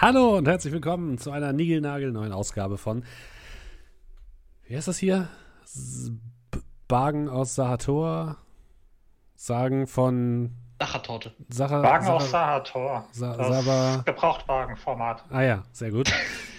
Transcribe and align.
Hallo 0.00 0.36
und 0.36 0.46
herzlich 0.46 0.72
willkommen 0.72 1.18
zu 1.18 1.30
einer 1.30 1.52
niegelnagelneuen 1.52 2.32
Ausgabe 2.32 2.76
von. 2.76 3.04
Wie 4.66 4.76
heißt 4.76 4.88
das 4.88 4.98
hier? 4.98 5.28
Bagen 6.88 7.28
aus 7.28 7.54
Sahator? 7.54 8.36
Sagen 9.34 9.86
von. 9.86 10.52
Sachertorte. 10.80 11.32
Sacher, 11.48 11.82
Wagen 11.82 12.04
Sacher, 12.04 12.16
aus 12.16 12.30
Sahator. 12.30 13.08
Sa 13.12 13.36
Das 13.36 13.48
Saba- 13.64 14.02
Gebrauchtwagenformat. 14.04 15.24
Ah 15.30 15.42
ja, 15.42 15.62
sehr 15.72 15.90
gut. 15.90 16.12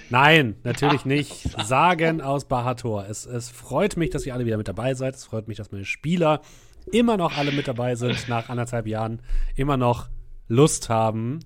Nein, 0.10 0.56
natürlich 0.64 1.06
nicht. 1.06 1.44
Sagen 1.64 2.22
aus 2.22 2.46
Bahator. 2.46 3.06
Es, 3.08 3.26
es 3.26 3.50
freut 3.50 3.98
mich, 3.98 4.10
dass 4.10 4.26
ihr 4.26 4.34
alle 4.34 4.46
wieder 4.46 4.58
mit 4.58 4.68
dabei 4.68 4.96
seid. 4.96 5.14
Es 5.16 5.26
freut 5.26 5.48
mich, 5.48 5.58
dass 5.58 5.72
meine 5.72 5.86
Spieler 5.86 6.42
immer 6.92 7.18
noch 7.18 7.38
alle 7.38 7.52
mit 7.52 7.68
dabei 7.68 7.96
sind, 7.96 8.28
nach 8.30 8.50
anderthalb 8.50 8.88
Jahren 8.88 9.22
immer 9.56 9.78
noch 9.78 10.08
Lust 10.48 10.90
haben 10.90 11.40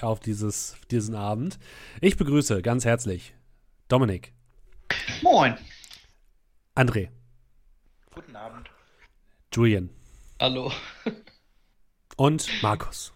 auf 0.00 0.20
dieses, 0.20 0.76
diesen 0.90 1.14
Abend. 1.14 1.58
Ich 2.00 2.16
begrüße 2.16 2.62
ganz 2.62 2.84
herzlich 2.84 3.34
Dominik, 3.88 4.32
Moin. 5.22 5.56
André, 6.74 7.08
Guten 8.14 8.36
Abend. 8.36 8.70
Julian 9.52 9.90
Hallo. 10.40 10.72
und 12.16 12.48
Markus. 12.62 13.11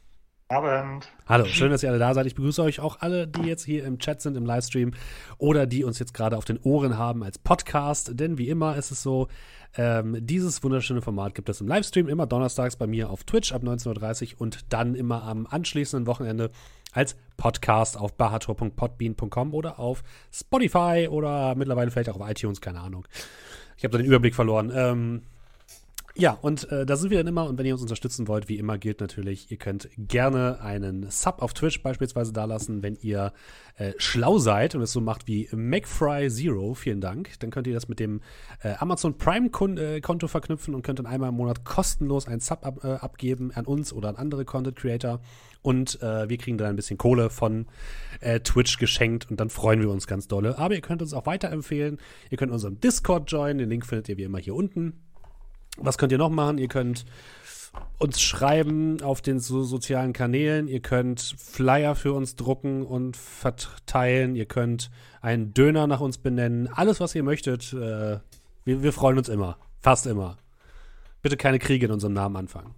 Abend. 0.48 1.08
Hallo, 1.26 1.44
schön, 1.46 1.72
dass 1.72 1.82
ihr 1.82 1.88
alle 1.88 1.98
da 1.98 2.14
seid. 2.14 2.24
Ich 2.26 2.36
begrüße 2.36 2.62
euch 2.62 2.78
auch 2.78 3.00
alle, 3.00 3.26
die 3.26 3.42
jetzt 3.48 3.64
hier 3.64 3.84
im 3.84 3.98
Chat 3.98 4.20
sind, 4.20 4.36
im 4.36 4.46
Livestream 4.46 4.92
oder 5.38 5.66
die 5.66 5.82
uns 5.82 5.98
jetzt 5.98 6.14
gerade 6.14 6.36
auf 6.36 6.44
den 6.44 6.60
Ohren 6.62 6.96
haben 6.96 7.24
als 7.24 7.36
Podcast. 7.36 8.12
Denn 8.20 8.38
wie 8.38 8.48
immer 8.48 8.76
ist 8.76 8.92
es 8.92 9.02
so, 9.02 9.26
ähm, 9.76 10.16
dieses 10.24 10.62
wunderschöne 10.62 11.02
Format 11.02 11.34
gibt 11.34 11.48
es 11.48 11.60
im 11.60 11.66
Livestream 11.66 12.06
immer 12.06 12.28
donnerstags 12.28 12.76
bei 12.76 12.86
mir 12.86 13.10
auf 13.10 13.24
Twitch 13.24 13.52
ab 13.52 13.64
19.30 13.64 14.34
Uhr 14.34 14.42
und 14.42 14.72
dann 14.72 14.94
immer 14.94 15.24
am 15.24 15.48
anschließenden 15.50 16.06
Wochenende 16.06 16.52
als 16.92 17.16
Podcast 17.36 17.98
auf 17.98 18.14
bahator.podbean.com 18.14 19.52
oder 19.52 19.80
auf 19.80 20.04
Spotify 20.32 21.08
oder 21.10 21.56
mittlerweile 21.56 21.90
vielleicht 21.90 22.10
auch 22.10 22.20
auf 22.20 22.30
iTunes, 22.30 22.60
keine 22.60 22.80
Ahnung. 22.80 23.04
Ich 23.76 23.82
habe 23.82 23.92
da 23.92 23.98
den 23.98 24.06
Überblick 24.06 24.36
verloren. 24.36 24.70
Ähm, 24.72 25.22
ja, 26.18 26.32
und 26.32 26.70
äh, 26.72 26.86
da 26.86 26.96
sind 26.96 27.10
wir 27.10 27.18
dann 27.18 27.26
immer. 27.26 27.46
Und 27.46 27.58
wenn 27.58 27.66
ihr 27.66 27.74
uns 27.74 27.82
unterstützen 27.82 28.26
wollt, 28.26 28.48
wie 28.48 28.56
immer 28.56 28.78
gilt 28.78 29.00
natürlich, 29.00 29.50
ihr 29.50 29.58
könnt 29.58 29.88
gerne 29.98 30.60
einen 30.62 31.10
Sub 31.10 31.42
auf 31.42 31.52
Twitch 31.52 31.82
beispielsweise 31.82 32.32
dalassen, 32.32 32.82
wenn 32.82 32.96
ihr 32.96 33.34
äh, 33.76 33.92
schlau 33.98 34.38
seid 34.38 34.74
und 34.74 34.80
es 34.80 34.92
so 34.92 35.02
macht 35.02 35.26
wie 35.26 35.48
McFry 35.52 36.30
Zero. 36.30 36.72
Vielen 36.72 37.02
Dank. 37.02 37.38
Dann 37.40 37.50
könnt 37.50 37.66
ihr 37.66 37.74
das 37.74 37.88
mit 37.88 38.00
dem 38.00 38.22
äh, 38.62 38.74
Amazon 38.78 39.18
Prime 39.18 39.50
äh, 39.76 40.00
Konto 40.00 40.26
verknüpfen 40.26 40.74
und 40.74 40.82
könnt 40.82 40.98
dann 40.98 41.06
einmal 41.06 41.28
im 41.28 41.34
Monat 41.34 41.64
kostenlos 41.64 42.26
einen 42.26 42.40
Sub 42.40 42.64
ab, 42.64 42.82
äh, 42.82 42.94
abgeben 42.94 43.52
an 43.52 43.66
uns 43.66 43.92
oder 43.92 44.08
an 44.08 44.16
andere 44.16 44.46
Content 44.46 44.76
Creator. 44.76 45.20
Und 45.60 46.00
äh, 46.00 46.28
wir 46.28 46.38
kriegen 46.38 46.56
dann 46.56 46.68
ein 46.68 46.76
bisschen 46.76 46.96
Kohle 46.96 47.28
von 47.28 47.66
äh, 48.20 48.40
Twitch 48.40 48.78
geschenkt 48.78 49.30
und 49.30 49.38
dann 49.38 49.50
freuen 49.50 49.80
wir 49.80 49.90
uns 49.90 50.06
ganz 50.06 50.28
dolle. 50.28 50.58
Aber 50.58 50.74
ihr 50.74 50.80
könnt 50.80 51.02
uns 51.02 51.12
auch 51.12 51.26
weiterempfehlen. 51.26 51.98
Ihr 52.30 52.38
könnt 52.38 52.52
unserem 52.52 52.80
Discord 52.80 53.30
joinen. 53.30 53.58
Den 53.58 53.68
Link 53.68 53.84
findet 53.84 54.08
ihr 54.08 54.16
wie 54.16 54.22
immer 54.22 54.38
hier 54.38 54.54
unten. 54.54 55.05
Was 55.76 55.98
könnt 55.98 56.12
ihr 56.12 56.18
noch 56.18 56.30
machen? 56.30 56.58
Ihr 56.58 56.68
könnt 56.68 57.04
uns 57.98 58.20
schreiben 58.20 59.02
auf 59.02 59.20
den 59.20 59.40
so 59.40 59.62
sozialen 59.62 60.12
Kanälen. 60.12 60.68
Ihr 60.68 60.80
könnt 60.80 61.34
Flyer 61.38 61.94
für 61.94 62.12
uns 62.12 62.36
drucken 62.36 62.84
und 62.84 63.16
verteilen. 63.16 64.36
Ihr 64.36 64.46
könnt 64.46 64.90
einen 65.20 65.54
Döner 65.54 65.86
nach 65.86 66.00
uns 66.00 66.18
benennen. 66.18 66.68
Alles, 66.68 67.00
was 67.00 67.14
ihr 67.14 67.22
möchtet. 67.22 67.72
Äh, 67.72 68.18
wir, 68.64 68.82
wir 68.82 68.92
freuen 68.92 69.18
uns 69.18 69.28
immer. 69.28 69.58
Fast 69.80 70.06
immer. 70.06 70.38
Bitte 71.22 71.36
keine 71.36 71.58
Kriege 71.58 71.86
in 71.86 71.92
unserem 71.92 72.12
Namen 72.12 72.36
anfangen. 72.36 72.74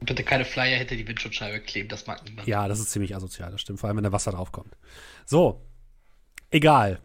Bitte 0.00 0.24
keine 0.24 0.44
Flyer 0.44 0.78
hinter 0.78 0.96
die 0.96 1.06
Windschutzscheibe 1.06 1.60
kleben, 1.60 1.88
das 1.88 2.06
mag 2.06 2.24
niemand. 2.24 2.48
Ja, 2.48 2.66
das 2.66 2.80
ist 2.80 2.90
ziemlich 2.90 3.14
asozial, 3.14 3.52
das 3.52 3.60
stimmt. 3.60 3.80
Vor 3.80 3.88
allem, 3.88 3.98
wenn 3.98 4.04
da 4.04 4.12
Wasser 4.12 4.32
draufkommt. 4.32 4.76
So, 5.26 5.60
egal. 6.50 6.98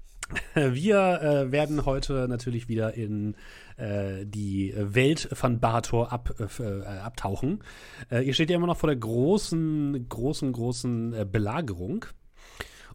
Wir 0.54 1.20
äh, 1.22 1.52
werden 1.52 1.84
heute 1.84 2.26
natürlich 2.28 2.68
wieder 2.68 2.94
in 2.94 3.36
äh, 3.82 4.24
die 4.24 4.72
Welt 4.76 5.28
von 5.32 5.58
Bahator 5.58 6.12
ab, 6.12 6.34
äh, 6.60 6.84
abtauchen. 6.84 7.64
Äh, 8.10 8.24
ihr 8.24 8.34
steht 8.34 8.50
ja 8.50 8.56
immer 8.56 8.66
noch 8.66 8.76
vor 8.76 8.88
der 8.88 8.96
großen, 8.96 10.08
großen, 10.08 10.52
großen 10.52 11.12
äh, 11.14 11.26
Belagerung. 11.30 12.06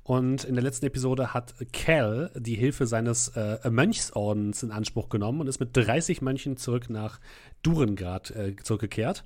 Und 0.03 0.45
in 0.45 0.55
der 0.55 0.63
letzten 0.63 0.85
Episode 0.85 1.33
hat 1.33 1.53
Cal 1.73 2.31
die 2.33 2.55
Hilfe 2.55 2.87
seines 2.87 3.27
äh, 3.35 3.69
Mönchsordens 3.69 4.63
in 4.63 4.71
Anspruch 4.71 5.09
genommen 5.09 5.41
und 5.41 5.47
ist 5.47 5.59
mit 5.59 5.75
30 5.75 6.21
Mönchen 6.21 6.55
zurück 6.55 6.89
nach 6.89 7.19
Durengrad 7.61 8.31
äh, 8.31 8.55
zurückgekehrt. 8.55 9.25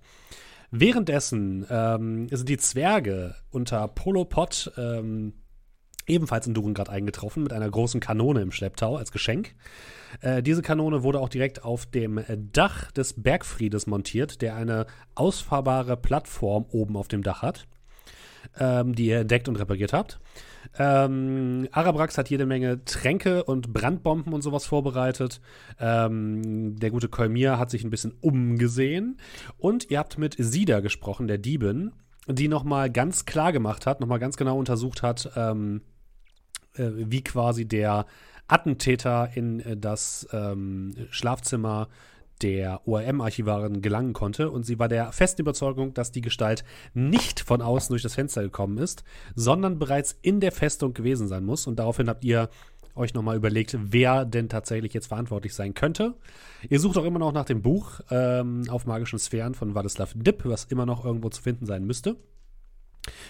Währenddessen 0.72 1.67
ähm, 1.69 2.29
sind 2.29 2.49
die 2.49 2.57
Zwerge 2.57 3.35
unter 3.51 3.88
Polopod 3.89 4.72
ähm, 4.75 5.33
ebenfalls 6.07 6.47
in 6.47 6.55
Durengrad 6.55 6.89
eingetroffen 6.89 7.43
mit 7.43 7.53
einer 7.53 7.69
großen 7.69 7.99
Kanone 7.99 8.41
im 8.41 8.51
Schlepptau 8.51 8.95
als 8.95 9.11
Geschenk. 9.11 9.53
Äh, 10.19 10.44
diese 10.44 10.61
Kanone 10.61 11.03
wurde 11.03 11.19
auch 11.19 11.29
direkt 11.29 11.63
auf 11.63 11.85
dem 11.85 12.17
äh, 12.17 12.38
Dach 12.38 12.91
des 12.91 13.22
Bergfriedes 13.22 13.88
montiert, 13.88 14.41
der 14.41 14.55
eine 14.55 14.85
ausfahrbare 15.16 15.97
Plattform 15.97 16.66
oben 16.69 16.97
auf 16.97 17.07
dem 17.07 17.23
Dach 17.23 17.41
hat, 17.41 17.67
ähm, 18.59 18.94
die 18.94 19.07
ihr 19.07 19.19
entdeckt 19.19 19.47
und 19.47 19.55
repariert 19.55 19.94
habt. 19.94 20.19
Ähm, 20.77 21.67
Arabrax 21.72 22.17
hat 22.17 22.29
jede 22.29 22.45
Menge 22.45 22.85
Tränke 22.85 23.44
und 23.44 23.73
Brandbomben 23.73 24.33
und 24.33 24.41
sowas 24.41 24.66
vorbereitet. 24.66 25.41
Ähm, 25.79 26.78
der 26.78 26.91
gute 26.91 27.09
Kolmir 27.09 27.57
hat 27.57 27.69
sich 27.69 27.83
ein 27.83 27.89
bisschen 27.89 28.13
umgesehen. 28.22 29.17
Und 29.57 29.89
ihr 29.89 29.99
habt 29.99 30.17
mit 30.17 30.35
Sida 30.38 30.79
gesprochen, 30.79 31.28
der 31.28 31.38
Diebin, 31.38 31.91
die 32.28 32.47
nochmal 32.47 32.89
ganz 32.89 33.25
klar 33.25 33.51
gemacht 33.51 33.85
hat, 33.85 33.99
nochmal 33.99 34.19
ganz 34.19 34.38
genau 34.38 34.57
untersucht 34.57 35.01
hat, 35.01 35.31
ähm, 35.35 35.81
äh, 36.75 36.89
wie 36.95 37.23
quasi 37.23 37.67
der 37.67 38.05
Attentäter 38.51 39.29
in 39.35 39.59
äh, 39.62 39.78
das 39.78 40.28
ähm, 40.31 40.95
Schlafzimmer 41.09 41.88
der 42.41 42.88
ORM-Archivarin 42.88 43.81
gelangen 43.81 44.13
konnte. 44.13 44.50
Und 44.50 44.66
sie 44.66 44.79
war 44.79 44.88
der 44.88 45.12
festen 45.12 45.41
Überzeugung, 45.41 45.94
dass 45.94 46.12
die 46.12 46.22
Gestalt 46.22 46.63
nicht 46.94 47.40
von 47.40 47.61
außen 47.61 47.94
durch 47.94 48.01
das 48.01 48.16
Fenster 48.16 48.41
gekommen 48.41 48.78
ist, 48.78 49.03
sondern 49.35 49.79
bereits 49.79 50.17
in 50.22 50.40
der 50.40 50.51
Festung 50.51 50.94
gewesen 50.94 51.28
sein 51.28 51.45
muss. 51.45 51.67
Und 51.67 51.78
daraufhin 51.78 52.09
habt 52.09 52.23
ihr 52.23 52.50
euch 52.95 53.13
nochmal 53.13 53.38
überlegt, 53.38 53.78
wer 53.79 54.25
denn 54.25 54.50
tatsächlich 54.50 54.94
jetzt 54.94 55.07
verantwortlich 55.07 55.53
sein 55.53 55.73
könnte. 55.73 56.16
Ihr 56.69 56.79
sucht 56.79 56.97
auch 56.97 57.06
immer 57.06 57.19
noch 57.19 57.31
nach 57.31 57.45
dem 57.45 57.61
Buch 57.61 58.01
ähm, 58.09 58.63
auf 58.69 58.85
magischen 58.85 59.19
Sphären 59.19 59.53
von 59.53 59.75
Wadislav 59.75 60.13
Dipp, 60.16 60.41
was 60.44 60.66
immer 60.66 60.85
noch 60.85 61.06
irgendwo 61.06 61.29
zu 61.29 61.41
finden 61.41 61.66
sein 61.66 61.85
müsste. 61.85 62.17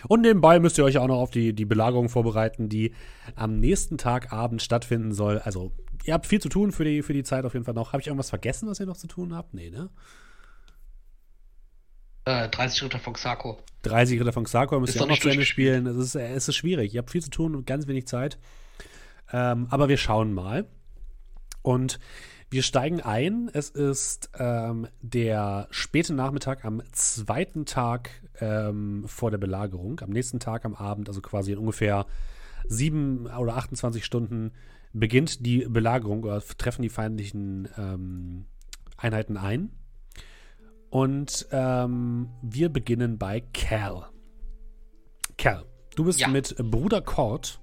Und 0.08 0.22
nebenbei 0.22 0.60
müsst 0.60 0.78
ihr 0.78 0.84
euch 0.84 0.98
auch 0.98 1.08
noch 1.08 1.20
auf 1.20 1.32
die, 1.32 1.54
die 1.54 1.66
Belagerung 1.66 2.10
vorbereiten, 2.10 2.70
die 2.70 2.94
am 3.36 3.60
nächsten 3.60 3.98
Tag 3.98 4.34
Abend 4.34 4.62
stattfinden 4.62 5.14
soll. 5.14 5.40
Also, 5.40 5.72
ihr 6.04 6.14
habt 6.14 6.28
viel 6.28 6.42
zu 6.42 6.50
tun 6.50 6.72
für 6.72 6.84
die, 6.84 7.02
für 7.02 7.14
die 7.14 7.24
Zeit 7.24 7.46
auf 7.46 7.54
jeden 7.54 7.66
Fall 7.66 7.74
noch. 7.74 7.94
Habe 7.94 8.02
ich 8.02 8.08
irgendwas 8.08 8.30
vergessen, 8.30 8.68
was 8.68 8.80
ihr 8.80 8.86
noch 8.86 8.98
zu 8.98 9.08
tun 9.08 9.34
habt? 9.34 9.54
Nee, 9.54 9.70
ne? 9.70 9.90
Äh, 12.26 12.50
30 12.50 12.84
Ritter 12.84 13.00
von 13.00 13.14
Xako. 13.14 13.60
30 13.84 14.20
Ritter 14.20 14.34
von 14.34 14.44
Xarkor 14.44 14.80
müsst 14.80 14.96
Ist 14.96 15.02
ihr 15.02 15.06
auch 15.06 15.10
noch 15.10 15.20
zu 15.20 15.30
Ende 15.30 15.46
spielen. 15.46 15.88
Es 15.88 15.98
ist, 15.98 16.16
es 16.16 16.48
ist 16.48 16.56
schwierig. 16.56 16.94
Ihr 16.94 17.00
habt 17.00 17.10
viel 17.10 17.24
zu 17.24 17.32
tun 17.32 17.56
und 17.56 17.66
ganz 17.66 17.88
wenig 17.88 18.08
Zeit. 18.08 18.38
Ähm, 19.34 19.68
aber 19.70 19.90
wir 19.90 19.98
schauen 19.98 20.34
mal. 20.34 20.68
Und 21.64 22.00
wir 22.52 22.64
steigen 22.64 23.00
ein. 23.02 23.50
Es 23.54 23.70
ist 23.70 24.30
ähm, 24.38 24.88
der 25.02 25.68
späte 25.72 26.14
Nachmittag 26.14 26.66
am 26.66 26.84
zweiten 26.92 27.66
Tag 27.66 28.10
ähm, 28.42 29.06
vor 29.08 29.32
der 29.32 29.38
Belagerung. 29.38 30.02
Am 30.02 30.10
nächsten 30.10 30.40
Tag 30.40 30.66
am 30.66 30.76
Abend, 30.76 31.08
also 31.08 31.22
quasi 31.22 31.54
in 31.54 31.58
ungefähr 31.58 32.06
sieben 32.68 33.26
oder 33.28 33.56
28 33.56 34.04
Stunden, 34.04 34.52
beginnt 34.92 35.46
die 35.46 35.66
Belagerung 35.66 36.24
oder 36.26 36.42
treffen 36.42 36.82
die 36.82 36.90
feindlichen 36.90 37.70
ähm, 37.78 38.46
Einheiten 38.98 39.38
ein. 39.38 39.72
Und 40.90 41.48
ähm, 41.52 42.32
wir 42.42 42.68
beginnen 42.68 43.18
bei 43.18 43.42
Cal. 43.54 44.10
Cal, 45.38 45.64
du 45.96 46.04
bist 46.04 46.20
Ja. 46.20 46.28
mit 46.28 46.54
Bruder 46.58 47.00
Cord, 47.02 47.62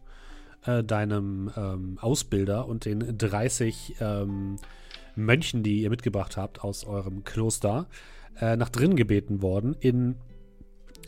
äh, 0.65 0.83
deinem 0.83 1.51
ähm, 1.55 1.99
Ausbilder 2.01 2.67
und 2.67 2.87
den 2.87 3.19
30 3.19 3.97
ähm, 4.01 4.57
Mönchen, 5.25 5.63
die 5.63 5.83
ihr 5.83 5.91
mitgebracht 5.91 6.37
habt 6.37 6.63
aus 6.63 6.85
eurem 6.85 7.25
Kloster, 7.25 7.89
äh, 8.41 8.57
nach 8.57 8.69
drinnen 8.69 8.97
gebeten 8.97 9.43
worden 9.43 9.75
in, 9.81 10.17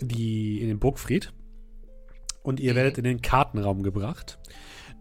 die, 0.00 0.60
in 0.60 0.68
den 0.68 0.78
Burgfried. 0.78 1.32
Und 2.42 2.60
ihr 2.60 2.74
werdet 2.74 2.98
in 2.98 3.04
den 3.04 3.22
Kartenraum 3.22 3.82
gebracht. 3.82 4.38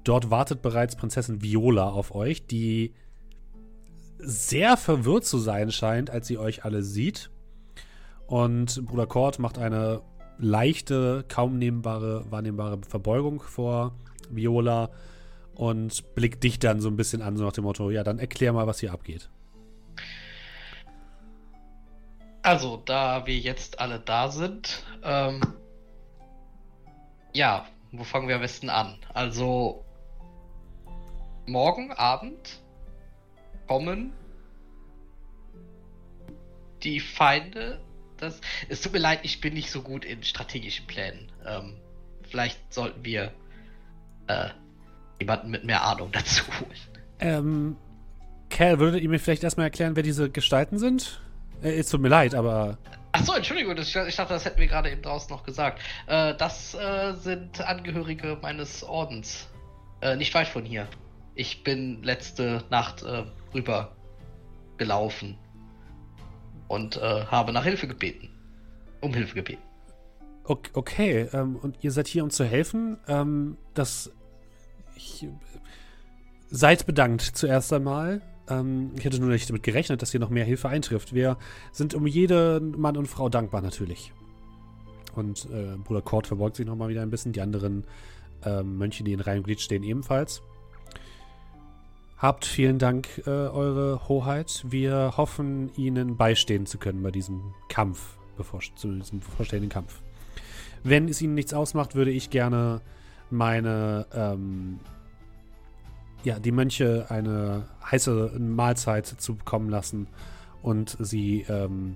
Dort 0.03 0.29
wartet 0.29 0.61
bereits 0.61 0.95
Prinzessin 0.95 1.41
Viola 1.41 1.89
auf 1.89 2.13
euch, 2.13 2.45
die 2.45 2.93
sehr 4.17 4.77
verwirrt 4.77 5.25
zu 5.25 5.37
sein 5.37 5.71
scheint, 5.71 6.09
als 6.09 6.27
sie 6.27 6.37
euch 6.37 6.65
alle 6.65 6.83
sieht. 6.83 7.29
Und 8.27 8.85
Bruder 8.85 9.07
Kort 9.07 9.39
macht 9.39 9.57
eine 9.57 10.01
leichte, 10.37 11.25
kaum 11.27 11.57
nehmbare, 11.57 12.25
wahrnehmbare 12.29 12.79
Verbeugung 12.87 13.41
vor 13.41 13.95
Viola 14.29 14.89
und 15.59 16.15
blickt 16.15 16.41
dich 16.45 16.57
dann 16.57 16.79
so 16.79 16.87
ein 16.87 16.95
bisschen 16.95 17.21
an, 17.21 17.35
so 17.35 17.43
nach 17.43 17.51
dem 17.51 17.65
Motto, 17.65 17.89
ja, 17.91 18.05
dann 18.05 18.17
erklär 18.17 18.53
mal, 18.53 18.65
was 18.65 18.79
hier 18.79 18.93
abgeht. 18.93 19.29
Also, 22.41 22.77
da 22.77 23.25
wir 23.27 23.37
jetzt 23.37 23.81
alle 23.81 23.99
da 23.99 24.29
sind, 24.29 24.85
ähm, 25.03 25.41
ja, 27.33 27.67
wo 27.91 28.05
fangen 28.05 28.29
wir 28.29 28.35
am 28.35 28.41
besten 28.41 28.69
an? 28.69 28.99
Also, 29.13 29.83
morgen 31.45 31.91
Abend 31.91 32.61
kommen 33.67 34.13
die 36.83 37.01
Feinde. 37.01 37.81
Das, 38.15 38.39
es 38.69 38.79
tut 38.79 38.93
mir 38.93 38.99
leid, 38.99 39.19
ich 39.23 39.41
bin 39.41 39.55
nicht 39.55 39.71
so 39.71 39.81
gut 39.81 40.05
in 40.05 40.23
strategischen 40.23 40.87
Plänen. 40.87 41.29
Ähm, 41.45 41.81
vielleicht 42.29 42.73
sollten 42.73 43.03
wir 43.03 43.33
äh, 44.27 44.51
jemanden 45.19 45.49
mit 45.51 45.63
mehr 45.63 45.83
Ahnung 45.83 46.09
dazu 46.11 46.43
holen. 46.47 46.79
Ähm, 47.19 47.75
Cal, 48.49 48.79
würdet 48.79 49.01
ihr 49.01 49.09
mir 49.09 49.19
vielleicht 49.19 49.43
erstmal 49.43 49.65
erklären, 49.65 49.95
wer 49.95 50.03
diese 50.03 50.29
Gestalten 50.29 50.79
sind? 50.79 51.21
Äh, 51.61 51.77
es 51.79 51.89
tut 51.89 52.01
mir 52.01 52.07
leid, 52.09 52.33
aber. 52.35 52.77
Achso, 53.11 53.33
Entschuldigung, 53.33 53.75
das, 53.75 53.87
ich 53.87 54.15
dachte, 54.15 54.33
das 54.33 54.45
hätten 54.45 54.59
wir 54.59 54.67
gerade 54.67 54.91
eben 54.91 55.01
draußen 55.01 55.29
noch 55.31 55.43
gesagt. 55.43 55.81
Äh, 56.07 56.35
das 56.35 56.73
äh, 56.75 57.13
sind 57.13 57.59
Angehörige 57.61 58.37
meines 58.41 58.83
Ordens. 58.83 59.47
Äh, 60.01 60.15
nicht 60.15 60.33
weit 60.33 60.47
von 60.47 60.63
hier. 60.63 60.87
Ich 61.35 61.63
bin 61.63 62.03
letzte 62.03 62.63
Nacht 62.69 63.03
äh, 63.03 63.23
rüber 63.53 63.95
gelaufen 64.77 65.37
und 66.67 66.97
äh, 66.97 67.25
habe 67.25 67.51
nach 67.51 67.63
Hilfe 67.63 67.87
gebeten. 67.87 68.29
Um 69.01 69.13
Hilfe 69.13 69.35
gebeten. 69.35 69.61
Ok- 70.43 70.69
Okay, 70.73 71.27
ähm, 71.33 71.55
und 71.57 71.77
ihr 71.83 71.91
seid 71.91 72.07
hier, 72.07 72.23
um 72.23 72.29
zu 72.29 72.45
helfen. 72.45 72.97
Ähm, 73.07 73.57
das. 73.73 74.11
Ich, 74.99 75.25
seid 76.51 76.85
bedankt 76.85 77.21
zuerst 77.21 77.71
einmal. 77.71 78.21
Ähm, 78.49 78.91
ich 78.97 79.05
hätte 79.05 79.19
nur 79.19 79.29
nicht 79.29 79.49
damit 79.49 79.63
gerechnet, 79.63 80.01
dass 80.01 80.11
hier 80.11 80.19
noch 80.19 80.29
mehr 80.29 80.43
Hilfe 80.43 80.67
eintrifft. 80.67 81.13
Wir 81.13 81.37
sind 81.71 81.93
um 81.93 82.05
jede 82.05 82.59
Mann 82.59 82.97
und 82.97 83.07
Frau 83.07 83.29
dankbar, 83.29 83.61
natürlich. 83.61 84.11
Und 85.15 85.47
äh, 85.51 85.77
Bruder 85.77 86.01
Kort 86.01 86.27
verbeugt 86.27 86.57
sich 86.57 86.65
nochmal 86.65 86.89
wieder 86.89 87.01
ein 87.01 87.09
bisschen. 87.09 87.31
Die 87.31 87.39
anderen 87.39 87.85
ähm, 88.43 88.77
Mönche, 88.77 89.05
die 89.05 89.13
in 89.13 89.21
Reihe 89.21 89.37
und 89.37 89.43
Glied 89.43 89.61
stehen, 89.61 89.83
ebenfalls. 89.83 90.41
Habt 92.17 92.43
vielen 92.43 92.77
Dank, 92.77 93.07
äh, 93.25 93.29
Eure 93.29 94.09
Hoheit. 94.09 94.65
Wir 94.67 95.13
hoffen, 95.15 95.71
Ihnen 95.77 96.17
beistehen 96.17 96.65
zu 96.65 96.77
können 96.77 97.01
bei 97.01 97.11
diesem 97.11 97.53
Kampf, 97.69 98.17
bevor, 98.35 98.59
zu 98.75 98.91
diesem 98.91 99.19
bevorstehenden 99.19 99.69
Kampf. 99.69 100.01
Wenn 100.83 101.07
es 101.07 101.21
Ihnen 101.21 101.35
nichts 101.35 101.53
ausmacht, 101.53 101.95
würde 101.95 102.11
ich 102.11 102.29
gerne 102.29 102.81
meine, 103.31 104.05
ähm, 104.13 104.79
ja, 106.23 106.39
die 106.39 106.51
Mönche 106.51 107.05
eine 107.09 107.67
heiße 107.89 108.33
Mahlzeit 108.39 109.07
zu 109.07 109.35
bekommen 109.35 109.69
lassen 109.69 110.07
und 110.61 110.97
sie 110.99 111.45
ähm, 111.49 111.95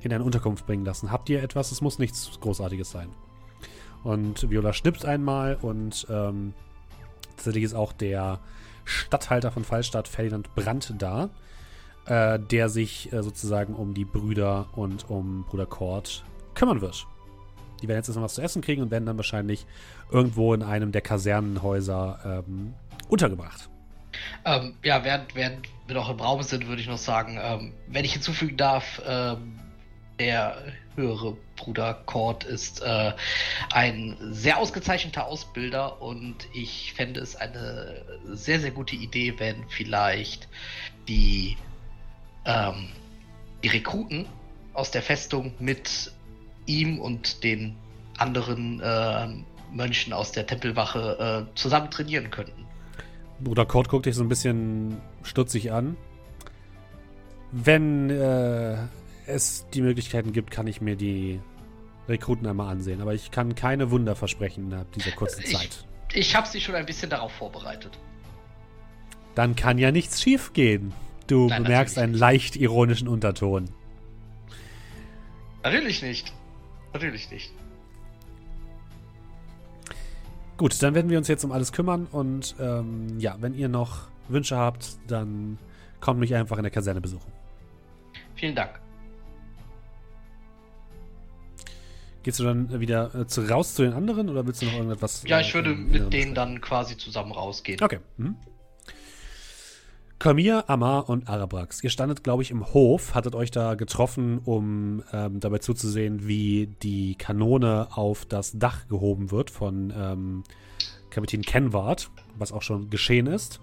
in 0.00 0.12
eine 0.12 0.24
Unterkunft 0.24 0.66
bringen 0.66 0.84
lassen. 0.84 1.10
Habt 1.10 1.28
ihr 1.28 1.42
etwas? 1.42 1.72
Es 1.72 1.80
muss 1.80 1.98
nichts 1.98 2.38
Großartiges 2.40 2.90
sein. 2.90 3.08
Und 4.04 4.48
Viola 4.48 4.72
schnippt 4.72 5.04
einmal 5.04 5.56
und 5.60 6.06
ähm, 6.08 6.54
tatsächlich 7.36 7.64
ist 7.64 7.74
auch 7.74 7.92
der 7.92 8.38
Statthalter 8.84 9.50
von 9.50 9.64
Fallstadt, 9.64 10.08
Ferdinand 10.08 10.54
Brandt, 10.54 10.94
da, 10.98 11.30
äh, 12.06 12.38
der 12.38 12.68
sich 12.68 13.12
äh, 13.12 13.22
sozusagen 13.22 13.74
um 13.74 13.94
die 13.94 14.04
Brüder 14.04 14.68
und 14.76 15.10
um 15.10 15.44
Bruder 15.44 15.66
Kort 15.66 16.24
kümmern 16.54 16.80
wird. 16.80 17.06
Die 17.82 17.88
werden 17.88 17.98
jetzt 17.98 18.08
erstmal 18.08 18.24
was 18.24 18.34
zu 18.34 18.42
essen 18.42 18.62
kriegen 18.62 18.82
und 18.82 18.90
werden 18.90 19.06
dann 19.06 19.16
wahrscheinlich 19.16 19.66
irgendwo 20.10 20.54
in 20.54 20.62
einem 20.62 20.92
der 20.92 21.00
Kasernenhäuser 21.00 22.44
ähm, 22.46 22.74
untergebracht. 23.08 23.68
Ähm, 24.44 24.74
ja, 24.82 25.04
während, 25.04 25.34
während 25.34 25.68
wir 25.86 25.94
noch 25.94 26.10
im 26.10 26.20
Raum 26.20 26.42
sind, 26.42 26.66
würde 26.66 26.80
ich 26.80 26.88
noch 26.88 26.98
sagen, 26.98 27.38
ähm, 27.40 27.72
wenn 27.86 28.04
ich 28.04 28.12
hinzufügen 28.12 28.56
darf, 28.56 29.00
ähm, 29.06 29.58
der 30.18 30.56
höhere 30.96 31.36
Bruder 31.56 31.94
Kort 32.06 32.44
ist 32.44 32.82
äh, 32.82 33.12
ein 33.72 34.16
sehr 34.20 34.58
ausgezeichneter 34.58 35.26
Ausbilder 35.26 36.02
und 36.02 36.48
ich 36.52 36.92
fände 36.94 37.20
es 37.20 37.36
eine 37.36 38.02
sehr, 38.26 38.58
sehr 38.60 38.72
gute 38.72 38.96
Idee, 38.96 39.34
wenn 39.38 39.68
vielleicht 39.68 40.48
die, 41.06 41.56
ähm, 42.44 42.88
die 43.62 43.68
Rekruten 43.68 44.26
aus 44.74 44.90
der 44.90 45.02
Festung 45.02 45.54
mit 45.58 46.12
ihm 46.68 46.98
und 47.00 47.42
den 47.42 47.74
anderen 48.18 48.80
äh, 48.80 49.28
Mönchen 49.72 50.12
aus 50.12 50.32
der 50.32 50.46
Tempelwache 50.46 51.46
äh, 51.50 51.56
zusammen 51.56 51.90
trainieren 51.90 52.30
könnten. 52.30 52.66
Bruder 53.40 53.66
Kort 53.66 53.88
guckt 53.88 54.06
dich 54.06 54.14
so 54.14 54.22
ein 54.22 54.28
bisschen 54.28 54.96
stutzig 55.22 55.72
an. 55.72 55.96
Wenn 57.52 58.10
äh, 58.10 58.76
es 59.26 59.66
die 59.72 59.80
Möglichkeiten 59.82 60.32
gibt, 60.32 60.50
kann 60.50 60.66
ich 60.66 60.80
mir 60.80 60.96
die 60.96 61.40
Rekruten 62.08 62.46
einmal 62.46 62.70
ansehen. 62.72 63.00
Aber 63.00 63.14
ich 63.14 63.30
kann 63.30 63.54
keine 63.54 63.90
Wunder 63.90 64.16
versprechen 64.16 64.64
innerhalb 64.66 64.92
dieser 64.92 65.12
kurzen 65.12 65.42
Ich- 65.44 65.52
Zeit. 65.56 65.84
Ich 66.14 66.34
habe 66.34 66.46
sie 66.48 66.60
schon 66.60 66.74
ein 66.74 66.86
bisschen 66.86 67.10
darauf 67.10 67.32
vorbereitet. 67.32 67.98
Dann 69.34 69.54
kann 69.54 69.76
ja 69.78 69.92
nichts 69.92 70.22
schiefgehen. 70.22 70.92
Du 71.26 71.48
Nein, 71.48 71.62
bemerkst 71.64 71.98
einen 71.98 72.14
leicht 72.14 72.56
ironischen 72.56 73.08
Unterton. 73.08 73.68
Natürlich 75.62 76.02
nicht. 76.02 76.32
Natürlich 76.92 77.30
nicht. 77.30 77.52
Gut, 80.56 80.82
dann 80.82 80.94
werden 80.94 81.08
wir 81.08 81.18
uns 81.18 81.28
jetzt 81.28 81.44
um 81.44 81.52
alles 81.52 81.72
kümmern 81.72 82.06
und 82.10 82.56
ähm, 82.58 83.20
ja, 83.20 83.36
wenn 83.40 83.54
ihr 83.54 83.68
noch 83.68 84.08
Wünsche 84.28 84.56
habt, 84.56 84.98
dann 85.06 85.58
kommt 86.00 86.18
mich 86.18 86.34
einfach 86.34 86.56
in 86.56 86.64
der 86.64 86.72
Kaserne 86.72 87.00
besuchen. 87.00 87.30
Vielen 88.34 88.56
Dank. 88.56 88.80
Gehst 92.24 92.40
du 92.40 92.44
dann 92.44 92.80
wieder 92.80 93.12
äh, 93.14 93.40
raus 93.50 93.74
zu 93.74 93.82
den 93.82 93.92
anderen 93.92 94.28
oder 94.28 94.46
willst 94.46 94.60
du 94.60 94.66
noch 94.66 94.74
irgendetwas? 94.74 95.22
Ja, 95.26 95.38
äh, 95.38 95.42
ich 95.42 95.54
würde 95.54 95.70
im 95.70 95.90
mit 95.90 96.12
denen 96.12 96.34
dann 96.34 96.60
quasi 96.60 96.96
zusammen 96.96 97.32
rausgehen. 97.32 97.80
Okay. 97.82 98.00
Mhm. 98.16 98.36
Kamir, 100.18 100.68
Amar 100.68 101.08
und 101.08 101.28
Arabrax. 101.28 101.84
Ihr 101.84 101.90
standet, 101.90 102.24
glaube 102.24 102.42
ich, 102.42 102.50
im 102.50 102.74
Hof, 102.74 103.14
hattet 103.14 103.36
euch 103.36 103.52
da 103.52 103.76
getroffen, 103.76 104.40
um 104.44 105.04
ähm, 105.12 105.38
dabei 105.38 105.58
zuzusehen, 105.58 106.26
wie 106.26 106.66
die 106.82 107.14
Kanone 107.14 107.86
auf 107.92 108.26
das 108.26 108.58
Dach 108.58 108.88
gehoben 108.88 109.30
wird 109.30 109.48
von 109.48 109.92
ähm, 109.96 110.42
Kapitän 111.10 111.42
Kenward, 111.42 112.10
was 112.36 112.50
auch 112.50 112.62
schon 112.62 112.90
geschehen 112.90 113.28
ist. 113.28 113.60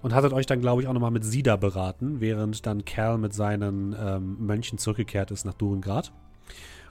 Und 0.00 0.14
hattet 0.14 0.32
euch 0.32 0.46
dann, 0.46 0.62
glaube 0.62 0.80
ich, 0.80 0.88
auch 0.88 0.94
nochmal 0.94 1.10
mit 1.10 1.26
Sida 1.26 1.56
beraten, 1.56 2.20
während 2.20 2.64
dann 2.64 2.86
Cal 2.86 3.18
mit 3.18 3.34
seinen 3.34 3.94
ähm, 3.98 4.38
Mönchen 4.40 4.78
zurückgekehrt 4.78 5.30
ist 5.30 5.44
nach 5.44 5.54
Durengrad. 5.54 6.10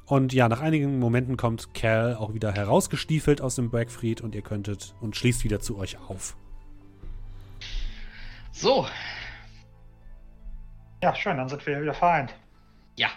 Und 0.05 0.31
ja, 0.31 0.47
nach 0.47 0.61
einigen 0.61 0.99
Momenten 0.99 1.37
kommt 1.37 1.73
Cal 1.73 2.15
auch 2.15 2.35
wieder 2.35 2.51
herausgestiefelt 2.51 3.41
aus 3.41 3.55
dem 3.55 3.71
Bergfried 3.71 4.21
und 4.21 4.35
ihr 4.35 4.43
könntet 4.43 4.93
und 5.01 5.15
schließt 5.15 5.43
wieder 5.43 5.59
zu 5.59 5.79
euch 5.79 5.97
auf. 6.07 6.35
So, 8.51 8.87
Ja, 11.03 11.15
schön, 11.15 11.37
dann 11.37 11.49
sind 11.49 11.65
wir 11.65 11.81
wieder 11.81 11.93
vereint. 11.93 12.33
ja. 12.95 13.09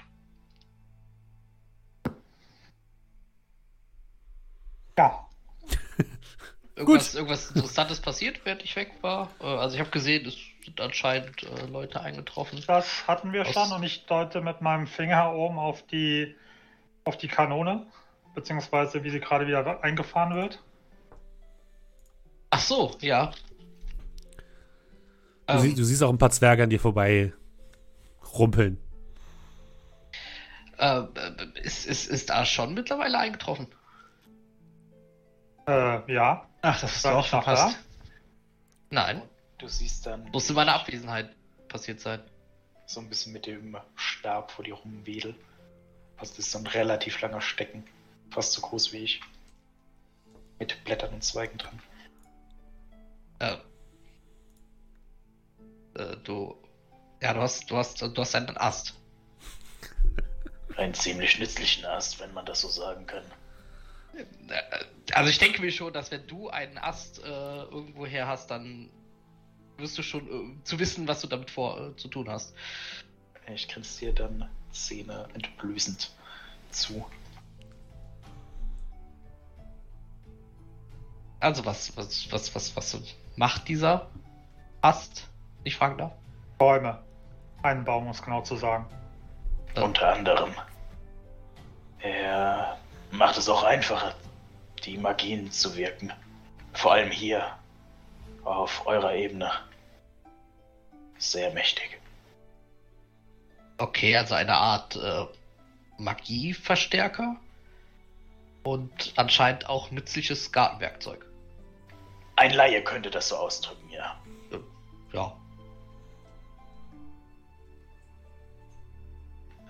Ja, 4.97 5.29
Irgendwas, 6.77 7.15
irgendwas 7.15 7.51
Interessantes 7.51 8.01
passiert, 8.01 8.41
während 8.45 8.63
ich 8.65 8.75
weg 8.77 8.93
war. 9.01 9.29
Äh, 9.41 9.45
Also 9.45 9.75
ich 9.75 9.81
habe 9.81 9.91
gesehen, 9.91 10.27
es 10.27 10.37
sind 10.65 10.81
anscheinend 10.81 11.43
äh, 11.43 11.67
Leute 11.67 12.01
eingetroffen. 12.01 12.63
das 12.67 13.07
hatten 13.07 13.33
wir 13.33 13.45
schon 13.45 13.71
und 13.73 13.83
ich 13.83 14.07
deute 14.07 14.41
mit 14.41 14.61
meinem 14.61 14.87
Finger 14.87 15.33
oben 15.35 15.59
auf 15.59 15.85
die, 15.87 16.35
auf 17.05 17.17
die 17.19 17.29
Kanone, 17.29 17.87
beziehungsweise 18.35 19.03
wie 19.05 19.11
sie 19.11 19.21
gerade 19.21 19.47
wieder 19.47 19.83
eingefahren 19.85 20.35
wird. 20.35 20.63
Ach 22.51 22.61
so, 22.61 22.97
ja. 23.01 23.33
Du, 25.47 25.59
sie, 25.59 25.69
Ähm, 25.71 25.75
du 25.75 25.85
siehst 25.85 26.03
auch 26.03 26.11
ein 26.11 26.19
paar 26.19 26.31
Zwerge 26.31 26.63
an 26.65 26.71
dir 26.71 26.81
vorbei 26.81 27.33
rumpeln. 28.39 28.79
äh, 30.79 31.03
ist, 31.63 31.87
ist, 31.87 32.07
ist 32.09 32.31
da 32.31 32.45
schon 32.45 32.75
mittlerweile 32.75 33.19
eingetroffen? 33.19 33.69
Äh, 35.67 36.13
ja. 36.13 36.47
Ach, 36.63 36.81
das 36.81 36.97
ist 36.97 37.05
ich 37.05 37.11
noch 37.11 37.27
verpasst. 37.27 37.79
Nein, 38.91 39.23
Du 39.59 39.69
siehst 39.69 40.07
dann 40.07 40.25
muss 40.31 40.49
in 40.49 40.57
meiner 40.57 40.75
Abwesenheit 40.75 41.31
passiert 41.69 42.01
sein. 42.01 42.21
so 42.87 43.01
ein 43.01 43.09
bisschen 43.09 43.33
mit 43.33 43.47
dem 43.47 43.77
Stab 43.97 44.51
vor 44.51 44.65
dir 44.65 44.75
rumwedel. 44.75 45.35
Also 46.17 46.33
das 46.37 46.47
ist 46.47 46.53
so 46.53 46.59
ein 46.59 46.67
relativ 46.67 47.21
langer 47.21 47.41
Stecken. 47.41 47.85
Fast 48.31 48.53
so 48.53 48.61
groß 48.61 48.93
wie 48.93 48.99
ich. 48.99 49.21
Mit 50.59 50.83
Blättern 50.85 51.15
und 51.15 51.25
Zweigen 51.25 51.59
dran. 51.59 51.81
Äh, 53.41 53.57
äh, 55.95 56.17
du. 56.25 56.57
Ja, 57.23 57.33
du 57.33 57.41
hast, 57.41 57.71
du 57.71 57.77
hast, 57.77 58.03
du 58.03 58.15
hast 58.17 58.35
einen 58.35 58.57
Ast. 58.57 58.95
Einen 60.77 60.95
ziemlich 60.95 61.39
nützlichen 61.39 61.85
Ast, 61.85 62.19
wenn 62.19 62.35
man 62.35 62.45
das 62.47 62.63
so 62.63 62.69
sagen 62.69 63.07
kann. 63.07 63.23
Äh, 64.49 65.15
Also 65.15 65.31
ich 65.31 65.39
denke 65.39 65.61
mir 65.61 65.71
schon, 65.71 65.93
dass 65.93 66.11
wenn 66.11 66.27
du 66.27 66.49
einen 66.49 66.79
Ast 66.79 67.21
äh, 67.23 67.23
irgendwo 67.27 68.07
her 68.07 68.27
hast, 68.27 68.51
dann 68.51 68.91
wirst 69.77 69.97
du 69.99 70.03
schon 70.03 70.27
äh, 70.27 70.65
zu 70.65 70.79
wissen, 70.79 71.07
was 71.09 71.21
du 71.21 71.27
damit 71.27 71.51
vor 71.51 71.81
äh, 71.81 71.97
zu 71.97 72.09
tun 72.09 72.29
hast. 72.29 72.55
Ich 73.53 73.69
grinse 73.69 74.01
dir 74.01 74.13
dann 74.13 74.49
Zähne 74.73 75.29
entblößend 75.35 76.11
zu. 76.71 77.07
Also 81.41 81.65
was, 81.67 81.97
was, 81.97 82.33
was, 82.33 82.55
was, 82.55 82.77
was 82.77 82.99
macht 83.37 83.69
dieser 83.69 84.11
Ast? 84.81 85.29
Ich 85.65 85.77
fragen 85.77 85.99
darf. 85.99 86.13
Bäume. 86.59 87.03
Einen 87.63 87.85
Baum, 87.85 88.05
um 88.05 88.11
es 88.11 88.23
genau 88.23 88.43
zu 88.43 88.57
sagen. 88.57 88.87
Ja. 89.75 89.83
Unter 89.83 90.13
anderem. 90.13 90.55
Er 92.01 92.79
macht 93.11 93.39
es 93.39 93.49
auch 93.49 93.63
einfacher, 93.63 94.15
die 94.85 94.99
Magien 94.99 95.51
zu 95.51 95.75
wirken. 95.75 96.13
Vor 96.75 96.93
allem 96.93 97.11
hier, 97.11 97.57
auf 98.45 98.87
eurer 98.87 99.15
Ebene. 99.15 99.51
Sehr 101.17 101.51
mächtig. 101.53 101.99
Okay, 103.79 104.17
also 104.17 104.35
eine 104.35 104.55
Art 104.55 104.97
äh, 104.97 105.25
Magieverstärker. 105.97 107.37
Und 108.63 109.13
anscheinend 109.17 109.69
auch 109.69 109.91
nützliches 109.91 110.53
Gartenwerkzeug. 110.53 111.25
Ein 112.37 112.53
Laie 112.53 112.83
könnte 112.83 113.11
das 113.11 113.29
so 113.29 113.37
ausdrücken, 113.37 113.91
ja. 113.91 114.17
Ja. 115.13 115.37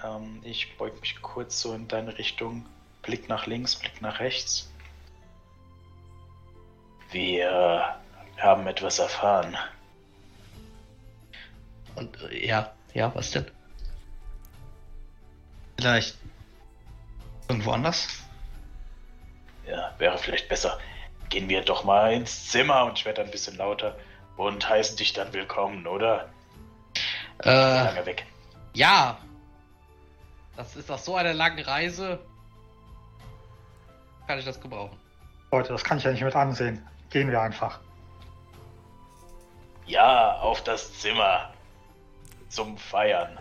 Ähm, 0.03 0.41
ich 0.45 0.77
beug 0.77 1.01
mich 1.01 1.21
kurz 1.23 1.61
so 1.61 1.75
in 1.75 1.89
deine 1.89 2.17
Richtung. 2.19 2.67
Blick 3.03 3.29
nach 3.29 3.47
links, 3.47 3.77
Blick 3.77 4.01
nach 4.01 4.21
rechts. 4.21 4.71
Wir 7.11 7.97
haben 8.39 8.67
etwas 8.67 8.99
erfahren. 8.99 9.57
Und 11.95 12.21
äh, 12.23 12.47
ja, 12.47 12.73
ja, 12.95 13.15
was 13.15 13.31
denn? 13.31 13.47
Vielleicht 15.79 16.17
irgendwo 17.49 17.73
anders? 17.73 18.09
Ja, 19.67 19.95
wäre 19.99 20.19
vielleicht 20.19 20.49
besser. 20.49 20.79
Gehen 21.29 21.49
wir 21.49 21.63
doch 21.63 21.85
mal 21.85 22.13
ins 22.13 22.51
Zimmer 22.51 22.85
und 22.85 22.99
ich 22.99 23.05
werde 23.05 23.23
ein 23.23 23.31
bisschen 23.31 23.57
lauter 23.57 23.97
und 24.37 24.69
heißen 24.69 24.97
dich 24.97 25.13
dann 25.13 25.33
willkommen, 25.33 25.87
oder? 25.87 26.29
Äh, 27.43 27.51
Lange 27.51 28.07
weg. 28.07 28.27
ja. 28.75 29.19
Das 30.57 30.77
ist 30.77 30.89
nach 30.89 30.99
so 30.99 31.17
einer 31.17 31.35
langen 31.35 31.65
Reise. 31.65 32.19
Kann 34.27 34.39
ich 34.39 34.45
das 34.45 34.61
gebrauchen? 34.61 34.97
Leute, 35.53 35.73
das 35.73 35.85
kann 35.85 35.99
ich 35.99 36.05
ja 36.05 36.13
nicht 36.13 36.23
mit 36.23 36.35
ansehen. 36.35 36.83
Gehen 37.11 37.31
wir 37.31 37.41
einfach. 37.41 37.79
Ja, 39.87 40.39
auf 40.39 40.63
das 40.65 40.99
Zimmer. 41.01 41.51
Zum 42.49 42.79
Feiern. 42.79 43.39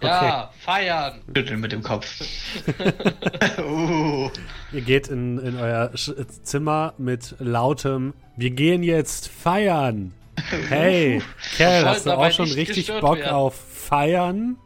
Ja, 0.00 0.50
feiern. 0.58 1.22
Schütteln 1.34 1.60
mit 1.60 1.70
dem 1.70 1.82
Kopf. 1.82 2.20
uh. 3.58 4.30
Ihr 4.72 4.80
geht 4.80 5.08
in, 5.08 5.38
in 5.38 5.56
euer 5.56 5.96
Sch 5.96 6.12
Zimmer 6.42 6.94
mit 6.98 7.36
lautem 7.38 8.14
Wir 8.36 8.50
gehen 8.50 8.82
jetzt 8.82 9.28
feiern. 9.28 10.14
Hey, 10.68 11.22
Kerl, 11.56 11.82
Wir 11.84 11.90
hast 11.90 12.06
du 12.06 12.12
auch 12.12 12.30
schon 12.32 12.50
richtig 12.50 12.88
Bock 13.00 13.18
werden. 13.18 13.32
auf 13.32 13.54
Feiern? 13.54 14.56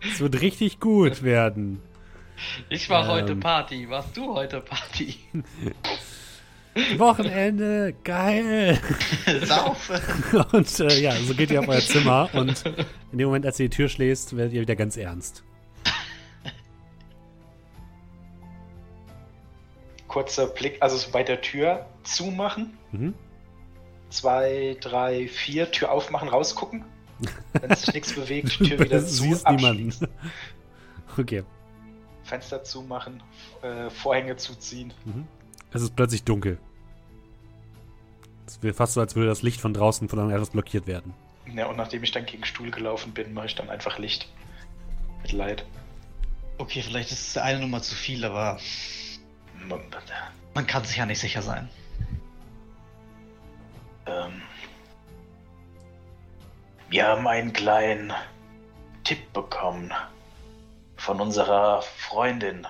Es 0.00 0.20
wird 0.20 0.40
richtig 0.40 0.80
gut 0.80 1.22
werden. 1.22 1.80
Ich 2.68 2.88
war 2.88 3.04
Ähm. 3.04 3.10
heute 3.10 3.36
Party. 3.36 3.88
Warst 3.90 4.16
du 4.16 4.34
heute 4.34 4.60
Party? 4.60 5.16
Wochenende, 6.96 7.94
geil. 8.04 8.78
Saufen. 9.44 10.00
Und 10.52 10.80
äh, 10.80 11.00
ja, 11.00 11.12
so 11.12 11.34
geht 11.34 11.50
ihr 11.50 11.58
auf 11.60 11.68
euer 11.68 11.80
Zimmer 11.80 12.28
und 12.34 12.64
in 13.10 13.18
dem 13.18 13.26
Moment, 13.26 13.44
als 13.46 13.58
ihr 13.58 13.68
die 13.68 13.76
Tür 13.76 13.88
schließt, 13.88 14.36
werdet 14.36 14.52
ihr 14.52 14.60
wieder 14.60 14.76
ganz 14.76 14.96
ernst. 14.96 15.42
Kurzer 20.06 20.46
Blick, 20.46 20.78
also 20.80 20.96
so 20.96 21.10
bei 21.10 21.22
der 21.22 21.40
Tür 21.40 21.86
zumachen. 22.04 22.78
Mhm. 22.92 23.14
Zwei, 24.10 24.76
drei, 24.80 25.28
vier, 25.28 25.70
Tür 25.70 25.90
aufmachen, 25.92 26.28
rausgucken. 26.28 26.84
Wenn 27.60 27.74
sich 27.74 27.92
nichts 27.94 28.14
bewegt, 28.14 28.56
Tür 28.58 28.78
wieder 28.78 29.00
Du 29.00 29.06
zu, 29.06 29.22
siehst 29.22 29.46
abschließen. 29.46 30.06
niemanden. 30.06 30.08
Okay. 31.16 31.42
Fenster 32.22 32.62
zumachen, 32.62 33.20
äh, 33.62 33.90
Vorhänge 33.90 34.36
zuziehen. 34.36 34.92
Mhm. 35.04 35.26
Es 35.72 35.82
ist 35.82 35.96
plötzlich 35.96 36.22
dunkel. 36.22 36.58
Es 38.46 38.62
wird 38.62 38.76
fast 38.76 38.92
so, 38.94 39.00
als 39.00 39.16
würde 39.16 39.28
das 39.28 39.42
Licht 39.42 39.60
von 39.60 39.74
draußen 39.74 40.08
von 40.08 40.30
etwas 40.30 40.50
blockiert 40.50 40.86
werden. 40.86 41.12
Ja, 41.52 41.66
und 41.66 41.76
nachdem 41.76 42.04
ich 42.04 42.12
dann 42.12 42.24
gegen 42.24 42.42
den 42.42 42.44
Stuhl 42.44 42.70
gelaufen 42.70 43.12
bin, 43.12 43.34
mache 43.34 43.46
ich 43.46 43.54
dann 43.56 43.68
einfach 43.68 43.98
Licht. 43.98 44.28
Mit 45.22 45.32
Leid. 45.32 45.64
Okay, 46.58 46.82
vielleicht 46.82 47.10
ist 47.10 47.28
es 47.28 47.36
eine 47.36 47.58
Nummer 47.58 47.82
zu 47.82 47.94
viel, 47.94 48.24
aber 48.24 48.58
man 50.54 50.66
kann 50.66 50.84
sich 50.84 50.96
ja 50.98 51.06
nicht 51.06 51.18
sicher 51.18 51.42
sein. 51.42 51.68
Ähm, 54.06 54.42
wir 56.88 57.06
haben 57.06 57.26
einen 57.26 57.52
kleinen 57.52 58.12
Tipp 59.04 59.32
bekommen 59.32 59.92
von 60.96 61.20
unserer 61.20 61.82
Freundin 61.82 62.66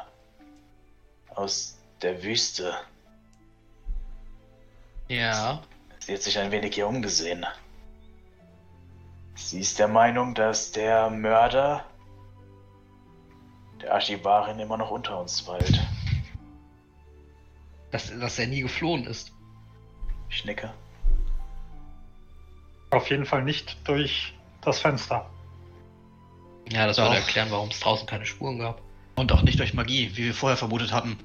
aus 1.34 1.78
der 2.02 2.22
Wüste. 2.22 2.74
Ja. 5.08 5.62
Sie 6.00 6.14
hat 6.14 6.22
sich 6.22 6.38
ein 6.38 6.50
wenig 6.50 6.74
hier 6.74 6.88
umgesehen. 6.88 7.46
Sie 9.34 9.60
ist 9.60 9.78
der 9.78 9.88
Meinung, 9.88 10.34
dass 10.34 10.72
der 10.72 11.10
Mörder 11.10 11.84
der 13.80 13.94
Archivarin 13.94 14.58
immer 14.58 14.76
noch 14.76 14.90
unter 14.90 15.20
uns 15.20 15.46
weilt. 15.46 15.80
Dass, 17.92 18.10
dass 18.18 18.38
er 18.38 18.48
nie 18.48 18.62
geflohen 18.62 19.06
ist. 19.06 19.32
Ich 20.28 20.44
nicke. 20.44 20.72
Auf 22.90 23.10
jeden 23.10 23.26
Fall 23.26 23.42
nicht 23.42 23.76
durch 23.84 24.34
das 24.62 24.80
Fenster. 24.80 25.28
Ja, 26.70 26.86
das 26.86 26.98
würde 26.98 27.16
erklären, 27.16 27.48
warum 27.50 27.68
es 27.68 27.80
draußen 27.80 28.06
keine 28.06 28.26
Spuren 28.26 28.58
gab. 28.58 28.80
Und 29.16 29.32
auch 29.32 29.42
nicht 29.42 29.58
durch 29.58 29.74
Magie, 29.74 30.10
wie 30.14 30.24
wir 30.24 30.34
vorher 30.34 30.56
vermutet 30.56 30.92
hatten. 30.92 31.18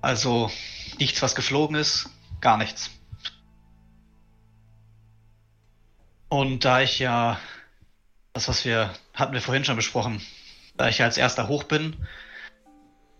Also 0.00 0.50
nichts, 0.98 1.20
was 1.22 1.34
geflogen 1.34 1.76
ist, 1.76 2.10
gar 2.40 2.56
nichts. 2.56 2.90
Und 6.28 6.64
da 6.64 6.80
ich 6.80 6.98
ja, 6.98 7.38
das 8.32 8.48
was 8.48 8.64
wir, 8.64 8.94
hatten 9.14 9.34
wir 9.34 9.42
vorhin 9.42 9.64
schon 9.64 9.76
besprochen, 9.76 10.22
da 10.76 10.88
ich 10.88 10.98
ja 10.98 11.04
als 11.04 11.18
erster 11.18 11.48
hoch 11.48 11.64
bin, 11.64 11.96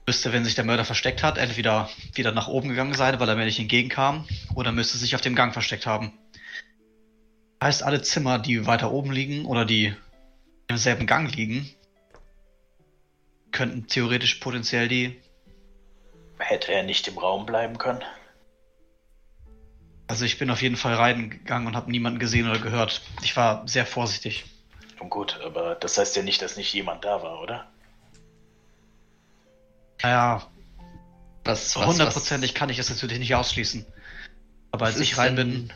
müsste, 0.07 0.33
wenn 0.33 0.45
sich 0.45 0.55
der 0.55 0.65
Mörder 0.65 0.85
versteckt 0.85 1.23
hat, 1.23 1.39
entweder 1.39 1.89
wieder 2.15 2.33
nach 2.33 2.49
oben 2.49 2.71
gegangen 2.71 2.95
sein, 2.95 3.21
weil 3.21 3.29
er 3.29 3.37
mir 3.37 3.45
nicht 3.45 3.61
entgegenkam, 3.61 4.27
oder 4.55 4.73
müsste 4.73 4.97
sich 4.97 5.15
auf 5.15 5.21
dem 5.21 5.35
Gang 5.35 5.53
versteckt 5.53 5.87
haben. 5.87 6.13
Heißt, 7.63 7.85
alle 7.85 8.03
Zimmer, 8.03 8.41
die 8.41 8.67
weiter 8.67 8.91
oben 8.91 9.13
liegen 9.13 9.45
oder 9.45 9.65
die 9.65 9.95
im 10.67 10.77
selben 10.77 11.07
Gang 11.07 11.33
liegen, 11.33 11.71
könnten 13.53 13.87
theoretisch 13.87 14.35
potenziell 14.37 14.89
die. 14.89 15.23
Hätte 16.39 16.73
er 16.73 16.83
nicht 16.83 17.07
im 17.07 17.19
Raum 17.19 17.47
bleiben 17.47 17.79
können? 17.79 18.03
Also 20.09 20.25
ich 20.25 20.41
bin 20.41 20.51
auf 20.51 20.61
jeden 20.61 20.75
Fall 20.75 20.95
reingegangen 20.95 21.69
und 21.69 21.77
habe 21.77 21.89
niemanden 21.89 22.19
gesehen 22.19 22.51
oder 22.51 22.59
gehört. 22.59 23.01
Ich 23.23 23.37
war 23.37 23.67
sehr 23.69 23.87
vorsichtig. 23.87 24.45
Nun 24.99 25.09
gut, 25.09 25.41
aber 25.45 25.77
das 25.77 25.97
heißt 25.97 26.17
ja 26.17 26.25
nicht, 26.25 26.43
dass 26.43 26.57
nicht 26.57 26.75
jemand 26.75 27.05
da 27.05 27.23
war, 27.23 27.41
oder? 27.41 27.71
Naja, 30.03 30.45
Was, 31.45 31.77
was, 31.77 31.87
hundertprozentig 31.87 32.55
kann 32.55 32.71
ich 32.71 32.79
das 32.79 32.91
natürlich 32.91 33.21
nicht 33.21 33.37
ausschließen. 33.37 33.87
Aber 34.73 34.87
als 34.87 34.97
was 34.97 35.03
ich 35.03 35.17
rein 35.17 35.37
bin, 35.37 35.73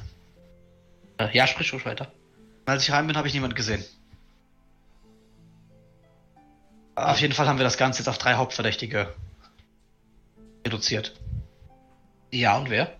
Ja, 1.32 1.46
sprich 1.46 1.72
ruhig 1.72 1.86
weiter. 1.86 2.12
als 2.66 2.82
ich 2.82 2.92
rein 2.92 3.06
bin, 3.06 3.16
habe 3.16 3.28
ich 3.28 3.34
niemanden 3.34 3.56
gesehen. 3.56 3.84
Auf 6.94 7.20
jeden 7.20 7.34
Fall 7.34 7.46
haben 7.46 7.58
wir 7.58 7.64
das 7.64 7.76
Ganze 7.76 8.00
jetzt 8.00 8.08
auf 8.08 8.18
drei 8.18 8.34
Hauptverdächtige 8.34 9.14
reduziert. 10.66 11.14
Ja, 12.32 12.56
und 12.56 12.70
wer? 12.70 12.96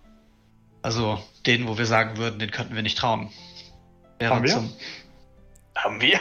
Also 0.81 1.21
den, 1.45 1.67
wo 1.67 1.77
wir 1.77 1.85
sagen 1.85 2.17
würden, 2.17 2.39
den 2.39 2.51
könnten 2.51 2.75
wir 2.75 2.83
nicht 2.83 2.97
trauen. 2.97 3.31
Wäre 4.19 4.35
Haben 4.35 4.43
wir? 4.43 4.53
Zum, 4.53 4.73
Haben 5.75 6.01
wir? 6.01 6.19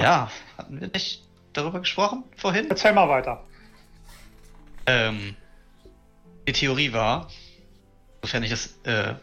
ja, 0.00 0.30
hatten 0.58 0.80
wir 0.80 0.88
nicht 0.88 1.22
darüber 1.52 1.80
gesprochen 1.80 2.24
vorhin? 2.36 2.68
Erzähl 2.68 2.92
mal 2.92 3.08
weiter. 3.08 3.42
Ähm, 4.86 5.34
die 6.46 6.52
Theorie 6.52 6.92
war, 6.92 7.30
sofern 8.22 8.42
ich 8.42 8.50
das 8.50 8.78
äh, 8.84 9.14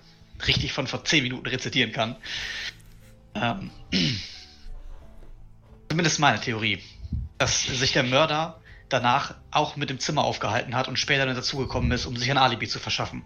richtig 0.47 0.73
von 0.73 0.87
vor 0.87 1.03
10 1.03 1.23
Minuten 1.23 1.47
rezitieren 1.47 1.91
kann, 1.91 2.15
ähm, 3.35 3.71
zumindest 5.89 6.19
meine 6.19 6.39
Theorie, 6.39 6.81
dass 7.37 7.63
sich 7.63 7.93
der 7.93 8.03
Mörder 8.03 8.59
danach 8.89 9.35
auch 9.51 9.75
mit 9.75 9.89
dem 9.89 9.99
Zimmer 9.99 10.23
aufgehalten 10.23 10.75
hat 10.75 10.87
und 10.87 10.97
später 10.97 11.25
dann 11.25 11.35
dazugekommen 11.35 11.91
ist, 11.91 12.05
um 12.05 12.17
sich 12.17 12.29
ein 12.29 12.37
Alibi 12.37 12.67
zu 12.67 12.79
verschaffen. 12.79 13.23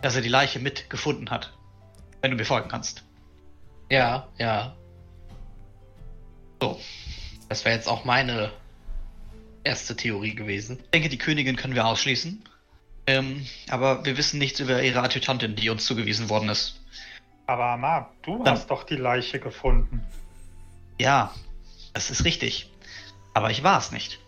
Dass 0.00 0.14
er 0.14 0.22
die 0.22 0.28
Leiche 0.28 0.58
mit 0.58 0.90
gefunden 0.90 1.30
hat. 1.30 1.56
Wenn 2.20 2.30
du 2.30 2.36
mir 2.36 2.44
folgen 2.44 2.68
kannst. 2.68 3.04
Ja, 3.90 4.28
ja. 4.38 4.76
So. 6.60 6.80
Das 7.48 7.64
wäre 7.64 7.76
jetzt 7.76 7.88
auch 7.88 8.04
meine 8.04 8.50
erste 9.64 9.96
Theorie 9.96 10.34
gewesen. 10.34 10.78
Ich 10.84 10.90
denke, 10.90 11.08
die 11.08 11.18
Königin 11.18 11.56
können 11.56 11.74
wir 11.74 11.86
ausschließen. 11.86 12.42
Ähm, 13.06 13.46
aber 13.68 14.04
wir 14.04 14.16
wissen 14.16 14.38
nichts 14.38 14.60
über 14.60 14.82
ihre 14.82 15.02
Adjutantin, 15.02 15.56
die 15.56 15.68
uns 15.70 15.84
zugewiesen 15.84 16.28
worden 16.28 16.48
ist. 16.48 16.80
Aber 17.46 17.66
Amar, 17.66 18.12
du 18.22 18.42
Dann- 18.42 18.54
hast 18.54 18.70
doch 18.70 18.84
die 18.84 18.96
Leiche 18.96 19.38
gefunden. 19.38 20.02
Ja, 20.98 21.34
das 21.92 22.10
ist 22.10 22.24
richtig. 22.24 22.70
Aber 23.34 23.50
ich 23.50 23.62
war 23.62 23.78
es 23.78 23.90
nicht. 23.92 24.20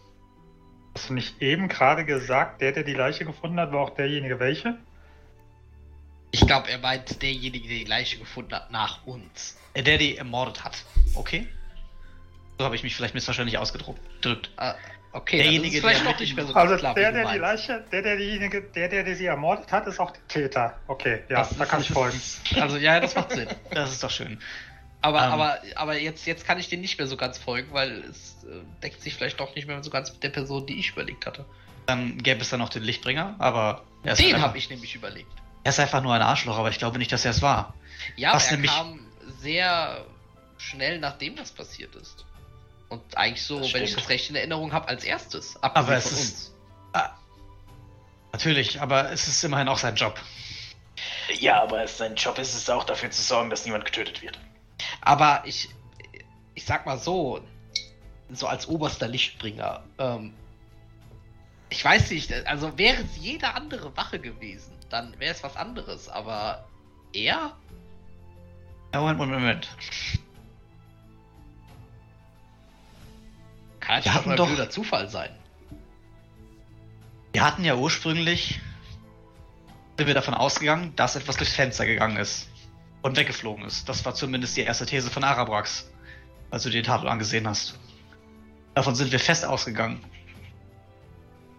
Hast 0.94 1.08
du 1.10 1.14
nicht 1.14 1.40
eben 1.40 1.68
gerade 1.68 2.04
gesagt, 2.04 2.60
der, 2.60 2.72
der 2.72 2.82
die 2.82 2.94
Leiche 2.94 3.24
gefunden 3.24 3.58
hat, 3.60 3.72
war 3.72 3.80
auch 3.80 3.90
derjenige 3.90 4.38
welche? 4.40 4.76
Ich 6.32 6.46
glaube, 6.46 6.68
er 6.70 6.78
meint 6.78 7.22
derjenige, 7.22 7.68
der 7.68 7.78
die 7.78 7.84
Leiche 7.84 8.18
gefunden 8.18 8.54
hat, 8.54 8.70
nach 8.70 9.06
uns. 9.06 9.56
Äh, 9.74 9.82
Der 9.82 9.96
die 9.96 10.16
ermordet 10.16 10.64
hat. 10.64 10.76
Okay? 11.14 11.46
So 12.58 12.64
habe 12.64 12.74
ich 12.76 12.82
mich 12.82 12.94
vielleicht 12.96 13.14
missverständlich 13.14 13.58
ausgedrückt. 13.58 14.00
Äh, 14.58 14.74
okay, 15.16 15.38
Derjenige, 15.38 15.76
es 15.76 15.80
vielleicht 15.82 16.00
der 16.00 16.04
doch 16.04 16.10
mit 16.12 16.20
nicht 16.20 16.36
mehr 16.36 16.46
so 16.46 16.54
Also 16.54 16.76
klar, 16.76 16.94
der, 16.94 17.12
der 17.12 17.32
die. 17.32 17.38
Leiche, 17.38 17.84
der, 17.92 18.02
der 18.02 18.16
diejenige, 18.16 18.62
der, 18.62 18.88
der, 18.88 19.04
der 19.04 19.16
sie 19.16 19.26
ermordet 19.26 19.70
hat, 19.72 19.86
ist 19.86 19.98
auch 20.00 20.10
der 20.12 20.26
Täter. 20.28 20.78
Okay, 20.86 21.22
ja, 21.28 21.38
Das 21.40 21.56
da 21.56 21.64
ist- 21.64 21.70
kann 21.70 21.80
ich 21.80 21.88
folgen. 21.90 22.16
ist- 22.16 22.40
Also 22.60 22.76
ja, 22.76 23.00
das 23.00 23.14
macht 23.14 23.32
Sinn. 23.32 23.48
Das 23.70 23.92
ist 23.92 24.02
doch 24.02 24.10
schön. 24.10 24.38
Aber, 25.02 25.24
Ähm. 25.24 25.32
aber, 25.32 25.58
aber 25.76 25.98
jetzt, 25.98 26.26
jetzt 26.26 26.46
kann 26.46 26.58
ich 26.58 26.68
den 26.68 26.80
nicht 26.80 26.98
mehr 26.98 27.06
so 27.06 27.16
ganz 27.16 27.38
folgen, 27.38 27.68
weil 27.72 28.00
es 28.10 28.36
äh, 28.44 28.62
deckt 28.82 29.02
sich 29.02 29.14
vielleicht 29.14 29.38
doch 29.40 29.54
nicht 29.54 29.66
mehr 29.68 29.82
so 29.82 29.90
ganz 29.90 30.12
mit 30.12 30.22
der 30.22 30.30
Person, 30.30 30.66
die 30.66 30.78
ich 30.80 30.90
überlegt 30.92 31.26
hatte. 31.26 31.44
Dann 31.86 32.18
gäbe 32.18 32.40
es 32.40 32.50
dann 32.50 32.58
noch 32.60 32.68
den 32.70 32.82
Lichtbringer, 32.82 33.36
aber 33.38 33.84
er 34.02 34.14
ist, 34.14 34.18
Den 34.22 34.34
einfach, 34.34 34.48
habe 34.48 34.58
ich 34.58 34.68
nämlich 34.70 34.94
überlegt. 34.94 35.30
er 35.62 35.68
ist 35.70 35.78
einfach 35.78 36.02
nur 36.02 36.14
ein 36.14 36.22
Arschloch, 36.22 36.58
aber 36.58 36.70
ich 36.70 36.78
glaube 36.78 36.98
nicht, 36.98 37.12
dass 37.12 37.24
er 37.24 37.30
es 37.32 37.42
war. 37.42 37.74
Ja, 38.16 38.32
Was 38.34 38.44
aber 38.44 38.50
er 38.52 38.56
nämlich- 38.56 38.70
kam 38.72 39.00
sehr 39.40 40.04
schnell 40.58 40.98
nachdem 40.98 41.36
das 41.36 41.52
passiert 41.52 41.94
ist. 41.94 42.24
Und 42.88 43.16
eigentlich 43.16 43.42
so, 43.42 43.58
Das 43.60 43.74
wenn 43.74 43.82
ich 43.82 43.94
das 43.94 44.08
recht 44.08 44.30
in 44.30 44.36
Erinnerung 44.36 44.72
habe, 44.72 44.88
als 44.88 45.02
erstes. 45.04 45.56
Aber 45.62 45.76
Abgesehen 45.76 45.98
es 45.98 46.08
von 46.08 46.18
ist- 46.18 46.30
uns. 46.48 46.52
Ah, 46.92 47.10
natürlich, 48.32 48.80
aber 48.80 49.10
es 49.12 49.26
ist 49.28 49.42
immerhin 49.44 49.68
auch 49.68 49.78
sein 49.78 49.96
Job. 49.96 50.20
Ja, 51.40 51.62
aber 51.62 51.86
sein 51.88 52.14
Job 52.14 52.38
ist 52.38 52.54
es 52.54 52.70
auch 52.70 52.84
dafür 52.84 53.10
zu 53.10 53.22
sorgen, 53.22 53.50
dass 53.50 53.64
niemand 53.64 53.84
getötet 53.84 54.22
wird. 54.22 54.38
Aber 55.00 55.42
ich, 55.44 55.68
ich 56.54 56.64
sag 56.64 56.86
mal 56.86 56.98
so, 56.98 57.40
so 58.30 58.46
als 58.46 58.68
oberster 58.68 59.08
Lichtbringer, 59.08 59.82
ähm, 59.98 60.32
ich 61.68 61.84
weiß 61.84 62.10
nicht, 62.12 62.32
also 62.46 62.78
wäre 62.78 63.02
es 63.02 63.16
jede 63.16 63.54
andere 63.54 63.96
Wache 63.96 64.20
gewesen, 64.20 64.72
dann 64.88 65.18
wäre 65.18 65.34
es 65.34 65.42
was 65.42 65.56
anderes, 65.56 66.08
aber 66.08 66.64
er? 67.12 67.56
Ja, 68.94 69.00
Moment, 69.00 69.18
Moment, 69.18 69.40
Moment. 69.40 69.68
Kann 73.86 73.96
natürlich 73.96 74.26
mal 74.26 74.32
ein 74.32 74.36
doch- 74.36 74.46
blöder 74.48 74.70
Zufall 74.70 75.08
sein. 75.08 75.30
Wir 77.32 77.44
hatten 77.44 77.64
ja 77.64 77.74
ursprünglich, 77.76 78.60
sind 79.98 80.06
wir 80.06 80.14
davon 80.14 80.34
ausgegangen, 80.34 80.94
dass 80.96 81.16
etwas 81.16 81.36
durchs 81.36 81.54
Fenster 81.54 81.84
gegangen 81.86 82.16
ist 82.16 82.48
und 83.02 83.16
weggeflogen 83.16 83.64
ist. 83.64 83.88
Das 83.88 84.04
war 84.04 84.14
zumindest 84.14 84.56
die 84.56 84.62
erste 84.62 84.86
These 84.86 85.10
von 85.10 85.22
Arabrax, 85.22 85.90
als 86.50 86.62
du 86.62 86.70
dir 86.70 86.82
die 86.82 86.88
Tafel 86.88 87.08
angesehen 87.08 87.46
hast. 87.46 87.78
Davon 88.74 88.94
sind 88.94 89.12
wir 89.12 89.20
fest 89.20 89.44
ausgegangen. 89.44 90.00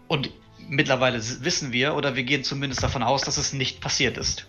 Und 0.08 0.30
mittlerweile 0.68 1.18
wissen 1.42 1.72
wir, 1.72 1.94
oder 1.94 2.16
wir 2.16 2.24
gehen 2.24 2.44
zumindest 2.44 2.82
davon 2.82 3.02
aus, 3.02 3.22
dass 3.22 3.36
es 3.36 3.52
nicht 3.52 3.80
passiert 3.80 4.16
ist. 4.18 4.46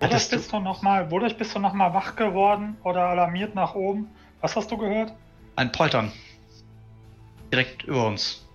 Wodurch 0.00 0.28
bist 0.28 0.52
du 0.52 0.58
nochmal, 0.58 1.10
wodurch 1.10 1.36
bist 1.36 1.54
du 1.54 1.60
noch 1.60 1.72
mal 1.74 1.94
wach 1.94 2.16
geworden 2.16 2.76
oder 2.82 3.06
alarmiert 3.06 3.54
nach 3.54 3.74
oben? 3.74 4.08
Was 4.40 4.56
hast 4.56 4.70
du 4.70 4.76
gehört? 4.76 5.12
Ein 5.56 5.72
Poltern. 5.72 6.12
Direkt 7.52 7.82
über 7.84 8.06
uns. 8.06 8.46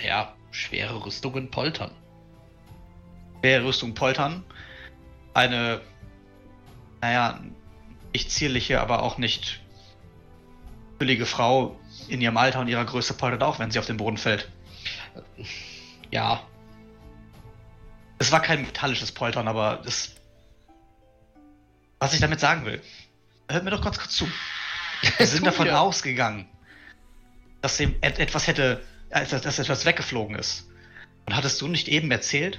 Ja, 0.00 0.34
schwere 0.50 1.04
Rüstungen 1.04 1.50
poltern. 1.50 1.90
Der 3.42 3.64
Rüstung 3.64 3.94
Poltern. 3.94 4.44
Eine, 5.34 5.80
naja, 7.00 7.40
nicht 8.12 8.30
zierliche, 8.30 8.80
aber 8.80 9.02
auch 9.02 9.18
nicht 9.18 9.60
füllige 10.98 11.26
Frau 11.26 11.78
in 12.08 12.20
ihrem 12.20 12.36
Alter 12.36 12.60
und 12.60 12.68
ihrer 12.68 12.84
Größe 12.84 13.14
poltert 13.14 13.42
auch, 13.42 13.58
wenn 13.58 13.70
sie 13.70 13.78
auf 13.78 13.86
den 13.86 13.96
Boden 13.96 14.16
fällt. 14.16 14.50
Ja, 16.10 16.42
Es 18.18 18.32
war 18.32 18.42
kein 18.42 18.62
metallisches 18.62 19.12
Poltern, 19.12 19.46
aber 19.46 19.80
das. 19.84 20.16
Was 22.00 22.14
ich 22.14 22.20
damit 22.20 22.40
sagen 22.40 22.64
will. 22.64 22.82
Hört 23.48 23.64
mir 23.64 23.70
doch 23.70 23.82
ganz 23.82 23.98
kurz 23.98 24.16
zu. 24.16 24.26
Wir 25.16 25.26
sind 25.26 25.46
davon 25.46 25.66
mir. 25.66 25.80
ausgegangen, 25.80 26.48
dass 27.60 27.76
dem 27.76 27.94
et 28.00 28.18
etwas 28.18 28.46
hätte, 28.46 28.84
äh, 29.10 29.26
dass, 29.26 29.42
dass 29.42 29.58
etwas 29.58 29.84
weggeflogen 29.84 30.36
ist. 30.36 30.68
Und 31.26 31.36
hattest 31.36 31.60
du 31.60 31.68
nicht 31.68 31.88
eben 31.88 32.10
erzählt, 32.10 32.58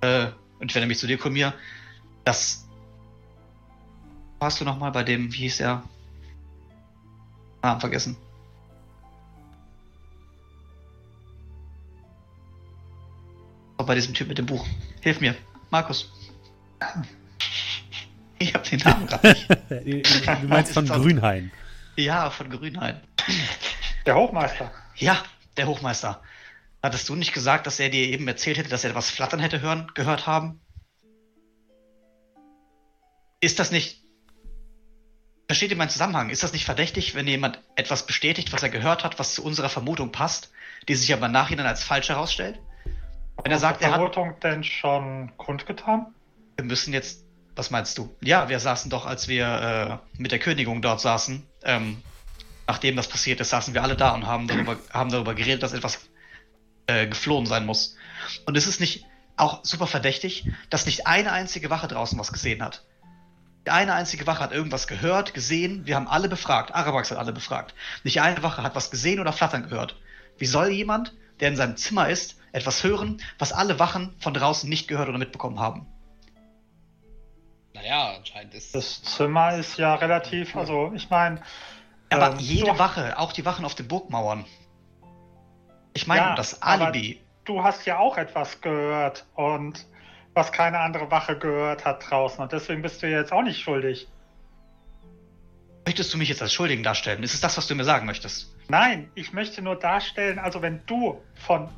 äh, 0.00 0.28
und 0.58 0.70
ich 0.70 0.74
wende 0.74 0.86
mich 0.86 0.98
zu 0.98 1.06
dir, 1.06 1.18
Kumir, 1.18 1.54
dass. 2.24 2.66
Warst 4.38 4.60
du 4.60 4.64
nochmal 4.64 4.92
bei 4.92 5.02
dem, 5.02 5.32
wie 5.32 5.38
hieß 5.38 5.60
er? 5.60 5.82
Namen 7.62 7.80
vergessen. 7.80 8.16
Bei 13.78 13.94
diesem 13.94 14.14
Typ 14.14 14.28
mit 14.28 14.38
dem 14.38 14.46
Buch. 14.46 14.66
Hilf 15.00 15.20
mir. 15.20 15.36
Markus. 15.70 16.10
Ich 18.38 18.54
hab 18.54 18.64
den 18.64 18.80
Namen 18.80 19.06
gerade 19.06 19.28
nicht. 19.28 19.48
du 20.42 20.46
meinst 20.48 20.72
von 20.72 20.86
Grünhain. 20.88 21.50
Ja, 21.96 22.30
von 22.30 22.50
Grünhain. 22.50 23.00
Der 24.06 24.14
Hochmeister. 24.14 24.70
Ja, 24.96 25.22
der 25.56 25.66
Hochmeister. 25.66 26.22
Hattest 26.82 27.08
du 27.08 27.16
nicht 27.16 27.32
gesagt, 27.32 27.66
dass 27.66 27.80
er 27.80 27.88
dir 27.88 28.06
eben 28.06 28.28
erzählt 28.28 28.58
hätte, 28.58 28.68
dass 28.68 28.84
er 28.84 28.90
etwas 28.90 29.10
flattern 29.10 29.40
hätte 29.40 29.60
hören, 29.60 29.90
gehört 29.94 30.28
haben? 30.28 30.60
Ist 33.40 33.58
das 33.58 33.72
nicht. 33.72 34.04
Versteht 35.48 35.70
ihr 35.70 35.76
meinen 35.76 35.90
Zusammenhang? 35.90 36.30
Ist 36.30 36.44
das 36.44 36.52
nicht 36.52 36.64
verdächtig, 36.64 37.16
wenn 37.16 37.26
jemand 37.26 37.60
etwas 37.74 38.06
bestätigt, 38.06 38.52
was 38.52 38.62
er 38.62 38.68
gehört 38.68 39.02
hat, 39.02 39.18
was 39.18 39.34
zu 39.34 39.44
unserer 39.44 39.68
Vermutung 39.68 40.12
passt, 40.12 40.52
die 40.88 40.94
sich 40.94 41.12
aber 41.12 41.26
im 41.26 41.32
Nachhinein 41.32 41.66
als 41.66 41.82
falsch 41.82 42.08
herausstellt? 42.08 42.60
Wenn 43.42 43.52
er 43.52 43.58
sagt, 43.58 43.82
er 43.82 43.88
hat. 43.88 43.96
Vermutung 43.96 44.38
denn 44.40 44.62
schon 44.62 45.36
kundgetan? 45.36 46.14
Wir 46.56 46.64
müssen 46.64 46.92
jetzt. 46.92 47.25
Was 47.56 47.70
meinst 47.70 47.96
du? 47.96 48.14
Ja, 48.20 48.50
wir 48.50 48.60
saßen 48.60 48.90
doch, 48.90 49.06
als 49.06 49.28
wir 49.28 50.00
äh, 50.14 50.20
mit 50.20 50.30
der 50.30 50.38
Königung 50.38 50.82
dort 50.82 51.00
saßen, 51.00 51.42
ähm, 51.64 52.02
nachdem 52.66 52.96
das 52.96 53.08
passiert 53.08 53.40
ist, 53.40 53.48
saßen 53.48 53.72
wir 53.72 53.82
alle 53.82 53.96
da 53.96 54.10
und 54.10 54.26
haben 54.26 54.46
darüber, 54.46 54.76
haben 54.92 55.10
darüber 55.10 55.34
geredet, 55.34 55.62
dass 55.62 55.72
etwas 55.72 55.98
äh, 56.86 57.06
geflohen 57.06 57.46
sein 57.46 57.64
muss. 57.64 57.96
Und 58.44 58.56
es 58.56 58.66
ist 58.66 58.80
nicht 58.80 59.06
auch 59.36 59.64
super 59.64 59.86
verdächtig, 59.86 60.50
dass 60.68 60.84
nicht 60.84 61.06
eine 61.06 61.32
einzige 61.32 61.70
Wache 61.70 61.88
draußen 61.88 62.18
was 62.18 62.32
gesehen 62.32 62.62
hat. 62.62 62.84
Eine 63.64 63.94
einzige 63.94 64.26
Wache 64.26 64.40
hat 64.40 64.52
irgendwas 64.52 64.86
gehört, 64.86 65.34
gesehen, 65.34 65.86
wir 65.86 65.96
haben 65.96 66.08
alle 66.08 66.28
befragt, 66.28 66.74
Arabax 66.74 67.10
hat 67.10 67.18
alle 67.18 67.32
befragt. 67.32 67.74
Nicht 68.04 68.20
eine 68.20 68.42
Wache 68.42 68.62
hat 68.62 68.74
was 68.74 68.90
gesehen 68.90 69.18
oder 69.18 69.32
flattern 69.32 69.68
gehört. 69.68 69.96
Wie 70.38 70.46
soll 70.46 70.68
jemand, 70.68 71.14
der 71.40 71.48
in 71.48 71.56
seinem 71.56 71.76
Zimmer 71.76 72.08
ist, 72.08 72.36
etwas 72.52 72.84
hören, 72.84 73.20
was 73.38 73.52
alle 73.52 73.78
Wachen 73.78 74.14
von 74.20 74.34
draußen 74.34 74.68
nicht 74.68 74.88
gehört 74.88 75.08
oder 75.08 75.18
mitbekommen 75.18 75.58
haben? 75.58 75.86
Naja, 77.76 78.14
anscheinend 78.16 78.54
ist 78.54 78.74
Das 78.74 79.02
Zimmer 79.02 79.56
ist 79.56 79.76
ja 79.78 79.94
relativ, 79.94 80.56
also 80.56 80.92
ich 80.94 81.08
meine. 81.10 81.40
Aber 82.10 82.32
ähm, 82.32 82.38
jede 82.38 82.72
du- 82.72 82.78
Wache, 82.78 83.18
auch 83.18 83.32
die 83.32 83.44
Wachen 83.44 83.64
auf 83.64 83.74
den 83.74 83.88
Burgmauern. 83.88 84.44
Ich 85.94 86.06
meine, 86.06 86.20
Ja, 86.22 86.34
das 86.34 86.60
aber- 86.62 86.86
Alibi. 86.86 87.20
Du 87.44 87.62
hast 87.62 87.86
ja 87.86 87.98
auch 87.98 88.16
etwas 88.18 88.60
gehört 88.60 89.24
und 89.34 89.86
was 90.34 90.50
keine 90.52 90.80
andere 90.80 91.10
Wache 91.12 91.38
gehört 91.38 91.84
hat 91.84 92.10
draußen 92.10 92.42
und 92.42 92.50
deswegen 92.52 92.82
bist 92.82 93.02
du 93.02 93.08
ja 93.08 93.20
jetzt 93.20 93.32
auch 93.32 93.42
nicht 93.42 93.60
schuldig. 93.60 94.08
Möchtest 95.86 96.12
du 96.12 96.18
mich 96.18 96.28
jetzt 96.28 96.42
als 96.42 96.52
Schuldigen 96.52 96.82
darstellen? 96.82 97.22
Ist 97.22 97.34
es 97.34 97.40
das, 97.40 97.56
was 97.56 97.68
du 97.68 97.74
mir 97.76 97.84
sagen 97.84 98.06
möchtest? 98.06 98.52
Nein, 98.68 99.10
ich 99.14 99.32
möchte 99.32 99.62
nur 99.62 99.76
darstellen, 99.76 100.38
also 100.40 100.60
wenn 100.60 100.84
du 100.86 101.22
von 101.36 101.68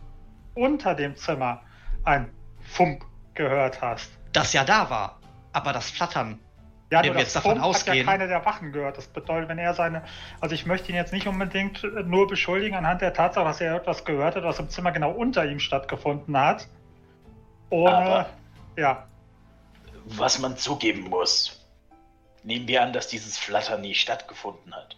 unter 0.55 0.95
dem 0.95 1.15
Zimmer 1.17 1.61
ein 2.05 2.31
Fump 2.63 3.05
gehört 3.35 3.83
hast. 3.83 4.11
Das 4.33 4.55
ja 4.55 4.65
da 4.65 4.89
war. 4.89 5.18
Aber 5.53 5.73
das 5.73 5.91
Flattern. 5.91 6.39
Ja, 6.91 7.01
Wenn 7.01 7.09
nur 7.09 7.17
wir 7.17 7.25
das 7.25 7.35
jetzt 7.35 7.37
davon 7.37 7.61
Fump 7.61 7.75
hat 7.75 7.87
ja 7.87 7.93
ausgehen- 7.93 8.07
keine 8.07 8.29
der 8.29 8.45
Wachen 8.47 8.73
gehört. 8.73 8.97
Das 8.97 9.09
bedeutet, 9.09 9.49
wenn 9.51 9.59
er 9.59 9.75
seine, 9.75 10.05
also 10.41 10.55
ich 10.55 10.65
möchte 10.65 10.89
ihn 10.91 10.95
jetzt 10.95 11.13
nicht 11.13 11.27
unbedingt 11.27 11.83
nur 12.07 12.27
beschuldigen 12.27 12.77
anhand 12.77 13.03
der 13.03 13.13
Tatsache, 13.13 13.45
dass 13.45 13.61
er 13.61 13.75
etwas 13.77 14.05
gehört 14.07 14.37
hat, 14.37 14.45
was 14.45 14.59
im 14.59 14.71
Zimmer 14.71 14.91
genau 14.93 15.11
unter 15.11 15.45
ihm 15.45 15.61
stattgefunden 15.61 16.37
hat. 16.39 16.67
Ohne, 17.71 17.95
Aber- 17.95 18.31
ja, 18.77 19.07
Was 20.07 20.39
man 20.39 20.57
zugeben 20.57 21.03
muss. 21.11 21.67
Nehmen 22.43 22.67
wir 22.67 22.83
an, 22.83 22.95
dass 22.95 23.09
dieses 23.09 23.37
Flattern 23.37 23.83
nie 23.83 23.95
stattgefunden 23.95 24.75
hat. 24.75 24.97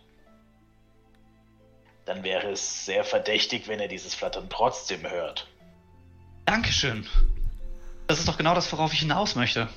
Dann 2.05 2.23
wäre 2.23 2.51
es 2.51 2.85
sehr 2.87 3.03
verdächtig, 3.03 3.67
wenn 3.67 3.81
er 3.81 3.89
dieses 3.89 4.15
Flattern 4.15 4.47
trotzdem 4.49 5.03
hört. 5.09 5.49
Dankeschön. 6.45 7.07
Das 8.07 8.19
ist 8.21 8.29
doch 8.29 8.37
genau 8.37 8.55
das, 8.55 8.73
worauf 8.73 8.93
ich 8.93 9.01
hinaus 9.01 9.35
möchte. 9.35 9.69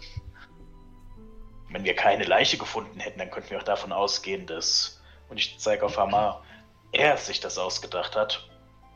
Wenn 1.74 1.84
wir 1.84 1.96
keine 1.96 2.24
Leiche 2.24 2.58
gefunden 2.58 3.00
hätten, 3.00 3.18
dann 3.18 3.32
könnten 3.32 3.50
wir 3.50 3.58
auch 3.58 3.64
davon 3.64 3.92
ausgehen, 3.92 4.46
dass, 4.46 5.02
und 5.30 5.38
ich 5.38 5.58
zeige 5.58 5.84
auf 5.84 5.98
Hamar, 5.98 6.44
er 6.92 7.18
sich 7.18 7.40
das 7.40 7.58
ausgedacht 7.58 8.16
hat. 8.16 8.48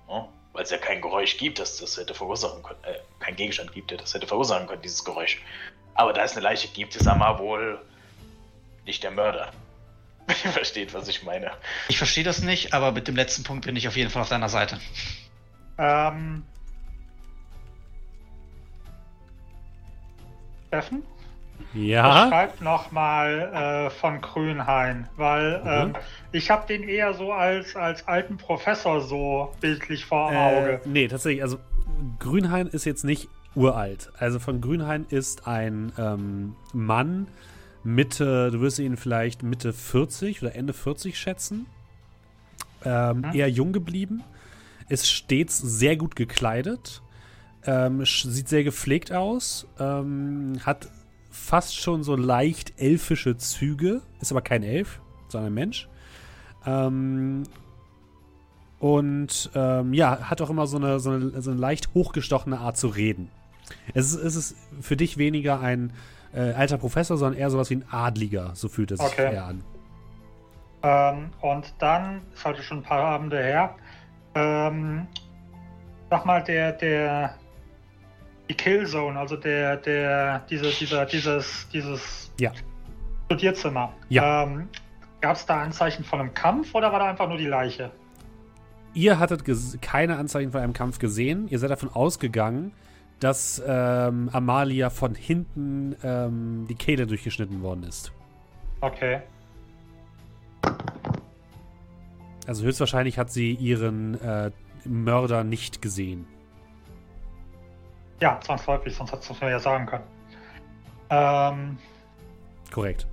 Ja, 0.07 0.29
Weil 0.53 0.63
es 0.63 0.69
ja 0.69 0.77
kein 0.77 1.01
Geräusch 1.01 1.37
gibt, 1.37 1.57
das 1.57 1.77
das 1.77 1.97
hätte 1.97 2.13
verursachen 2.13 2.61
können. 2.61 2.83
Äh, 2.83 2.99
kein 3.19 3.35
Gegenstand 3.35 3.71
gibt, 3.73 3.89
der 3.89 3.97
das 3.97 4.13
hätte 4.13 4.27
verursachen 4.27 4.67
können, 4.67 4.83
dieses 4.83 5.03
Geräusch. 5.03 5.41
Aber 5.95 6.13
da 6.13 6.23
es 6.23 6.33
eine 6.33 6.41
Leiche 6.41 6.67
gibt, 6.67 6.95
ist 6.95 7.07
Amar 7.07 7.39
wohl 7.39 7.81
nicht 8.85 9.01
der 9.01 9.09
Mörder. 9.09 9.51
Ihr 10.27 10.51
versteht, 10.51 10.93
was 10.93 11.07
ich 11.07 11.23
meine. 11.23 11.51
Ich 11.89 11.97
verstehe 11.97 12.23
das 12.23 12.43
nicht, 12.43 12.75
aber 12.75 12.91
mit 12.91 13.07
dem 13.07 13.15
letzten 13.15 13.43
Punkt 13.43 13.65
bin 13.65 13.75
ich 13.75 13.87
auf 13.87 13.97
jeden 13.97 14.11
Fall 14.11 14.21
auf 14.21 14.29
deiner 14.29 14.49
Seite. 14.49 14.79
Ähm. 15.79 16.45
Steffen? 20.67 21.03
Ja. 21.73 22.27
Schreib 22.29 22.61
nochmal 22.61 23.87
äh, 23.87 23.89
von 23.89 24.21
Grünhain, 24.21 25.07
weil 25.15 25.59
Mhm. 25.61 25.67
ähm, 25.67 25.93
ich 26.31 26.49
habe 26.49 26.65
den 26.67 26.83
eher 26.87 27.13
so 27.13 27.33
als, 27.33 27.75
als 27.75 28.07
alten 28.07 28.37
Professor 28.37 29.01
so 29.01 29.53
bildlich 29.61 30.05
vor 30.05 30.31
Äh, 30.31 30.35
Auge. 30.37 30.81
nee, 30.85 31.07
tatsächlich, 31.07 31.43
also 31.43 31.57
Grünhain 32.19 32.67
ist 32.67 32.85
jetzt 32.85 33.03
nicht 33.03 33.27
uralt. 33.55 34.11
Also 34.17 34.39
von 34.39 34.61
Grünhain 34.61 35.05
ist 35.09 35.47
ein 35.47 35.91
ähm, 35.97 36.55
Mann 36.73 37.27
Mitte, 37.83 38.51
du 38.51 38.59
wirst 38.61 38.79
ihn 38.79 38.97
vielleicht 38.97 39.43
Mitte 39.43 39.71
40 39.73 40.41
oder 40.43 40.55
Ende 40.55 40.73
40 40.73 41.17
schätzen. 41.17 41.65
Ähm, 42.85 43.19
Mhm. 43.19 43.33
Eher 43.33 43.49
jung 43.49 43.71
geblieben. 43.73 44.23
Ist 44.89 45.09
stets 45.11 45.57
sehr 45.57 45.95
gut 45.97 46.15
gekleidet. 46.15 47.01
Ähm, 47.65 48.03
sieht 48.05 48.47
sehr 48.47 48.63
gepflegt 48.63 49.11
aus. 49.11 49.67
Ähm, 49.79 50.59
hat 50.65 50.87
fast 51.37 51.75
schon 51.79 52.03
so 52.03 52.15
leicht 52.15 52.73
elfische 52.79 53.37
Züge. 53.37 54.01
Ist 54.19 54.31
aber 54.31 54.41
kein 54.41 54.63
Elf, 54.63 54.99
sondern 55.27 55.51
ein 55.51 55.53
Mensch. 55.53 55.87
Ähm, 56.65 57.43
und 58.79 59.49
ähm, 59.55 59.93
ja, 59.93 60.29
hat 60.29 60.41
auch 60.41 60.49
immer 60.49 60.67
so 60.67 60.77
eine, 60.77 60.99
so, 60.99 61.11
eine, 61.11 61.41
so 61.41 61.51
eine 61.51 61.59
leicht 61.59 61.93
hochgestochene 61.93 62.59
Art 62.59 62.77
zu 62.77 62.87
reden. 62.87 63.31
Es 63.93 64.13
ist, 64.13 64.23
es 64.23 64.35
ist 64.35 64.55
für 64.81 64.97
dich 64.97 65.17
weniger 65.17 65.59
ein 65.59 65.93
äh, 66.33 66.53
alter 66.53 66.77
Professor, 66.77 67.17
sondern 67.17 67.39
eher 67.39 67.49
sowas 67.49 67.69
wie 67.69 67.75
ein 67.75 67.85
Adliger. 67.89 68.51
So 68.53 68.67
fühlt 68.67 68.91
es 68.91 68.99
sich 68.99 69.07
Okay. 69.07 69.33
eher 69.33 69.45
an. 69.45 69.63
Ähm, 70.83 71.29
und 71.41 71.73
dann, 71.79 72.21
ist 72.33 72.45
heute 72.45 72.61
schon 72.61 72.79
ein 72.79 72.83
paar 72.83 73.03
Abende 73.03 73.41
her, 73.41 73.75
ähm, 74.35 75.07
sag 76.09 76.25
mal, 76.25 76.43
der, 76.43 76.73
der, 76.73 77.35
die 78.49 78.53
Killzone, 78.55 79.19
also 79.19 79.35
der, 79.35 79.77
der, 79.77 80.39
diese, 80.49 80.69
dieser, 80.69 81.05
dieses, 81.05 81.67
dieses 81.73 82.31
Ja. 82.39 82.51
Studierzimmer. 83.25 83.93
Ja. 84.09 84.43
Ähm, 84.43 84.69
Gab 85.19 85.35
es 85.35 85.45
da 85.45 85.61
Anzeichen 85.61 86.03
von 86.03 86.19
einem 86.19 86.33
Kampf 86.33 86.75
oder 86.75 86.91
war 86.91 86.99
da 86.99 87.09
einfach 87.09 87.27
nur 87.27 87.37
die 87.37 87.47
Leiche? 87.47 87.91
Ihr 88.93 89.19
hattet 89.19 89.43
keine 89.81 90.17
Anzeichen 90.17 90.51
von 90.51 90.61
einem 90.61 90.73
Kampf 90.73 90.99
gesehen. 90.99 91.47
Ihr 91.49 91.59
seid 91.59 91.71
davon 91.71 91.89
ausgegangen, 91.89 92.71
dass 93.19 93.61
ähm, 93.65 94.29
Amalia 94.31 94.89
von 94.89 95.15
hinten 95.15 95.95
ähm, 96.03 96.67
die 96.69 96.75
Kehle 96.75 97.07
durchgeschnitten 97.07 97.61
worden 97.63 97.83
ist. 97.83 98.11
Okay. 98.81 99.21
Also 102.45 102.63
höchstwahrscheinlich 102.63 103.17
hat 103.17 103.31
sie 103.31 103.53
ihren 103.53 104.21
äh, 104.21 104.51
Mörder 104.85 105.43
nicht 105.43 105.81
gesehen. 105.81 106.27
Ja, 108.19 108.39
zwangsläufig, 108.41 108.95
sonst 108.95 109.11
hättest 109.11 109.29
du 109.29 109.33
es 109.33 109.41
mir 109.41 109.51
ja 109.51 109.59
sagen 109.59 109.85
können. 109.85 110.03
Ähm, 111.09 111.77
Korrekt. 112.71 113.07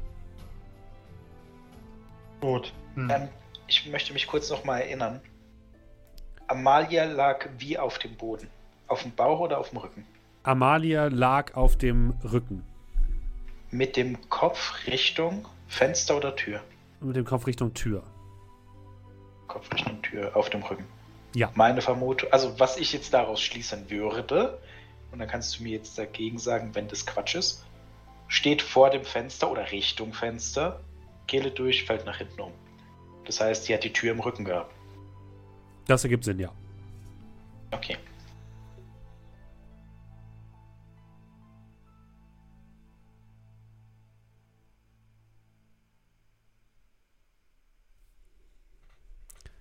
gut. 2.41 2.73
Hm. 2.95 3.11
Ähm, 3.11 3.29
ich 3.67 3.87
möchte 3.91 4.13
mich 4.13 4.27
kurz 4.27 4.51
nochmal 4.51 4.83
erinnern. 4.83 5.21
Amalia 6.47 7.05
lag 7.05 7.47
wie 7.59 7.79
auf 7.79 7.99
dem 7.99 8.17
Boden. 8.17 8.49
Auf 8.87 9.03
dem 9.03 9.13
Bauch 9.13 9.41
oder 9.41 9.59
auf 9.59 9.71
dem 9.71 9.79
Rücken? 9.79 10.07
Amalia 10.43 11.07
lag 11.07 11.55
auf 11.55 11.77
dem 11.77 12.15
Rücken. 12.23 12.65
Mit 13.71 13.97
dem 13.97 14.29
Kopf 14.29 14.87
Richtung 14.87 15.47
Fenster 15.69 16.17
oder 16.17 16.37
Tür? 16.37 16.61
Mit 17.01 17.17
dem 17.17 17.25
Kopf 17.25 17.47
Richtung 17.47 17.73
Tür. 17.73 18.03
Kopf 19.49 19.73
Richtung 19.73 20.03
Tür, 20.03 20.37
auf 20.37 20.51
dem 20.51 20.63
Rücken. 20.63 20.85
Ja. 21.35 21.51
Meine 21.55 21.81
Vermutung, 21.81 22.31
also 22.33 22.59
was 22.61 22.77
ich 22.77 22.93
jetzt 22.93 23.13
daraus 23.15 23.41
schließen 23.41 23.91
würde, 23.91 24.59
und 25.15 25.21
dann 25.21 25.29
kannst 25.29 25.57
du 25.57 25.63
mir 25.63 25.71
jetzt 25.71 25.97
dagegen 25.97 26.41
sagen, 26.41 26.75
wenn 26.75 26.89
das 26.89 27.07
Quatsch 27.07 27.37
ist, 27.37 27.65
steht 28.27 28.61
vor 28.61 28.91
dem 28.91 29.05
Fenster 29.05 29.49
oder 29.49 29.71
Richtung 29.71 30.13
Fenster, 30.13 30.81
Kehle 31.29 31.53
durch, 31.53 31.85
fällt 31.85 32.05
nach 32.05 32.17
hinten 32.17 32.41
um. 32.41 32.53
Das 33.25 33.41
heißt, 33.41 33.69
die 33.69 33.75
hat 33.75 33.85
die 33.85 33.93
Tür 33.93 34.11
im 34.11 34.19
Rücken 34.19 34.45
gehabt. 34.45 34.75
Das 35.87 36.03
ergibt 36.03 36.25
Sinn, 36.25 36.41
ja. 36.41 36.51
Okay. 37.71 37.97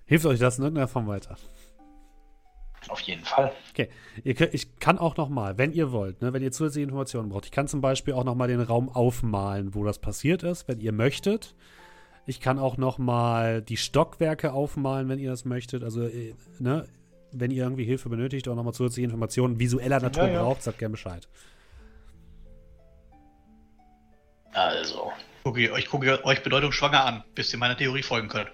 Hilft 0.06 0.26
euch 0.26 0.40
das 0.40 0.58
in 0.58 0.64
irgendeiner 0.64 0.88
Form 0.88 1.06
weiter? 1.06 1.38
Auf 2.90 3.00
jeden 3.02 3.24
Fall. 3.24 3.52
Okay, 3.72 3.90
ihr, 4.24 4.34
könnt- 4.36 4.54
ich 4.54 4.78
kann 4.80 4.98
auch 5.00 5.16
noch 5.18 5.30
mal, 5.30 5.58
wenn 5.58 5.72
ihr 5.74 5.92
wollt, 5.92 6.22
ne, 6.22 6.34
wenn 6.34 6.44
ihr 6.44 6.52
zusätzliche 6.52 6.84
Informationen 6.84 7.30
braucht, 7.30 7.46
ich 7.46 7.52
kann 7.52 7.68
zum 7.68 7.82
Beispiel 7.82 8.14
auch 8.14 8.24
noch 8.24 8.36
mal 8.36 8.48
den 8.48 8.62
Raum 8.62 8.90
aufmalen, 8.90 9.74
wo 9.74 9.84
das 9.84 10.00
passiert 10.00 10.44
ist, 10.44 10.68
wenn 10.68 10.80
ihr 10.80 10.92
möchtet. 10.92 11.56
Ich 12.26 12.40
kann 12.40 12.60
auch 12.60 12.78
noch 12.78 12.98
mal 12.98 13.62
die 13.62 13.78
Stockwerke 13.78 14.54
aufmalen, 14.54 15.10
wenn 15.10 15.20
ihr 15.20 15.30
das 15.30 15.44
möchtet. 15.46 15.84
Also, 15.84 16.04
äh, 16.04 16.34
ne, 16.60 16.88
wenn 17.32 17.52
ihr 17.52 17.64
irgendwie 17.64 17.84
Hilfe 17.86 18.10
benötigt 18.10 18.48
oder 18.48 18.56
noch 18.56 18.64
mal 18.64 18.74
zusätzliche 18.74 19.06
Informationen 19.06 19.60
visueller 19.60 20.00
Natur 20.00 20.24
Ja, 20.28 20.34
ja. 20.34 20.44
braucht, 20.44 20.62
sagt 20.64 20.78
gerne 20.80 20.92
Bescheid. 20.92 21.28
Also, 24.54 25.12
Gucke, 25.44 25.78
ich 25.78 25.88
gucke 25.90 26.24
euch 26.26 26.44
bedeutungsschwanger 26.44 27.04
an, 27.04 27.24
bis 27.36 27.52
ihr 27.52 27.60
meiner 27.60 27.76
Theorie 27.76 28.04
folgen 28.04 28.30
könnt. 28.30 28.50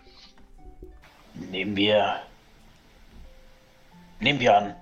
nehmen 1.51 1.75
wir. 1.75 2.21
Nehmen 4.19 4.41
wir 4.41 4.57
an. 4.57 4.75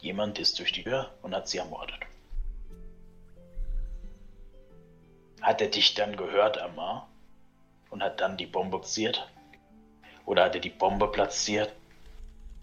Jemand 0.00 0.38
ist 0.38 0.58
durch 0.58 0.72
die 0.72 0.82
Tür 0.82 1.14
und 1.22 1.34
hat 1.34 1.48
sie 1.48 1.58
ermordet. 1.58 1.98
Hat 5.40 5.62
er 5.62 5.68
dich 5.68 5.94
dann 5.94 6.16
gehört, 6.16 6.58
Amar? 6.58 7.08
Und 7.88 8.02
hat 8.02 8.20
dann 8.20 8.36
die 8.36 8.46
Bombe 8.46 8.78
platziert? 8.78 9.30
Oder 10.26 10.44
hat 10.44 10.54
er 10.54 10.60
die 10.60 10.70
Bombe 10.70 11.08
platziert, 11.08 11.74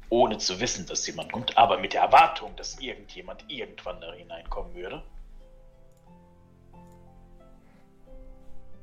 ohne 0.09 0.37
zu 0.37 0.59
wissen, 0.59 0.85
dass 0.85 1.05
jemand 1.07 1.31
kommt, 1.31 1.57
aber 1.57 1.79
mit 1.79 1.93
der 1.93 2.01
Erwartung, 2.01 2.55
dass 2.55 2.79
irgendjemand 2.79 3.45
irgendwann 3.47 4.01
da 4.01 4.13
hineinkommen 4.13 4.75
würde? 4.75 5.03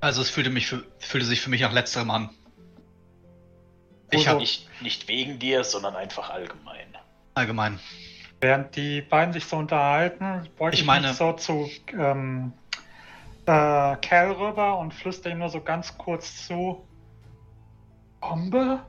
Also 0.01 0.23
es 0.23 0.31
fühlte, 0.31 0.51
mich 0.51 0.67
für, 0.67 0.85
fühlte 0.99 1.27
sich 1.27 1.41
für 1.41 1.51
mich 1.51 1.61
nach 1.61 1.73
letzterem 1.73 2.11
an. 2.11 2.31
Ich 4.11 4.27
habe 4.29 4.41
Nicht, 4.41 4.69
nicht 4.83 5.09
wegen 5.09 5.39
dir, 5.39 5.65
sondern 5.65 5.95
einfach 5.97 6.31
allgemein. 6.31 6.87
allgemein. 7.35 7.79
Während 8.41 8.75
die 8.77 9.03
beiden 9.03 9.33
sich 9.33 9.45
so 9.45 9.57
unterhalten, 9.57 10.49
beuge 10.57 10.75
Ich 10.75 10.81
ich, 10.81 10.87
meine- 10.87 11.09
mich 11.09 11.17
so 11.17 11.33
zu 11.33 11.69
ähm, 11.93 12.53
äh, 13.47 13.97
Cal 13.97 14.33
rüber 14.33 14.79
und 14.79 14.95
flüstere 14.95 15.33
ihm 15.33 15.39
nur 15.39 15.49
so 15.49 15.61
ganz 15.61 15.97
kurz 15.99 16.47
zu. 16.47 16.87
Bombe? 18.21 18.81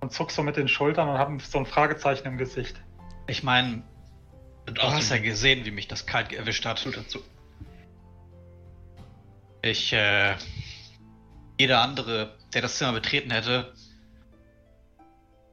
Und 0.00 0.12
zuck 0.12 0.30
so 0.30 0.42
mit 0.42 0.56
den 0.56 0.68
Schultern 0.68 1.08
und 1.08 1.18
habe 1.18 1.38
so 1.40 1.58
ein 1.58 1.66
Fragezeichen 1.66 2.26
im 2.26 2.38
Gesicht. 2.38 2.80
Ich 3.26 3.42
meine, 3.42 3.82
du 4.66 4.80
hast 4.82 5.10
ja 5.10 5.18
gesehen, 5.18 5.64
wie 5.66 5.70
mich 5.70 5.88
das 5.88 6.06
kalt 6.06 6.32
erwischt 6.32 6.64
hat. 6.64 6.86
Ich, 9.62 9.92
äh, 9.92 10.34
jeder 11.58 11.82
andere, 11.82 12.34
der 12.52 12.62
das 12.62 12.78
Zimmer 12.78 12.92
betreten 12.92 13.30
hätte, 13.30 13.72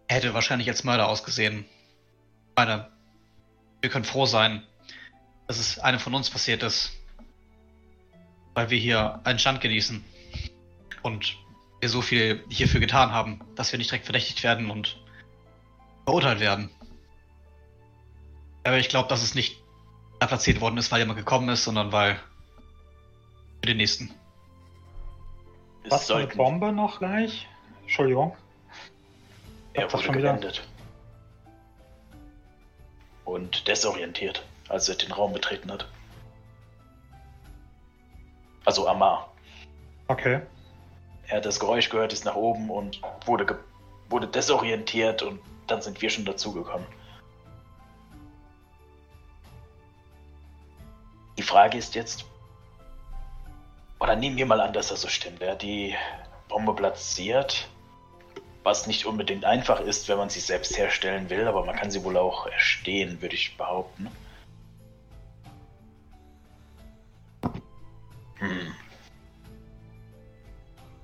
hätte 0.08 0.34
wahrscheinlich 0.34 0.70
als 0.70 0.84
Mörder 0.84 1.08
ausgesehen. 1.08 1.66
Ich 2.50 2.56
meine, 2.56 2.92
wir 3.82 3.90
können 3.90 4.06
froh 4.06 4.26
sein, 4.26 4.66
dass 5.48 5.60
es 5.60 5.80
einem 5.80 6.00
von 6.00 6.14
uns 6.14 6.30
passiert 6.30 6.64
ist. 6.64 6.92
Weil 8.54 8.70
wir 8.70 8.80
hier 8.80 9.22
einen 9.24 9.40
Stand 9.40 9.62
genießen. 9.62 10.04
Und 11.04 11.38
wir 11.80 11.90
so 11.90 12.02
viel 12.02 12.44
hierfür 12.50 12.80
getan 12.80 13.12
haben, 13.12 13.42
dass 13.56 13.72
wir 13.72 13.78
nicht 13.78 13.92
direkt 13.92 14.06
verdächtigt 14.06 14.44
werden 14.44 14.72
und 14.72 14.98
verurteilt 16.06 16.40
werden. 16.40 16.70
Aber 18.64 18.78
ich 18.78 18.90
glaube, 18.90 19.08
dass 19.08 19.24
es 19.24 19.36
nicht 19.36 19.62
da 20.20 20.28
platziert 20.28 20.60
worden 20.60 20.78
ist, 20.78 20.92
weil 20.92 21.00
jemand 21.00 21.20
gekommen 21.20 21.50
ist, 21.50 21.64
sondern 21.64 21.92
weil 21.92 22.20
für 23.62 23.68
den 23.68 23.78
nächsten. 23.78 24.14
Es 25.88 25.92
Was 25.92 26.08
für 26.08 26.16
eine 26.18 26.28
Bombe 26.28 26.74
noch 26.74 27.00
gleich? 27.00 27.48
Entschuldigung. 27.84 28.36
Er 29.74 29.86
das 29.86 29.94
wurde 29.94 30.04
schon 30.04 30.16
wieder? 30.16 30.34
gewendet. 30.34 30.68
Und 33.24 33.68
desorientiert, 33.70 34.44
als 34.68 34.90
er 34.90 34.96
den 34.96 35.14
Raum 35.14 35.32
betreten 35.32 35.72
hat. 35.72 35.88
Also 38.66 38.86
Amar. 38.88 39.32
Okay. 40.10 40.42
Er 41.28 41.38
hat 41.38 41.46
das 41.46 41.58
Geräusch 41.58 41.90
gehört, 41.90 42.12
ist 42.12 42.26
nach 42.26 42.36
oben 42.36 42.70
und 42.70 43.02
wurde 43.26 43.58
wurde 44.10 44.28
desorientiert 44.28 45.22
und 45.22 45.40
dann 45.68 45.82
sind 45.82 46.02
wir 46.02 46.10
schon 46.10 46.26
dazugekommen. 46.26 46.88
Die 51.38 51.44
Frage 51.44 51.78
ist 51.78 51.96
jetzt, 51.96 52.26
oder 54.00 54.16
nehmen 54.16 54.38
wir 54.38 54.46
mal 54.46 54.62
an, 54.62 54.74
dass 54.74 54.90
das 54.90 55.02
so 55.02 55.08
stimmt. 55.08 55.42
Er 55.42 55.52
hat 55.52 55.62
die 55.62 55.96
Bombe 56.50 56.74
platziert, 56.74 57.68
was 58.64 58.88
nicht 58.88 59.06
unbedingt 59.06 59.46
einfach 59.46 59.80
ist, 59.80 60.08
wenn 60.08 60.18
man 60.18 60.30
sie 60.30 60.40
selbst 60.40 60.78
herstellen 60.78 61.30
will, 61.30 61.48
aber 61.48 61.66
man 61.66 61.76
kann 61.76 61.92
sie 61.92 62.04
wohl 62.04 62.18
auch 62.18 62.48
erstehen, 62.48 63.22
würde 63.22 63.36
ich 63.36 63.58
behaupten. 63.58 64.10
Hm. 68.40 68.74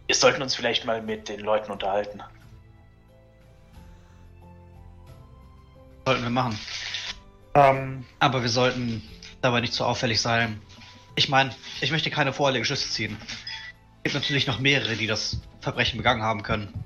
Wir 0.07 0.15
sollten 0.15 0.41
uns 0.41 0.55
vielleicht 0.55 0.85
mal 0.85 1.01
mit 1.01 1.29
den 1.29 1.39
Leuten 1.39 1.71
unterhalten. 1.71 2.21
Sollten 6.05 6.23
wir 6.23 6.29
machen. 6.29 6.59
Ähm, 7.55 8.05
Aber 8.19 8.41
wir 8.41 8.49
sollten 8.49 9.07
dabei 9.41 9.61
nicht 9.61 9.73
zu 9.73 9.85
auffällig 9.85 10.21
sein. 10.21 10.61
Ich 11.15 11.29
meine, 11.29 11.51
ich 11.81 11.91
möchte 11.91 12.09
keine 12.09 12.33
vorherigen 12.33 12.65
Schlüsse 12.65 12.89
ziehen. 12.89 13.17
Es 14.03 14.11
gibt 14.11 14.15
natürlich 14.15 14.47
noch 14.47 14.59
mehrere, 14.59 14.95
die 14.95 15.07
das 15.07 15.39
Verbrechen 15.61 15.97
begangen 15.97 16.23
haben 16.23 16.43
können. 16.43 16.83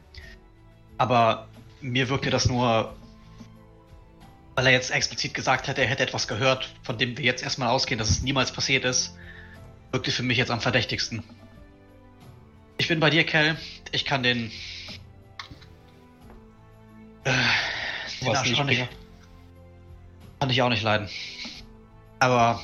Aber 0.98 1.48
mir 1.82 2.10
wirkte 2.10 2.30
das 2.30 2.48
nur, 2.48 2.96
weil 4.56 4.66
er 4.66 4.72
jetzt 4.72 4.92
explizit 4.92 5.34
gesagt 5.34 5.68
hat, 5.68 5.78
er 5.78 5.88
hätte 5.88 6.04
etwas 6.04 6.28
gehört, 6.28 6.74
von 6.84 6.98
dem 6.98 7.18
wir 7.18 7.26
jetzt 7.26 7.44
erstmal 7.44 7.70
ausgehen, 7.70 7.98
dass 7.98 8.10
es 8.10 8.22
niemals 8.22 8.52
passiert 8.52 8.86
ist, 8.86 9.16
wirkte 9.92 10.12
für 10.12 10.24
mich 10.24 10.38
jetzt 10.38 10.52
am 10.52 10.62
verdächtigsten. 10.62 11.24
Ich 12.78 12.88
bin 12.88 13.00
bei 13.00 13.10
dir, 13.10 13.26
Kel. 13.26 13.58
Ich 13.92 14.06
kann 14.06 14.22
den. 14.22 14.52
Äh, 17.24 17.32
den 18.22 18.28
Was 18.28 18.40
Arsch 18.40 18.64
nicht? 18.64 18.90
Kann 20.40 20.50
ich 20.50 20.62
auch 20.62 20.70
nicht 20.70 20.84
leiden. 20.84 21.10
Aber 22.20 22.62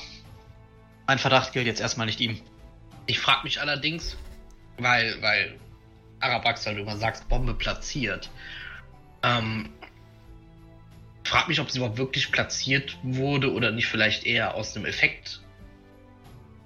mein 1.06 1.18
Verdacht 1.18 1.52
gilt 1.52 1.66
jetzt 1.66 1.80
erstmal 1.80 2.06
nicht 2.06 2.20
ihm. 2.20 2.40
Ich 3.06 3.18
frage 3.18 3.40
mich 3.44 3.60
allerdings, 3.60 4.16
weil, 4.78 5.20
weil 5.20 5.58
Arabax, 6.20 6.66
weil 6.66 6.76
du 6.76 6.82
immer 6.82 6.96
sagst, 6.96 7.28
Bombe 7.28 7.54
platziert. 7.54 8.30
Ähm, 9.22 9.70
frag 11.24 11.48
mich, 11.48 11.60
ob 11.60 11.70
sie 11.70 11.78
überhaupt 11.78 11.98
wirklich 11.98 12.30
platziert 12.32 12.96
wurde 13.02 13.52
oder 13.52 13.70
nicht 13.70 13.86
vielleicht 13.86 14.24
eher 14.24 14.54
aus 14.54 14.72
dem 14.72 14.86
Effekt, 14.86 15.40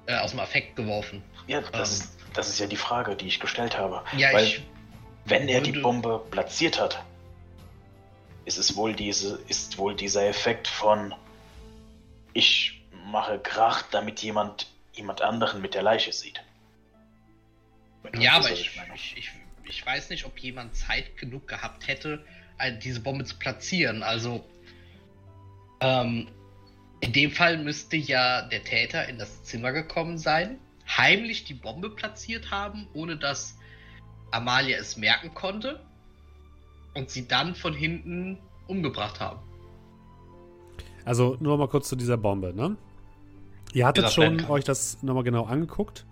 äh, 0.07 0.17
aus 0.19 0.31
dem 0.31 0.41
Affekt 0.41 0.77
geworfen. 0.77 1.23
Ja, 1.47 1.61
das, 1.61 2.17
das 2.35 2.49
ist 2.49 2.61
ja 2.61 2.67
die 2.67 2.77
Frage, 2.77 3.17
die 3.17 3.27
ich 3.27 3.41
gestellt 3.41 3.77
habe. 3.77 4.03
Ja, 4.17 4.33
Weil, 4.33 4.45
ich. 4.45 4.63
wenn 5.25 5.49
er 5.49 5.61
die 5.61 5.73
Bombe 5.73 6.23
platziert 6.31 6.81
hat, 6.81 7.03
ist 8.45 8.59
es 8.59 8.77
wohl 8.77 8.95
diese, 8.95 9.41
ist 9.49 9.79
wohl 9.79 9.95
dieser 9.95 10.27
Effekt 10.27 10.69
von 10.69 11.15
ich 12.33 12.78
mache 13.11 13.39
Krach, 13.39 13.83
damit 13.91 14.23
jemand 14.23 14.67
jemand 14.99 15.23
anderen 15.23 15.63
mit 15.63 15.75
der 15.75 15.83
Leiche 15.83 16.13
sieht. 16.13 16.43
Ja, 18.19 18.33
aber 18.35 18.51
ich, 18.51 18.71
ich, 18.95 19.17
ich, 19.17 19.31
ich 19.65 19.87
weiß 19.87 20.11
nicht, 20.11 20.27
ob 20.27 20.39
jemand 20.39 20.75
Zeit 20.77 21.17
genug 21.17 21.49
gehabt 21.49 21.87
hätte, 21.87 22.25
diese 22.83 23.01
Bombe 23.01 23.25
zu 23.25 23.37
platzieren. 23.37 24.03
Also, 24.03 24.45
ähm, 25.81 26.29
in 27.01 27.13
dem 27.13 27.31
Fall 27.31 27.59
müsste 27.59 27.97
ja 27.97 28.43
der 28.43 28.65
Täter 28.65 29.09
in 29.09 29.19
das 29.19 29.45
Zimmer 29.45 29.73
gekommen 29.73 30.19
sein, 30.19 30.59
heimlich 30.89 31.45
die 31.45 31.55
Bombe 31.55 31.91
platziert 31.91 32.51
haben, 32.51 32.89
ohne 32.93 33.17
dass 33.17 33.57
Amalia 34.33 34.79
es 34.79 34.97
merken 34.97 35.33
konnte 35.35 35.81
und 36.95 37.11
sie 37.11 37.29
dann 37.29 37.55
von 37.55 37.75
hinten 37.75 38.39
umgebracht 38.67 39.21
haben. 39.21 39.41
Also 41.05 41.37
nur 41.41 41.57
mal 41.57 41.69
kurz 41.69 41.89
zu 41.89 41.97
dieser 41.97 42.17
Bombe, 42.17 42.53
ne? 42.53 42.77
Ihr 43.73 43.87
hattet 43.87 44.11
schon 44.11 44.45
euch 44.47 44.65
das 44.65 45.03
nochmal 45.03 45.25
genau 45.25 45.45
angeguckt. 45.45 46.07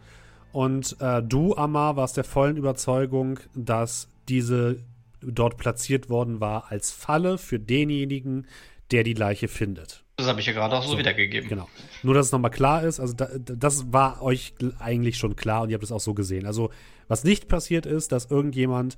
Und 0.53 0.97
äh, 1.01 1.23
du, 1.23 1.55
Amar, 1.57 1.97
warst 1.97 2.17
der 2.17 2.25
vollen 2.25 2.57
Überzeugung, 2.57 3.39
dass 3.55 4.09
diese 4.29 4.79
dort 5.21 5.57
platziert 5.57 6.09
worden 6.09 6.41
war 6.41 6.71
als 6.71 6.93
Falle 6.93 7.39
für 7.39 7.59
denjenigen, 7.59 8.47
der 8.91 9.03
die 9.03 9.15
Leiche 9.15 9.49
findet. 9.49 10.05
Das 10.17 10.29
habe 10.29 10.41
ich 10.41 10.47
ja 10.47 10.53
gerade 10.53 10.77
auch 10.77 10.83
so, 10.83 10.93
So, 10.93 10.99
wiedergegeben. 10.99 11.49
Genau. 11.49 11.69
Nur, 12.03 12.15
dass 12.15 12.27
es 12.27 12.33
nochmal 12.33 12.51
klar 12.51 12.85
ist, 12.85 13.01
also 13.01 13.13
da, 13.13 13.29
das 13.39 13.93
war 13.93 14.23
euch 14.23 14.55
eigentlich 14.79 15.19
schon 15.19 15.37
klar 15.37 15.63
und 15.63 15.71
ihr 15.71 15.75
habt 15.75 15.85
es 15.85 15.93
auch 15.93 16.01
so 16.01 16.15
gesehen. 16.15 16.47
Also, 16.47 16.71
was 17.09 17.25
nicht 17.25 17.49
passiert 17.49 17.85
ist, 17.85 18.13
dass 18.13 18.31
irgendjemand 18.31 18.97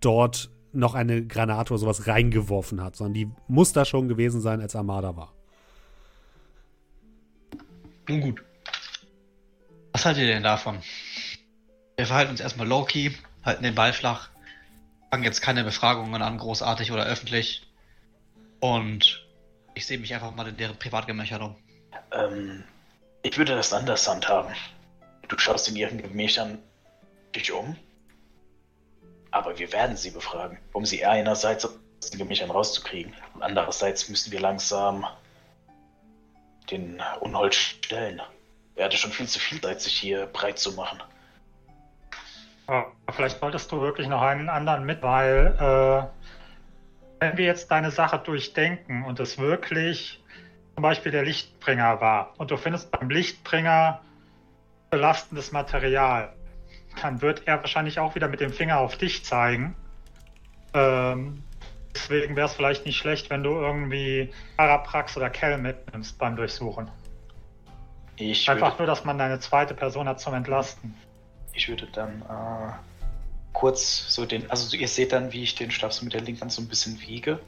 dort 0.00 0.50
noch 0.72 0.94
eine 0.94 1.26
Granate 1.26 1.72
oder 1.72 1.80
sowas 1.80 2.06
reingeworfen 2.06 2.82
hat, 2.82 2.94
sondern 2.94 3.14
die 3.14 3.28
muss 3.48 3.72
da 3.72 3.84
schon 3.84 4.08
gewesen 4.08 4.40
sein, 4.40 4.60
als 4.60 4.76
Armada 4.76 5.16
war. 5.16 5.34
Nun 8.10 8.20
gut. 8.22 8.42
Was 9.92 10.04
haltet 10.04 10.24
ihr 10.24 10.34
denn 10.34 10.42
davon? 10.42 10.82
Wir 11.96 12.06
verhalten 12.06 12.32
uns 12.32 12.40
erstmal 12.40 12.66
low-key, 12.66 13.12
halten 13.44 13.62
den 13.62 13.76
Ball 13.76 13.92
flach, 13.92 14.30
fangen 15.10 15.22
jetzt 15.22 15.40
keine 15.42 15.62
Befragungen 15.62 16.20
an, 16.20 16.38
großartig 16.38 16.90
oder 16.90 17.04
öffentlich. 17.04 17.62
Und 18.58 19.24
ich 19.76 19.86
sehe 19.86 19.98
mich 19.98 20.12
einfach 20.12 20.34
mal 20.34 20.48
in 20.48 20.56
deren 20.56 20.76
Privatgemächern 20.76 21.40
um. 21.40 21.56
Ähm, 22.10 22.64
ich 23.22 23.38
würde 23.38 23.54
das 23.54 23.72
anders 23.72 24.08
handhaben. 24.08 24.56
Du 25.28 25.38
schaust 25.38 25.68
in 25.68 25.76
ihren 25.76 26.02
Gemächern 26.02 26.58
dich 27.36 27.52
um, 27.52 27.76
aber 29.30 29.56
wir 29.56 29.72
werden 29.72 29.96
sie 29.96 30.10
befragen, 30.10 30.58
um 30.72 30.84
sie 30.84 31.06
einerseits 31.06 31.64
aus 31.64 32.10
den 32.10 32.18
Gemächern 32.18 32.50
rauszukriegen 32.50 33.14
und 33.34 33.42
andererseits 33.44 34.08
müssen 34.08 34.32
wir 34.32 34.40
langsam 34.40 35.06
den 36.70 37.02
Unhold 37.20 37.54
stellen. 37.54 38.20
Er 38.76 38.86
hatte 38.86 38.96
schon 38.96 39.10
viel 39.10 39.26
zu 39.26 39.38
viel 39.38 39.60
Zeit, 39.60 39.80
sich 39.80 39.94
hier 39.94 40.26
breit 40.26 40.58
zu 40.58 40.72
machen. 40.72 41.02
Ja, 42.68 42.86
vielleicht 43.10 43.42
wolltest 43.42 43.70
du 43.72 43.80
wirklich 43.80 44.06
noch 44.06 44.22
einen 44.22 44.48
anderen 44.48 44.84
mit, 44.84 45.02
weil 45.02 45.56
äh, 45.58 47.20
wenn 47.20 47.36
wir 47.36 47.44
jetzt 47.44 47.70
deine 47.70 47.90
Sache 47.90 48.18
durchdenken 48.18 49.04
und 49.04 49.20
es 49.20 49.38
wirklich 49.38 50.22
zum 50.74 50.82
Beispiel 50.82 51.12
der 51.12 51.24
Lichtbringer 51.24 52.00
war 52.00 52.34
und 52.38 52.50
du 52.50 52.56
findest 52.56 52.90
beim 52.90 53.10
Lichtbringer 53.10 54.00
belastendes 54.88 55.52
Material, 55.52 56.32
dann 57.02 57.20
wird 57.22 57.46
er 57.46 57.60
wahrscheinlich 57.60 57.98
auch 57.98 58.14
wieder 58.14 58.28
mit 58.28 58.40
dem 58.40 58.52
Finger 58.52 58.78
auf 58.78 58.96
dich 58.96 59.24
zeigen. 59.24 59.76
Ähm, 60.72 61.42
deswegen 61.94 62.36
wäre 62.36 62.46
es 62.46 62.54
vielleicht 62.54 62.86
nicht 62.86 62.96
schlecht, 62.96 63.30
wenn 63.30 63.42
du 63.42 63.50
irgendwie 63.50 64.32
Araprax 64.56 65.16
oder 65.16 65.30
Kell 65.30 65.58
mitnimmst 65.58 66.18
beim 66.18 66.36
Durchsuchen. 66.36 66.90
Ich 68.16 68.48
Einfach 68.48 68.72
würde, 68.72 68.82
nur, 68.82 68.86
dass 68.86 69.04
man 69.04 69.18
deine 69.18 69.40
zweite 69.40 69.74
Person 69.74 70.06
hat 70.08 70.20
zum 70.20 70.34
Entlasten. 70.34 70.94
ich 71.52 71.68
würde 71.68 71.86
dann 71.86 72.22
äh, 72.22 72.72
kurz 73.52 74.14
so 74.14 74.26
den, 74.26 74.50
also 74.50 74.76
ihr 74.76 74.88
seht 74.88 75.12
dann, 75.12 75.32
wie 75.32 75.42
ich 75.42 75.54
den 75.54 75.70
Stab 75.70 75.92
so 75.92 76.04
mit 76.04 76.12
der 76.12 76.20
linken 76.20 76.42
Hand 76.42 76.52
so 76.52 76.60
ein 76.60 76.68
bisschen 76.68 77.00
wiege, 77.00 77.40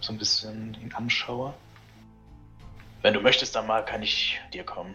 so 0.00 0.12
ein 0.12 0.18
bisschen 0.18 0.74
ihn 0.80 0.92
anschaue. 0.94 1.54
Wenn 3.02 3.14
du 3.14 3.20
möchtest, 3.20 3.56
dann 3.56 3.66
mal 3.66 3.84
kann 3.84 4.02
ich 4.02 4.38
dir 4.52 4.64
kommen. 4.64 4.94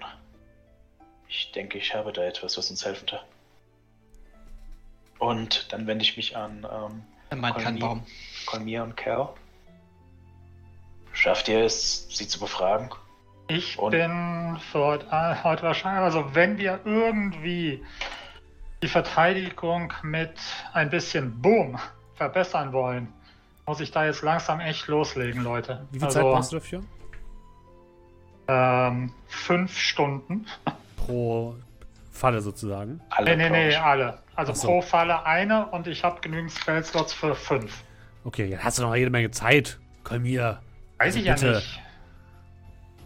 Ich 1.28 1.52
denke, 1.54 1.80
ich 1.80 1.96
habe 1.96 2.14
da 2.14 2.24
etwas, 2.24 2.58
was 2.58 2.70
uns 2.70 2.86
helfen 2.86 3.08
kann. 3.08 3.20
Und 5.18 5.72
dann 5.74 5.88
wende 5.88 6.04
ich 6.04 6.18
mich 6.18 6.38
an 6.38 6.68
ähm, 6.72 7.04
Er 7.36 7.42
meint 7.42 7.58
keinen 7.58 7.78
Kolmi- 7.78 7.80
Baum. 7.80 8.04
Kolmir 8.46 8.84
und 8.84 8.96
Cal. 8.98 9.30
Schafft 11.14 11.48
ihr 11.48 11.64
es, 11.64 12.08
sie 12.10 12.28
zu 12.28 12.40
befragen? 12.40 12.90
Ich 13.48 13.78
Und- 13.78 13.92
bin 13.92 14.58
für 14.72 14.80
heute, 14.80 15.06
äh, 15.12 15.36
heute 15.44 15.64
wahrscheinlich, 15.64 16.04
also 16.04 16.34
wenn 16.34 16.58
wir 16.58 16.80
irgendwie 16.84 17.84
die 18.82 18.88
Verteidigung 18.88 19.94
mit 20.04 20.34
ein 20.74 20.90
bisschen 20.90 21.42
Boom 21.42 21.80
verbessern 22.16 22.74
wollen, 22.74 23.12
muss 23.66 23.80
ich 23.80 23.92
da 23.92 24.06
jetzt 24.06 24.22
langsam 24.22 24.60
echt 24.60 24.88
loslegen, 24.88 25.44
Leute. 25.44 25.88
Wie 25.92 25.98
viel 26.00 26.06
also, 26.08 26.20
Zeit 26.20 26.24
brauchst 26.32 26.52
du 26.52 26.56
dafür? 26.58 26.84
Ähm, 28.48 29.12
fünf 29.28 29.78
Stunden. 29.78 30.46
Pro 30.98 31.56
Falle 32.16 32.42
sozusagen. 32.42 33.02
Alle, 33.10 33.36
nee, 33.38 33.50
nee, 33.50 33.68
nee, 33.68 33.76
alle. 33.76 34.20
Also 34.36 34.54
so. 34.54 34.68
pro 34.68 34.82
Falle 34.82 35.26
eine 35.26 35.68
und 35.68 35.88
ich 35.88 36.04
habe 36.04 36.22
genügend 36.22 36.52
Spellslots 36.52 37.14
für 37.14 37.36
fünf. 37.36 37.84
Okay, 38.24 38.50
dann 38.50 38.64
hast 38.64 38.80
du 38.80 38.84
noch 38.84 38.96
jede 38.96 39.12
Menge 39.12 39.32
Zeit. 39.32 39.80
Komm 40.04 40.24
hier. 40.24 40.62
Weiß 40.98 41.08
Also 41.08 41.20
ich 41.20 41.26
ja 41.26 41.34
bitte. 41.36 41.52
nicht. 41.58 41.82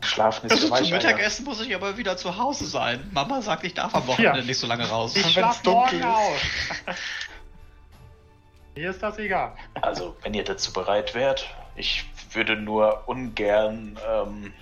Schlafen 0.01 0.45
ist 0.45 0.51
Also 0.53 0.67
zum. 0.75 0.91
Mittagessen 0.91 1.43
muss 1.45 1.59
ich 1.59 1.75
aber 1.75 1.97
wieder 1.97 2.15
zu 2.15 2.37
Hause 2.37 2.65
sein. 2.65 3.01
Mama 3.11 3.41
sagt, 3.41 3.65
ich 3.65 3.73
darf 3.73 3.93
am 3.95 4.07
Wochenende 4.07 4.39
Ja. 4.39 4.45
nicht 4.45 4.57
so 4.57 4.65
lange 4.67 4.87
raus. 4.87 5.13
Ich 5.15 5.23
wenn's 5.23 5.33
schlaf 5.33 5.61
dunkel 5.61 5.99
morgen 5.99 5.99
ist. 5.99 6.87
aus. 6.87 6.95
Mir 8.75 8.89
ist 8.91 9.03
das 9.03 9.17
egal. 9.17 9.53
Also, 9.81 10.15
wenn 10.21 10.33
ihr 10.33 10.43
dazu 10.43 10.71
bereit 10.71 11.13
wärt, 11.15 11.53
ich 11.75 12.05
würde 12.31 12.55
nur 12.55 13.03
ungern, 13.07 13.99
ähm, 14.09 14.53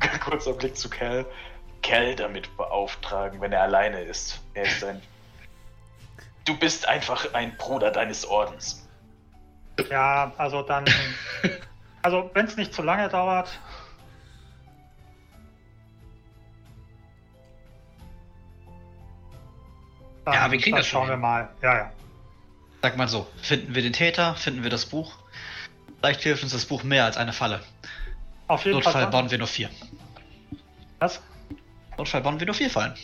kurzer 0.24 0.54
Blick 0.54 0.76
zu 0.76 0.88
Cal, 0.88 1.26
Cal 1.82 2.14
damit 2.16 2.56
beauftragen, 2.56 3.40
wenn 3.40 3.52
er 3.52 3.62
alleine 3.62 4.00
ist. 4.02 4.40
Er 4.54 4.64
ist 4.64 4.84
ein. 4.84 5.00
Du 6.44 6.56
bist 6.58 6.88
einfach 6.88 7.32
ein 7.34 7.56
Bruder 7.56 7.90
deines 7.90 8.24
Ordens. 8.24 8.88
Ja, 9.90 10.32
also 10.38 10.62
dann. 10.62 10.84
Also, 12.02 12.30
wenn 12.34 12.46
es 12.46 12.56
nicht 12.56 12.74
zu 12.74 12.82
lange 12.82 13.08
dauert. 13.08 13.48
Dann, 20.24 20.34
Ja, 20.34 20.50
wir 20.50 20.58
kriegen 20.58 20.76
das 20.76 20.86
schon 20.86 21.00
schauen 21.00 21.08
wir 21.10 21.16
mal. 21.16 21.48
Ja, 21.62 21.76
ja. 21.76 21.92
Sag 22.82 22.96
mal 22.96 23.08
so, 23.08 23.26
finden 23.40 23.74
wir 23.74 23.82
den 23.82 23.92
Täter, 23.92 24.34
finden 24.34 24.62
wir 24.62 24.70
das 24.70 24.86
Buch. 24.86 25.14
Vielleicht 25.98 26.22
hilft 26.22 26.42
uns 26.42 26.52
das 26.52 26.66
Buch 26.66 26.82
mehr 26.82 27.04
als 27.04 27.16
eine 27.16 27.32
Falle. 27.32 27.60
Auf 28.48 28.64
jeden 28.64 28.74
Notfall 28.76 28.92
Fall. 28.92 29.06
bauen 29.06 29.30
wir 29.30 29.38
nur 29.38 29.46
vier. 29.46 29.70
Was? 30.98 31.22
Notfall 31.98 32.20
bauen 32.22 32.38
wir 32.38 32.46
nur 32.46 32.54
vier 32.54 32.70
Fallen. 32.70 32.94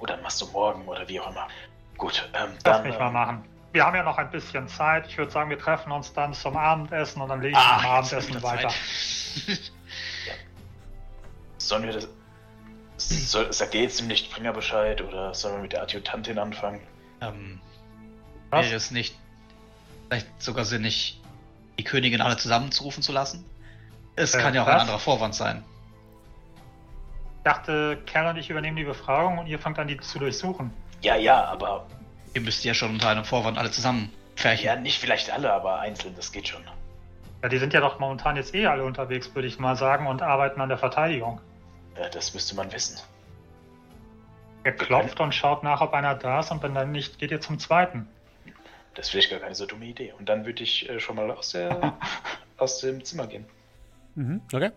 Oder 0.00 0.16
machst 0.18 0.40
du 0.40 0.46
morgen 0.46 0.86
oder 0.88 1.06
wie 1.08 1.20
auch 1.20 1.30
immer. 1.30 1.46
Gut, 1.96 2.28
ähm, 2.34 2.50
Lass 2.54 2.62
dann. 2.62 2.82
mich 2.84 2.94
äh, 2.94 2.98
mal 2.98 3.10
machen. 3.10 3.44
Wir 3.72 3.84
haben 3.84 3.94
ja 3.94 4.02
noch 4.02 4.18
ein 4.18 4.30
bisschen 4.30 4.66
Zeit. 4.66 5.06
Ich 5.06 5.16
würde 5.18 5.30
sagen, 5.30 5.50
wir 5.50 5.58
treffen 5.58 5.92
uns 5.92 6.12
dann 6.12 6.32
zum 6.34 6.56
Abendessen 6.56 7.20
und 7.22 7.28
dann 7.28 7.40
lege 7.40 7.52
ich 7.52 7.58
Ah, 7.58 7.78
zum 7.80 7.90
Abendessen 7.90 8.42
weiter. 8.42 8.68
Zeit. 8.68 9.72
Sollen 11.58 11.84
wir 11.84 11.92
das. 11.92 12.08
Soll, 12.96 13.52
sagt 13.52 13.74
ihr 13.74 13.82
jetzt 13.82 14.00
dem 14.00 14.08
Lichtbringer 14.08 14.52
Bescheid 14.52 15.00
oder 15.00 15.32
sollen 15.34 15.56
wir 15.56 15.62
mit 15.62 15.72
der 15.72 15.82
Adjutantin 15.82 16.38
anfangen? 16.38 16.80
ähm, 17.22 17.60
Was? 18.50 18.66
wäre 18.66 18.76
es 18.76 18.90
nicht 18.90 19.14
vielleicht 20.08 20.42
sogar 20.42 20.64
sinnig, 20.64 21.20
die 21.78 21.84
Königin 21.84 22.20
alle 22.20 22.36
zusammenzurufen 22.36 23.02
zu 23.02 23.12
lassen? 23.12 23.44
Es 24.16 24.34
Äh, 24.34 24.40
kann 24.42 24.54
ja 24.54 24.62
auch 24.64 24.66
ein 24.66 24.74
was? 24.74 24.80
anderer 24.82 24.98
Vorwand 24.98 25.34
sein. 25.34 25.64
Ich 27.40 27.44
dachte, 27.44 27.96
Kerl 28.04 28.26
und 28.26 28.36
ich 28.36 28.50
übernehmen 28.50 28.76
die 28.76 28.84
Befragung 28.84 29.38
und 29.38 29.46
ihr 29.46 29.58
fangt 29.58 29.78
an, 29.78 29.88
die 29.88 29.98
zu 29.98 30.18
durchsuchen. 30.18 30.70
Ja, 31.00 31.16
ja, 31.16 31.42
aber. 31.46 31.86
Ihr 32.34 32.42
müsst 32.42 32.62
ja 32.64 32.74
schon 32.74 32.90
unter 32.90 33.08
einem 33.08 33.24
Vorwand 33.24 33.56
alle 33.56 33.70
zusammen 33.70 34.12
pferchen. 34.36 34.66
Ja, 34.66 34.76
nicht 34.76 35.00
vielleicht 35.00 35.30
alle, 35.32 35.50
aber 35.50 35.80
einzeln, 35.80 36.14
das 36.14 36.32
geht 36.32 36.48
schon. 36.48 36.62
Ja, 37.42 37.48
die 37.48 37.56
sind 37.56 37.72
ja 37.72 37.80
doch 37.80 37.98
momentan 37.98 38.36
jetzt 38.36 38.54
eh 38.54 38.66
alle 38.66 38.84
unterwegs, 38.84 39.34
würde 39.34 39.48
ich 39.48 39.58
mal 39.58 39.74
sagen, 39.74 40.06
und 40.06 40.20
arbeiten 40.20 40.60
an 40.60 40.68
der 40.68 40.76
Verteidigung. 40.76 41.40
Ja, 41.96 42.10
das 42.10 42.34
müsste 42.34 42.54
man 42.56 42.70
wissen. 42.74 43.00
Ihr 44.66 44.72
klopft 44.72 45.18
und 45.18 45.34
schaut 45.34 45.62
nach, 45.62 45.80
ob 45.80 45.94
einer 45.94 46.14
da 46.14 46.40
ist 46.40 46.50
und 46.50 46.62
wenn 46.62 46.74
dann 46.74 46.92
nicht, 46.92 47.18
geht 47.18 47.30
ihr 47.30 47.40
zum 47.40 47.58
zweiten. 47.58 48.06
Das 48.94 49.06
ist 49.06 49.12
vielleicht 49.12 49.30
gar 49.30 49.40
keine 49.40 49.54
so 49.54 49.64
dumme 49.64 49.86
Idee. 49.86 50.12
Und 50.18 50.28
dann 50.28 50.44
würde 50.44 50.62
ich 50.62 50.86
äh, 50.90 51.00
schon 51.00 51.16
mal 51.16 51.30
aus, 51.30 51.52
der, 51.52 51.96
aus 52.58 52.80
dem 52.80 53.02
Zimmer 53.02 53.26
gehen. 53.26 53.46
Mhm, 54.14 54.42
okay. 54.52 54.72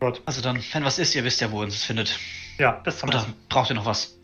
Gut. 0.00 0.20
Also 0.26 0.42
dann, 0.42 0.62
wenn 0.72 0.84
was 0.84 0.98
ist, 0.98 1.14
ihr 1.14 1.24
wisst 1.24 1.40
ja, 1.40 1.50
wo 1.50 1.60
ihr 1.60 1.64
uns 1.64 1.82
findet. 1.84 2.18
Ja, 2.58 2.72
bis 2.72 2.98
zum 2.98 3.08
Oder 3.08 3.18
Essen. 3.18 3.34
braucht 3.48 3.70
ihr 3.70 3.74
noch 3.76 3.86
was? 3.86 4.16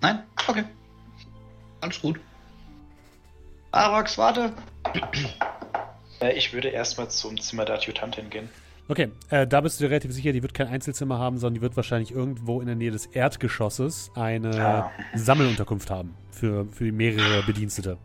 Nein? 0.00 0.22
Okay. 0.48 0.64
Alles 1.80 2.00
gut. 2.00 2.18
Arax, 3.70 4.18
warte. 4.18 4.52
Äh, 6.20 6.32
ich 6.36 6.52
würde 6.52 6.68
erstmal 6.68 7.08
zum 7.08 7.40
Zimmer 7.40 7.64
der 7.64 7.76
Adjutantin 7.76 8.30
gehen. 8.30 8.48
Okay, 8.88 9.10
äh, 9.30 9.46
da 9.46 9.60
bist 9.60 9.78
du 9.80 9.84
dir 9.84 9.90
relativ 9.90 10.12
sicher, 10.12 10.32
die 10.32 10.42
wird 10.42 10.54
kein 10.54 10.66
Einzelzimmer 10.66 11.18
haben, 11.18 11.38
sondern 11.38 11.54
die 11.54 11.60
wird 11.62 11.76
wahrscheinlich 11.76 12.10
irgendwo 12.10 12.60
in 12.60 12.66
der 12.66 12.74
Nähe 12.76 12.90
des 12.90 13.06
Erdgeschosses 13.06 14.10
eine 14.16 14.50
Ah. 14.60 14.90
Sammelunterkunft 15.14 15.88
haben 15.88 16.14
für, 16.30 16.66
für 16.66 16.90
mehrere 16.92 17.42
Bedienstete. 17.44 17.96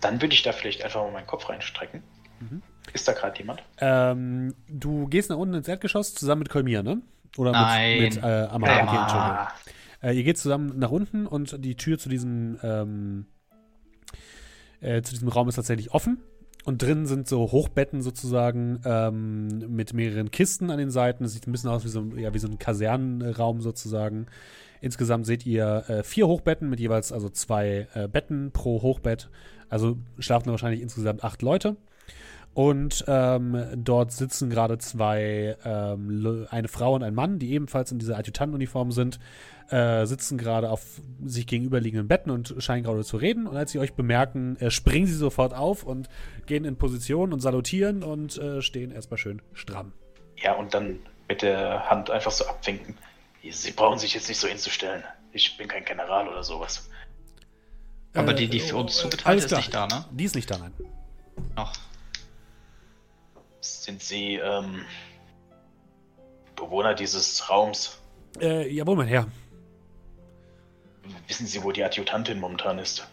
Dann 0.00 0.20
würde 0.22 0.34
ich 0.34 0.42
da 0.42 0.52
vielleicht 0.52 0.82
einfach 0.82 1.02
mal 1.04 1.12
meinen 1.12 1.26
Kopf 1.26 1.48
reinstrecken. 1.48 2.02
Mhm. 2.40 2.62
Ist 2.92 3.06
da 3.08 3.12
gerade 3.12 3.38
jemand? 3.38 3.62
Ähm, 3.78 4.54
du 4.68 5.06
gehst 5.06 5.30
nach 5.30 5.36
unten 5.36 5.54
ins 5.54 5.68
Erdgeschoss 5.68 6.14
zusammen 6.14 6.40
mit 6.40 6.48
Kolmir, 6.48 6.82
ne? 6.82 7.00
Oder 7.36 7.52
Nein. 7.52 8.02
mit, 8.02 8.14
mit 8.16 8.24
äh, 8.24 8.26
Amara. 8.26 8.72
Äh, 8.80 8.82
Okay, 8.82 8.96
Entschuldigung. 9.02 10.16
Ihr 10.18 10.24
geht 10.24 10.38
zusammen 10.38 10.78
nach 10.78 10.90
unten 10.90 11.26
und 11.26 11.62
die 11.64 11.76
Tür 11.76 11.98
zu 11.98 12.08
diesem, 12.08 12.58
ähm, 12.62 13.26
äh, 14.80 15.02
zu 15.02 15.12
diesem 15.12 15.28
Raum 15.28 15.48
ist 15.48 15.56
tatsächlich 15.56 15.92
offen. 15.92 16.18
Und 16.64 16.82
drin 16.82 17.06
sind 17.06 17.26
so 17.26 17.52
Hochbetten 17.52 18.02
sozusagen 18.02 18.80
ähm, 18.84 19.48
mit 19.74 19.94
mehreren 19.94 20.30
Kisten 20.30 20.70
an 20.70 20.78
den 20.78 20.90
Seiten. 20.90 21.22
Das 21.22 21.32
sieht 21.32 21.46
ein 21.46 21.52
bisschen 21.52 21.70
aus 21.70 21.84
wie 21.84 21.88
so, 21.88 22.00
ein- 22.00 22.18
ja, 22.18 22.34
wie 22.34 22.38
so 22.38 22.48
ein 22.48 22.58
Kasernenraum 22.58 23.60
sozusagen. 23.62 24.26
Insgesamt 24.82 25.26
seht 25.26 25.46
ihr 25.46 25.84
äh, 25.88 26.02
vier 26.02 26.26
Hochbetten 26.26 26.68
mit 26.68 26.80
jeweils 26.80 27.12
also 27.12 27.28
zwei 27.30 27.86
äh, 27.94 28.08
Betten 28.08 28.50
pro 28.52 28.82
Hochbett. 28.82 29.30
Also 29.68 29.98
schlafen 30.18 30.46
da 30.46 30.50
wahrscheinlich 30.52 30.80
insgesamt 30.82 31.24
acht 31.24 31.42
Leute. 31.42 31.76
Und 32.52 33.04
ähm, 33.06 33.64
dort 33.76 34.10
sitzen 34.12 34.50
gerade 34.50 34.78
zwei, 34.78 35.56
ähm, 35.64 36.46
eine 36.50 36.68
Frau 36.68 36.94
und 36.94 37.04
ein 37.04 37.14
Mann, 37.14 37.38
die 37.38 37.52
ebenfalls 37.52 37.92
in 37.92 37.98
dieser 38.00 38.18
Adjutantenuniform 38.18 38.90
sind, 38.90 39.20
äh, 39.70 40.04
sitzen 40.04 40.36
gerade 40.36 40.68
auf 40.68 41.00
sich 41.24 41.46
gegenüberliegenden 41.46 42.08
Betten 42.08 42.30
und 42.30 42.56
scheinen 42.58 42.82
gerade 42.82 43.04
zu 43.04 43.16
reden. 43.18 43.46
Und 43.46 43.56
als 43.56 43.70
sie 43.70 43.78
euch 43.78 43.94
bemerken, 43.94 44.56
äh, 44.56 44.70
springen 44.72 45.06
sie 45.06 45.14
sofort 45.14 45.54
auf 45.54 45.84
und 45.84 46.08
gehen 46.46 46.64
in 46.64 46.76
Position 46.76 47.32
und 47.32 47.38
salutieren 47.40 48.02
und 48.02 48.36
äh, 48.38 48.62
stehen 48.62 48.90
erstmal 48.90 49.18
schön 49.18 49.42
stramm. 49.52 49.92
ja, 50.36 50.54
und 50.54 50.74
dann 50.74 50.98
mit 51.28 51.42
der 51.42 51.88
Hand 51.88 52.10
einfach 52.10 52.32
so 52.32 52.44
abwinken. 52.46 52.98
Sie 53.48 53.70
brauchen 53.70 53.98
sich 54.00 54.12
jetzt 54.14 54.28
nicht 54.28 54.40
so 54.40 54.48
hinzustellen. 54.48 55.04
Ich 55.32 55.56
bin 55.56 55.68
kein 55.68 55.84
General 55.84 56.26
oder 56.26 56.42
sowas. 56.42 56.90
Aber 58.14 58.32
Äh, 58.32 58.34
die, 58.34 58.48
die 58.48 58.58
für 58.58 58.76
uns 58.76 58.98
äh, 58.98 59.02
zugeteilt 59.02 59.38
ist, 59.38 59.46
klar. 59.46 59.60
nicht 59.60 59.72
da, 59.74 59.86
ne? 59.86 60.04
Die 60.10 60.24
ist 60.24 60.34
nicht 60.34 60.50
da, 60.50 60.58
nein. 60.58 60.72
Noch. 61.54 61.72
Sind 63.60 64.02
Sie 64.02 64.36
ähm, 64.36 64.84
Bewohner 66.56 66.94
dieses 66.94 67.48
Raums? 67.50 67.98
Äh, 68.40 68.72
jawohl, 68.72 68.96
mein 68.96 69.08
Herr. 69.08 69.26
Wissen 71.26 71.46
Sie, 71.46 71.62
wo 71.62 71.72
die 71.72 71.82
Adjutantin 71.84 72.38
momentan 72.40 72.78
ist? 72.78 73.06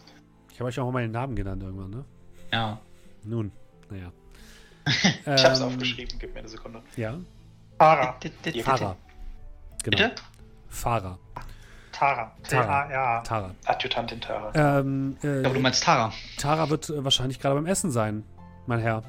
Ich 0.51 0.59
habe 0.59 0.69
euch 0.69 0.79
auch 0.79 0.85
mal 0.85 0.91
meinen 0.91 1.11
Namen 1.11 1.35
genannt 1.35 1.63
irgendwann, 1.63 1.89
ne? 1.91 2.05
Ja. 2.51 2.79
Nun, 3.23 3.51
naja. 3.89 4.11
Ich 5.25 5.27
hab's 5.43 5.59
Ähm, 5.59 5.67
aufgeschrieben, 5.67 6.17
gib 6.19 6.33
mir 6.33 6.39
eine 6.39 6.47
Sekunde. 6.49 6.81
Ja, 6.95 7.15
Tara. 7.77 8.17
Ihr- 8.53 8.63
Fahrer. 8.63 8.95
Genau. 9.83 9.97
Bitte? 9.97 10.15
Fahrer. 10.69 11.19
Tara. 11.91 12.31
Tara. 12.47 12.87
T-A-R-A. 12.87 13.21
Tara. 13.23 13.55
Adjutantin 13.65 14.21
Tara. 14.21 14.79
Ähm, 14.79 15.17
äh, 15.23 15.37
Ich 15.37 15.41
glaube, 15.41 15.55
du 15.55 15.61
meinst 15.61 15.83
Tara. 15.83 16.13
Tara 16.37 16.69
wird 16.69 16.89
äh, 16.89 17.03
wahrscheinlich 17.03 17.39
gerade 17.39 17.55
beim 17.55 17.65
Essen 17.65 17.91
sein, 17.91 18.23
mein 18.65 18.79
Herr. 18.79 19.03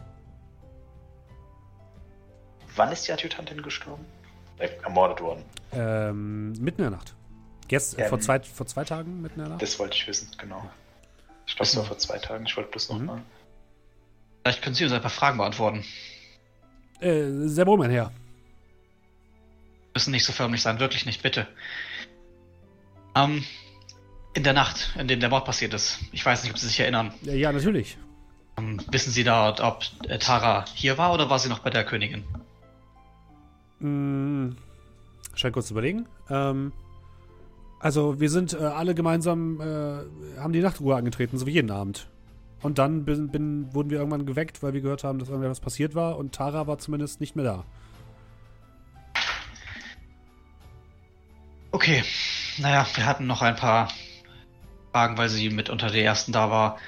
Wann 2.78 2.92
ist 2.92 3.06
die 3.08 3.12
Adjutantin 3.12 3.60
gestorben? 3.60 4.04
Äh, 4.58 4.68
ermordet 4.84 5.20
worden. 5.20 5.44
Ähm, 5.72 6.52
mitten 6.52 6.82
in 6.82 6.90
der 6.90 6.98
Nacht. 6.98 7.14
Gest 7.66 7.98
Ähm. 7.98 8.08
vor, 8.08 8.20
zwei, 8.20 8.40
vor 8.40 8.66
zwei 8.66 8.84
Tagen 8.84 9.20
mitten 9.20 9.40
in 9.40 9.44
der 9.44 9.48
Nacht? 9.50 9.62
Das 9.62 9.78
wollte 9.78 9.96
ich 9.96 10.06
wissen, 10.06 10.30
genau. 10.38 10.68
Ich 11.46 11.56
glaube, 11.56 11.68
es 11.68 11.76
war 11.76 11.84
vor 11.84 11.98
zwei 11.98 12.18
Tagen. 12.18 12.46
Ich 12.46 12.56
wollte 12.56 12.70
bloß 12.70 12.90
noch 12.90 12.98
Mhm. 12.98 13.22
Vielleicht 14.44 14.62
können 14.62 14.74
Sie 14.74 14.84
uns 14.84 14.92
ein 14.92 15.00
paar 15.02 15.10
Fragen 15.10 15.38
beantworten. 15.38 15.84
Äh, 17.00 17.48
sehr 17.48 17.66
wohl, 17.66 17.78
mein 17.78 17.90
Herr. 17.90 18.12
Müssen 19.94 20.12
nicht 20.12 20.24
so 20.24 20.32
förmlich 20.32 20.62
sein, 20.62 20.78
wirklich 20.78 21.04
nicht, 21.04 21.22
bitte. 21.22 21.46
Ähm, 23.14 23.44
in 24.34 24.44
der 24.44 24.52
Nacht, 24.52 24.94
in 24.96 25.08
der 25.08 25.16
der 25.16 25.28
Mord 25.28 25.44
passiert 25.44 25.74
ist. 25.74 25.98
Ich 26.12 26.24
weiß 26.24 26.44
nicht, 26.44 26.52
ob 26.52 26.58
Sie 26.58 26.66
sich 26.68 26.78
erinnern. 26.78 27.12
Ja, 27.22 27.34
ja, 27.34 27.52
natürlich. 27.52 27.98
Ähm, 28.56 28.80
wissen 28.90 29.10
Sie 29.10 29.24
da, 29.24 29.54
ob 29.60 29.84
äh, 30.08 30.18
Tara 30.18 30.64
hier 30.74 30.96
war 30.96 31.12
oder 31.12 31.28
war 31.28 31.38
sie 31.38 31.48
noch 31.48 31.58
bei 31.58 31.70
der 31.70 31.84
Königin? 31.84 32.24
Hm, 33.80 34.56
scheint 35.34 35.52
kurz 35.54 35.68
zu 35.68 35.74
überlegen. 35.74 36.06
Ähm, 36.30 36.72
also, 37.80 38.20
wir 38.20 38.30
sind 38.30 38.54
äh, 38.54 38.58
alle 38.58 38.94
gemeinsam, 38.94 39.60
äh, 39.60 40.38
haben 40.40 40.52
die 40.52 40.60
Nachtruhe 40.60 40.96
angetreten, 40.96 41.38
so 41.38 41.46
wie 41.46 41.52
jeden 41.52 41.70
Abend. 41.70 42.08
Und 42.60 42.78
dann 42.78 43.04
bin, 43.04 43.28
bin, 43.28 43.72
wurden 43.72 43.90
wir 43.90 43.98
irgendwann 43.98 44.26
geweckt, 44.26 44.62
weil 44.62 44.72
wir 44.72 44.80
gehört 44.80 45.04
haben, 45.04 45.18
dass 45.20 45.28
irgendwas 45.28 45.60
passiert 45.60 45.94
war 45.94 46.18
und 46.18 46.34
Tara 46.34 46.66
war 46.66 46.78
zumindest 46.78 47.20
nicht 47.20 47.36
mehr 47.36 47.44
da. 47.44 47.64
Okay, 51.70 52.02
naja, 52.58 52.86
wir 52.94 53.06
hatten 53.06 53.26
noch 53.26 53.42
ein 53.42 53.54
paar 53.54 53.88
Fragen, 54.92 55.16
weil 55.16 55.28
sie 55.28 55.50
mit 55.50 55.70
unter 55.70 55.90
der 55.90 56.02
ersten 56.02 56.32
da 56.32 56.50
war. 56.50 56.78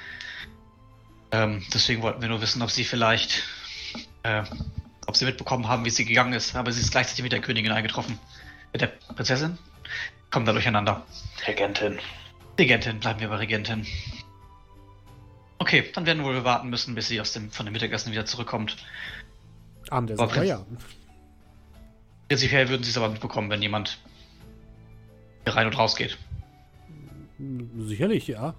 Ähm, 1.31 1.63
deswegen 1.73 2.01
wollten 2.01 2.21
wir 2.21 2.27
nur 2.27 2.41
wissen, 2.41 2.61
ob 2.61 2.71
sie 2.71 2.83
vielleicht, 2.83 3.43
äh, 4.23 4.43
ob 5.07 5.15
sie 5.17 5.25
mitbekommen 5.25 5.67
haben, 5.67 5.85
wie 5.85 5.89
sie 5.89 6.05
gegangen 6.05 6.33
ist. 6.33 6.55
Aber 6.55 6.71
sie 6.71 6.81
ist 6.81 6.91
gleichzeitig 6.91 7.23
mit 7.23 7.31
der 7.31 7.41
Königin 7.41 7.71
eingetroffen. 7.71 8.19
Mit 8.71 8.81
der 8.81 8.87
Prinzessin? 8.87 9.57
Kommen 10.29 10.45
da 10.45 10.53
durcheinander. 10.53 11.05
Regentin. 11.47 11.99
Regentin, 12.57 12.99
bleiben 12.99 13.19
wir 13.19 13.27
bei 13.29 13.35
Regentin. 13.37 13.85
Okay, 15.57 15.89
dann 15.93 16.05
werden 16.05 16.19
wir 16.19 16.25
wohl 16.25 16.43
warten 16.43 16.69
müssen, 16.69 16.95
bis 16.95 17.07
sie 17.07 17.19
aus 17.21 17.33
dem, 17.33 17.51
von 17.51 17.65
dem 17.65 17.73
Mittagessen 17.73 18.11
wieder 18.11 18.25
zurückkommt. 18.25 18.77
Abendessen, 19.89 20.21
Aber 20.21 20.31
Prinz- 20.31 20.47
ja. 20.47 20.65
Prinzipiell 22.29 22.69
würden 22.69 22.83
sie 22.83 22.91
es 22.91 22.97
aber 22.97 23.09
mitbekommen, 23.09 23.49
wenn 23.49 23.61
jemand 23.61 23.99
hier 25.43 25.55
rein 25.55 25.67
und 25.67 25.77
raus 25.77 25.95
geht. 25.95 26.17
Sicherlich, 27.77 28.27
ja. 28.27 28.53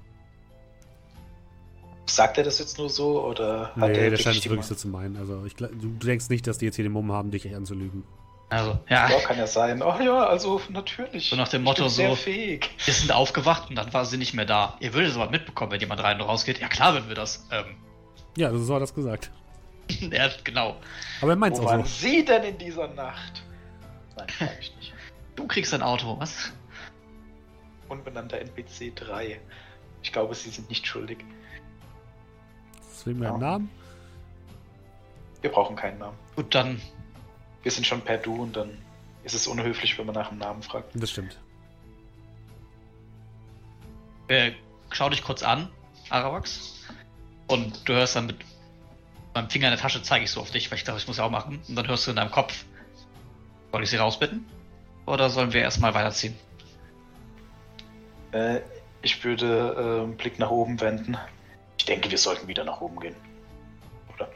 Sagt 2.07 2.37
er 2.39 2.45
das 2.45 2.59
jetzt 2.59 2.79
nur 2.79 2.91
so 2.91 3.25
oder 3.25 3.69
hat 3.69 3.77
Nee, 3.77 3.99
er 3.99 4.11
der 4.11 4.17
scheint 4.19 4.37
es 4.37 4.45
wirklich 4.45 4.67
so 4.67 4.75
zu 4.75 4.89
meinen. 4.89 5.17
Also, 5.17 5.45
ich, 5.47 5.55
du, 5.55 5.69
denkst 5.69 6.29
nicht, 6.31 6.47
dass 6.47 6.59
die 6.59 6.67
jetzt 6.67 6.77
hier 6.77 6.85
den 6.85 6.93
Mumm 6.93 7.13
haben, 7.13 7.31
dich 7.31 7.55
anzulügen. 7.55 8.05
Also, 8.51 8.79
ja, 8.89 9.09
Ja, 9.09 9.21
kann 9.21 9.39
ja 9.39 9.47
sein. 9.47 9.81
Oh 9.83 9.95
ja, 10.03 10.27
also 10.27 10.61
natürlich. 10.69 11.31
So 11.31 11.37
nach 11.37 11.49
dem 11.49 11.63
Motto 11.63 11.85
bin 11.85 11.91
sehr 11.91 12.11
so- 12.11 12.17
fähig. 12.17 12.71
wir 12.85 12.93
sind 12.93 13.13
aufgewacht 13.13 13.71
und 13.71 13.77
dann 13.77 13.93
war 13.95 14.05
sie 14.05 14.19
nicht 14.19 14.35
mehr 14.35 14.45
da. 14.45 14.77
Ihr 14.81 14.93
würdet 14.93 15.15
sowas 15.15 15.31
mitbekommen, 15.31 15.73
wenn 15.73 15.81
jemand 15.81 16.03
rein 16.03 16.21
und 16.21 16.27
rausgeht. 16.27 16.59
Ja, 16.61 16.69
klar 16.69 16.93
würden 16.93 17.09
wir 17.09 17.15
das. 17.15 17.47
Ähm, 17.51 17.77
Ja, 18.37 18.51
so 18.55 18.65
hat 18.75 18.79
er 18.79 18.81
das 18.81 18.95
gesagt. 18.95 19.31
ja, 19.89 20.29
genau. 20.45 20.77
Aber 21.23 21.31
er 21.33 21.37
meint 21.37 21.55
es 21.55 21.63
Wo 21.63 21.67
auch 21.67 21.71
waren 21.71 21.85
so. 21.85 21.89
Sie 22.09 22.25
denn 22.25 22.43
in 22.43 22.59
dieser 22.59 22.89
Nacht? 22.89 23.43
Nein, 24.17 24.29
frag 24.29 24.51
ich 24.61 24.75
nicht. 24.77 24.93
Du 25.37 25.47
kriegst 25.47 25.73
ein 25.73 25.83
Auto, 25.83 26.17
was? 26.19 26.53
Unbenannter 27.89 28.39
NPC 28.39 28.95
3. 28.95 29.41
Ich 30.03 30.13
glaube, 30.13 30.35
Sie 30.35 30.51
sind 30.51 30.69
nicht 30.69 30.87
schuldig. 30.87 31.19
Deswegen 33.03 33.23
Ja. 33.23 33.33
dem 33.33 33.41
Namen. 33.41 33.71
Wir 35.41 35.51
brauchen 35.51 35.75
keinen 35.75 35.99
Namen. 35.99 36.17
Gut, 36.37 36.55
dann 36.55 36.81
Wir 37.65 37.71
sind 37.73 37.85
schon 37.87 38.01
per 38.01 38.19
Du 38.19 38.43
und 38.43 38.57
dann 38.57 38.79
ist 39.25 39.35
es 39.35 39.47
unhöflich, 39.47 39.97
wenn 39.99 40.07
man 40.07 40.15
nach 40.17 40.29
dem 40.29 40.39
Namen 40.39 40.63
fragt. 40.63 40.91
Das 40.95 41.11
stimmt. 41.11 41.37
äh, 44.29 44.53
schau 44.91 45.09
dich 45.11 45.23
kurz 45.23 45.43
an, 45.43 45.69
Aravax. 46.11 46.81
Und 47.49 47.87
du 47.89 47.93
hörst 47.93 48.17
dann 48.17 48.27
mit 48.27 48.37
meinem 49.35 49.51
Finger 49.51 49.69
in 49.69 49.73
der 49.75 49.81
Tasche, 49.81 50.01
zeige 50.03 50.25
ich 50.25 50.31
so 50.31 50.41
auf 50.41 50.51
dich, 50.51 50.71
weil 50.71 50.79
ich 50.79 50.85
dachte, 50.85 50.99
ich 50.99 51.07
muss 51.07 51.19
ja 51.19 51.25
auch 51.25 51.31
machen. 51.31 51.61
Und 51.69 51.77
dann 51.77 51.87
hörst 51.87 52.07
du 52.07 52.11
in 52.11 52.17
deinem 52.17 52.31
Kopf, 52.31 52.65
soll 53.73 53.83
ich 53.83 53.91
sie 53.91 53.97
rausbitten? 53.97 54.47
Oder 55.07 55.29
sollen 55.31 55.53
wir 55.53 55.61
erstmal 55.61 55.93
weiterziehen? 55.95 56.35
Äh, 58.33 58.61
ich 59.03 59.23
würde 59.25 59.75
äh, 59.77 60.03
einen 60.05 60.17
Blick 60.17 60.39
nach 60.39 60.51
oben 60.51 60.81
wenden. 60.81 61.17
Ich 61.83 61.87
denke, 61.87 62.09
wir 62.13 62.19
sollten 62.19 62.47
wieder 62.47 62.63
nach 62.63 62.81
oben 62.81 63.01
gehen. 63.01 63.17
Oder? 64.15 64.29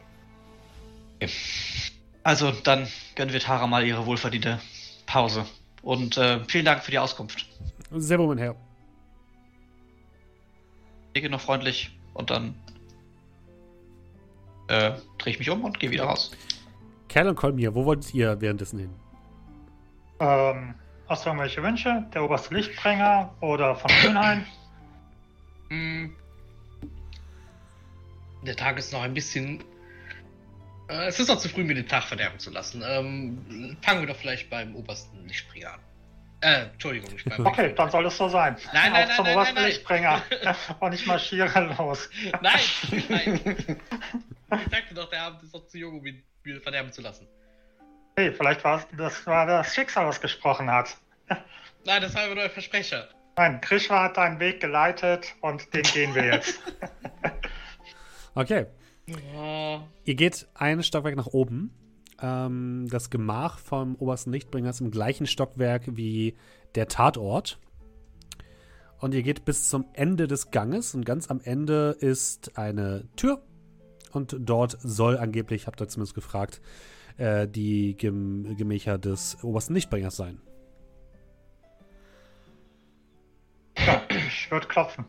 Also, 2.24 2.50
dann 2.50 2.88
gönnen 3.14 3.32
wir 3.32 3.38
Tara 3.38 3.68
mal 3.68 3.86
ihre 3.86 4.04
wohlverdiente 4.04 4.58
Pause. 5.06 5.46
Und 5.80 6.16
äh, 6.16 6.40
vielen 6.48 6.64
Dank 6.64 6.82
für 6.82 6.90
die 6.90 6.98
Auskunft. 6.98 7.46
Sehr 7.92 8.18
wohl, 8.18 8.26
mein 8.26 8.38
Herr. 8.38 8.56
Ich 11.12 11.22
gehe 11.22 11.30
noch 11.30 11.40
freundlich 11.40 11.96
und 12.14 12.30
dann 12.30 12.56
äh, 14.66 14.94
drehe 15.18 15.34
ich 15.34 15.38
mich 15.38 15.48
um 15.48 15.64
und 15.64 15.78
gehe 15.78 15.92
wieder 15.92 16.02
raus. 16.02 16.32
Kerl 17.06 17.28
und 17.28 17.36
Kolmir, 17.36 17.76
wo 17.76 17.84
wollt 17.84 18.12
ihr 18.12 18.40
währenddessen 18.40 18.80
hin? 18.80 18.90
Ähm, 20.18 20.74
hast 21.08 21.24
du 21.24 21.28
irgendwelche 21.28 21.62
Wünsche? 21.62 22.04
Der 22.12 22.24
oberste 22.24 22.52
Lichtbringer 22.52 23.32
oder 23.40 23.76
von 23.76 23.90
Grünhain? 24.02 24.44
Der 28.46 28.56
Tag 28.56 28.78
ist 28.78 28.92
noch 28.92 29.02
ein 29.02 29.12
bisschen. 29.12 29.62
Äh, 30.88 31.06
es 31.06 31.18
ist 31.18 31.28
noch 31.28 31.38
zu 31.38 31.48
früh, 31.48 31.64
mir 31.64 31.74
den 31.74 31.88
Tag 31.88 32.04
verderben 32.04 32.38
zu 32.38 32.50
lassen. 32.50 32.82
Ähm, 32.86 33.76
fangen 33.82 34.00
wir 34.00 34.06
doch 34.06 34.16
vielleicht 34.16 34.48
beim 34.50 34.76
obersten 34.76 35.26
Lichtbringer 35.26 35.74
an. 35.74 35.80
Äh, 36.42 36.62
Entschuldigung, 36.72 37.12
nicht 37.12 37.28
beim 37.28 37.44
Okay, 37.44 37.74
dann 37.74 37.90
soll 37.90 38.06
es 38.06 38.16
so 38.16 38.28
sein. 38.28 38.56
Nein, 38.72 38.92
nein, 38.92 39.02
Auf 39.02 39.08
nein, 39.08 39.16
zum 39.16 39.24
nein, 39.24 39.36
obersten. 39.36 39.64
Lichtbringer. 39.64 40.22
Und 40.80 40.92
ich 40.92 41.06
marschiere 41.06 41.74
los. 41.76 42.08
Nein, 42.40 42.60
nein. 43.08 43.80
Ich 44.48 44.70
sagte 44.70 44.94
doch, 44.94 45.10
der 45.10 45.22
Abend 45.22 45.42
ist 45.42 45.52
noch 45.52 45.66
zu 45.66 45.76
jung, 45.76 45.98
um 45.98 46.06
ihn 46.06 46.22
mir 46.44 46.60
verderben 46.60 46.92
zu 46.92 47.02
lassen. 47.02 47.26
Hey, 48.16 48.32
vielleicht 48.32 48.62
war 48.62 48.78
es 48.78 48.86
das, 48.96 49.26
war 49.26 49.44
das 49.44 49.74
Schicksal, 49.74 50.06
was 50.06 50.20
gesprochen 50.20 50.70
hat. 50.70 50.96
Nein, 51.84 52.00
das 52.00 52.14
war 52.14 52.22
aber 52.22 52.36
nur 52.36 52.44
ein 52.44 52.50
Versprecher. 52.50 53.08
Nein, 53.36 53.60
Krishwa 53.60 54.04
hat 54.04 54.16
deinen 54.16 54.38
Weg 54.38 54.60
geleitet 54.60 55.34
und 55.40 55.74
den 55.74 55.82
gehen 55.82 56.14
wir 56.14 56.26
jetzt. 56.26 56.62
Okay. 58.36 58.66
Oh, 59.34 59.80
Ihr 60.04 60.14
geht 60.14 60.46
ein 60.54 60.82
Stockwerk 60.82 61.16
nach 61.16 61.28
oben. 61.28 61.70
Ähm, 62.20 62.86
das 62.90 63.08
Gemach 63.08 63.58
vom 63.58 63.96
obersten 63.96 64.30
Lichtbringer 64.30 64.70
ist 64.70 64.80
im 64.80 64.90
gleichen 64.90 65.26
Stockwerk 65.26 65.96
wie 65.96 66.36
der 66.74 66.86
Tatort. 66.86 67.58
Und 68.98 69.14
ihr 69.14 69.22
geht 69.22 69.44
bis 69.46 69.68
zum 69.68 69.86
Ende 69.94 70.26
des 70.26 70.50
Ganges 70.50 70.94
und 70.94 71.04
ganz 71.04 71.30
am 71.30 71.40
Ende 71.42 71.96
ist 71.98 72.58
eine 72.58 73.08
Tür. 73.16 73.42
Und 74.12 74.36
dort 74.38 74.76
soll 74.80 75.16
angeblich, 75.16 75.66
habt 75.66 75.80
ihr 75.80 75.88
zumindest 75.88 76.14
gefragt, 76.14 76.60
äh, 77.16 77.48
die 77.48 77.94
Gem 77.96 78.56
Gemächer 78.56 78.98
des 78.98 79.42
obersten 79.42 79.74
Lichtbringers 79.74 80.16
sein. 80.16 80.40
Ja, 83.78 84.02
ich 84.10 84.50
würde 84.50 84.66
klopfen. 84.66 85.06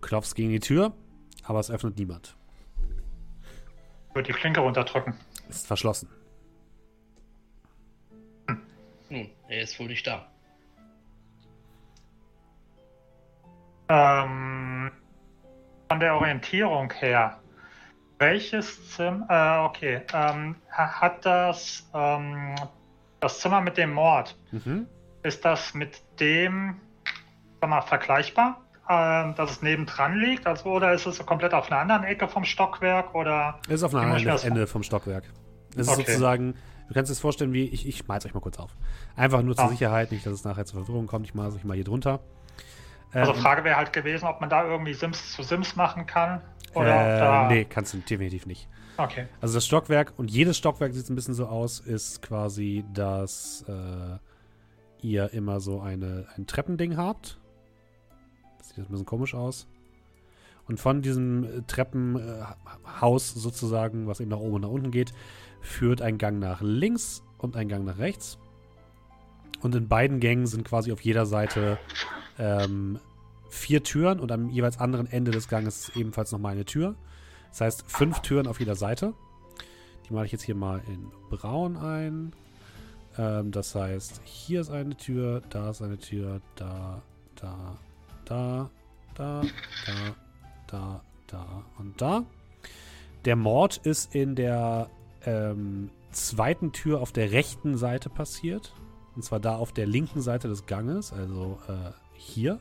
Klopfst 0.00 0.34
gegen 0.34 0.50
die 0.50 0.60
Tür, 0.60 0.94
aber 1.44 1.60
es 1.60 1.70
öffnet 1.70 1.96
niemand. 1.98 2.36
Ich 4.08 4.14
würde 4.14 4.32
die 4.32 4.38
Klinke 4.38 4.60
runterdrücken. 4.60 5.14
Ist 5.48 5.66
verschlossen. 5.66 6.08
nun, 9.08 9.28
er 9.48 9.62
ist 9.62 9.78
wohl 9.80 9.88
nicht 9.88 10.06
da. 10.06 10.26
Ähm, 13.88 14.92
von 15.88 16.00
der 16.00 16.14
Orientierung 16.14 16.92
her, 16.92 17.40
welches 18.18 18.90
Zimmer, 18.94 19.26
äh, 19.28 19.64
okay, 19.66 20.02
ähm, 20.12 20.54
ha- 20.70 21.00
hat 21.00 21.26
das, 21.26 21.88
ähm, 21.92 22.54
das 23.18 23.40
Zimmer 23.40 23.60
mit 23.60 23.76
dem 23.76 23.92
Mord, 23.92 24.36
Mhm. 24.52 24.86
ist 25.24 25.44
das 25.44 25.74
mit 25.74 26.00
dem, 26.20 26.80
sag 27.60 27.70
mal, 27.70 27.80
vergleichbar? 27.82 28.60
Ähm, 28.92 29.34
dass 29.36 29.52
es 29.52 29.62
nebendran 29.62 30.18
liegt, 30.18 30.46
also, 30.48 30.70
oder 30.70 30.92
ist 30.92 31.06
es 31.06 31.24
komplett 31.24 31.54
auf 31.54 31.70
einer 31.70 31.80
anderen 31.80 32.02
Ecke 32.02 32.26
vom 32.26 32.44
Stockwerk, 32.44 33.14
oder? 33.14 33.60
Es 33.68 33.74
ist 33.74 33.82
auf 33.84 33.92
mir 33.92 34.00
anderen 34.00 34.26
Ende 34.26 34.66
vom 34.66 34.82
Stockwerk. 34.82 35.24
Es 35.76 35.82
ist 35.86 35.88
Okay. 35.92 36.02
sozusagen, 36.06 36.54
du 36.88 36.94
kannst 36.94 37.08
dir 37.08 37.12
das 37.14 37.20
vorstellen, 37.20 37.52
wie 37.52 37.66
ich, 37.66 37.86
ich 37.86 38.08
mal's 38.08 38.26
euch 38.26 38.34
mal 38.34 38.40
kurz 38.40 38.58
auf. 38.58 38.76
Einfach 39.14 39.42
nur 39.42 39.54
zur 39.54 39.66
Ah. 39.66 39.68
Sicherheit, 39.68 40.10
nicht, 40.10 40.26
dass 40.26 40.32
es 40.32 40.42
nachher 40.44 40.64
zur 40.66 40.80
Verwirrung 40.84 41.06
kommt. 41.06 41.24
Ich 41.26 41.34
mal 41.34 41.52
euch 41.52 41.62
mal 41.62 41.74
hier 41.74 41.84
drunter. 41.84 42.18
Also 43.12 43.32
Ähm, 43.32 43.38
Frage 43.38 43.64
wäre 43.64 43.76
halt 43.76 43.92
gewesen, 43.92 44.26
ob 44.26 44.40
man 44.40 44.50
da 44.50 44.64
irgendwie 44.64 44.94
Sims 44.94 45.32
zu 45.32 45.42
Sims 45.42 45.76
machen 45.76 46.06
kann, 46.06 46.40
oder 46.74 47.16
äh, 47.16 47.18
da... 47.20 47.48
nee, 47.48 47.64
kannst 47.64 47.94
du 47.94 47.98
definitiv 47.98 48.46
nicht. 48.46 48.68
Okay, 48.96 49.26
Also 49.40 49.54
das 49.54 49.66
Stockwerk, 49.66 50.12
und 50.16 50.30
jedes 50.30 50.58
Stockwerk 50.58 50.92
sieht 50.94 51.08
ein 51.10 51.14
bisschen 51.14 51.34
so 51.34 51.46
aus, 51.46 51.80
ist 51.80 52.22
quasi, 52.22 52.84
dass 52.92 53.64
äh, 53.68 54.18
ihr 55.00 55.32
immer 55.32 55.60
so 55.60 55.80
eine, 55.80 56.26
ein 56.36 56.46
Treppending 56.46 56.96
habt. 56.96 57.39
Sieht 58.70 58.78
jetzt 58.78 58.88
ein 58.88 58.92
bisschen 58.92 59.06
komisch 59.06 59.34
aus. 59.34 59.66
Und 60.68 60.78
von 60.78 61.02
diesem 61.02 61.42
äh, 61.42 61.62
Treppenhaus 61.66 63.34
sozusagen, 63.34 64.06
was 64.06 64.20
eben 64.20 64.30
nach 64.30 64.38
oben 64.38 64.54
und 64.54 64.60
nach 64.60 64.68
unten 64.68 64.92
geht, 64.92 65.12
führt 65.60 66.00
ein 66.00 66.16
Gang 66.16 66.38
nach 66.38 66.60
links 66.60 67.24
und 67.38 67.56
ein 67.56 67.68
Gang 67.68 67.84
nach 67.84 67.98
rechts. 67.98 68.38
Und 69.60 69.74
in 69.74 69.88
beiden 69.88 70.20
Gängen 70.20 70.46
sind 70.46 70.64
quasi 70.64 70.92
auf 70.92 71.00
jeder 71.00 71.26
Seite 71.26 71.78
ähm, 72.38 73.00
vier 73.48 73.82
Türen 73.82 74.20
und 74.20 74.30
am 74.30 74.48
jeweils 74.48 74.78
anderen 74.78 75.08
Ende 75.08 75.32
des 75.32 75.48
Ganges 75.48 75.90
ebenfalls 75.96 76.30
nochmal 76.30 76.52
eine 76.52 76.64
Tür. 76.64 76.94
Das 77.48 77.62
heißt, 77.62 77.84
fünf 77.88 78.20
Türen 78.20 78.46
auf 78.46 78.60
jeder 78.60 78.76
Seite. 78.76 79.12
Die 80.08 80.14
mache 80.14 80.26
ich 80.26 80.32
jetzt 80.32 80.44
hier 80.44 80.54
mal 80.54 80.80
in 80.86 81.10
braun 81.30 81.76
ein. 81.76 82.32
Ähm, 83.18 83.50
das 83.50 83.74
heißt, 83.74 84.20
hier 84.22 84.60
ist 84.60 84.70
eine 84.70 84.96
Tür, 84.96 85.42
da 85.50 85.70
ist 85.70 85.82
eine 85.82 85.98
Tür, 85.98 86.40
da, 86.54 87.02
da, 87.34 87.76
da, 88.30 88.70
da, 89.14 89.42
da, 89.86 90.14
da, 90.66 91.02
da 91.26 91.64
und 91.78 92.00
da. 92.00 92.24
Der 93.24 93.36
Mord 93.36 93.78
ist 93.78 94.14
in 94.14 94.34
der 94.34 94.88
ähm, 95.26 95.90
zweiten 96.10 96.72
Tür 96.72 97.00
auf 97.00 97.12
der 97.12 97.32
rechten 97.32 97.76
Seite 97.76 98.08
passiert. 98.08 98.72
Und 99.16 99.24
zwar 99.24 99.40
da 99.40 99.56
auf 99.56 99.72
der 99.72 99.86
linken 99.86 100.20
Seite 100.20 100.48
des 100.48 100.66
Ganges, 100.66 101.12
also 101.12 101.58
äh, 101.68 101.90
hier. 102.14 102.60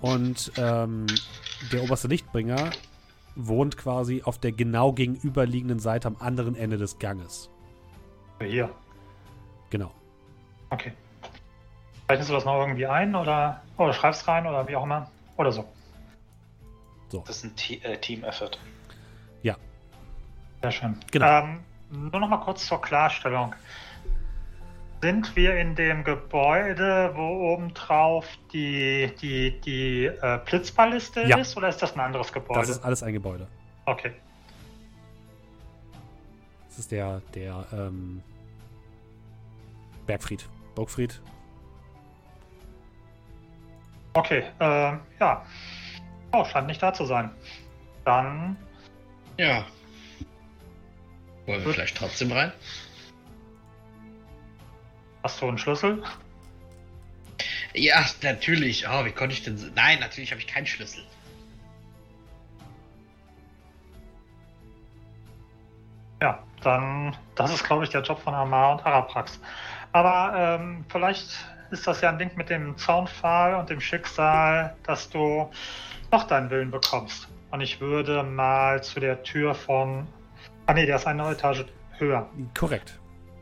Und 0.00 0.52
ähm, 0.56 1.06
der 1.72 1.82
oberste 1.82 2.08
Lichtbringer 2.08 2.70
wohnt 3.34 3.76
quasi 3.76 4.22
auf 4.22 4.38
der 4.38 4.52
genau 4.52 4.92
gegenüberliegenden 4.92 5.80
Seite 5.80 6.08
am 6.08 6.16
anderen 6.18 6.54
Ende 6.54 6.78
des 6.78 6.98
Ganges. 6.98 7.50
hier. 8.40 8.70
Genau. 9.70 9.92
Okay. 10.70 10.92
Zeichnest 12.08 12.30
du 12.30 12.34
das 12.34 12.44
noch 12.44 12.60
irgendwie 12.60 12.86
ein 12.86 13.14
oder, 13.14 13.62
oder 13.76 13.92
schreibst 13.92 14.26
rein 14.28 14.46
oder 14.46 14.66
wie 14.68 14.76
auch 14.76 14.84
immer? 14.84 15.10
Oder 15.36 15.52
so. 15.52 15.64
Das 17.10 17.36
ist 17.36 17.44
ein 17.44 17.56
Te 17.56 17.74
äh, 17.84 17.96
Team-Effort. 17.98 18.58
Sehr 20.64 20.72
schön. 20.72 20.96
Genau. 21.10 21.26
Ähm, 21.26 21.60
nur 21.90 22.20
noch 22.20 22.28
mal 22.30 22.38
kurz 22.38 22.66
zur 22.66 22.80
Klarstellung. 22.80 23.54
Sind 25.02 25.36
wir 25.36 25.58
in 25.58 25.74
dem 25.74 26.04
Gebäude, 26.04 27.12
wo 27.14 27.52
oben 27.52 27.74
drauf 27.74 28.26
die, 28.50 29.12
die, 29.20 29.60
die 29.60 30.06
äh, 30.06 30.40
Blitzballliste 30.46 31.24
Ja. 31.26 31.36
ist, 31.36 31.54
oder 31.58 31.68
ist 31.68 31.82
das 31.82 31.92
ein 31.92 32.00
anderes 32.00 32.32
Gebäude? 32.32 32.60
Das 32.60 32.70
ist 32.70 32.82
alles 32.82 33.02
ein 33.02 33.12
Gebäude. 33.12 33.46
okay. 33.84 34.12
Das 36.68 36.78
ist 36.78 36.90
der, 36.90 37.20
der, 37.34 37.66
ähm, 37.70 38.22
Bergfried. 40.06 40.48
Burgfried. 40.74 41.20
Okay, 44.14 44.44
ähm, 44.60 45.00
ja. 45.20 45.44
Oh, 46.32 46.44
scheint 46.44 46.66
nicht 46.68 46.82
da 46.82 46.92
zu 46.92 47.04
sein. 47.04 47.30
Dann, 48.04 48.56
Ja. 49.38 49.64
Wollen 51.46 51.58
wir 51.58 51.64
Gut. 51.66 51.74
vielleicht 51.74 51.96
trotzdem 51.96 52.32
rein? 52.32 52.52
Hast 55.22 55.40
du 55.42 55.48
einen 55.48 55.58
Schlüssel? 55.58 56.02
Ja, 57.74 58.04
natürlich. 58.22 58.86
Oh, 58.88 59.04
wie 59.04 59.10
konnte 59.12 59.34
ich 59.34 59.42
denn. 59.42 59.72
Nein, 59.74 59.98
natürlich 60.00 60.30
habe 60.30 60.40
ich 60.40 60.46
keinen 60.46 60.66
Schlüssel. 60.66 61.02
Ja, 66.22 66.42
dann, 66.62 67.16
das 67.34 67.52
ist, 67.52 67.64
glaube 67.64 67.84
ich, 67.84 67.90
der 67.90 68.02
Job 68.02 68.20
von 68.20 68.34
Amar 68.34 68.72
und 68.72 68.86
Araprax. 68.86 69.40
Aber 69.92 70.58
ähm, 70.60 70.84
vielleicht 70.88 71.28
ist 71.70 71.86
das 71.86 72.00
ja 72.00 72.10
ein 72.10 72.18
Ding 72.18 72.30
mit 72.36 72.50
dem 72.50 72.76
Zaunpfahl 72.76 73.54
und 73.54 73.70
dem 73.70 73.80
Schicksal, 73.80 74.76
dass 74.84 75.08
du 75.10 75.50
noch 76.12 76.24
deinen 76.24 76.50
Willen 76.50 76.70
bekommst. 76.70 77.28
Und 77.50 77.60
ich 77.60 77.80
würde 77.80 78.22
mal 78.22 78.82
zu 78.82 79.00
der 79.00 79.22
Tür 79.22 79.54
von. 79.54 80.06
Ah, 80.66 80.74
nee, 80.74 80.86
der 80.86 80.96
ist 80.96 81.06
eine 81.06 81.30
Etage 81.30 81.64
höher. 81.98 82.28
Korrekt. 82.58 82.98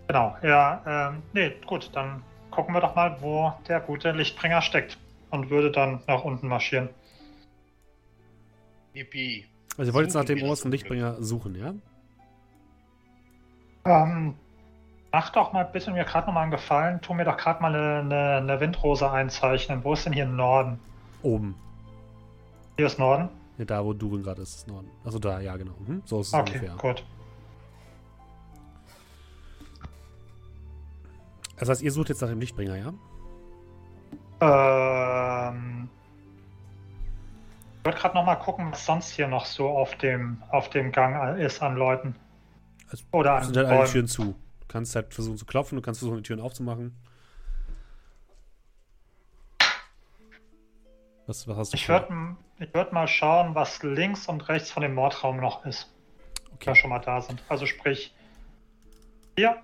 Genau, 0.09 0.37
ja, 0.43 0.83
ähm, 0.87 1.23
nee, 1.33 1.55
gut, 1.67 1.91
dann 1.95 2.23
gucken 2.51 2.75
wir 2.75 2.81
doch 2.81 2.95
mal, 2.95 3.17
wo 3.21 3.53
der 3.69 3.81
gute 3.81 4.13
Lichtbringer 4.13 4.61
steckt. 4.61 4.99
Und 5.31 5.49
würde 5.49 5.71
dann 5.71 6.03
nach 6.07 6.25
unten 6.25 6.47
marschieren. 6.47 6.91
Yippie. 8.93 9.47
Also 9.79 9.91
ihr 9.91 9.95
wollt 9.95 10.07
jetzt 10.07 10.15
nach 10.15 10.27
dem 10.27 10.43
obersten. 10.43 10.71
Lichtbringer 10.71 11.23
suchen, 11.23 11.55
ja? 11.55 11.73
Ähm, 13.85 14.35
mach 15.13 15.31
doch 15.31 15.53
mal 15.53 15.65
bitte 15.65 15.91
mir 15.91 16.05
gerade 16.05 16.27
nochmal 16.27 16.45
einen 16.45 16.51
Gefallen. 16.51 17.01
Tu 17.03 17.15
mir 17.15 17.25
doch 17.25 17.37
gerade 17.37 17.63
mal 17.63 17.75
eine, 17.75 18.39
eine, 18.39 18.61
Windrose 18.61 19.11
einzeichnen. 19.11 19.85
Wo 19.85 19.93
ist 19.93 20.07
denn 20.07 20.13
hier 20.13 20.27
Norden? 20.27 20.81
Oben. 21.23 21.55
Hier 22.77 22.87
ist 22.87 22.99
Norden? 22.99 23.29
Ja, 23.59 23.67
da, 23.67 23.85
wo 23.85 23.93
Durin 23.93 24.23
gerade 24.23 24.43
ist, 24.43 24.57
ist 24.57 24.69
Norden. 24.69 24.91
Also 25.05 25.19
da, 25.19 25.39
ja, 25.41 25.57
genau. 25.57 25.75
Mhm. 25.87 26.03
So 26.07 26.21
ist 26.21 26.29
es 26.29 26.35
Okay, 26.35 26.57
ungefähr. 26.57 26.77
gut. 26.77 27.05
Das 31.59 31.69
heißt, 31.69 31.83
ihr 31.83 31.93
sucht 31.93 32.09
jetzt 32.09 32.23
nach 32.23 32.29
dem 32.29 32.41
Lichtbringer, 32.41 32.77
ja? 32.77 32.93
Ähm, 34.41 35.89
ich 37.79 37.85
wollte 37.85 37.99
gerade 38.01 38.15
nochmal 38.17 38.39
gucken, 38.39 38.73
was 38.73 38.85
sonst 38.85 39.11
hier 39.11 39.29
noch 39.29 39.45
so 39.45 39.69
auf 39.69 39.95
dem, 39.97 40.43
auf 40.51 40.71
dem 40.71 40.91
Gang 40.91 41.39
ist 41.39 41.63
an 41.63 41.77
Leuten. 41.77 42.17
Also, 42.91 43.05
Oder 43.13 43.35
an 43.35 43.45
sind 43.45 43.57
halt 43.59 43.69
alle. 43.69 43.89
Türen 43.89 44.09
zu. 44.09 44.35
Du 44.73 44.79
kannst 44.79 44.97
halt 44.97 45.13
versuchen 45.13 45.37
zu 45.37 45.45
klopfen, 45.45 45.77
du 45.77 45.83
kannst 45.83 46.01
versuchen, 46.01 46.17
die 46.17 46.23
Türen 46.23 46.41
aufzumachen. 46.41 46.97
Was, 51.27 51.47
was 51.47 51.57
hast 51.59 51.73
du 51.75 51.77
Ich 51.77 51.87
würde 51.91 52.37
würd 52.73 52.91
mal 52.95 53.07
schauen, 53.07 53.55
was 53.55 53.83
links 53.83 54.29
und 54.29 54.49
rechts 54.49 54.71
von 54.71 54.83
dem 54.83 54.95
Mordraum 54.95 55.37
noch 55.37 55.67
ist. 55.67 55.93
Okay. 56.55 56.65
Da 56.65 56.75
schon 56.75 56.89
mal 56.89 57.01
da 57.01 57.21
sind. 57.21 57.43
Also 57.51 57.67
sprich 57.67 58.15
hier 59.37 59.63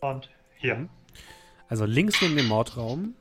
und 0.00 0.30
hier. 0.56 0.76
Mhm. 0.76 0.88
Also 1.68 1.84
links 1.84 2.22
neben 2.22 2.38
dem 2.38 2.48
Mordraum 2.48 3.16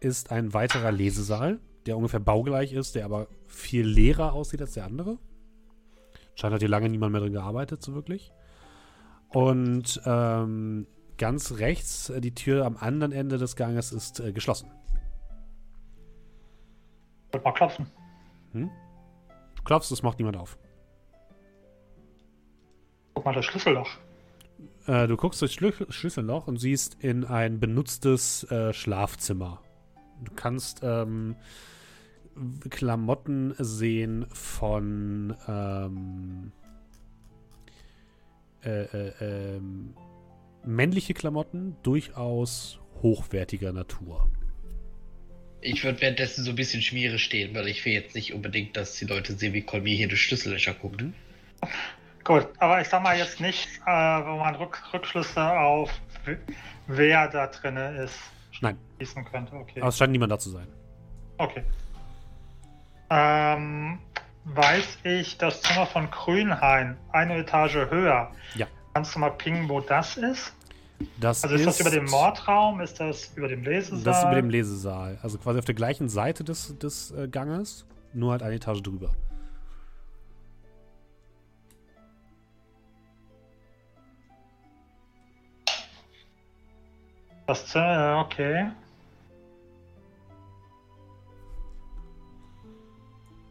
ist 0.00 0.32
ein 0.32 0.52
weiterer 0.52 0.90
Lesesaal, 0.90 1.60
der 1.86 1.96
ungefähr 1.96 2.18
baugleich 2.18 2.72
ist, 2.72 2.96
der 2.96 3.04
aber 3.04 3.28
viel 3.46 3.86
leerer 3.86 4.32
aussieht 4.32 4.62
als 4.62 4.72
der 4.72 4.84
andere. 4.84 5.16
Scheint 6.34 6.52
hat 6.52 6.60
hier 6.60 6.68
lange 6.68 6.88
niemand 6.88 7.12
mehr 7.12 7.20
drin 7.20 7.34
gearbeitet, 7.34 7.84
so 7.84 7.94
wirklich. 7.94 8.32
Und 9.30 10.00
ähm, 10.04 10.86
ganz 11.18 11.52
rechts, 11.58 12.10
äh, 12.10 12.20
die 12.20 12.34
Tür 12.34 12.66
am 12.66 12.76
anderen 12.76 13.12
Ende 13.12 13.38
des 13.38 13.56
Ganges 13.56 13.92
ist 13.92 14.20
äh, 14.20 14.32
geschlossen. 14.32 14.70
Würde 17.32 17.44
mal 17.44 17.52
klopfen. 17.52 17.86
Du 18.52 18.68
klopfst, 19.64 19.92
es 19.92 20.02
macht 20.02 20.18
niemand 20.18 20.36
auf. 20.36 20.58
Guck 23.14 23.24
mal, 23.24 23.34
das 23.34 23.44
Schlüsselloch. 23.44 23.88
Äh, 24.86 25.06
du 25.06 25.16
guckst 25.16 25.40
durchs 25.40 25.54
Schlü 25.54 25.72
Schlüsselloch 25.88 26.46
und 26.46 26.56
siehst 26.56 26.96
in 27.00 27.24
ein 27.24 27.60
benutztes 27.60 28.44
äh, 28.50 28.72
Schlafzimmer. 28.72 29.60
Du 30.24 30.32
kannst 30.34 30.80
ähm, 30.82 31.36
Klamotten 32.70 33.54
sehen 33.58 34.26
von 34.30 35.36
ähm, 35.46 36.52
äh, 38.64 38.82
äh, 38.82 39.12
ähm, 39.20 39.94
männliche 40.64 41.14
Klamotten, 41.14 41.76
durchaus 41.82 42.78
hochwertiger 43.02 43.72
Natur. 43.72 44.28
Ich 45.62 45.84
würde 45.84 46.00
währenddessen 46.00 46.44
so 46.44 46.50
ein 46.50 46.56
bisschen 46.56 46.80
Schmiere 46.80 47.18
stehen, 47.18 47.54
weil 47.54 47.68
ich 47.68 47.84
will 47.84 47.92
jetzt 47.92 48.14
nicht 48.14 48.32
unbedingt, 48.32 48.76
dass 48.76 48.94
die 48.94 49.04
Leute 49.04 49.34
sehen, 49.34 49.52
wie 49.52 49.62
Colby 49.62 49.96
hier 49.96 50.08
durch 50.08 50.22
Schlüssellöcher 50.22 50.74
guckt. 50.74 51.04
Gut, 52.24 52.48
aber 52.58 52.80
ich 52.80 52.88
sag 52.88 53.02
mal 53.02 53.16
jetzt 53.16 53.40
nicht, 53.40 53.68
äh, 53.86 53.90
wo 53.90 54.36
man 54.38 54.54
Rück 54.54 54.82
Rückschlüsse 54.92 55.50
auf 55.50 55.90
wer 56.86 57.28
da 57.28 57.46
drinne 57.46 58.02
ist, 58.02 58.18
Nein, 58.60 58.76
schließen 58.96 59.24
könnte. 59.24 59.54
Okay. 59.54 59.80
aber 59.80 59.88
es 59.88 59.98
scheint 59.98 60.12
niemand 60.12 60.32
da 60.32 60.38
zu 60.38 60.50
sein. 60.50 60.66
Okay. 61.38 61.62
Ähm, 63.10 63.98
weiß 64.44 64.98
ich 65.04 65.38
das 65.38 65.60
Zimmer 65.62 65.86
von 65.86 66.10
Grünhain, 66.10 66.96
eine 67.12 67.38
Etage 67.38 67.90
höher. 67.90 68.30
Ja. 68.54 68.66
Kannst 68.94 69.14
du 69.14 69.18
mal 69.18 69.30
pingen, 69.30 69.68
wo 69.68 69.80
das 69.80 70.16
ist? 70.16 70.52
Das 71.18 71.42
Also 71.44 71.56
ist, 71.56 71.66
das 71.66 71.80
über 71.80 71.90
dem 71.90 72.04
Mordraum? 72.06 72.80
Ist 72.80 73.00
das 73.00 73.32
über 73.36 73.48
dem 73.48 73.62
Lesesaal? 73.62 74.02
Das 74.04 74.18
ist 74.18 74.24
über 74.24 74.34
dem 74.34 74.50
Lesesaal. 74.50 75.18
Also 75.22 75.38
quasi 75.38 75.58
auf 75.58 75.64
der 75.64 75.74
gleichen 75.74 76.08
Seite 76.08 76.44
des, 76.44 76.76
des 76.78 77.10
äh, 77.12 77.28
Ganges, 77.28 77.86
nur 78.12 78.32
halt 78.32 78.42
eine 78.42 78.56
Etage 78.56 78.82
drüber. 78.82 79.10
Das 87.46 87.66
Zimmer, 87.66 88.22
okay. 88.24 88.70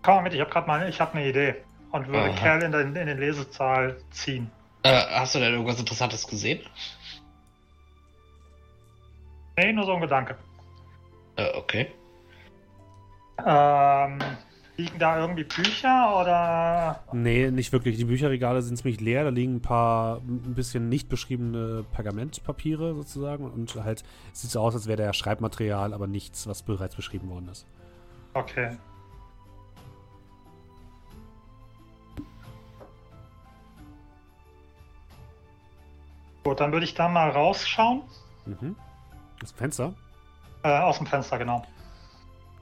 Komm 0.09 0.15
mal 0.15 0.21
mit, 0.23 0.33
ich 0.33 0.39
habe 0.39 0.49
gerade 0.49 0.67
mal, 0.67 0.89
ich 0.89 0.99
habe 0.99 1.19
eine 1.19 1.29
Idee 1.29 1.55
und 1.91 2.07
würde 2.07 2.31
Aha. 2.31 2.35
Kerl 2.35 2.63
in 2.63 2.71
den, 2.71 2.95
in 2.95 3.05
den 3.05 3.19
Lesesaal 3.19 3.95
ziehen. 4.09 4.49
Äh, 4.81 5.03
hast 5.11 5.35
du 5.35 5.39
denn 5.39 5.53
irgendwas 5.53 5.79
Interessantes 5.79 6.25
gesehen? 6.25 6.61
Nee, 9.55 9.71
nur 9.71 9.85
so 9.85 9.93
ein 9.93 10.01
Gedanke. 10.01 10.35
Äh, 11.35 11.55
okay. 11.55 11.91
Ähm, 13.45 14.17
liegen 14.77 14.97
da 14.97 15.19
irgendwie 15.19 15.43
Bücher 15.43 16.19
oder 16.19 17.03
Nee, 17.13 17.51
nicht 17.51 17.71
wirklich. 17.71 17.95
Die 17.97 18.05
Bücherregale 18.05 18.63
sind 18.63 18.77
ziemlich 18.77 18.99
leer. 18.99 19.25
Da 19.25 19.29
liegen 19.29 19.57
ein 19.57 19.61
paar 19.61 20.21
ein 20.27 20.55
bisschen 20.55 20.89
nicht 20.89 21.07
beschriebene 21.07 21.85
Pergamentpapiere 21.93 22.95
sozusagen. 22.95 23.43
Und 23.45 23.75
halt, 23.75 24.03
es 24.33 24.41
sieht 24.41 24.49
so 24.49 24.59
aus, 24.59 24.73
als 24.73 24.87
wäre 24.87 25.03
da 25.03 25.13
Schreibmaterial, 25.13 25.93
aber 25.93 26.07
nichts, 26.07 26.47
was 26.47 26.63
bereits 26.63 26.95
beschrieben 26.95 27.29
worden 27.29 27.49
ist. 27.49 27.67
Okay. 28.33 28.75
Gut, 36.43 36.59
dann 36.59 36.71
würde 36.71 36.85
ich 36.85 36.93
da 36.93 37.07
mal 37.07 37.29
rausschauen. 37.29 38.01
Mhm. 38.45 38.75
Das 39.39 39.51
Fenster. 39.51 39.93
Äh, 40.63 40.79
aus 40.79 40.97
dem 40.97 41.07
Fenster, 41.07 41.37
genau. 41.37 41.63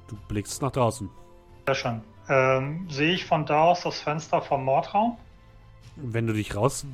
Du 0.07 0.15
blickst 0.28 0.61
nach 0.61 0.71
draußen. 0.71 1.09
Sehr 1.65 1.75
schön. 1.75 2.01
Ähm, 2.30 2.89
sehe 2.89 3.13
ich 3.13 3.25
von 3.25 3.45
da 3.45 3.63
aus 3.63 3.82
das 3.82 3.99
Fenster 3.99 4.41
vom 4.41 4.65
Mordraum? 4.65 5.17
Wenn 5.95 6.28
du 6.28 6.34
dich 6.34 6.55
rausdrückst, 6.55 6.89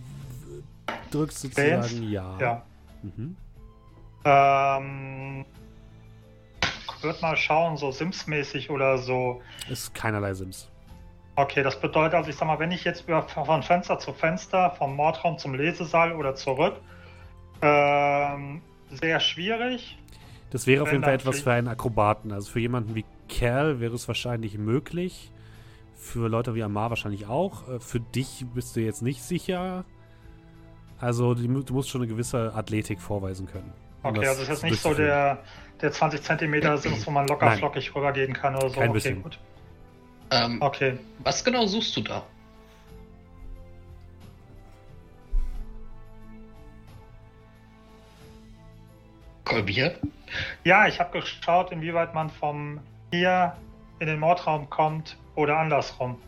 sozusagen, 1.11 2.03
ja. 2.09 2.39
Ja. 2.39 2.61
Mhm. 3.01 3.35
Ähm, 4.25 5.45
würde 7.01 7.19
mal 7.21 7.35
schauen, 7.35 7.77
so 7.77 7.91
Sims-mäßig 7.91 8.69
oder 8.69 8.97
so. 8.97 9.41
Ist 9.69 9.93
keinerlei 9.93 10.33
Sims. 10.33 10.69
Okay, 11.35 11.63
das 11.63 11.79
bedeutet 11.79 12.13
also, 12.13 12.29
ich 12.29 12.35
sag 12.35 12.47
mal, 12.47 12.59
wenn 12.59 12.71
ich 12.71 12.83
jetzt 12.83 13.07
über, 13.07 13.23
von 13.23 13.63
Fenster 13.63 13.97
zu 13.97 14.13
Fenster, 14.13 14.71
vom 14.71 14.95
Mordraum 14.95 15.37
zum 15.37 15.55
Lesesaal 15.55 16.13
oder 16.13 16.35
zurück, 16.35 16.75
ähm, 17.61 18.61
sehr 18.89 19.19
schwierig. 19.19 19.97
Das 20.51 20.67
wäre 20.67 20.83
auf 20.83 20.91
jeden 20.91 21.03
Fall 21.03 21.15
etwas 21.15 21.41
für 21.41 21.51
einen 21.51 21.67
Akrobaten. 21.67 22.31
Also 22.31 22.51
für 22.51 22.59
jemanden 22.59 22.93
wie 22.93 23.05
Kerl 23.27 23.79
wäre 23.79 23.95
es 23.95 24.07
wahrscheinlich 24.07 24.59
möglich. 24.59 25.31
Für 25.95 26.27
Leute 26.27 26.53
wie 26.53 26.61
Amar 26.61 26.91
wahrscheinlich 26.91 27.27
auch. 27.27 27.67
Äh, 27.67 27.79
Für 27.79 27.99
dich 27.99 28.45
bist 28.53 28.75
du 28.75 28.81
jetzt 28.81 29.01
nicht 29.01 29.23
sicher. 29.23 29.85
Also 30.99 31.33
du 31.33 31.73
musst 31.73 31.89
schon 31.89 32.01
eine 32.01 32.09
gewisse 32.09 32.53
Athletik 32.53 33.01
vorweisen 33.01 33.47
können. 33.47 33.73
um 34.03 34.11
Okay, 34.11 34.27
also 34.27 34.43
ist 34.43 34.49
jetzt 34.49 34.63
nicht 34.63 34.81
so 34.81 34.93
der, 34.93 35.39
der 35.81 35.91
20 35.91 36.21
Zentimeter 36.21 36.77
Sims, 36.77 37.07
wo 37.07 37.11
man 37.11 37.27
locker 37.27 37.47
Nein. 37.47 37.57
flockig 37.57 37.95
rübergehen 37.95 38.33
kann 38.33 38.55
oder 38.55 38.69
so. 38.69 38.75
Kein 38.75 38.89
okay, 38.89 38.97
bisschen. 38.97 39.23
gut. 39.23 39.39
Ähm, 40.31 40.61
Okay. 40.61 40.97
Was 41.19 41.43
genau 41.43 41.65
suchst 41.65 41.95
du 41.97 42.01
da? 42.01 42.25
Colby? 49.45 49.91
Ja, 50.63 50.87
ich 50.87 50.99
habe 50.99 51.19
geschaut, 51.19 51.71
inwieweit 51.71 52.13
man 52.13 52.29
vom 52.29 52.79
hier 53.11 53.55
in 53.99 54.07
den 54.07 54.19
Mordraum 54.19 54.69
kommt 54.69 55.17
oder 55.35 55.57
andersrum. 55.57 56.19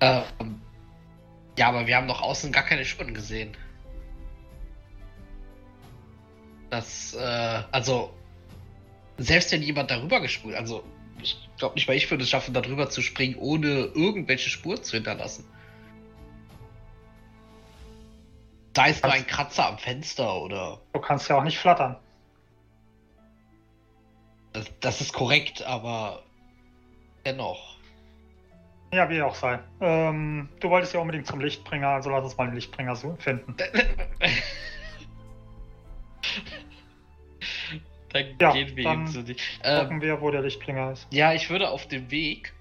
Ähm, 0.00 0.60
ja, 1.58 1.68
aber 1.68 1.86
wir 1.86 1.96
haben 1.96 2.08
doch 2.08 2.22
außen 2.22 2.52
gar 2.52 2.62
keine 2.62 2.84
Spuren 2.84 3.12
gesehen. 3.14 3.56
Das, 6.70 7.14
äh, 7.14 7.62
also, 7.72 8.12
selbst 9.16 9.52
wenn 9.52 9.62
jemand 9.62 9.90
darüber 9.90 10.20
gesprungen, 10.20 10.54
also, 10.54 10.84
ich 11.22 11.36
glaube 11.58 11.74
nicht 11.74 11.88
mal 11.88 11.94
ich 11.96 12.10
würde 12.10 12.24
es 12.24 12.30
schaffen, 12.30 12.54
darüber 12.54 12.90
zu 12.90 13.02
springen, 13.02 13.36
ohne 13.36 13.68
irgendwelche 13.94 14.50
Spuren 14.50 14.82
zu 14.82 14.96
hinterlassen. 14.96 15.44
Da 18.72 18.86
ist 18.86 19.02
nur 19.02 19.12
ein 19.12 19.26
Kratzer 19.26 19.66
am 19.66 19.78
Fenster 19.78 20.40
oder. 20.40 20.80
Du 20.92 21.00
kannst 21.00 21.28
ja 21.28 21.36
auch 21.36 21.42
nicht 21.42 21.58
flattern. 21.58 21.96
Das, 24.52 24.70
das 24.80 25.00
ist 25.00 25.12
korrekt, 25.12 25.62
aber 25.62 26.22
dennoch. 27.24 27.76
Ja, 28.92 29.10
wie 29.10 29.20
auch 29.20 29.34
sei. 29.34 29.58
Ähm, 29.80 30.48
du 30.60 30.70
wolltest 30.70 30.94
ja 30.94 31.00
unbedingt 31.00 31.26
zum 31.26 31.40
Lichtbringer, 31.40 31.88
also 31.88 32.08
lass 32.10 32.24
uns 32.24 32.36
mal 32.36 32.46
den 32.46 32.54
Lichtbringer 32.54 32.96
so 32.96 33.16
finden. 33.16 33.54
Dann 38.12 38.36
Ja, 38.40 38.52
gehen 38.52 38.76
wir 38.76 38.84
dann 38.84 38.92
eben 39.02 39.06
zu 39.08 39.22
dich. 39.22 39.38
Ähm, 39.62 39.80
Gucken 39.80 40.00
wir, 40.00 40.20
wo 40.20 40.30
der 40.30 40.42
Lichtbringer 40.42 40.92
ist. 40.92 41.06
ja, 41.10 41.32
ich 41.34 41.50
würde 41.50 41.68
auf 41.70 41.86
dem 41.88 42.10
Weg, 42.10 42.54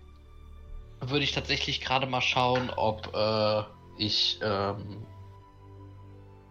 würde 0.99 1.23
ich 1.23 1.31
tatsächlich 1.31 1.79
gerade 1.81 2.05
mal 2.07 2.21
schauen, 2.21 2.69
ob 2.75 3.13
äh, 3.15 3.63
ich 3.97 4.39
ähm, 4.43 5.05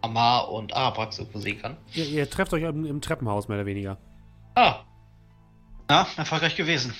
Amar 0.01 0.49
und 0.51 0.73
Arabrax 0.75 1.19
irgendwo 1.19 1.39
sehen 1.39 1.61
kann. 1.61 1.77
Ihr, 1.93 2.05
ihr 2.05 2.29
trefft 2.29 2.53
euch 2.53 2.63
im, 2.63 2.85
im 2.85 3.01
Treppenhaus, 3.01 3.47
mehr 3.47 3.57
oder 3.57 3.65
weniger. 3.65 3.97
Ah, 4.55 4.83
Na, 5.89 6.07
erfolgreich 6.17 6.55
gewesen. 6.55 6.93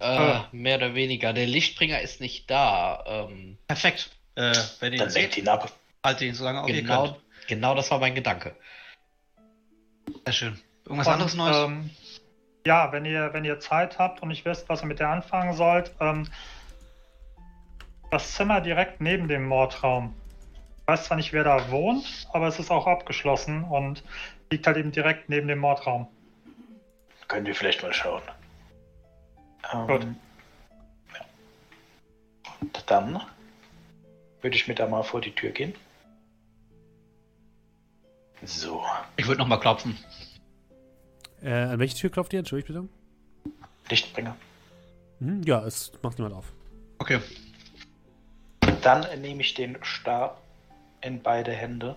äh, 0.00 0.04
Ah. 0.06 0.48
mehr 0.52 0.76
oder 0.76 0.94
weniger. 0.94 1.32
Der 1.32 1.46
Lichtbringer 1.46 2.00
ist 2.00 2.20
nicht 2.20 2.48
da. 2.50 3.04
Ähm, 3.06 3.58
Perfekt. 3.66 4.10
Äh, 4.36 4.54
wenn 4.80 4.92
ihr 4.92 4.98
Dann 5.00 5.08
ihn 5.08 5.12
senkt 5.12 5.36
ihn 5.36 5.48
ab. 5.48 5.72
haltet 6.04 6.22
ihn 6.28 6.34
so 6.34 6.44
lange 6.44 6.62
auf, 6.62 6.68
wie 6.68 6.72
ihr 6.72 6.82
genau, 6.82 7.04
könnt. 7.06 7.16
genau 7.48 7.74
das 7.74 7.90
war 7.90 7.98
mein 7.98 8.14
Gedanke. 8.14 8.54
Sehr 10.24 10.32
schön. 10.32 10.60
Irgendwas 10.88 11.06
Und, 11.06 11.12
anderes 11.12 11.34
Neues? 11.34 11.56
Ähm, 11.56 11.90
ja, 12.66 12.92
wenn 12.92 13.04
ihr, 13.04 13.32
wenn 13.32 13.44
ihr 13.44 13.60
Zeit 13.60 13.98
habt 13.98 14.22
und 14.22 14.28
nicht 14.28 14.44
wisst, 14.44 14.68
was 14.68 14.82
ihr 14.82 14.86
mit 14.86 15.00
der 15.00 15.10
anfangen 15.10 15.54
sollt, 15.54 15.92
ähm, 16.00 16.26
das 18.10 18.32
Zimmer 18.34 18.60
direkt 18.60 19.00
neben 19.00 19.28
dem 19.28 19.46
Mordraum. 19.46 20.14
Ich 20.80 20.88
weiß 20.88 21.04
zwar 21.04 21.18
nicht, 21.18 21.32
wer 21.34 21.44
da 21.44 21.70
wohnt, 21.70 22.26
aber 22.32 22.48
es 22.48 22.58
ist 22.58 22.70
auch 22.70 22.86
abgeschlossen 22.86 23.64
und 23.64 24.02
liegt 24.50 24.66
halt 24.66 24.78
eben 24.78 24.90
direkt 24.90 25.28
neben 25.28 25.46
dem 25.46 25.58
Mordraum. 25.58 26.08
Können 27.26 27.44
wir 27.44 27.54
vielleicht 27.54 27.82
mal 27.82 27.92
schauen. 27.92 28.22
Ähm, 29.70 29.86
Gut. 29.86 30.06
Ja. 31.12 31.26
Und 32.60 32.90
dann 32.90 33.22
würde 34.40 34.56
ich 34.56 34.66
mit 34.66 34.78
da 34.78 34.86
mal 34.86 35.02
vor 35.02 35.20
die 35.20 35.34
Tür 35.34 35.50
gehen. 35.50 35.74
So. 38.42 38.82
ich 39.16 39.26
würde 39.26 39.40
nochmal 39.40 39.60
klopfen. 39.60 39.98
Äh, 41.42 41.52
an 41.52 41.78
welche 41.78 41.96
Tür 41.96 42.10
klopft 42.10 42.32
ihr? 42.32 42.40
Entschuldigung, 42.40 42.88
bitte. 43.44 43.52
Lichtbringer. 43.90 44.36
Mhm, 45.20 45.42
ja, 45.44 45.64
es 45.64 45.92
macht 46.02 46.18
niemand 46.18 46.34
auf. 46.34 46.52
Okay. 46.98 47.20
Dann 48.82 49.06
nehme 49.20 49.40
ich 49.40 49.54
den 49.54 49.78
Stab 49.82 50.40
in 51.00 51.22
beide 51.22 51.52
Hände, 51.52 51.96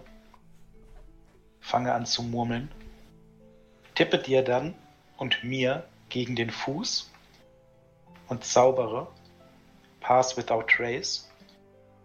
fange 1.60 1.94
an 1.94 2.06
zu 2.06 2.24
murmeln, 2.24 2.72
tippe 3.96 4.18
dir 4.18 4.44
dann 4.44 4.74
und 5.18 5.44
mir 5.44 5.86
gegen 6.10 6.36
den 6.36 6.50
Fuß 6.50 7.10
und 8.28 8.44
zaubere 8.44 9.08
Pass 10.00 10.36
without 10.36 10.64
Trace. 10.64 11.30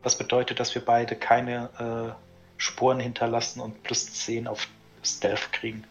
Was 0.02 0.16
bedeutet, 0.16 0.60
dass 0.60 0.74
wir 0.74 0.84
beide 0.84 1.16
keine 1.16 2.14
äh, 2.18 2.26
Spuren 2.58 3.00
hinterlassen 3.00 3.60
und 3.60 3.82
plus 3.82 4.12
10 4.12 4.46
auf 4.46 4.68
Stealth 5.02 5.52
kriegen. 5.52 5.84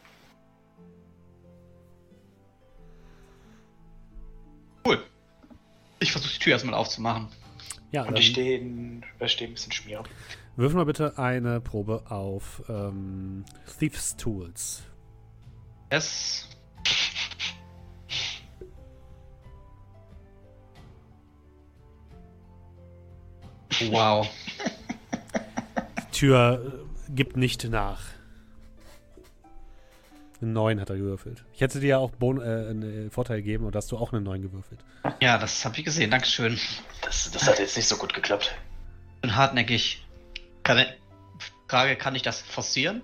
Cool. 4.86 5.04
Ich 6.00 6.12
versuche 6.12 6.34
die 6.34 6.40
Tür 6.40 6.54
erstmal 6.54 6.76
aufzumachen. 6.76 7.28
Ja, 7.92 8.04
Und 8.04 8.20
ich 8.20 8.28
stehe 8.28 8.60
stehe 9.26 9.50
ein 9.50 9.54
bisschen 9.54 9.72
Schmier. 9.72 10.04
würfel 10.56 10.78
mal 10.78 10.86
bitte 10.86 11.18
eine 11.18 11.60
Probe 11.62 12.04
auf 12.10 12.62
ähm, 12.70 13.46
Thieves 13.80 14.16
Tools. 14.16 14.84
Es. 15.90 16.48
Wow. 23.90 24.28
Die 25.98 26.12
Tür 26.12 26.84
äh, 27.10 27.12
gibt 27.12 27.38
nicht 27.38 27.64
nach. 27.70 28.02
Einen 30.46 30.54
neuen 30.54 30.80
hat 30.80 30.92
er 30.92 30.98
gewürfelt. 30.98 31.44
Ich 31.54 31.62
hätte 31.62 31.80
dir 31.80 31.88
ja 31.88 31.98
auch 31.98 32.12
Bon 32.12 32.40
äh, 32.40 32.44
einen 32.44 33.10
Vorteil 33.10 33.38
gegeben 33.38 33.66
und 33.66 33.76
hast 33.76 33.92
du 33.92 33.98
auch 33.98 34.14
einen 34.14 34.24
neuen 34.24 34.44
gewürfelt. 34.44 34.80
Ja, 35.20 35.40
das 35.40 35.66
habe 35.66 35.76
ich 35.80 35.84
gesehen. 35.84 36.12
Dankeschön. 36.12 36.60
Das, 37.02 37.32
das 37.32 37.48
hat 37.48 37.58
jetzt 37.58 37.76
nicht 37.76 37.88
so 37.88 37.98
gut 37.98 38.14
geklappt. 38.14 38.54
Bin 39.22 39.36
hartnäckig. 39.36 40.06
Kann, 40.62 40.86
Frage, 41.68 41.96
kann 41.96 42.14
ich 42.14 42.22
das 42.22 42.42
forcieren? 42.44 43.02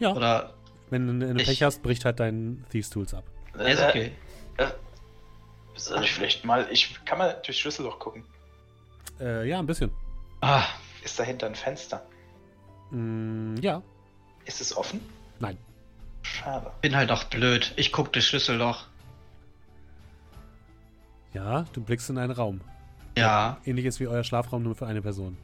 Ja, 0.00 0.10
Oder. 0.12 0.54
wenn 0.90 1.20
du 1.20 1.24
eine 1.28 1.40
ich- 1.40 1.46
Pech 1.46 1.62
hast, 1.62 1.84
bricht 1.84 2.04
halt 2.04 2.18
dein 2.18 2.64
Thieves 2.72 2.90
Tools 2.90 3.14
ab. 3.14 3.22
Ja, 3.56 3.62
ist 3.66 3.80
okay. 3.82 4.10
Äh, 4.56 4.66
soll 5.76 6.02
ich 6.02 6.10
vielleicht 6.12 6.44
mal. 6.44 6.66
Ich 6.72 6.98
kann 7.04 7.18
mal 7.18 7.40
durch 7.46 7.58
Schlüsselloch 7.60 8.00
gucken. 8.00 8.24
Äh, 9.20 9.48
ja, 9.48 9.60
ein 9.60 9.66
bisschen. 9.66 9.92
Ah, 10.40 10.64
Ist 11.04 11.16
dahinter 11.16 11.46
ein 11.46 11.54
Fenster? 11.54 12.04
Mm, 12.90 13.54
ja, 13.60 13.80
Ist 14.46 14.60
es 14.60 14.76
offen? 14.76 15.00
nein. 15.38 15.56
Schade. 16.22 16.70
bin 16.80 16.94
halt 16.96 17.10
auch 17.10 17.24
blöd. 17.24 17.72
Ich 17.76 17.92
guck 17.92 18.12
das 18.12 18.24
Schlüsselloch. 18.24 18.84
Ja, 21.34 21.64
du 21.72 21.80
blickst 21.82 22.10
in 22.10 22.18
einen 22.18 22.32
Raum. 22.32 22.60
Ja. 23.16 23.58
Ähnliches 23.64 24.00
wie 24.00 24.06
euer 24.06 24.22
Schlafraum, 24.24 24.62
nur 24.62 24.74
für 24.74 24.86
eine 24.86 25.02
Person. 25.02 25.36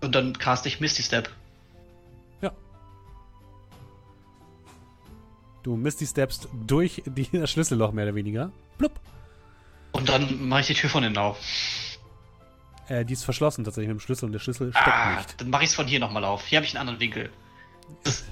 Und 0.00 0.14
dann 0.14 0.36
cast 0.38 0.66
ich 0.66 0.80
Misty 0.80 1.02
Step. 1.02 1.30
Ja. 2.40 2.52
Du 5.62 5.76
Misty 5.76 6.06
Steps 6.06 6.48
durch 6.66 7.02
die, 7.06 7.28
das 7.32 7.50
Schlüsselloch 7.50 7.92
mehr 7.92 8.04
oder 8.06 8.14
weniger. 8.14 8.50
Blub. 8.78 8.92
Und 9.92 10.08
dann 10.08 10.48
mache 10.48 10.60
ich 10.60 10.66
die 10.68 10.74
Tür 10.74 10.90
von 10.90 11.02
innen 11.02 11.18
auf. 11.18 11.38
Äh, 12.88 13.04
die 13.04 13.12
ist 13.12 13.24
verschlossen 13.24 13.64
tatsächlich 13.64 13.88
mit 13.88 13.98
dem 13.98 14.00
Schlüssel 14.00 14.26
und 14.26 14.32
der 14.32 14.38
Schlüssel 14.38 14.70
steckt 14.72 14.86
Ah, 14.88 15.16
nicht. 15.16 15.40
dann 15.40 15.50
mache 15.50 15.64
ich 15.64 15.70
es 15.70 15.74
von 15.74 15.86
hier 15.86 15.98
nochmal 16.00 16.24
auf. 16.24 16.46
Hier 16.46 16.58
habe 16.58 16.66
ich 16.66 16.72
einen 16.74 16.80
anderen 16.88 17.00
Winkel. 17.00 17.30
Das, 18.04 18.20
ist- 18.20 18.24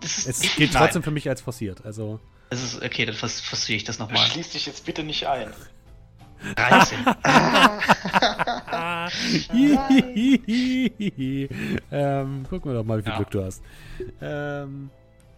das 0.00 0.18
ist. 0.18 0.26
Es 0.44 0.56
gilt 0.56 0.72
Nein. 0.72 0.82
trotzdem 0.82 1.02
für 1.02 1.10
mich 1.10 1.28
als 1.28 1.40
forciert. 1.40 1.84
Also. 1.84 2.20
Das 2.50 2.62
ist 2.62 2.82
okay, 2.82 3.06
dann 3.06 3.14
forciere 3.14 3.76
ich 3.76 3.84
das 3.84 3.98
nochmal. 3.98 4.18
Schließ 4.26 4.50
dich 4.50 4.66
jetzt 4.66 4.84
bitte 4.84 5.02
nicht 5.02 5.26
ein. 5.26 5.52
13. 6.56 6.98
ähm, 11.90 12.46
gucken 12.48 12.70
wir 12.70 12.74
doch 12.78 12.84
mal, 12.84 12.98
wie 12.98 13.02
viel 13.02 13.12
Ja. 13.12 13.16
Glück 13.16 13.30
du 13.30 13.44
hast. 13.44 13.62
Ähm, 14.20 14.90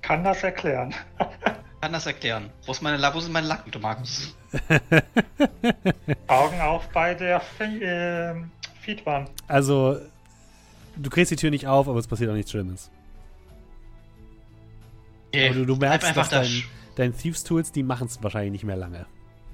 Kann 0.03 0.25
das 0.25 0.43
erklären. 0.43 0.95
Kann 1.81 1.93
das 1.93 2.07
erklären. 2.07 2.51
Wo, 2.65 2.73
ist 2.73 2.81
meine, 2.83 2.97
La- 2.97 3.15
wo 3.15 3.21
sind 3.21 3.33
meine 3.33 3.47
Lacken, 3.47 3.71
du 3.71 3.79
Markus? 3.79 4.35
Augen 6.27 6.61
auf 6.61 6.89
bei 6.89 7.15
der 7.15 7.41
Fe 7.41 7.65
äh, 7.65 8.35
Feedbahn. 8.81 9.29
also, 9.49 9.99
du 10.97 11.11
kriegst 11.11 11.31
die 11.31 11.37
Tür 11.37 11.51
nicht 11.51 11.67
auf, 11.67 11.87
aber 11.89 11.99
es 11.99 12.07
passiert 12.07 12.31
auch 12.31 12.35
nichts 12.35 12.51
Schlimmes. 12.51 12.91
Okay, 15.35 15.47
Aber 15.49 15.55
du, 15.59 15.67
du 15.67 15.77
bleib 15.79 15.91
merkst, 15.91 16.09
einfach 16.09 16.29
dass 16.29 16.31
da. 16.31 16.41
dein, 16.43 16.65
dein 17.13 17.17
Thieves-Tools, 17.19 17.73
die 17.73 17.83
machen 17.83 18.07
es 18.07 18.23
wahrscheinlich 18.23 18.53
nicht 18.53 18.65
mehr 18.65 18.77
lange. 18.77 19.07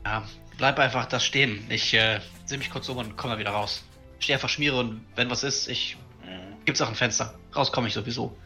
Ja, 0.04 0.24
bleib 0.58 0.78
einfach 0.78 1.06
da 1.06 1.20
stehen. 1.20 1.64
Ich 1.70 1.94
äh, 1.94 2.20
sehe 2.44 2.58
mich 2.58 2.70
kurz 2.70 2.88
um 2.88 2.96
und 2.98 3.16
komme 3.16 3.38
wieder 3.38 3.50
raus. 3.50 3.84
Steh 4.18 4.34
einfach 4.34 4.48
schmiere 4.48 4.78
und 4.78 5.00
wenn 5.16 5.30
was 5.30 5.42
ist, 5.42 5.68
ich. 5.68 5.96
Hm. 6.24 6.54
Gibt's 6.64 6.80
auch 6.82 6.88
ein 6.88 6.94
Fenster. 6.94 7.34
Raus 7.54 7.72
komme 7.72 7.88
ich 7.88 7.94
sowieso. 7.94 8.36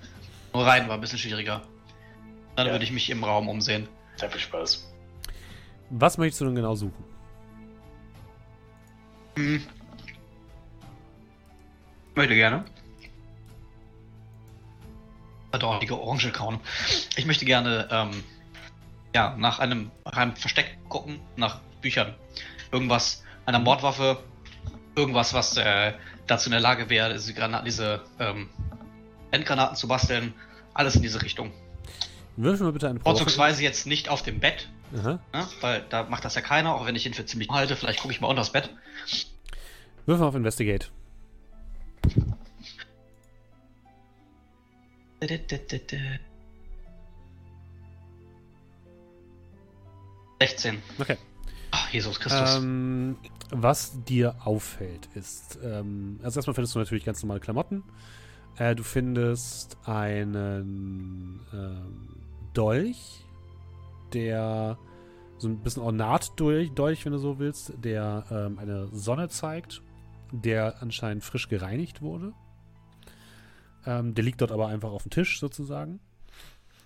Nur 0.52 0.64
rein 0.66 0.88
war 0.88 0.94
ein 0.94 1.00
bisschen 1.00 1.18
schwieriger. 1.18 1.62
Dann 2.56 2.66
Ja. 2.68 2.72
würde 2.72 2.84
ich 2.84 2.92
mich 2.92 3.10
im 3.10 3.24
Raum 3.24 3.48
umsehen. 3.48 3.88
Sehr 4.16 4.30
viel 4.30 4.40
Spaß. 4.40 4.88
Was 5.90 6.16
möchtest 6.18 6.40
du 6.40 6.44
denn 6.46 6.54
genau 6.54 6.74
suchen? 6.76 7.04
Hm. 9.36 9.62
Möchte 12.14 12.34
gerne. 12.36 12.64
Verdorrige 15.58 16.00
Orange 16.00 16.32
kauen. 16.32 16.58
Ich 17.16 17.26
möchte 17.26 17.44
gerne 17.44 17.88
ähm, 17.92 18.24
ja, 19.14 19.36
nach 19.38 19.60
einem, 19.60 19.92
nach 20.04 20.16
einem 20.16 20.34
Versteck 20.34 20.78
gucken, 20.88 21.20
nach 21.36 21.60
Büchern. 21.80 22.14
Irgendwas, 22.72 23.22
einer 23.46 23.60
Mordwaffe, 23.60 24.18
irgendwas, 24.96 25.32
was 25.32 25.56
äh, 25.56 25.92
dazu 26.26 26.48
in 26.48 26.52
der 26.52 26.60
Lage 26.60 26.90
wäre, 26.90 27.12
diese, 27.12 27.34
Granaten, 27.34 27.64
diese 27.64 28.02
ähm, 28.18 28.48
Endgranaten 29.30 29.76
zu 29.76 29.86
basteln. 29.86 30.34
Alles 30.74 30.96
in 30.96 31.02
diese 31.02 31.22
Richtung. 31.22 31.52
Würfel 32.36 32.66
mal 32.66 32.72
bitte 32.72 32.88
eine 32.88 32.98
Probe. 32.98 33.16
Vorzugsweise 33.16 33.62
jetzt 33.62 33.86
nicht 33.86 34.08
auf 34.08 34.22
dem 34.22 34.40
Bett, 34.40 34.68
ne? 34.90 35.20
weil 35.60 35.84
da 35.88 36.02
macht 36.02 36.24
das 36.24 36.34
ja 36.34 36.40
keiner, 36.40 36.74
auch 36.74 36.84
wenn 36.84 36.96
ich 36.96 37.06
ihn 37.06 37.14
für 37.14 37.24
ziemlich 37.24 37.48
halte. 37.48 37.76
Vielleicht 37.76 38.00
gucke 38.00 38.12
ich 38.12 38.20
mal 38.20 38.26
unter 38.26 38.40
das 38.40 38.50
Bett. 38.50 38.70
Würfel 40.04 40.22
mal 40.22 40.28
auf 40.30 40.34
Investigate. 40.34 40.90
16. 50.40 50.82
Okay. 50.98 51.16
Ach, 51.70 51.90
Jesus 51.90 52.20
Christus. 52.20 52.56
Ähm, 52.56 53.16
was 53.50 54.04
dir 54.04 54.36
auffällt, 54.44 55.08
ist, 55.14 55.58
ähm, 55.62 56.20
also 56.22 56.38
erstmal 56.38 56.54
findest 56.54 56.74
du 56.74 56.78
natürlich 56.78 57.04
ganz 57.04 57.22
normale 57.22 57.40
Klamotten. 57.40 57.82
Äh, 58.56 58.74
du 58.74 58.82
findest 58.82 59.76
einen 59.84 61.40
ähm, 61.52 62.16
Dolch, 62.52 63.24
der 64.12 64.78
so 65.38 65.48
ein 65.48 65.58
bisschen 65.58 65.82
Ornatdolch, 65.82 66.72
Dolch, 66.72 67.04
wenn 67.04 67.12
du 67.12 67.18
so 67.18 67.38
willst, 67.38 67.72
der 67.76 68.24
ähm, 68.30 68.58
eine 68.58 68.88
Sonne 68.92 69.28
zeigt, 69.28 69.82
der 70.30 70.80
anscheinend 70.80 71.24
frisch 71.24 71.48
gereinigt 71.48 72.02
wurde. 72.02 72.32
Ähm, 73.86 74.14
der 74.14 74.24
liegt 74.24 74.40
dort 74.40 74.52
aber 74.52 74.68
einfach 74.68 74.90
auf 74.90 75.02
dem 75.02 75.10
Tisch 75.10 75.38
sozusagen. 75.38 76.00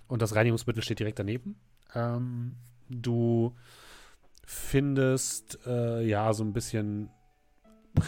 Und 0.07 0.21
das 0.21 0.35
Reinigungsmittel 0.35 0.83
steht 0.83 0.99
direkt 0.99 1.19
daneben. 1.19 1.55
Ähm, 1.93 2.55
du 2.89 3.55
findest 4.45 5.59
äh, 5.65 6.05
ja 6.05 6.33
so 6.33 6.43
ein 6.43 6.53
bisschen 6.53 7.09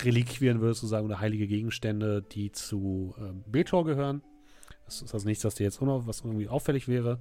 Reliquien, 0.03 0.61
würdest 0.61 0.83
du 0.83 0.87
sagen, 0.87 1.05
oder 1.05 1.19
heilige 1.19 1.47
Gegenstände, 1.47 2.21
die 2.21 2.51
zu 2.51 3.15
äh, 3.19 3.33
Betor 3.49 3.85
gehören. 3.85 4.23
Das 4.85 5.01
ist 5.01 5.13
also 5.13 5.27
nichts, 5.27 5.45
was 5.45 5.55
dir 5.55 5.63
jetzt 5.63 5.81
noch 5.81 6.07
was 6.07 6.21
irgendwie 6.21 6.47
auffällig 6.47 6.87
wäre. 6.87 7.19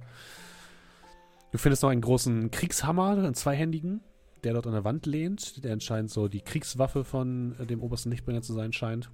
Du 1.51 1.57
findest 1.57 1.83
noch 1.83 1.89
einen 1.89 2.01
großen 2.01 2.49
Kriegshammer, 2.51 3.11
einen 3.11 3.33
zweihändigen, 3.33 4.01
der 4.43 4.53
dort 4.53 4.67
an 4.67 4.73
der 4.73 4.83
Wand 4.83 5.05
lehnt, 5.05 5.63
der 5.63 5.73
anscheinend 5.73 6.09
so 6.09 6.27
die 6.27 6.41
Kriegswaffe 6.41 7.03
von 7.03 7.55
äh, 7.59 7.65
dem 7.65 7.81
obersten 7.81 8.09
Lichtbringer 8.09 8.41
zu 8.41 8.53
sein 8.53 8.73
scheint. 8.73 9.11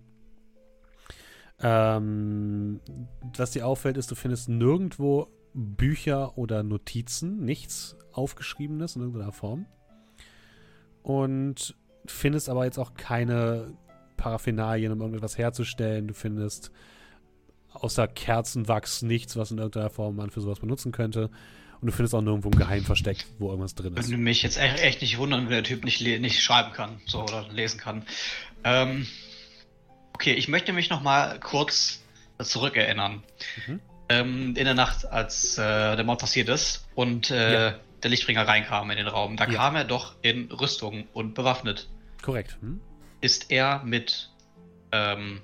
Ähm, 1.62 2.80
was 3.36 3.52
dir 3.52 3.66
auffällt, 3.66 3.98
ist, 3.98 4.12
du 4.12 4.16
findest 4.16 4.50
nirgendwo 4.50 5.28
Bücher 5.54 6.38
oder 6.38 6.62
Notizen, 6.64 7.44
nichts 7.44 7.98
aufgeschriebenes 8.12 8.96
in 8.96 9.02
irgendeiner 9.02 9.32
Form. 9.32 9.66
Und 11.02 11.76
findest 12.06 12.50
aber 12.50 12.66
jetzt 12.66 12.78
auch 12.78 12.94
keine 12.94 13.74
Paraphenalien, 14.18 14.92
um 14.92 15.00
irgendetwas 15.00 15.38
herzustellen. 15.38 16.08
Du 16.08 16.14
findest 16.14 16.72
außer 17.72 18.08
Kerzenwachs 18.08 19.02
nichts, 19.02 19.36
was 19.36 19.52
in 19.52 19.58
irgendeiner 19.58 19.90
Form 19.90 20.16
man 20.16 20.30
für 20.30 20.42
sowas 20.42 20.60
benutzen 20.60 20.92
könnte. 20.92 21.30
Und 21.80 21.88
du 21.88 21.92
findest 21.92 22.16
auch 22.16 22.22
nirgendwo 22.22 22.50
ein 22.50 22.58
Geheimversteck, 22.58 23.26
wo 23.38 23.50
irgendwas 23.50 23.76
drin 23.76 23.96
ist. 23.96 24.10
Würde 24.10 24.22
mich 24.22 24.42
jetzt 24.42 24.58
echt, 24.58 25.02
nicht 25.02 25.18
wundern, 25.20 25.44
wenn 25.44 25.52
der 25.52 25.64
Typ 25.64 25.84
nicht, 25.84 26.02
nicht 26.02 26.42
schreiben 26.42 26.74
kann, 26.74 27.00
so 27.06 27.22
oder 27.22 27.48
lesen 27.52 27.80
kann. 27.80 28.04
Ähm, 28.64 29.06
okay, 30.18 30.34
ich 30.34 30.48
möchte 30.48 30.74
mich 30.74 30.90
noch 30.90 31.02
mal 31.04 31.40
kurz 31.40 32.02
zurückerinnern. 32.42 33.22
Mhm. 33.68 33.80
Ähm, 34.10 34.48
in 34.56 34.66
der 34.66 34.74
Nacht, 34.74 35.06
als 35.06 35.60
äh, 35.60 35.96
der 35.96 36.04
Mord 36.04 36.20
passiert 36.20 36.50
ist 36.50 36.88
und 36.96 37.30
äh, 37.30 37.54
Ja. 37.70 37.76
der 38.02 38.10
Lichtbringer 38.10 38.48
reinkam 38.48 38.90
in 38.90 38.98
den 38.98 39.08
Raum, 39.08 39.38
da 39.38 39.46
Ja. 39.46 39.54
kam 39.54 39.76
er 39.76 39.84
doch 39.84 40.16
in 40.24 40.52
Rüstung 40.52 41.08
und 41.14 41.36
bewaffnet. 41.36 41.88
Korrekt. 42.24 42.58
Hm? 42.62 42.82
Ist 43.22 43.52
er 43.52 43.84
mit 43.84 44.32
ähm, 44.92 45.40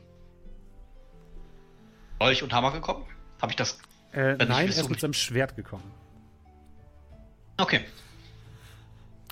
Dolch 2.20 2.42
und 2.42 2.52
Hammer 2.52 2.72
gekommen? 2.72 3.06
Habe 3.44 3.52
ich 3.52 3.56
das? 3.56 3.78
Äh, 4.12 4.34
nein, 4.46 4.50
er 4.50 4.66
ist 4.70 4.90
mit 4.90 5.00
seinem 5.00 5.14
Schwert 5.14 5.56
gekommen. 5.56 5.92
Okay. 7.58 7.82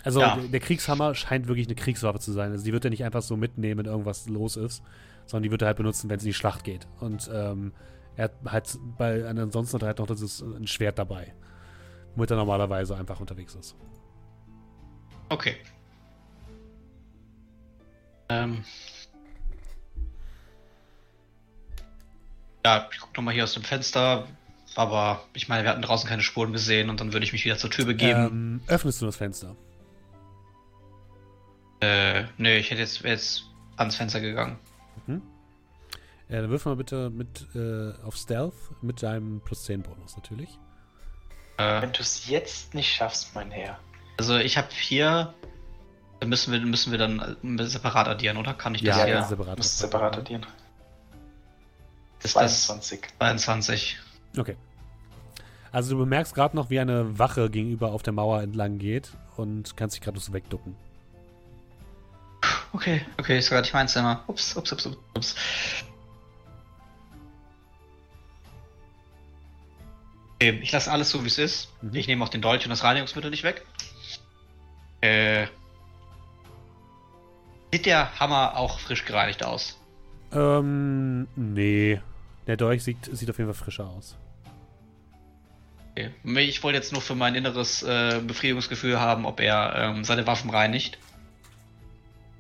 Also 0.04 0.22
Ja. 0.22 0.36
der, 0.36 0.44
der 0.50 0.60
Kriegshammer 0.60 1.16
scheint 1.16 1.48
wirklich 1.48 1.66
eine 1.68 1.76
Kriegswaffe 1.76 2.20
zu 2.20 2.32
sein. 2.32 2.52
Also 2.52 2.64
die 2.64 2.74
wird 2.74 2.84
er 2.86 2.92
nicht 2.92 3.04
einfach 3.04 3.24
so 3.24 3.38
mitnehmen, 3.38 3.80
wenn 3.80 3.86
irgendwas 3.92 4.28
los 4.28 4.56
ist, 4.56 4.84
sondern 5.32 5.44
die 5.44 5.52
wird 5.52 5.62
er 5.62 5.68
halt 5.68 5.78
benutzen, 5.78 6.10
wenn 6.10 6.18
es 6.18 6.24
in 6.24 6.30
die 6.30 6.34
Schlacht 6.34 6.64
geht. 6.64 6.88
Und 7.00 7.30
ähm, 7.34 7.74
er 8.18 8.26
hat 8.26 8.34
halt 8.46 8.78
bei 8.98 9.26
ansonsten 9.26 9.76
hat 9.76 9.84
er 9.84 9.88
halt 9.88 10.00
noch 10.00 10.08
das 10.08 10.42
ein 10.42 10.68
Schwert 10.68 11.00
dabei, 11.00 11.34
womit 12.16 12.30
er 12.30 12.38
normalerweise 12.38 12.96
einfach 12.98 13.20
unterwegs 13.20 13.56
ist. 13.56 13.76
Okay. 15.30 15.56
Ähm. 18.28 18.64
Ja, 22.66 22.88
ich 22.92 23.00
gucke 23.00 23.14
nochmal 23.16 23.34
hier 23.34 23.46
aus 23.46 23.54
dem 23.54 23.64
Fenster, 23.64 24.28
aber 24.76 25.24
ich 25.34 25.48
meine, 25.48 25.64
wir 25.64 25.72
hatten 25.72 25.82
draußen 25.82 26.08
keine 26.08 26.22
Spuren 26.22 26.52
gesehen 26.52 26.90
und 26.90 27.00
dann 27.00 27.14
würde 27.14 27.26
ich 27.26 27.32
mich 27.32 27.46
wieder 27.46 27.58
zur 27.58 27.72
Tür 27.72 27.86
begeben. 27.86 28.20
Ähm, 28.20 28.62
öffnest 28.68 29.02
du 29.02 29.06
das 29.06 29.16
Fenster? 29.16 29.56
Äh, 31.80 32.26
nee, 32.38 32.58
ich 32.58 32.70
hätte 32.70 32.82
jetzt, 32.82 33.02
jetzt 33.02 33.46
ans 33.78 33.96
Fenster 33.96 34.20
gegangen. 34.20 34.60
Äh, 36.32 36.42
dann 36.42 36.50
wirf 36.50 36.66
mal 36.66 36.76
bitte 36.78 37.10
mit 37.10 37.46
äh, 37.56 37.92
auf 38.04 38.16
Stealth 38.16 38.54
mit 38.82 39.04
deinem 39.04 39.42
plus 39.42 39.66
10 39.66 39.84
Bonus 39.84 40.16
natürlich. 40.16 40.58
Äh, 41.58 41.82
Wenn 41.82 41.92
du 41.92 42.00
es 42.02 42.28
jetzt 42.28 42.74
nicht 42.74 42.90
schaffst, 42.92 43.36
mein 43.36 43.52
Herr. 43.52 43.78
also 44.18 44.38
ich 44.38 44.58
habe 44.58 44.70
hier. 44.72 45.34
Da 46.22 46.28
müssen 46.28 46.54
wir, 46.54 46.60
müssen 46.62 46.92
wir 46.92 47.00
dann 47.00 47.38
äh, 47.60 47.64
separat 47.66 48.08
addieren, 48.08 48.38
oder? 48.38 48.54
Kann 48.54 48.76
ich 48.76 48.84
das 48.84 48.98
Ja, 48.98 49.06
hier? 49.06 49.14
ja. 49.16 49.24
separat. 49.24 49.58
Musst 49.58 49.78
separat 49.80 50.18
addieren. 50.18 50.46
Ist 52.24 52.36
das 52.36 52.66
22. 52.66 53.02
22? 53.18 54.00
Okay. 54.38 54.56
Also 55.72 55.96
du 55.96 56.00
bemerkst 56.00 56.36
gerade 56.36 56.56
noch, 56.56 56.70
wie 56.70 56.80
eine 56.80 57.18
Wache 57.18 57.50
gegenüber 57.50 57.92
auf 57.92 58.04
der 58.04 58.14
Mauer 58.14 58.42
entlang 58.42 58.78
geht 58.78 59.12
und 59.36 59.76
kannst 59.76 59.96
dich 59.96 60.02
gerade 60.04 60.20
so 60.20 60.32
wegducken. 60.32 60.76
Okay, 62.74 63.02
okay, 63.20 63.38
ist 63.40 63.50
gerade 63.50 63.64
nicht 63.64 63.74
mein 63.74 63.88
Zimmer. 63.88 64.24
Ups, 64.28 64.56
ups, 64.56 64.72
ups, 64.72 64.90
ups, 65.16 65.36
ich 70.50 70.72
lasse 70.72 70.92
alles 70.92 71.10
so, 71.10 71.24
wie 71.24 71.28
es 71.28 71.38
ist. 71.38 71.72
Mhm. 71.82 71.96
Ich 71.96 72.08
nehme 72.08 72.24
auch 72.24 72.30
den 72.30 72.42
Dolch 72.42 72.64
und 72.64 72.70
das 72.70 72.84
Reinigungsmittel 72.84 73.30
nicht 73.30 73.44
weg. 73.44 73.66
Äh. 75.02 75.48
Sieht 77.72 77.86
der 77.86 78.20
Hammer 78.20 78.58
auch 78.58 78.80
frisch 78.80 79.06
gereinigt 79.06 79.44
aus? 79.46 79.80
Ähm, 80.34 81.28
nee. 81.36 82.02
Der 82.48 82.58
Dolch 82.58 82.84
sieht, 82.84 83.06
sieht 83.06 83.30
auf 83.30 83.38
jeden 83.38 83.54
Fall 83.54 83.64
frischer 83.64 83.88
aus. 83.88 84.18
Okay. 85.92 86.12
Ich 86.24 86.64
wollte 86.64 86.78
jetzt 86.78 86.92
nur 86.92 87.02
für 87.02 87.16
mein 87.16 87.36
inneres 87.36 87.84
äh, 87.84 88.20
Befriedigungsgefühl 88.26 89.00
haben, 89.00 89.26
ob 89.26 89.40
er 89.40 89.76
ähm, 89.76 90.04
seine 90.04 90.26
Waffen 90.28 90.50
reinigt. 90.50 90.98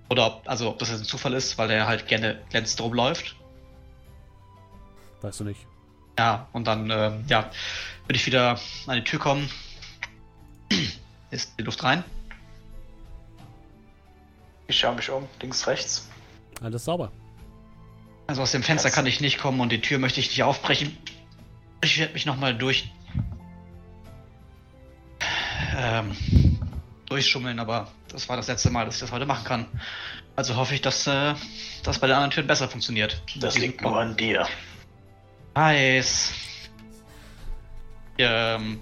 Oder 0.09 0.27
ob, 0.27 0.41
also 0.45 0.69
ob 0.69 0.79
das 0.79 0.89
jetzt 0.89 1.01
ein 1.01 1.05
Zufall 1.05 1.33
ist, 1.33 1.57
weil 1.57 1.69
er 1.69 1.87
halt 1.87 2.07
gerne 2.07 2.41
glänzend 2.49 2.81
rumläuft. 2.81 3.35
Weißt 5.21 5.39
du 5.39 5.43
nicht. 5.45 5.65
Ja, 6.17 6.47
und 6.53 6.65
dann, 6.67 6.89
ähm, 6.89 7.23
ja, 7.27 7.49
würde 8.05 8.15
ich 8.15 8.25
wieder 8.25 8.59
an 8.87 8.95
die 8.97 9.03
Tür 9.03 9.19
kommen. 9.19 9.49
Ist 11.31 11.53
die 11.57 11.63
Luft 11.63 11.83
rein? 11.83 12.03
Ich 14.67 14.79
schaue 14.79 14.95
mich 14.95 15.09
um, 15.09 15.27
links, 15.41 15.67
rechts. 15.67 16.09
Alles 16.61 16.85
sauber. 16.85 17.11
Also 18.27 18.41
aus 18.41 18.51
dem 18.51 18.63
Fenster 18.63 18.87
Kannst- 18.89 18.95
kann 18.95 19.05
ich 19.05 19.19
nicht 19.21 19.39
kommen 19.39 19.59
und 19.59 19.69
die 19.71 19.81
Tür 19.81 19.99
möchte 19.99 20.19
ich 20.19 20.29
nicht 20.29 20.43
aufbrechen. 20.43 20.95
Ich 21.83 21.97
werde 21.97 22.13
mich 22.13 22.25
nochmal 22.25 22.55
durch. 22.55 22.91
Ähm, 25.77 26.15
durchschummeln, 27.07 27.59
aber 27.59 27.87
das 28.09 28.29
war 28.29 28.37
das 28.37 28.47
letzte 28.47 28.69
Mal, 28.69 28.85
dass 28.85 28.95
ich 28.95 29.01
das 29.01 29.11
heute 29.11 29.25
machen 29.25 29.43
kann. 29.45 29.65
Also 30.35 30.55
hoffe 30.55 30.73
ich, 30.75 30.81
dass 30.81 31.07
äh, 31.07 31.33
das 31.83 31.99
bei 31.99 32.07
den 32.07 32.15
anderen 32.15 32.31
Türen 32.31 32.47
besser 32.47 32.67
funktioniert. 32.69 33.21
Das 33.37 33.57
liegt 33.57 33.81
nur 33.81 33.99
an 33.99 34.15
dir. 34.15 34.47
Nice. 35.55 36.33
Ähm. 38.17 38.79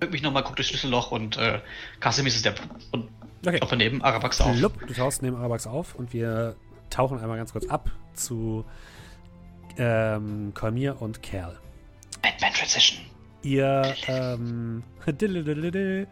Bück 0.00 0.12
mich 0.12 0.22
nochmal, 0.22 0.44
guck 0.44 0.56
durchs 0.56 0.68
Schlüsselloch 0.70 1.10
und 1.10 1.36
äh, 1.38 1.60
Kasimis 2.00 2.36
ist 2.36 2.44
der 2.44 2.54
und 2.92 3.08
Okay. 3.46 3.60
auch 3.62 3.68
daneben, 3.68 4.02
Arabax 4.02 4.40
auf. 4.40 4.56
Plupp, 4.56 4.86
du 4.86 4.92
tauchst 4.94 5.22
neben 5.22 5.36
Arabax 5.36 5.66
auf 5.66 5.94
und 5.94 6.12
wir 6.12 6.56
tauchen 6.90 7.20
einmal 7.20 7.36
ganz 7.36 7.52
kurz 7.52 7.66
ab 7.66 7.90
zu 8.14 8.64
ähm, 9.76 10.52
Kolmir 10.54 11.00
und 11.00 11.22
Kerl. 11.22 11.56
Batman 12.20 12.52
Transition. 12.52 12.98
Ihr, 13.42 13.94
ähm, 14.08 14.82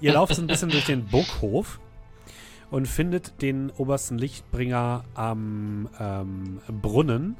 ihr 0.00 0.12
lauft 0.12 0.34
so 0.34 0.42
ein 0.42 0.46
bisschen 0.46 0.68
durch 0.68 0.84
den 0.84 1.06
Burghof 1.06 1.80
und 2.70 2.86
findet 2.86 3.40
den 3.40 3.70
obersten 3.70 4.18
Lichtbringer 4.18 5.04
am 5.14 5.88
ähm, 5.98 6.60
Brunnen, 6.82 7.36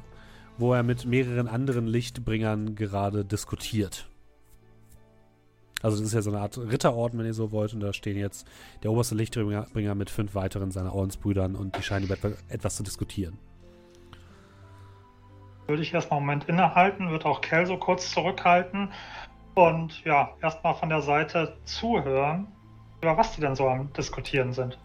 wo 0.57 0.73
er 0.73 0.83
mit 0.83 1.05
mehreren 1.05 1.47
anderen 1.47 1.87
Lichtbringern 1.87 2.75
gerade 2.75 3.23
diskutiert. 3.25 4.09
Also 5.83 5.97
das 5.97 6.07
ist 6.07 6.13
ja 6.13 6.21
so 6.23 6.31
eine 6.31 6.39
Art 6.39 6.57
Ritterorden, 6.57 7.19
wenn 7.19 7.27
ihr 7.27 7.35
so 7.35 7.51
wollt, 7.51 7.73
und 7.73 7.81
da 7.81 7.93
stehen 7.93 8.17
jetzt 8.17 8.47
der 8.81 8.91
oberste 8.91 9.13
Lichtbringer 9.13 9.67
Bringer 9.71 9.93
mit 9.93 10.09
fünf 10.09 10.33
weiteren 10.33 10.71
seiner 10.71 10.93
Ordensbrüdern 10.93 11.55
und 11.55 11.77
die 11.77 11.83
scheinen 11.83 12.05
über 12.05 12.15
etwa- 12.15 12.37
etwas 12.49 12.75
zu 12.77 12.83
diskutieren. 12.83 13.37
Würde 15.67 15.83
ich 15.83 15.93
erstmal 15.93 16.17
einen 16.17 16.25
Moment 16.25 16.49
innehalten, 16.49 17.09
würde 17.11 17.25
auch 17.25 17.41
Kel 17.41 17.65
so 17.67 17.77
kurz 17.77 18.09
zurückhalten 18.11 18.89
und 19.53 20.03
ja, 20.03 20.33
erstmal 20.41 20.73
von 20.75 20.89
der 20.89 21.01
Seite 21.01 21.57
zuhören, 21.65 22.47
über 23.01 23.15
was 23.17 23.35
die 23.35 23.41
denn 23.41 23.55
so 23.55 23.67
am 23.67 23.93
Diskutieren 23.93 24.53
sind. 24.53 24.79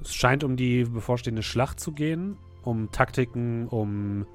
Es 0.00 0.14
scheint 0.14 0.44
um 0.44 0.56
die 0.56 0.84
bevorstehende 0.84 1.42
Schlacht 1.42 1.80
zu 1.80 1.92
gehen, 1.92 2.38
um 2.62 2.90
Taktiken, 2.92 3.66
um 3.68 4.26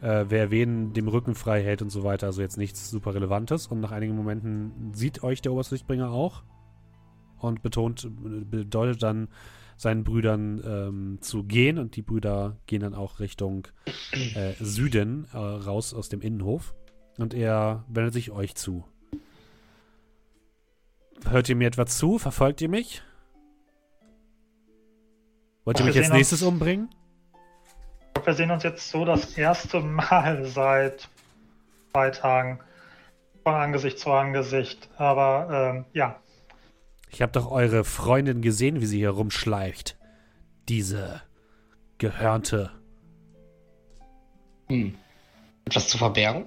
äh, 0.00 0.26
wer 0.28 0.50
wen 0.50 0.92
dem 0.92 1.08
Rücken 1.08 1.34
frei 1.34 1.62
hält 1.62 1.82
und 1.82 1.90
so 1.90 2.04
weiter. 2.04 2.26
Also 2.26 2.42
jetzt 2.42 2.56
nichts 2.56 2.90
super 2.90 3.14
Relevantes. 3.14 3.66
Und 3.66 3.80
nach 3.80 3.92
einigen 3.92 4.14
Momenten 4.16 4.92
sieht 4.94 5.22
euch 5.22 5.42
der 5.42 5.52
oberste 5.52 5.74
Lichtbringer 5.74 6.10
auch 6.10 6.42
und 7.38 7.62
betont, 7.62 8.08
bedeutet 8.50 9.02
dann 9.02 9.28
seinen 9.76 10.02
Brüdern 10.02 10.60
ähm, 10.64 11.18
zu 11.20 11.44
gehen 11.44 11.78
und 11.78 11.94
die 11.94 12.02
Brüder 12.02 12.56
gehen 12.66 12.80
dann 12.80 12.94
auch 12.94 13.20
Richtung 13.20 13.68
äh, 14.34 14.52
Süden 14.58 15.28
äh, 15.32 15.36
raus 15.36 15.94
aus 15.94 16.08
dem 16.08 16.20
Innenhof 16.20 16.74
und 17.16 17.32
er 17.32 17.84
wendet 17.88 18.12
sich 18.12 18.32
euch 18.32 18.56
zu. 18.56 18.84
Hört 21.28 21.48
ihr 21.48 21.56
mir 21.56 21.68
etwa 21.68 21.86
zu? 21.86 22.18
Verfolgt 22.18 22.60
ihr 22.60 22.68
mich? 22.68 23.02
Wollt 25.64 25.78
ihr 25.78 25.86
mich 25.86 25.98
als 25.98 26.10
nächstes 26.10 26.42
umbringen? 26.42 26.88
Wir 28.26 28.34
sehen 28.34 28.50
uns 28.50 28.62
jetzt 28.62 28.90
so 28.90 29.04
das 29.04 29.36
erste 29.36 29.80
Mal 29.80 30.44
seit 30.54 31.08
zwei 31.92 32.10
Tagen 32.10 32.60
von 33.44 33.54
Angesicht 33.54 33.98
zu 33.98 34.10
Angesicht. 34.10 34.88
Aber 34.96 35.74
ähm, 35.74 35.84
ja, 35.92 36.20
Ich 37.10 37.22
habe 37.22 37.32
doch 37.32 37.50
eure 37.50 37.84
Freundin 37.84 38.42
gesehen, 38.42 38.80
wie 38.80 38.86
sie 38.86 38.98
hier 38.98 39.10
rumschleicht. 39.10 39.96
Diese 40.68 41.22
Gehörnte. 41.98 42.70
Hm. 44.68 44.94
Etwas 45.64 45.88
zu 45.88 45.98
verbergen? 45.98 46.44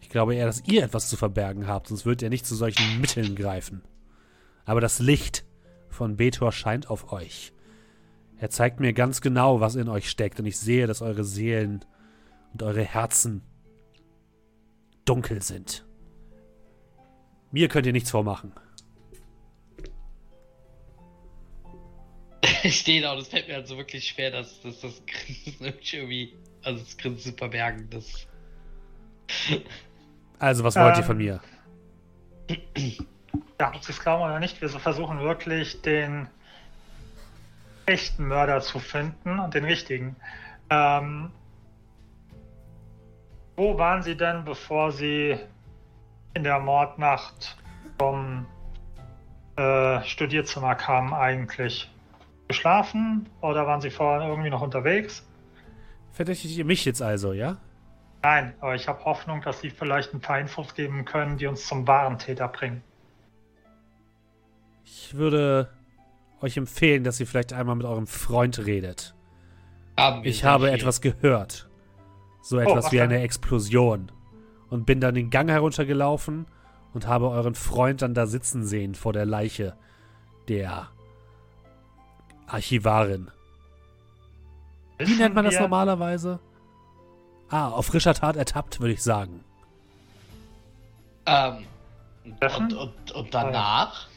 Ich 0.00 0.08
glaube 0.08 0.34
eher, 0.34 0.46
dass 0.46 0.62
ihr 0.66 0.82
etwas 0.84 1.08
zu 1.08 1.16
verbergen 1.16 1.66
habt, 1.66 1.88
sonst 1.88 2.04
würdet 2.04 2.22
ihr 2.22 2.30
nicht 2.30 2.46
zu 2.46 2.54
solchen 2.54 3.00
Mitteln 3.00 3.34
greifen. 3.34 3.82
Aber 4.64 4.80
das 4.80 4.98
Licht 4.98 5.44
von 5.88 6.16
Betor 6.16 6.52
scheint 6.52 6.90
auf 6.90 7.12
euch. 7.12 7.52
Er 8.42 8.50
zeigt 8.50 8.80
mir 8.80 8.92
ganz 8.92 9.20
genau, 9.20 9.60
was 9.60 9.76
in 9.76 9.88
euch 9.88 10.10
steckt, 10.10 10.40
und 10.40 10.46
ich 10.46 10.58
sehe, 10.58 10.88
dass 10.88 11.00
eure 11.00 11.22
Seelen 11.22 11.84
und 12.52 12.64
eure 12.64 12.82
Herzen 12.82 13.40
dunkel 15.04 15.42
sind. 15.42 15.86
Mir 17.52 17.68
könnt 17.68 17.86
ihr 17.86 17.92
nichts 17.92 18.10
vormachen. 18.10 18.52
Ich 22.64 22.80
stehe 22.80 23.00
da 23.02 23.12
und 23.12 23.18
es 23.20 23.28
fällt 23.28 23.46
mir 23.46 23.54
halt 23.54 23.68
so 23.68 23.76
wirklich 23.76 24.08
schwer, 24.08 24.32
dass, 24.32 24.60
dass 24.62 24.80
das 24.80 25.02
Grinsen 25.06 25.74
irgendwie, 25.92 26.32
also 26.64 26.82
das 26.82 26.96
Grinsen 26.96 27.32
zu 27.32 27.38
verbergen, 27.38 27.88
das. 27.90 28.26
Also, 30.40 30.64
was 30.64 30.74
wollt 30.74 30.96
ihr 30.96 31.00
Ähm, 31.02 31.04
von 31.04 31.16
mir? 31.16 31.40
ja, 33.60 33.72
ob 33.72 33.84
Sie 33.84 33.92
es 33.92 34.00
glauben 34.00 34.24
oder 34.24 34.40
nicht, 34.40 34.60
wir 34.60 34.68
versuchen 34.68 35.20
wirklich 35.20 35.80
den 35.82 36.26
echten 37.86 38.26
Mörder 38.26 38.60
zu 38.60 38.78
finden 38.78 39.38
und 39.38 39.54
den 39.54 39.64
richtigen. 39.64 40.16
Ähm, 40.70 41.30
wo 43.56 43.78
waren 43.78 44.02
Sie 44.02 44.16
denn, 44.16 44.44
bevor 44.44 44.92
Sie 44.92 45.38
in 46.34 46.44
der 46.44 46.58
Mordnacht 46.60 47.56
vom 47.98 48.46
äh, 49.56 50.02
Studierzimmer 50.04 50.74
kamen 50.74 51.12
eigentlich? 51.12 51.90
Geschlafen 52.48 53.28
oder 53.40 53.66
waren 53.66 53.80
Sie 53.80 53.90
vorher 53.90 54.28
irgendwie 54.28 54.50
noch 54.50 54.62
unterwegs? 54.62 55.26
Verdächtigt 56.12 56.56
ihr 56.56 56.64
mich 56.64 56.84
jetzt 56.84 57.00
also, 57.00 57.32
ja? 57.32 57.56
Nein, 58.22 58.54
aber 58.60 58.74
ich 58.74 58.86
habe 58.86 59.04
Hoffnung, 59.04 59.40
dass 59.42 59.60
Sie 59.60 59.70
vielleicht 59.70 60.14
ein 60.14 60.20
paar 60.20 60.38
Infos 60.38 60.74
geben 60.74 61.04
können, 61.04 61.38
die 61.38 61.46
uns 61.46 61.66
zum 61.66 61.86
wahren 61.86 62.18
Täter 62.18 62.48
bringen. 62.48 62.82
Ich 64.84 65.14
würde 65.14 65.70
euch 66.42 66.56
empfehlen, 66.56 67.04
dass 67.04 67.20
ihr 67.20 67.26
vielleicht 67.26 67.52
einmal 67.52 67.76
mit 67.76 67.86
eurem 67.86 68.06
Freund 68.06 68.58
redet. 68.66 69.14
Haben 69.96 70.24
Ich 70.24 70.44
habe 70.44 70.66
viel. 70.66 70.74
etwas 70.74 71.00
gehört. 71.00 71.68
So 72.42 72.58
etwas 72.58 72.86
was 72.86 72.92
wie 72.92 73.00
eine 73.00 73.20
Explosion. 73.20 74.10
Und 74.68 74.86
bin 74.86 75.00
dann 75.00 75.14
den 75.14 75.30
Gang 75.30 75.50
heruntergelaufen 75.50 76.46
und 76.94 77.06
habe 77.06 77.28
euren 77.28 77.54
Freund 77.54 78.02
dann 78.02 78.14
da 78.14 78.26
sitzen 78.26 78.64
sehen 78.64 78.94
vor 78.94 79.12
der 79.12 79.26
Leiche 79.26 79.76
der 80.48 80.88
Archivarin. 82.46 83.30
Wie 84.98 85.04
Wissen 85.04 85.18
nennt 85.18 85.34
man 85.34 85.44
das 85.44 85.58
normalerweise? 85.58 86.40
Ah, 87.48 87.68
auf 87.68 87.86
frischer 87.86 88.14
Tat 88.14 88.36
ertappt, 88.36 88.80
würde 88.80 88.94
ich 88.94 89.02
sagen. 89.02 89.44
Ähm, 91.26 91.66
und, 92.24 92.72
und, 92.72 93.12
und 93.12 93.34
danach? 93.34 94.08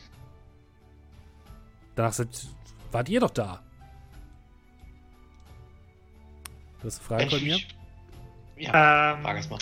Danach 1.95 2.13
sind, 2.13 2.47
wart 2.91 3.09
ihr 3.09 3.19
doch 3.19 3.31
da. 3.31 3.59
Du 6.81 6.87
hast 6.87 6.99
eine 6.99 7.07
Frage 7.07 7.29
von 7.29 7.39
ich 7.39 7.45
mir? 7.45 7.57
Ja, 8.57 9.13
Ähm, 9.13 9.23
frag 9.23 9.37
es 9.37 9.49
mal. 9.49 9.59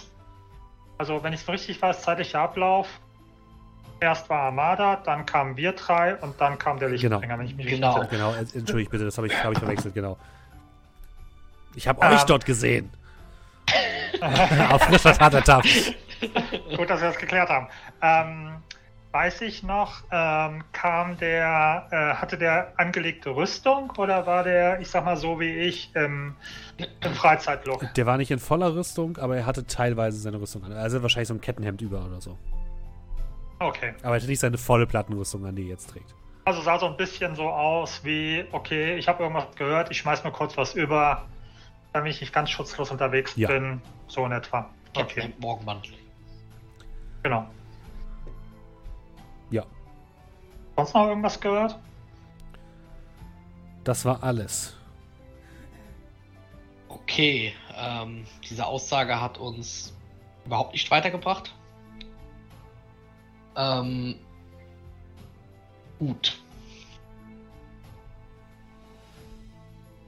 Also, 0.98 1.24
wenn 1.24 1.34
ich 1.34 1.42
es 1.42 1.48
richtig 1.48 1.82
weiß, 1.82 2.02
zeitlicher 2.02 2.40
Ablauf. 2.42 2.88
Erst 4.00 4.30
war 4.30 4.42
Armada, 4.42 4.98
dann 4.98 5.26
kamen 5.26 5.56
wir 5.56 5.72
drei 5.74 6.16
und 6.18 6.40
dann 6.42 6.58
kam 6.58 6.78
der 6.78 6.90
Genau. 6.90 7.16
Lichtbringer, 7.18 7.40
wenn 7.40 7.46
ich 7.46 7.56
mich 7.56 7.68
Genau. 7.68 7.94
richtig 7.94 8.10
Genau, 8.12 8.34
ent- 8.34 8.54
entschuldigt 8.54 8.92
bitte, 8.92 9.06
das 9.06 9.18
habe 9.18 9.28
ich, 9.28 9.44
hab 9.44 9.54
ich 9.54 9.60
verwechselt, 9.60 9.94
genau. 9.94 10.18
Ich 11.76 11.88
habe 11.88 12.06
Ähm. 12.06 12.12
euch 12.14 12.24
dort 12.24 12.46
gesehen. 12.46 12.92
Auf 14.72 14.84
frischer 14.84 15.14
Tat. 15.14 15.64
Gut, 15.64 16.90
dass 16.90 17.00
wir 17.02 17.08
das 17.08 17.18
geklärt 17.18 17.50
haben. 17.50 17.68
Ähm, 18.02 18.56
weiß 19.14 19.42
ich 19.42 19.62
noch, 19.62 20.02
ähm, 20.12 20.64
kam 20.72 21.18
der, 21.18 21.88
äh, 21.92 22.16
hatte 22.20 22.36
der 22.38 22.74
angelegte 22.78 23.30
Rüstung 23.30 23.92
oder 23.98 24.26
war 24.26 24.44
der, 24.44 24.80
ich 24.82 24.90
sag 24.90 25.06
mal 25.06 25.16
so 25.18 25.40
wie 25.40 25.52
ich, 25.52 25.96
im, 25.96 26.36
im 26.78 27.14
Freizeitlook? 27.14 27.94
Der 27.94 28.06
war 28.08 28.18
nicht 28.18 28.32
in 28.32 28.40
voller 28.40 28.76
Rüstung, 28.76 29.18
aber 29.18 29.38
er 29.38 29.46
hatte 29.46 29.68
teilweise 29.68 30.18
seine 30.18 30.42
Rüstung 30.42 30.64
an. 30.64 30.74
Also 30.74 31.02
wahrscheinlich 31.04 31.28
so 31.28 31.36
ein 31.36 31.42
Kettenhemd 31.42 31.82
über 31.82 32.04
oder 32.04 32.20
so. 32.22 32.40
Okay. 33.60 33.94
Aber 34.02 34.16
er 34.16 34.16
hatte 34.16 34.26
nicht 34.26 34.40
seine 34.40 34.58
volle 34.58 34.88
Plattenrüstung 34.88 35.46
an, 35.46 35.56
die 35.56 35.62
er 35.64 35.70
jetzt 35.70 35.92
trägt. 35.92 36.16
Also 36.46 36.62
sah 36.62 36.80
so 36.80 36.88
ein 36.88 36.98
bisschen 36.98 37.36
so 37.36 37.48
aus 37.50 38.04
wie, 38.04 38.44
okay, 38.52 38.96
ich 38.96 39.08
habe 39.08 39.22
irgendwas 39.24 39.46
gehört, 39.56 39.92
ich 39.92 39.98
schmeiß 40.00 40.24
mir 40.24 40.32
kurz 40.32 40.58
was 40.58 40.74
über, 40.74 41.26
damit 41.94 42.14
ich 42.14 42.20
nicht 42.22 42.34
ganz 42.34 42.50
schutzlos 42.50 42.90
unterwegs 42.90 43.36
Ja. 43.36 43.48
bin. 43.48 43.80
So 44.08 44.26
in 44.26 44.32
etwa. 44.32 44.70
Okay, 44.98 45.32
Morgenmantel. 45.40 45.94
genau. 47.22 47.48
Sonst 50.76 50.94
noch 50.94 51.08
irgendwas 51.08 51.40
gehört? 51.40 51.80
das 53.84 54.06
war 54.06 54.24
alles. 54.24 54.76
Okay, 56.88 57.54
ähm, 57.76 58.26
diese 58.50 58.66
Aussage 58.66 59.20
hat 59.20 59.38
uns 59.38 59.94
überhaupt 60.46 60.74
nicht 60.74 60.90
weitergebracht. 60.90 61.54
Ähm, 63.56 64.16
gut. 66.00 66.40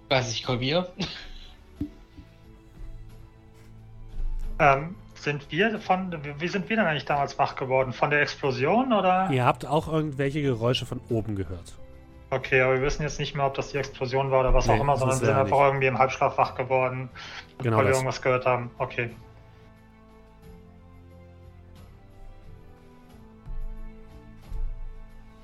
Weiß 0.10 0.32
ich, 0.32 0.44
Kolmier. 0.44 0.92
Ähm, 4.58 4.96
sind 5.26 5.52
wir 5.52 5.80
von, 5.80 6.16
wie 6.40 6.48
sind 6.48 6.70
wir 6.70 6.78
denn 6.78 6.86
eigentlich 6.86 7.06
damals 7.06 7.38
wach 7.38 7.56
geworden? 7.56 7.92
Von 7.92 8.12
der 8.12 8.22
Explosion 8.22 8.94
oder? 8.94 9.30
Ihr 9.32 9.44
habt 9.44 9.66
auch 9.66 9.92
irgendwelche 9.92 10.42
Geräusche 10.42 10.86
von 10.86 11.02
oben 11.10 11.36
gehört. 11.36 11.74
Okay, 12.30 12.62
aber 12.62 12.76
wir 12.76 12.82
wissen 12.82 13.04
jetzt 13.04 13.20
nicht 13.20 13.36
mehr, 13.36 13.46
ob 13.46 13.56
das 13.56 13.70
die 13.70 13.78
Explosion 13.78 14.32
war 14.32 14.40
oder 14.42 14.54
was 14.54 14.68
Nee, 14.68 14.74
auch 14.74 14.82
immer, 14.82 14.96
sondern 14.96 15.20
wir 15.20 15.26
sind 15.26 15.36
einfach 15.36 15.60
irgendwie 15.60 15.88
im 15.88 15.98
Halbschlaf 15.98 16.38
wach 16.38 16.56
geworden, 16.56 17.10
Genau 17.58 17.78
weil 17.78 17.86
wir 17.86 17.92
irgendwas 17.92 18.22
gehört 18.22 18.46
haben. 18.46 18.72
Okay. 18.78 19.10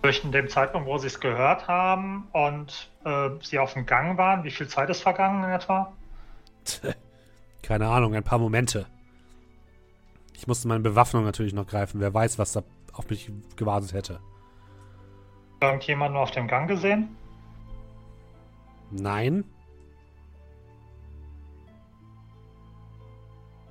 Durch 0.03 0.21
dem 0.21 0.49
Zeitpunkt, 0.49 0.87
wo 0.87 0.97
sie 0.97 1.07
es 1.07 1.19
gehört 1.19 1.67
haben 1.67 2.27
und 2.31 2.89
äh, 3.05 3.29
sie 3.41 3.59
auf 3.59 3.73
dem 3.73 3.85
Gang 3.85 4.17
waren, 4.17 4.43
wie 4.43 4.51
viel 4.51 4.67
Zeit 4.67 4.89
ist 4.89 5.01
vergangen 5.01 5.43
in 5.43 5.51
etwa? 5.51 5.91
Keine 7.61 7.87
Ahnung, 7.87 8.15
ein 8.15 8.23
paar 8.23 8.39
Momente. 8.39 8.87
Ich 10.41 10.47
musste 10.47 10.67
meine 10.67 10.79
Bewaffnung 10.79 11.23
natürlich 11.23 11.53
noch 11.53 11.67
greifen. 11.67 12.01
Wer 12.01 12.15
weiß, 12.15 12.39
was 12.39 12.53
da 12.53 12.63
auf 12.93 13.07
mich 13.11 13.31
gewartet 13.57 13.93
hätte. 13.93 14.19
Irgendjemanden 15.61 16.17
auf 16.17 16.31
dem 16.31 16.47
Gang 16.47 16.67
gesehen? 16.67 17.15
Nein? 18.89 19.43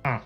Hm. 0.05 0.21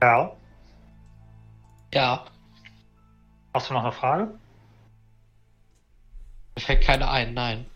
Ja, 0.00 0.32
Ja, 1.92 2.24
hast 3.52 3.68
du 3.68 3.74
noch 3.74 3.82
eine 3.82 3.90
Frage? 3.90 4.38
Mir 6.58 6.62
fällt 6.62 6.82
keine 6.82 7.08
ein, 7.08 7.34
nein. 7.34 7.66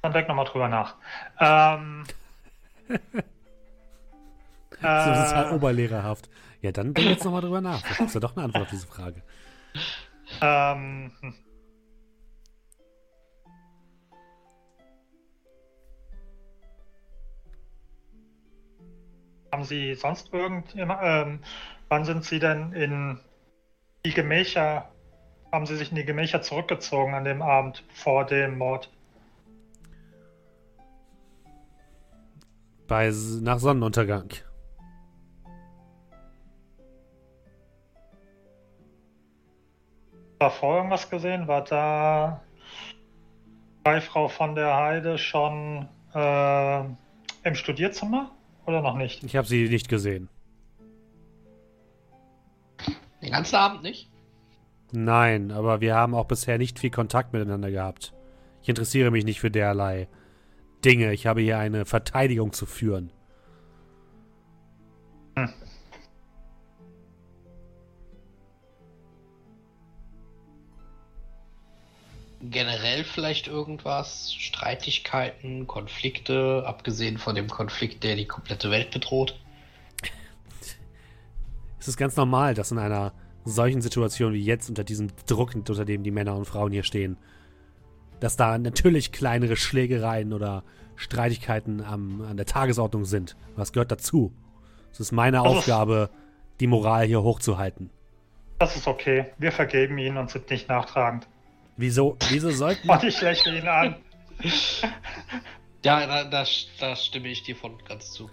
Dann 0.00 0.12
denk 0.12 0.28
nochmal 0.28 0.44
drüber 0.44 0.68
nach. 0.68 0.94
Ähm, 1.40 2.04
so, 2.88 3.18
das 4.80 5.26
ist 5.26 5.34
halt 5.34 5.50
äh, 5.50 5.54
oberlehrerhaft. 5.56 6.30
Ja, 6.60 6.70
dann 6.70 6.94
denk 6.94 7.08
jetzt 7.08 7.24
nochmal 7.24 7.40
drüber 7.40 7.60
nach. 7.60 7.82
Das 7.82 7.98
ist 7.98 8.14
ja 8.14 8.20
doch 8.20 8.36
eine 8.36 8.44
Antwort 8.44 8.62
auf 8.62 8.70
diese 8.70 8.86
Frage. 8.86 9.22
Ähm. 10.40 11.10
Hm. 11.20 11.34
Haben 19.50 19.64
Sie 19.64 19.96
sonst 19.96 20.32
irgend, 20.32 20.76
ähm, 20.76 21.40
wann 21.88 22.04
sind 22.04 22.24
Sie 22.24 22.38
denn 22.38 22.72
in 22.72 23.18
die 24.06 24.14
Gemächer 24.14 24.91
haben 25.52 25.66
Sie 25.66 25.76
sich 25.76 25.90
in 25.90 25.96
die 25.96 26.04
Gemächer 26.04 26.40
zurückgezogen 26.40 27.14
an 27.14 27.24
dem 27.24 27.42
Abend 27.42 27.84
vor 27.92 28.24
dem 28.24 28.56
Mord? 28.56 28.90
Bei, 32.88 33.12
nach 33.42 33.58
Sonnenuntergang. 33.58 34.32
War 40.38 40.50
vorher 40.50 40.78
irgendwas 40.78 41.08
gesehen? 41.08 41.46
War 41.46 41.62
da 41.62 42.42
bei 43.84 44.00
Frau 44.00 44.28
von 44.28 44.54
der 44.54 44.74
Heide 44.74 45.18
schon 45.18 45.88
äh, 46.14 46.80
im 47.44 47.54
Studierzimmer 47.54 48.30
oder 48.66 48.80
noch 48.80 48.96
nicht? 48.96 49.22
Ich 49.22 49.36
habe 49.36 49.46
sie 49.46 49.68
nicht 49.68 49.88
gesehen. 49.88 50.28
Den 53.20 53.30
ganzen 53.30 53.56
Abend 53.56 53.82
nicht? 53.82 54.11
Nein, 54.92 55.50
aber 55.50 55.80
wir 55.80 55.94
haben 55.94 56.14
auch 56.14 56.26
bisher 56.26 56.58
nicht 56.58 56.78
viel 56.78 56.90
Kontakt 56.90 57.32
miteinander 57.32 57.70
gehabt. 57.70 58.12
Ich 58.62 58.68
interessiere 58.68 59.10
mich 59.10 59.24
nicht 59.24 59.40
für 59.40 59.50
derlei 59.50 60.06
Dinge. 60.84 61.14
Ich 61.14 61.26
habe 61.26 61.40
hier 61.40 61.58
eine 61.58 61.86
Verteidigung 61.86 62.52
zu 62.52 62.66
führen. 62.66 63.10
Generell 72.42 73.04
vielleicht 73.04 73.46
irgendwas? 73.46 74.34
Streitigkeiten, 74.34 75.66
Konflikte, 75.66 76.64
abgesehen 76.66 77.16
von 77.16 77.34
dem 77.34 77.48
Konflikt, 77.48 78.04
der 78.04 78.16
die 78.16 78.26
komplette 78.26 78.70
Welt 78.70 78.90
bedroht? 78.90 79.40
Es 81.78 81.88
ist 81.88 81.96
ganz 81.96 82.16
normal, 82.16 82.54
dass 82.54 82.72
in 82.72 82.78
einer 82.78 83.14
solchen 83.44 83.80
Situation 83.82 84.32
wie 84.32 84.44
jetzt, 84.44 84.68
unter 84.68 84.84
diesem 84.84 85.08
Druck, 85.26 85.54
unter 85.54 85.84
dem 85.84 86.02
die 86.02 86.10
Männer 86.10 86.36
und 86.36 86.44
Frauen 86.44 86.72
hier 86.72 86.84
stehen, 86.84 87.16
dass 88.20 88.36
da 88.36 88.56
natürlich 88.58 89.10
kleinere 89.12 89.56
Schlägereien 89.56 90.32
oder 90.32 90.62
Streitigkeiten 90.96 91.80
am, 91.82 92.22
an 92.22 92.36
der 92.36 92.46
Tagesordnung 92.46 93.04
sind. 93.04 93.36
Was 93.56 93.72
gehört 93.72 93.90
dazu? 93.90 94.32
Es 94.92 95.00
ist 95.00 95.12
meine 95.12 95.40
Also- 95.42 95.58
Aufgabe, 95.58 96.10
die 96.60 96.66
Moral 96.68 97.06
hier 97.06 97.22
hochzuhalten. 97.22 97.90
Das 98.58 98.76
ist 98.76 98.86
okay. 98.86 99.26
Wir 99.38 99.50
vergeben 99.50 99.98
ihn 99.98 100.16
und 100.16 100.30
sind 100.30 100.48
nicht 100.50 100.68
nachtragend. 100.68 101.26
Wieso, 101.76 102.16
wieso 102.28 102.50
sollten 102.50 102.88
Und 102.88 103.02
ich 103.02 103.20
lächle 103.20 103.58
ihn 103.58 103.66
an. 103.66 103.96
Ja, 105.84 106.06
da, 106.06 106.24
da, 106.24 106.44
da 106.78 106.94
stimme 106.96 107.28
ich 107.28 107.42
dir 107.42 107.56
von 107.56 107.72
ganz 107.88 108.12
zu. 108.12 108.30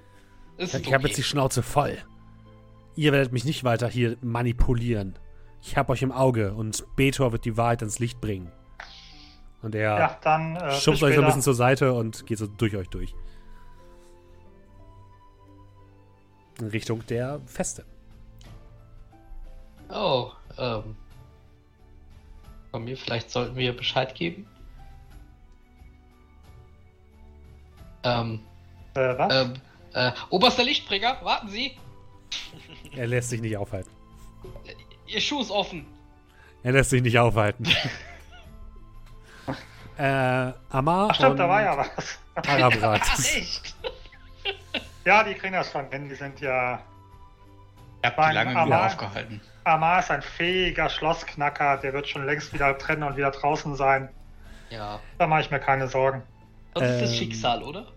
Ist 0.57 0.75
Ich 0.75 0.85
habe 0.85 0.97
okay. 0.97 1.07
jetzt 1.07 1.17
die 1.17 1.23
Schnauze 1.23 1.63
voll. 1.63 1.97
Ihr 2.99 3.13
werdet 3.13 3.31
mich 3.31 3.45
nicht 3.45 3.63
weiter 3.63 3.87
hier 3.87 4.17
manipulieren. 4.21 5.17
Ich 5.61 5.77
habe 5.77 5.93
euch 5.93 6.01
im 6.01 6.11
Auge 6.11 6.53
und 6.53 6.83
Betor 6.97 7.31
wird 7.31 7.45
die 7.45 7.55
Wahrheit 7.55 7.81
ans 7.81 7.97
Licht 7.99 8.19
bringen. 8.19 8.51
Und 9.61 9.73
er 9.73 9.97
Ja, 9.97 10.19
dann 10.21 10.57
äh, 10.57 10.73
schubst 10.73 11.01
euch 11.01 11.15
so 11.15 11.21
ein 11.21 11.25
bisschen 11.25 11.41
zur 11.41 11.53
Seite 11.53 11.93
und 11.93 12.25
geht 12.25 12.39
so 12.39 12.47
durch 12.47 12.75
euch 12.75 12.89
durch. 12.89 13.15
In 16.59 16.67
Richtung 16.67 17.05
der 17.07 17.39
Feste. 17.45 17.85
Oh, 19.89 20.31
ähm. 20.57 20.97
Von 22.71 22.83
mir, 22.83 22.97
vielleicht 22.97 23.31
sollten 23.31 23.55
wir 23.55 23.77
Bescheid 23.77 24.13
geben. 24.13 24.45
Ähm, 28.03 28.41
Äh, 28.93 29.17
was? 29.17 29.33
ähm, 29.33 29.53
äh, 29.93 30.11
oberster 30.31 30.65
Lichtbringer, 30.65 31.17
warten 31.23 31.47
Sie! 31.47 31.77
Er 32.99 33.07
lässt 33.07 33.29
sich 33.29 33.39
nicht 33.39 33.55
aufhalten. 33.55 33.89
Ihr 35.07 35.21
Schuh 35.21 35.39
ist 35.41 35.51
offen. 35.51 35.85
Er 36.63 36.73
lässt 36.73 36.89
sich 36.89 37.01
nicht 37.01 37.17
aufhalten. 37.17 37.65
äh, 39.97 40.51
Amar 40.69 41.07
Ach 41.09 41.15
stimmt, 41.15 41.31
und 41.31 41.37
da 41.37 41.47
war 41.47 41.61
ja 41.61 41.77
was. 41.77 42.19
Arabrax. 42.47 43.35
Echt? 43.35 43.75
Ja, 45.05 45.23
die 45.23 45.33
kriegen 45.33 45.53
das 45.53 45.71
schon 45.71 45.89
hin. 45.89 46.09
Die 46.09 46.13
sind 46.15 46.41
ja. 46.41 46.81
Mein 48.17 48.29
die 48.31 48.35
lange 48.35 48.51
Amar- 48.51 48.65
wieder 48.67 48.85
aufgehalten. 48.85 49.41
Amar 49.63 49.99
ist 49.99 50.11
ein 50.11 50.21
fähiger 50.21 50.89
Schlossknacker. 50.89 51.77
Der 51.77 51.93
wird 51.93 52.07
schon 52.07 52.25
längst 52.25 52.53
wieder 52.53 52.73
drin 52.73 53.01
und 53.01 53.15
wieder 53.15 53.31
draußen 53.31 53.75
sein. 53.77 54.09
Ja. 54.69 54.99
Da 55.17 55.25
mache 55.25 55.41
ich 55.41 55.49
mir 55.51 55.59
keine 55.61 55.87
Sorgen. 55.87 56.21
Das 56.73 56.83
ist 56.83 57.01
das 57.01 57.09
Ähm, 57.11 57.15
Schicksal, 57.15 57.63
oder? 57.63 57.87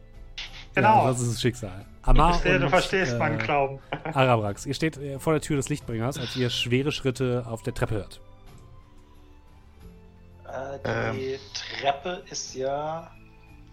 Genau. 0.74 1.03
Ja, 1.05 1.09
das 1.11 1.20
ist 1.20 1.32
das 1.34 1.40
Schicksal. 1.42 1.84
Ich 2.03 2.09
Amar 2.09 2.40
du 2.42 2.57
und, 2.64 2.68
verstehst 2.68 3.12
äh, 3.14 3.18
meinen 3.18 3.38
Glauben. 3.38 3.78
Arabrax, 4.12 4.66
ihr 4.66 4.74
steht 4.74 4.96
äh, 4.96 5.18
vor 5.20 5.32
der 5.34 5.40
Tür 5.42 5.57
des 5.57 5.68
Lichtbringers, 5.68 6.18
als 6.18 6.34
ihr 6.36 6.50
schwere 6.50 6.90
Schritte 6.90 7.44
auf 7.48 7.62
der 7.62 7.74
Treppe 7.74 7.94
hört. 7.94 8.20
Äh, 10.84 11.12
die 11.12 11.38
Treppe 11.80 12.22
ist 12.30 12.55
ja 12.55 13.11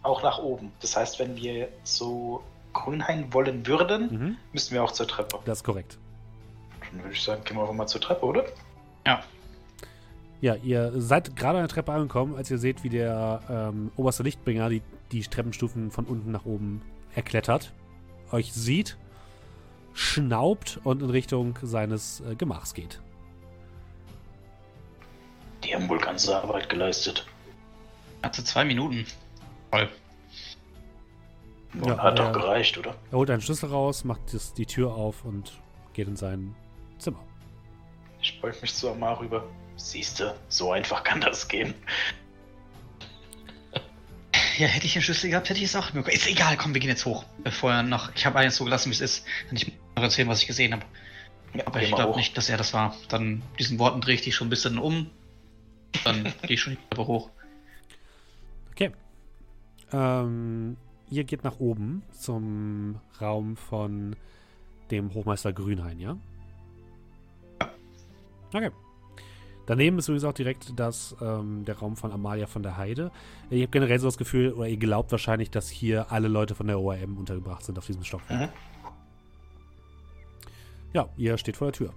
auch 0.04 0.24
nach 0.24 0.38
oben. 0.40 0.72
Das 0.82 0.96
heißt, 0.96 1.20
wenn 1.20 1.36
wir 1.36 1.70
zu 1.84 2.42
Grünhain 2.74 3.34
wollen 3.34 3.66
würden, 3.66 4.10
Mhm, 4.12 4.38
müssen 4.54 4.74
wir 4.74 4.84
auch 4.84 4.92
zur 4.92 5.08
Treppe. 5.08 5.40
das 5.46 5.60
ist 5.60 5.64
korrekt. 5.64 5.98
Dann 6.92 7.02
würde 7.04 7.14
ich 7.14 7.22
sagen, 7.24 7.44
gehen 7.44 7.58
wir 7.58 7.62
einfach 7.62 7.74
mal 7.76 7.88
zur 7.88 8.00
Treppe, 8.02 8.26
oder? 8.26 8.46
Ja. 9.06 9.24
Ja, 10.42 10.56
ihr 10.56 10.94
seid 10.96 11.36
gerade 11.36 11.58
an 11.58 11.64
der 11.64 11.70
Treppe 11.70 11.92
angekommen, 11.92 12.36
als 12.36 12.50
ihr 12.50 12.58
seht, 12.60 12.84
wie 12.84 12.90
der 12.90 13.42
ähm, 13.50 13.92
oberste 13.98 14.24
Lichtbringer 14.24 14.70
die, 14.70 14.82
die 15.12 15.22
Treppenstufen 15.22 15.92
von 15.92 16.06
unten 16.06 16.32
nach 16.32 16.46
oben 16.46 16.82
erklettert, 17.14 17.74
euch 18.32 18.54
sieht, 18.54 18.98
schnaubt 19.94 20.80
und 20.84 21.02
in 21.02 21.10
Richtung 21.10 21.58
seines 21.62 22.22
äh, 22.22 22.36
Gemachs 22.36 22.74
geht. 22.74 23.02
Die 25.64 25.76
haben 25.76 25.90
wohl 25.90 26.00
ganze 26.00 26.36
Arbeit 26.38 26.70
geleistet. 26.70 27.26
Hatte 28.24 28.44
zwei 28.44 28.66
Minuten. 28.66 29.06
Voll. 29.72 29.90
Und 31.74 31.86
Ja, 31.86 31.98
hat 31.98 32.18
doch 32.18 32.32
gereicht, 32.32 32.78
oder? 32.78 32.96
Er 33.12 33.18
holt 33.18 33.30
einen 33.30 33.42
Schlüssel 33.42 33.70
raus, 33.70 34.04
macht 34.04 34.34
das, 34.34 34.54
die 34.54 34.66
Tür 34.66 34.94
auf 34.94 35.24
und 35.26 35.54
geht 35.94 36.08
in 36.08 36.16
sein 36.16 36.56
Zimmer. 36.98 37.20
Ich 38.22 38.42
beug 38.42 38.60
mich 38.62 38.74
zu 38.74 38.90
Amar 38.90 39.20
rüber. 39.20 39.46
Siehste, 39.76 40.36
so 40.50 40.72
einfach 40.72 41.04
kann 41.04 41.22
das 41.22 41.48
gehen. 41.48 41.74
Ja, 44.60 44.68
hätte 44.68 44.86
ich 44.86 44.92
den 44.92 45.02
Schlüssel 45.02 45.30
gehabt, 45.30 45.48
hätte 45.48 45.60
ich 45.60 45.68
es 45.68 45.76
auch 45.78 45.94
möglich. 45.94 46.16
Ist 46.18 46.28
egal, 46.28 46.58
komm, 46.58 46.74
wir 46.74 46.82
gehen 46.82 46.90
jetzt 46.90 47.06
hoch. 47.06 47.24
Bevor 47.46 47.72
er 47.72 47.82
noch. 47.82 48.14
Ich 48.14 48.26
habe 48.26 48.38
alles 48.38 48.58
so 48.58 48.66
gelassen, 48.66 48.90
wie 48.90 48.94
es 48.94 49.00
ist. 49.00 49.26
Und 49.50 49.56
ich 49.56 49.72
noch 49.96 50.04
erzählen, 50.04 50.28
was 50.28 50.42
ich 50.42 50.48
gesehen 50.48 50.74
habe. 50.74 50.84
Ja, 51.54 51.66
Aber 51.66 51.82
ich 51.82 51.96
glaube 51.96 52.18
nicht, 52.18 52.38
dass 52.38 52.50
er 52.50 52.58
das 52.58 52.74
war. 52.74 52.94
Dann 53.08 53.42
diesen 53.58 53.80
Worten 53.80 54.02
drehe 54.02 54.16
ich 54.16 54.22
dich 54.22 54.36
schon 54.36 54.48
ein 54.48 54.50
bisschen 54.50 54.78
um. 54.78 55.10
Dann 56.04 56.24
gehe 56.42 56.56
ich 56.56 56.62
schon 56.62 56.74
die 56.74 56.90
Treppe 56.90 57.08
hoch. 57.08 57.30
Okay. 58.72 58.92
Ähm, 59.94 60.76
ihr 61.10 61.24
geht 61.24 61.46
nach 61.46 61.60
oben 61.60 62.04
zum 62.12 63.00
Raum 63.22 63.56
von 63.56 64.18
dem 64.92 65.14
Hochmeister 65.14 65.54
Grünhain, 65.54 66.00
ja? 66.00 66.18
Okay. 68.54 68.72
Daneben 69.70 70.00
ist 70.00 70.08
übrigens 70.08 70.24
auch 70.24 70.34
direkt 70.34 70.80
das, 70.80 71.16
ähm, 71.22 71.64
der 71.64 71.78
Raum 71.78 71.96
von 71.96 72.12
Amalia 72.12 72.48
von 72.48 72.64
der 72.64 72.76
Heide. 72.78 73.12
Ihr 73.52 73.62
habt 73.62 73.72
generell 73.72 74.00
so 74.00 74.08
das 74.08 74.18
Gefühl, 74.18 74.52
oder 74.54 74.68
ihr 74.68 74.78
glaubt 74.78 75.12
wahrscheinlich, 75.12 75.52
dass 75.52 75.70
hier 75.70 76.12
alle 76.12 76.28
Leute 76.28 76.56
von 76.56 76.66
der 76.66 76.80
ORM 76.80 77.20
untergebracht 77.20 77.64
sind 77.64 77.78
auf 77.78 77.86
diesem 77.86 78.04
Stockwerk. 78.04 78.50
Mhm. 78.50 78.54
Ja, 80.92 81.08
ihr 81.18 81.38
steht 81.38 81.56
vor 81.56 81.68
der 81.68 81.74
Tür. 81.74 81.94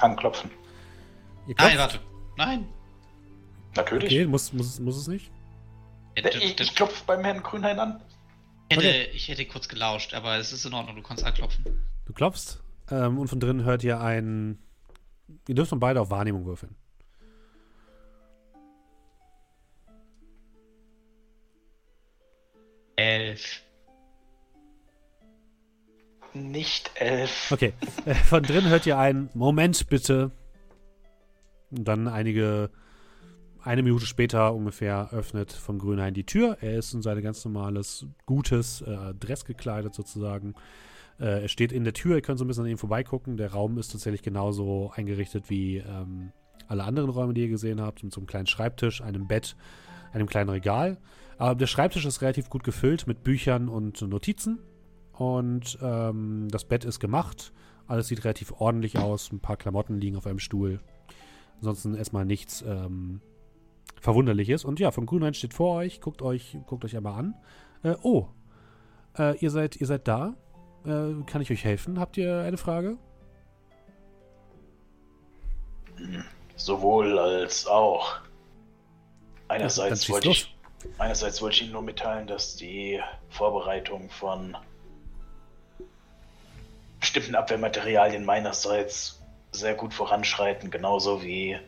Anklopfen. 0.00 0.50
Nein, 1.56 1.78
warte. 1.78 2.00
Nein. 2.36 2.66
Natürlich. 3.76 4.10
Okay, 4.12 4.26
muss, 4.26 4.52
muss, 4.52 4.80
muss 4.80 4.96
es 4.96 5.06
nicht? 5.06 5.30
Ich, 6.16 6.60
ich 6.60 6.74
klopfe 6.74 7.04
beim 7.06 7.22
Herrn 7.22 7.44
Grünhain 7.44 7.78
an. 7.78 8.02
Ich 8.70 8.76
hätte, 8.76 8.88
Okay. 8.88 9.08
ich 9.14 9.28
hätte 9.28 9.46
kurz 9.46 9.68
gelauscht, 9.68 10.14
aber 10.14 10.36
es 10.38 10.52
ist 10.52 10.64
in 10.64 10.74
Ordnung, 10.74 10.96
du 10.96 11.02
kannst 11.02 11.22
anklopfen. 11.22 11.64
Du 12.06 12.12
klopfst 12.12 12.60
ähm, 12.90 13.18
und 13.20 13.28
von 13.28 13.38
drinnen 13.38 13.62
hört 13.62 13.84
ihr 13.84 14.00
ein. 14.00 14.58
Ihr 15.48 15.54
dürft 15.54 15.72
beide 15.78 16.00
auf 16.00 16.10
Wahrnehmung 16.10 16.46
würfeln. 16.46 16.74
Elf. 22.96 23.62
Nicht 26.34 26.90
elf. 26.94 27.50
Okay. 27.50 27.72
Äh, 28.04 28.14
von 28.14 28.42
drin 28.42 28.68
hört 28.68 28.86
ihr 28.86 28.98
ein 28.98 29.30
Moment 29.34 29.88
bitte. 29.88 30.30
Und 31.70 31.84
dann 31.84 32.08
einige, 32.08 32.70
eine 33.62 33.82
Minute 33.82 34.06
später 34.06 34.54
ungefähr 34.54 35.12
öffnet 35.12 35.52
von 35.52 35.78
Grünhain 35.78 36.14
die 36.14 36.24
Tür. 36.24 36.58
Er 36.60 36.78
ist 36.78 36.92
in 36.92 37.02
sein 37.02 37.20
ganz 37.22 37.44
normales, 37.44 38.06
gutes 38.26 38.82
äh, 38.82 39.14
Dress 39.14 39.44
gekleidet 39.44 39.94
sozusagen. 39.94 40.54
Äh, 41.20 41.42
er 41.42 41.48
steht 41.48 41.70
in 41.72 41.84
der 41.84 41.92
Tür, 41.92 42.16
ihr 42.16 42.22
könnt 42.22 42.38
so 42.38 42.44
ein 42.44 42.48
bisschen 42.48 42.64
an 42.64 42.70
ihm 42.70 42.78
vorbeigucken. 42.78 43.36
Der 43.36 43.52
Raum 43.52 43.78
ist 43.78 43.92
tatsächlich 43.92 44.22
genauso 44.22 44.90
eingerichtet 44.94 45.50
wie 45.50 45.76
ähm, 45.78 46.32
alle 46.66 46.84
anderen 46.84 47.10
Räume, 47.10 47.34
die 47.34 47.42
ihr 47.42 47.48
gesehen 47.48 47.80
habt. 47.80 48.02
Mit 48.02 48.12
so 48.12 48.20
einem 48.20 48.26
kleinen 48.26 48.46
Schreibtisch, 48.46 49.02
einem 49.02 49.28
Bett, 49.28 49.56
einem 50.12 50.26
kleinen 50.26 50.50
Regal. 50.50 50.98
Aber 51.38 51.54
der 51.54 51.66
Schreibtisch 51.66 52.06
ist 52.06 52.22
relativ 52.22 52.50
gut 52.50 52.64
gefüllt 52.64 53.06
mit 53.06 53.22
Büchern 53.22 53.68
und 53.68 54.00
Notizen. 54.02 54.58
und 55.12 55.78
ähm, 55.82 56.48
das 56.50 56.64
Bett 56.64 56.84
ist 56.84 57.00
gemacht. 57.00 57.52
Alles 57.86 58.08
sieht 58.08 58.24
relativ 58.24 58.52
ordentlich 58.58 58.98
aus. 58.98 59.32
Ein 59.32 59.40
paar 59.40 59.56
Klamotten 59.56 60.00
liegen 60.00 60.16
auf 60.16 60.26
einem 60.26 60.38
Stuhl. 60.38 60.80
Ansonsten 61.56 61.94
erstmal 61.94 62.24
nichts 62.24 62.64
ähm, 62.66 63.20
Verwunderliches. 64.00 64.64
Und 64.64 64.80
ja, 64.80 64.90
von 64.92 65.06
Grünwein 65.06 65.34
steht 65.34 65.52
vor 65.52 65.76
euch. 65.76 66.00
Guckt 66.00 66.22
euch, 66.22 66.56
guckt 66.66 66.84
euch 66.84 66.96
einmal 66.96 67.18
an. 67.18 67.34
Äh, 67.82 67.96
oh, 68.02 68.28
äh, 69.18 69.36
ihr 69.38 69.50
seid, 69.50 69.76
ihr 69.76 69.86
seid 69.86 70.08
da. 70.08 70.36
Äh, 70.84 71.22
kann 71.26 71.42
ich 71.42 71.50
euch 71.50 71.64
helfen? 71.64 72.00
Habt 72.00 72.16
ihr 72.16 72.40
eine 72.40 72.56
Frage? 72.56 72.96
Sowohl 76.56 77.18
als 77.18 77.66
auch. 77.66 78.16
Einerseits 79.48 80.04
schieß 80.04 80.12
wollte 80.14 80.28
los. 80.28 80.36
ich, 80.36 80.56
einerseits 80.98 81.42
wollte 81.42 81.56
ich 81.56 81.62
Ihnen 81.62 81.72
nur 81.72 81.82
mitteilen, 81.82 82.26
dass 82.26 82.56
die 82.56 83.00
Vorbereitung 83.28 84.10
von 84.10 84.56
bestimmten 87.00 87.34
Abwehrmaterialien 87.34 88.24
meinerseits 88.24 89.20
sehr 89.52 89.74
gut 89.74 89.92
voranschreiten, 89.92 90.70
genauso 90.70 91.22
wie 91.22 91.58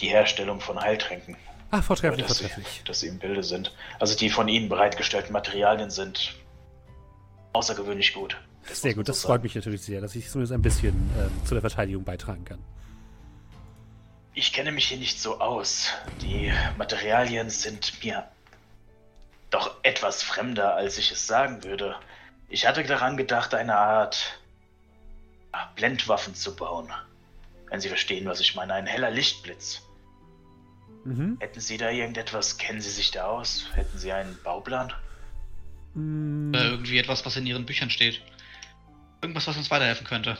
die 0.00 0.08
Herstellung 0.08 0.60
von 0.60 0.80
Heiltränken. 0.80 1.36
Ah, 1.70 1.82
vortrefflich, 1.82 2.26
dass, 2.26 2.38
sie, 2.38 2.44
vortrefflich. 2.48 2.82
dass 2.84 3.00
sie 3.00 3.08
im 3.08 3.18
Bilde 3.18 3.44
sind. 3.44 3.72
Also 4.00 4.16
die 4.16 4.30
von 4.30 4.48
Ihnen 4.48 4.68
bereitgestellten 4.68 5.32
Materialien 5.32 5.90
sind 5.90 6.34
außergewöhnlich 7.52 8.14
gut. 8.14 8.36
Das 8.68 8.82
Sehr 8.82 8.94
gut, 8.94 9.08
das 9.08 9.22
freut 9.22 9.42
mich 9.42 9.54
natürlich 9.54 9.82
sehr, 9.82 10.00
dass 10.00 10.14
ich 10.14 10.28
zumindest 10.28 10.52
ein 10.52 10.62
bisschen 10.62 10.94
ähm, 11.18 11.30
zu 11.44 11.54
der 11.54 11.60
Verteidigung 11.60 12.04
beitragen 12.04 12.44
kann. 12.44 12.58
Ich 14.34 14.52
kenne 14.52 14.70
mich 14.70 14.86
hier 14.86 14.98
nicht 14.98 15.20
so 15.20 15.40
aus. 15.40 15.88
Die 16.22 16.52
Materialien 16.78 17.50
sind 17.50 18.04
mir 18.04 18.28
doch 19.50 19.76
etwas 19.82 20.22
fremder, 20.22 20.76
als 20.76 20.98
ich 20.98 21.10
es 21.10 21.26
sagen 21.26 21.64
würde. 21.64 21.96
Ich 22.48 22.66
hatte 22.66 22.84
daran 22.84 23.16
gedacht, 23.16 23.54
eine 23.54 23.76
Art 23.76 24.40
Blendwaffen 25.74 26.34
zu 26.34 26.54
bauen. 26.54 26.88
Wenn 27.68 27.80
Sie 27.80 27.88
verstehen, 27.88 28.26
was 28.26 28.40
ich 28.40 28.54
meine. 28.54 28.74
Ein 28.74 28.86
heller 28.86 29.10
Lichtblitz. 29.10 29.82
Mhm. 31.04 31.38
Hätten 31.40 31.60
Sie 31.60 31.76
da 31.76 31.90
irgendetwas? 31.90 32.56
Kennen 32.58 32.80
Sie 32.80 32.90
sich 32.90 33.10
da 33.10 33.26
aus? 33.26 33.66
Hätten 33.74 33.98
Sie 33.98 34.12
einen 34.12 34.38
Bauplan? 34.42 34.92
Mm, 35.94 36.50
Oder 36.50 36.70
irgendwie 36.70 36.98
etwas, 36.98 37.24
was 37.26 37.36
in 37.36 37.46
ihren 37.46 37.66
Büchern 37.66 37.90
steht. 37.90 38.22
Irgendwas, 39.22 39.46
was 39.46 39.56
uns 39.56 39.70
weiterhelfen 39.70 40.06
könnte. 40.06 40.38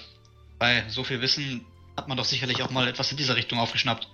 Bei 0.59 0.84
so 0.88 1.05
viel 1.05 1.20
Wissen 1.20 1.64
hat 1.96 2.09
man 2.09 2.16
doch 2.16 2.24
sicherlich 2.24 2.62
auch 2.62 2.70
mal 2.70 2.88
etwas 2.88 3.11
in 3.11 3.16
dieser 3.16 3.36
Richtung 3.36 3.59
aufgeschnappt. 3.59 4.09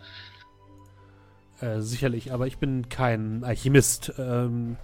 Äh, 1.60 1.80
sicherlich, 1.80 2.32
aber 2.32 2.46
ich 2.46 2.58
bin 2.58 2.88
kein 2.88 3.44
Alchemist. 3.44 4.12
Ähm, 4.18 4.76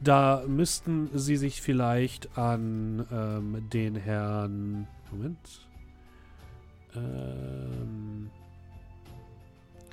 da 0.00 0.44
müssten 0.46 1.10
Sie 1.18 1.36
sich 1.36 1.60
vielleicht 1.60 2.38
an 2.38 3.06
ähm, 3.12 3.68
den 3.70 3.96
Herrn. 3.96 4.86
Moment. 5.10 5.66
Ähm, 6.94 8.30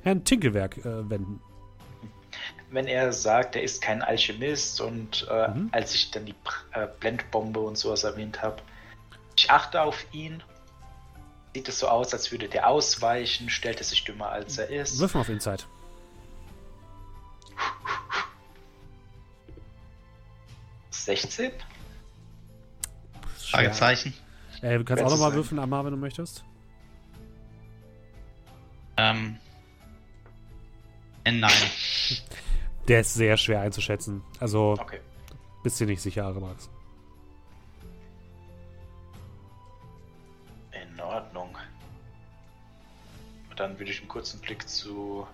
Herrn 0.02 0.24
Tinkelwerk 0.24 0.78
äh, 0.78 1.10
wenden. 1.10 1.40
Wenn 2.70 2.86
er 2.86 3.12
sagt, 3.12 3.56
er 3.56 3.62
ist 3.62 3.80
kein 3.80 4.02
Alchemist 4.02 4.80
und 4.80 5.26
äh, 5.30 5.48
Mhm. 5.48 5.68
als 5.72 5.94
ich 5.94 6.10
dann 6.10 6.26
die 6.26 6.34
äh, 6.72 6.86
Blendbombe 7.00 7.60
und 7.60 7.78
sowas 7.78 8.04
erwähnt 8.04 8.42
habe, 8.42 8.62
ich 9.36 9.50
achte 9.50 9.80
auf 9.82 10.04
ihn. 10.12 10.42
Sieht 11.54 11.68
es 11.68 11.78
so 11.78 11.88
aus, 11.88 12.12
als 12.12 12.30
würde 12.30 12.48
der 12.48 12.68
ausweichen, 12.68 13.48
stellt 13.48 13.78
er 13.78 13.84
sich 13.84 14.04
dümmer 14.04 14.28
als 14.28 14.58
er 14.58 14.68
ist. 14.68 14.98
Wirf 14.98 15.14
mal 15.14 15.20
auf 15.22 15.28
Insight. 15.30 15.66
Sechzehn? 20.90 21.52
Fragezeichen. 23.50 24.12
Äh, 24.60 24.78
du 24.78 24.84
kannst 24.84 25.02
Wenn's 25.02 25.12
auch 25.12 25.16
nochmal 25.16 25.32
würfeln, 25.34 25.58
Amar, 25.58 25.84
wenn 25.84 25.92
du 25.92 25.96
möchtest. 25.96 26.44
Ähm. 28.96 29.38
Äh, 31.24 31.32
nein. 31.32 31.50
Der 32.88 33.00
ist 33.00 33.14
sehr 33.14 33.36
schwer 33.36 33.60
einzuschätzen. 33.60 34.22
Also, 34.40 34.76
Okay. 34.78 35.00
bist 35.62 35.78
dir 35.78 35.86
nicht 35.86 36.00
sicher, 36.00 36.24
Aremax. 36.24 36.70
In 40.72 41.00
Ordnung. 41.00 41.56
Dann 43.56 43.78
würde 43.78 43.90
ich 43.90 43.98
einen 43.98 44.08
kurzen 44.08 44.40
Blick 44.40 44.68
zu 44.68 45.26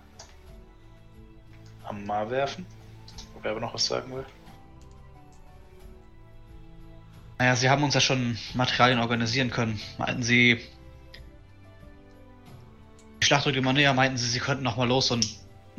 Ammar 1.84 2.30
werfen. 2.30 2.66
Ob 3.36 3.44
er 3.44 3.50
aber 3.52 3.60
noch 3.60 3.74
was 3.74 3.86
sagen 3.86 4.14
will. 4.14 4.24
Naja, 7.38 7.54
sie 7.54 7.68
haben 7.68 7.82
uns 7.84 7.94
ja 7.94 8.00
schon 8.00 8.38
Materialien 8.54 9.00
organisieren 9.00 9.50
können. 9.50 9.78
Meinten 9.98 10.22
sie. 10.22 10.60
Die 13.20 13.26
Schlacht 13.26 13.46
rückt 13.46 13.56
immer 13.56 13.72
näher, 13.72 13.92
meinten 13.92 14.16
sie, 14.16 14.26
sie 14.28 14.38
könnten 14.38 14.64
noch 14.64 14.76
mal 14.76 14.88
los 14.88 15.10
und 15.10 15.26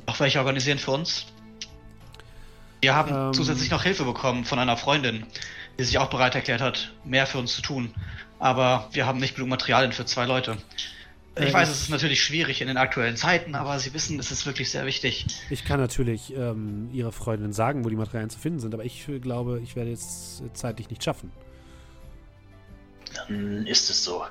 noch 0.05 0.19
welche 0.19 0.39
organisieren 0.39 0.77
für 0.77 0.91
uns. 0.91 1.25
Wir 2.81 2.95
haben 2.95 3.13
Ähm. 3.29 3.33
zusätzlich 3.33 3.71
noch 3.71 3.83
Hilfe 3.83 4.03
bekommen 4.05 4.45
von 4.45 4.59
einer 4.59 4.77
Freundin, 4.77 5.25
die 5.79 5.83
sich 5.83 5.97
auch 5.97 6.09
bereit 6.09 6.35
erklärt 6.35 6.61
hat, 6.61 6.93
mehr 7.03 7.25
für 7.27 7.37
uns 7.39 7.55
zu 7.55 7.61
tun. 7.61 7.93
Aber 8.39 8.89
wir 8.91 9.05
haben 9.05 9.19
nicht 9.19 9.35
genug 9.35 9.49
Materialien 9.49 9.91
für 9.91 10.05
zwei 10.05 10.25
Leute. 10.25 10.57
Ich 11.37 11.49
Äh, 11.49 11.53
weiß, 11.53 11.69
es 11.69 11.81
ist 11.81 11.89
natürlich 11.89 12.23
schwierig 12.23 12.61
in 12.61 12.67
den 12.67 12.77
aktuellen 12.77 13.17
Zeiten, 13.17 13.55
aber 13.55 13.77
Sie 13.79 13.93
wissen, 13.93 14.17
es 14.19 14.31
ist 14.31 14.45
wirklich 14.45 14.71
sehr 14.71 14.85
wichtig. 14.85 15.25
Ich 15.49 15.65
kann 15.65 15.79
natürlich 15.81 16.33
ähm, 16.33 16.89
ihrer 16.93 17.11
Freundin 17.11 17.51
sagen, 17.51 17.83
wo 17.83 17.89
die 17.89 17.95
Materialien 17.97 18.29
zu 18.29 18.39
finden 18.39 18.59
sind, 18.59 18.73
aber 18.73 18.85
ich 18.85 19.07
äh, 19.09 19.19
glaube, 19.19 19.59
ich 19.61 19.75
werde 19.75 19.89
jetzt 19.89 20.41
äh, 20.41 20.53
zeitlich 20.53 20.89
nicht 20.89 21.03
schaffen. 21.03 21.31
Dann 23.15 23.65
ist 23.67 23.89
es 23.89 24.03
so. 24.03 24.23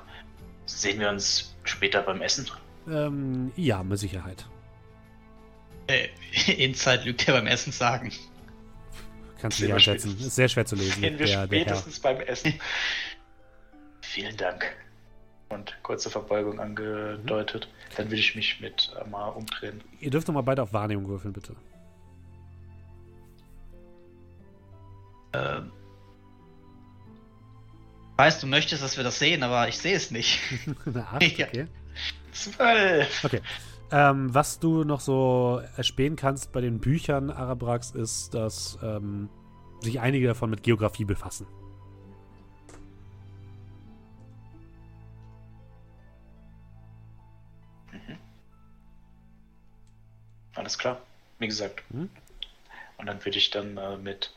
Sehen 0.65 0.99
wir 0.99 1.09
uns 1.09 1.55
später 1.63 2.01
beim 2.01 2.21
Essen? 2.21 2.49
Ähm, 2.89 3.51
ja, 3.55 3.83
mit 3.83 3.99
Sicherheit. 3.99 4.45
Äh, 5.87 6.07
Inside 6.57 7.03
lügt 7.03 7.25
ja 7.27 7.33
beim 7.33 7.47
Essen 7.47 7.71
sagen. 7.71 8.11
Kannst 9.45 9.59
du 9.59 9.65
nicht 9.65 9.73
einschätzen. 9.73 10.17
Ist 10.19 10.35
sehr 10.35 10.49
schwer 10.49 10.65
zu 10.65 10.75
lesen. 10.75 11.01
Sehen 11.01 11.19
wir 11.19 11.27
der, 11.27 11.45
der 11.45 11.45
spätestens 11.45 11.99
beim 11.99 12.19
Essen. 12.21 12.59
Vielen 14.01 14.35
Dank. 14.37 14.75
Und 15.49 15.77
kurze 15.83 16.09
Verbeugung 16.09 16.59
angedeutet. 16.59 17.69
Dann 17.95 18.07
würde 18.07 18.15
ich 18.15 18.35
mich 18.35 18.59
mit 18.59 18.91
Amar 18.99 19.35
umdrehen. 19.35 19.83
Ihr 19.99 20.09
dürft 20.09 20.27
nochmal 20.27 20.41
beide 20.41 20.63
auf 20.63 20.73
Wahrnehmung 20.73 21.07
würfeln, 21.07 21.31
bitte. 21.31 21.55
Ähm, 25.33 25.71
weiß, 28.17 28.39
du 28.39 28.47
möchtest, 28.47 28.81
dass 28.81 28.97
wir 28.97 29.03
das 29.03 29.19
sehen, 29.19 29.43
aber 29.43 29.67
ich 29.67 29.77
sehe 29.77 29.95
es 29.95 30.09
nicht. 30.09 30.39
Eine 30.87 31.07
Acht, 31.07 31.21
okay. 31.39 31.67
Zwölf! 32.31 33.23
Okay. 33.23 33.41
Ähm, 33.91 34.33
was 34.33 34.59
du 34.59 34.83
noch 34.83 34.99
so 34.99 35.61
erspähen 35.77 36.15
kannst 36.15 36.51
bei 36.51 36.61
den 36.61 36.79
Büchern 36.79 37.29
Arabrax 37.29 37.91
ist, 37.91 38.33
dass 38.33 38.79
ähm, 38.81 39.29
sich 39.81 39.99
einige 39.99 40.27
davon 40.27 40.49
mit 40.49 40.63
Geografie 40.63 41.05
befassen. 41.05 41.45
Alles 50.55 50.77
klar. 50.77 51.01
Wie 51.39 51.47
gesagt. 51.47 51.83
Mhm. 51.91 52.09
Und 52.97 53.05
dann 53.07 53.23
würde 53.23 53.37
ich 53.37 53.49
dann 53.51 53.77
äh, 53.77 53.97
mit 53.97 54.33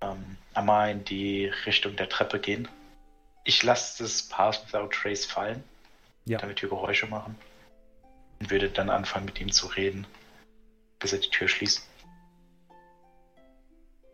ähm, 0.00 0.36
Amar 0.54 0.90
in 0.90 1.04
die 1.04 1.46
Richtung 1.66 1.94
der 1.96 2.08
Treppe 2.08 2.40
gehen. 2.40 2.68
Ich 3.44 3.62
lasse 3.62 4.02
das 4.02 4.22
Pass 4.22 4.64
Without 4.66 4.88
Trace 4.88 5.26
fallen, 5.26 5.62
Ja. 6.24 6.38
damit 6.38 6.62
wir 6.62 6.68
Geräusche 6.68 7.06
machen. 7.06 7.36
Und 8.40 8.50
würde 8.50 8.70
dann 8.70 8.90
anfangen, 8.90 9.26
mit 9.26 9.40
ihm 9.40 9.52
zu 9.52 9.66
reden, 9.66 10.06
bis 10.98 11.12
er 11.12 11.18
die 11.18 11.30
Tür 11.30 11.48
schließt. 11.48 11.86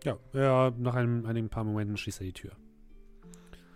Ja, 0.04 0.18
ja 0.32 0.72
nach 0.76 0.94
einem, 0.94 1.26
einigen 1.26 1.48
paar 1.48 1.64
Momenten 1.64 1.96
schließt 1.96 2.20
er 2.20 2.26
die 2.26 2.32
Tür. 2.32 2.52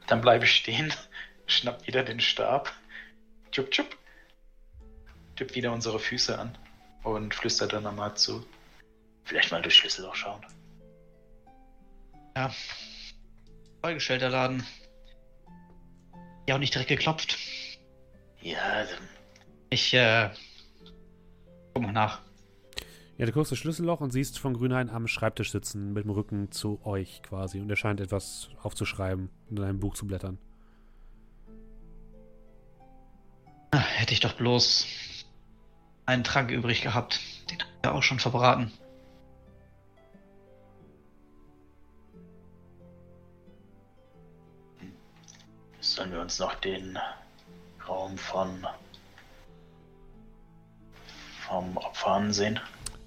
Dann 0.06 0.20
bleibe 0.20 0.44
ich 0.44 0.52
stehen, 0.52 0.92
schnapp 1.46 1.86
wieder 1.86 2.02
den 2.02 2.20
Stab, 2.20 2.72
tschub 3.52 3.70
tschub, 3.70 3.96
tipp 5.36 5.54
wieder 5.54 5.72
unsere 5.72 5.98
Füße 5.98 6.38
an 6.38 6.56
und 7.02 7.34
flüster 7.34 7.66
dann 7.66 7.86
Amar 7.86 8.14
zu. 8.14 8.44
Vielleicht 9.24 9.52
mal 9.52 9.62
durch 9.62 9.76
Schlüsselloch 9.76 10.14
schauen. 10.14 10.44
Ja. 12.36 12.52
Vollgestellt 13.80 14.22
der 14.22 14.30
Laden. 14.30 14.66
Ja, 16.48 16.56
auch 16.56 16.58
nicht 16.58 16.74
direkt 16.74 16.88
geklopft. 16.88 17.38
Ja, 18.40 18.84
dann 18.84 19.08
Ich, 19.70 19.94
äh. 19.94 20.30
Guck 21.74 21.84
mal 21.84 21.92
nach. 21.92 22.20
Ja, 23.16 23.26
du 23.26 23.32
guckst 23.32 23.52
das 23.52 23.58
Schlüsselloch 23.58 24.00
und 24.00 24.10
siehst 24.10 24.38
von 24.38 24.54
Grünhain 24.54 24.90
am 24.90 25.06
Schreibtisch 25.06 25.52
sitzen, 25.52 25.92
mit 25.92 26.04
dem 26.04 26.10
Rücken 26.10 26.50
zu 26.50 26.80
euch 26.84 27.22
quasi. 27.22 27.60
Und 27.60 27.70
er 27.70 27.76
scheint 27.76 28.00
etwas 28.00 28.48
aufzuschreiben 28.62 29.30
und 29.48 29.58
in 29.58 29.64
einem 29.64 29.78
Buch 29.78 29.94
zu 29.94 30.06
blättern. 30.06 30.38
Ah, 33.70 33.78
Hätte 33.78 34.12
ich 34.12 34.20
doch 34.20 34.32
bloß 34.32 34.86
einen 36.06 36.24
Trank 36.24 36.50
übrig 36.50 36.82
gehabt. 36.82 37.20
Den 37.50 37.60
hat 37.60 37.68
er 37.82 37.94
auch 37.94 38.02
schon 38.02 38.18
verbraten. 38.18 38.72
Sollen 45.80 46.10
wir 46.10 46.20
uns 46.20 46.38
noch 46.38 46.54
den 46.56 46.98
Raum 47.86 48.18
von 48.18 48.66
vom 51.50 51.76
Opfer 51.76 52.12
ansehen? 52.12 52.60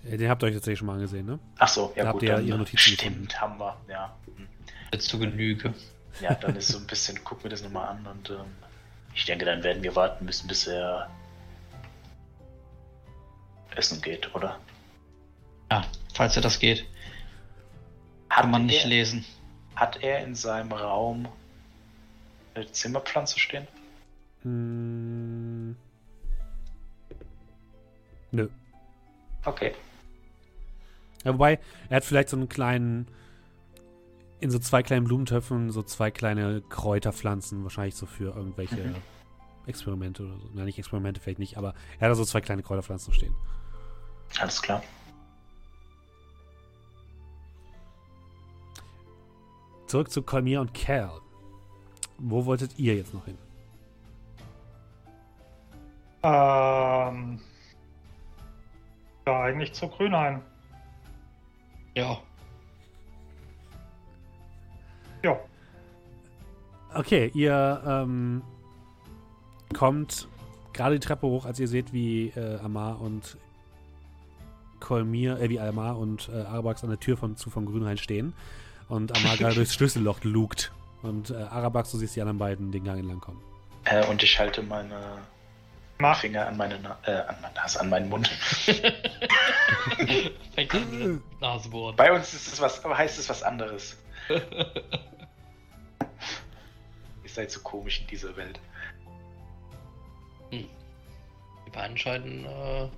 Äh, 0.05 0.17
Den 0.17 0.29
habt 0.29 0.43
ihr 0.43 0.47
euch 0.47 0.53
tatsächlich 0.53 0.79
schon 0.79 0.87
mal 0.87 0.95
angesehen, 0.95 1.25
ne? 1.25 1.39
Ach 1.57 1.67
so, 1.67 1.93
ja 1.95 2.03
Da 2.03 2.11
gut, 2.11 2.15
habt 2.15 2.23
ihr 2.23 2.29
ja 2.29 2.35
dann 2.35 2.47
Ihre 2.47 2.57
Notizen 2.57 2.93
stimmt, 2.93 3.41
haben 3.41 3.57
wir, 3.59 3.77
ja. 3.89 4.15
Hm. 4.35 4.47
Jetzt 4.91 5.07
zu 5.07 5.17
Genüge. 5.17 5.73
Ja, 6.21 6.35
dann 6.35 6.55
ist 6.55 6.67
so 6.67 6.77
ein 6.77 6.85
bisschen, 6.85 7.23
gucken 7.23 7.45
wir 7.45 7.49
das 7.49 7.63
nochmal 7.63 7.87
an 7.87 8.05
und 8.05 8.29
ähm, 8.29 8.45
ich 9.15 9.25
denke, 9.25 9.45
dann 9.45 9.63
werden 9.63 9.81
wir 9.81 9.95
warten 9.95 10.25
müssen, 10.25 10.47
bis 10.47 10.67
er 10.67 11.09
essen 13.75 14.01
geht, 14.01 14.33
oder? 14.35 14.59
Ja, 15.71 15.83
falls 16.13 16.35
er 16.35 16.41
das 16.43 16.59
geht. 16.59 16.85
Hat 18.29 18.41
Kann 18.41 18.51
man 18.51 18.65
nicht 18.67 18.83
er, 18.83 18.89
lesen. 18.89 19.25
Hat 19.75 20.03
er 20.03 20.23
in 20.23 20.35
seinem 20.35 20.71
Raum 20.71 21.27
eine 22.53 22.71
Zimmerpflanze 22.71 23.39
stehen? 23.39 23.67
Hm. 24.43 25.75
Nö. 28.33 28.49
Okay. 29.45 29.73
Ja, 31.23 31.33
wobei, 31.33 31.59
er 31.89 31.97
hat 31.97 32.03
vielleicht 32.03 32.29
so 32.29 32.35
einen 32.35 32.49
kleinen, 32.49 33.07
in 34.39 34.49
so 34.51 34.59
zwei 34.59 34.83
kleinen 34.83 35.05
Blumentöpfen, 35.05 35.69
so 35.71 35.83
zwei 35.83 36.11
kleine 36.11 36.61
Kräuterpflanzen, 36.67 37.63
wahrscheinlich 37.63 37.95
so 37.95 38.05
für 38.05 38.35
irgendwelche 38.35 38.75
Mhm. 38.75 38.95
Experimente 39.67 40.23
oder 40.23 40.37
so. 40.39 40.49
Nein, 40.53 40.65
nicht 40.65 40.79
Experimente 40.79 41.21
vielleicht 41.21 41.39
nicht, 41.39 41.57
aber 41.57 41.73
er 41.99 42.07
hat 42.07 42.11
da 42.11 42.15
so 42.15 42.25
zwei 42.25 42.41
kleine 42.41 42.63
Kräuterpflanzen 42.63 43.13
stehen. 43.13 43.33
Alles 44.39 44.61
klar. 44.61 44.83
Zurück 49.87 50.09
zu 50.11 50.23
Colmir 50.23 50.59
und 50.59 50.73
Cal. 50.73 51.21
Wo 52.17 52.45
wolltet 52.45 52.79
ihr 52.79 52.95
jetzt 52.95 53.13
noch 53.13 53.25
hin? 53.25 53.37
Ähm, 56.23 57.39
ja, 59.27 59.41
eigentlich 59.41 59.73
zu 59.73 59.87
Grünhain. 59.87 60.41
Ja. 61.95 62.19
Ja. 65.23 65.39
Okay, 66.93 67.31
ihr 67.33 67.81
ähm, 67.85 68.41
kommt 69.73 70.27
gerade 70.73 70.95
die 70.95 71.05
Treppe 71.05 71.27
hoch, 71.27 71.45
als 71.45 71.59
ihr 71.59 71.67
seht, 71.67 71.93
wie 71.93 72.29
äh, 72.29 72.59
Amar 72.59 72.99
und 73.01 73.37
Kolmir, 74.79 75.39
äh, 75.39 75.49
wie 75.49 75.59
Amar 75.59 75.97
und 75.97 76.29
äh, 76.29 76.41
Arabax 76.41 76.83
an 76.83 76.89
der 76.89 76.99
Tür 76.99 77.17
von, 77.17 77.37
zu 77.37 77.49
von 77.49 77.65
Grünhain 77.65 77.97
stehen. 77.97 78.33
Und 78.89 79.15
Amar 79.17 79.37
gerade 79.37 79.55
durchs 79.55 79.73
Schlüsselloch 79.73 80.23
lugt. 80.23 80.71
Und 81.01 81.31
äh, 81.31 81.35
Arabax, 81.35 81.91
du 81.91 81.97
siehst 81.97 82.15
die 82.15 82.21
anderen 82.21 82.37
beiden 82.37 82.71
den 82.71 82.83
Gang 82.83 82.99
entlang 82.99 83.19
kommen. 83.19 83.41
Äh, 83.85 84.05
und 84.07 84.21
ich 84.23 84.37
halte 84.39 84.61
meine. 84.61 84.95
Finger 86.15 86.47
an 86.47 86.57
meine 86.57 86.79
Na 86.79 86.97
äh, 87.05 87.11
an 87.11 87.37
meine 87.41 87.53
Nase, 87.55 87.79
an 87.79 87.89
meinen 87.89 88.09
Mund. 88.09 88.29
Nasebohren. 91.39 91.95
Bei 91.95 92.11
uns 92.11 92.33
ist 92.33 92.51
es 92.51 92.59
was, 92.59 92.83
aber 92.83 92.97
heißt 92.97 93.19
es 93.19 93.29
was 93.29 93.43
anderes. 93.43 93.95
Ihr 94.29 94.41
seid 97.25 97.51
so 97.51 97.59
komisch 97.61 98.01
in 98.01 98.07
dieser 98.07 98.35
Welt. 98.35 98.59
Die 100.51 100.67
beiden 101.71 101.97
scheinen 101.97 102.45
äh, 102.45 102.89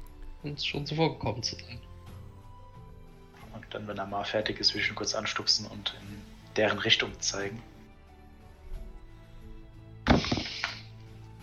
uns 0.43 0.65
schon 0.65 0.85
zuvor 0.85 1.13
gekommen 1.13 1.41
zu 1.43 1.55
sein. 1.55 1.80
Und 3.53 3.65
dann, 3.73 3.88
wenn 3.88 3.97
Amar 3.99 4.26
fertig 4.26 4.59
ist, 4.59 4.73
will 4.73 4.81
ich 4.81 4.89
ihn 4.89 4.95
kurz 4.95 5.15
anstupsen 5.15 5.65
und 5.67 5.95
in 6.01 6.22
deren 6.55 6.80
Richtung 6.80 7.17
zeigen. 7.22 7.63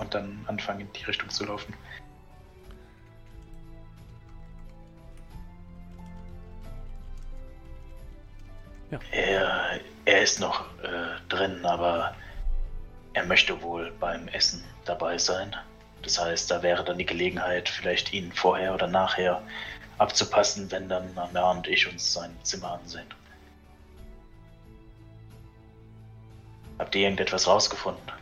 Und 0.02 0.12
dann 0.14 0.44
anfangen, 0.48 0.80
in 0.80 0.92
die 0.92 1.04
Richtung 1.04 1.30
zu 1.30 1.44
laufen. 1.44 1.72
Ja. 8.90 8.98
Er, 9.12 9.80
er 10.04 10.22
ist 10.22 10.40
noch 10.40 10.62
äh, 10.82 11.20
drin, 11.28 11.64
aber 11.64 12.16
er 13.12 13.24
möchte 13.26 13.62
wohl 13.62 13.92
beim 14.00 14.26
Essen 14.28 14.64
dabei 14.84 15.18
sein. 15.18 15.54
Das 16.02 16.18
heißt, 16.20 16.50
da 16.50 16.64
wäre 16.64 16.82
dann 16.82 16.98
die 16.98 17.06
Gelegenheit, 17.06 17.68
vielleicht 17.68 18.12
ihn 18.12 18.32
vorher 18.32 18.74
oder 18.74 18.88
nachher 18.88 19.40
abzupassen, 19.98 20.68
wenn 20.72 20.88
dann 20.88 21.16
Amar 21.16 21.52
und 21.52 21.68
ich 21.68 21.88
uns 21.88 22.12
sein 22.12 22.36
Zimmer 22.42 22.72
ansehen. 22.72 23.06
Habt 26.80 26.92
ihr 26.96 27.02
irgendetwas 27.02 27.46
rausgefunden? 27.46 28.21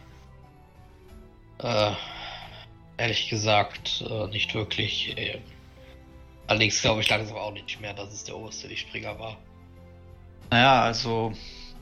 Äh, 1.62 1.92
ehrlich 2.96 3.28
gesagt, 3.28 4.04
äh, 4.08 4.26
nicht 4.28 4.54
wirklich. 4.54 5.16
Äh, 5.16 5.40
allerdings 6.46 6.80
glaube 6.80 7.00
ich 7.00 7.08
langsam 7.08 7.36
auch 7.36 7.52
nicht 7.52 7.80
mehr, 7.80 7.94
dass 7.94 8.12
es 8.12 8.24
der 8.24 8.36
oberste 8.36 8.68
Lichtspringer 8.68 9.18
war. 9.18 9.36
Naja, 10.50 10.82
also, 10.82 11.32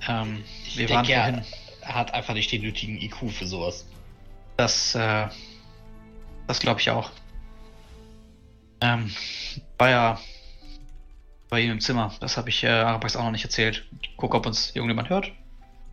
ähm, 0.06 0.44
Ich 0.66 0.76
wir 0.76 0.86
denke, 0.86 0.94
waren 0.94 1.10
er, 1.10 1.22
vorhin. 1.24 1.44
er 1.80 1.94
hat 1.94 2.14
einfach 2.14 2.34
nicht 2.34 2.52
den 2.52 2.62
nötigen 2.62 3.00
IQ 3.00 3.30
für 3.30 3.46
sowas. 3.46 3.86
Das, 4.56 4.94
äh, 4.94 5.28
das 6.46 6.60
glaube 6.60 6.80
ich 6.80 6.90
auch. 6.90 7.10
Ähm, 8.80 9.12
war 9.78 9.90
ja 9.90 10.20
bei 11.48 11.60
ihm 11.60 11.72
im 11.72 11.80
Zimmer. 11.80 12.14
Das 12.20 12.36
habe 12.36 12.48
ich 12.50 12.62
äh, 12.64 12.68
Arabax 12.68 13.16
auch 13.16 13.24
noch 13.24 13.30
nicht 13.30 13.44
erzählt. 13.44 13.86
Guck, 14.16 14.34
ob 14.34 14.46
uns 14.46 14.74
irgendjemand 14.74 15.08
hört. 15.08 15.32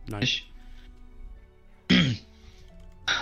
Nein. 0.06 0.22
Ich. 0.22 0.50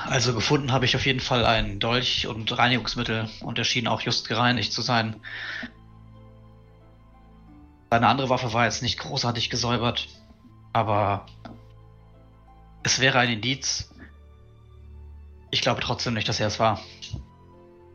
Also 0.07 0.35
gefunden 0.35 0.73
habe 0.73 0.85
ich 0.85 0.97
auf 0.97 1.05
jeden 1.05 1.21
Fall 1.21 1.45
einen 1.45 1.79
Dolch 1.79 2.27
und 2.27 2.57
Reinigungsmittel 2.57 3.29
und 3.41 3.59
er 3.59 3.65
schien 3.65 3.87
auch 3.87 4.01
just 4.01 4.29
gereinigt 4.29 4.73
zu 4.73 4.83
sein. 4.83 5.17
Seine 7.91 8.09
andere 8.09 8.29
Waffe 8.29 8.53
war 8.53 8.65
jetzt 8.65 8.83
nicht 8.83 8.99
großartig 8.99 9.51
gesäubert, 9.51 10.09
aber 10.73 11.27
es 12.83 12.99
wäre 12.99 13.19
ein 13.19 13.31
Indiz. 13.31 13.91
Ich 15.51 15.61
glaube 15.61 15.81
trotzdem 15.81 16.15
nicht, 16.15 16.29
dass 16.29 16.41
er 16.41 16.49
es 16.49 16.59
war. 16.59 16.81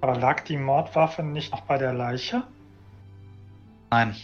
Aber 0.01 0.15
lag 0.15 0.41
die 0.45 0.57
Mordwaffe 0.57 1.23
nicht 1.23 1.51
noch 1.51 1.61
bei 1.61 1.77
der 1.77 1.93
Leiche? 1.93 2.43
Nein. 3.91 4.15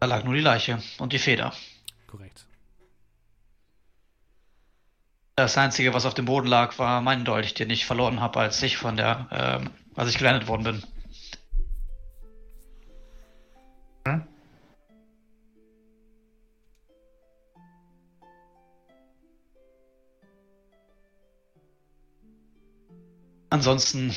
Da 0.00 0.06
lag 0.06 0.22
nur 0.22 0.34
die 0.34 0.40
Leiche 0.40 0.80
und 0.98 1.12
die 1.12 1.18
Feder. 1.18 1.52
Korrekt. 2.08 2.46
Das 5.36 5.56
Einzige, 5.56 5.94
was 5.94 6.06
auf 6.06 6.14
dem 6.14 6.24
Boden 6.24 6.48
lag, 6.48 6.78
war 6.78 7.00
mein 7.00 7.24
Dolch, 7.24 7.54
den 7.54 7.70
ich 7.70 7.86
verloren 7.86 8.20
habe, 8.20 8.40
als 8.40 8.60
ich 8.62 8.76
von 8.76 8.96
der, 8.96 9.28
ähm, 9.30 9.70
als 9.94 10.10
ich 10.10 10.18
gelandet 10.18 10.48
worden 10.48 10.64
bin. 10.64 10.82
Hm? 14.06 14.26
Ansonsten 23.50 24.14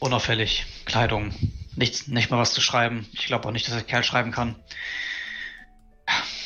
unauffällig. 0.00 0.66
Kleidung. 0.86 1.32
Nichts, 1.76 2.08
nicht 2.08 2.30
mal 2.30 2.38
was 2.38 2.54
zu 2.54 2.60
schreiben. 2.60 3.06
Ich 3.12 3.26
glaube 3.26 3.46
auch 3.46 3.52
nicht, 3.52 3.68
dass 3.68 3.74
der 3.74 3.84
Kerl 3.84 4.02
schreiben 4.02 4.32
kann. 4.32 4.56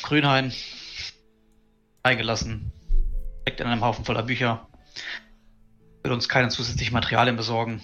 Grünhain. 0.03 0.53
Eingelassen. 2.03 2.71
Steckt 3.41 3.61
in 3.61 3.67
einem 3.67 3.83
Haufen 3.83 4.05
voller 4.05 4.23
Bücher. 4.23 4.67
Will 6.03 6.11
uns 6.11 6.29
keine 6.29 6.49
zusätzlichen 6.49 6.93
Materialien 6.93 7.35
besorgen. 7.35 7.81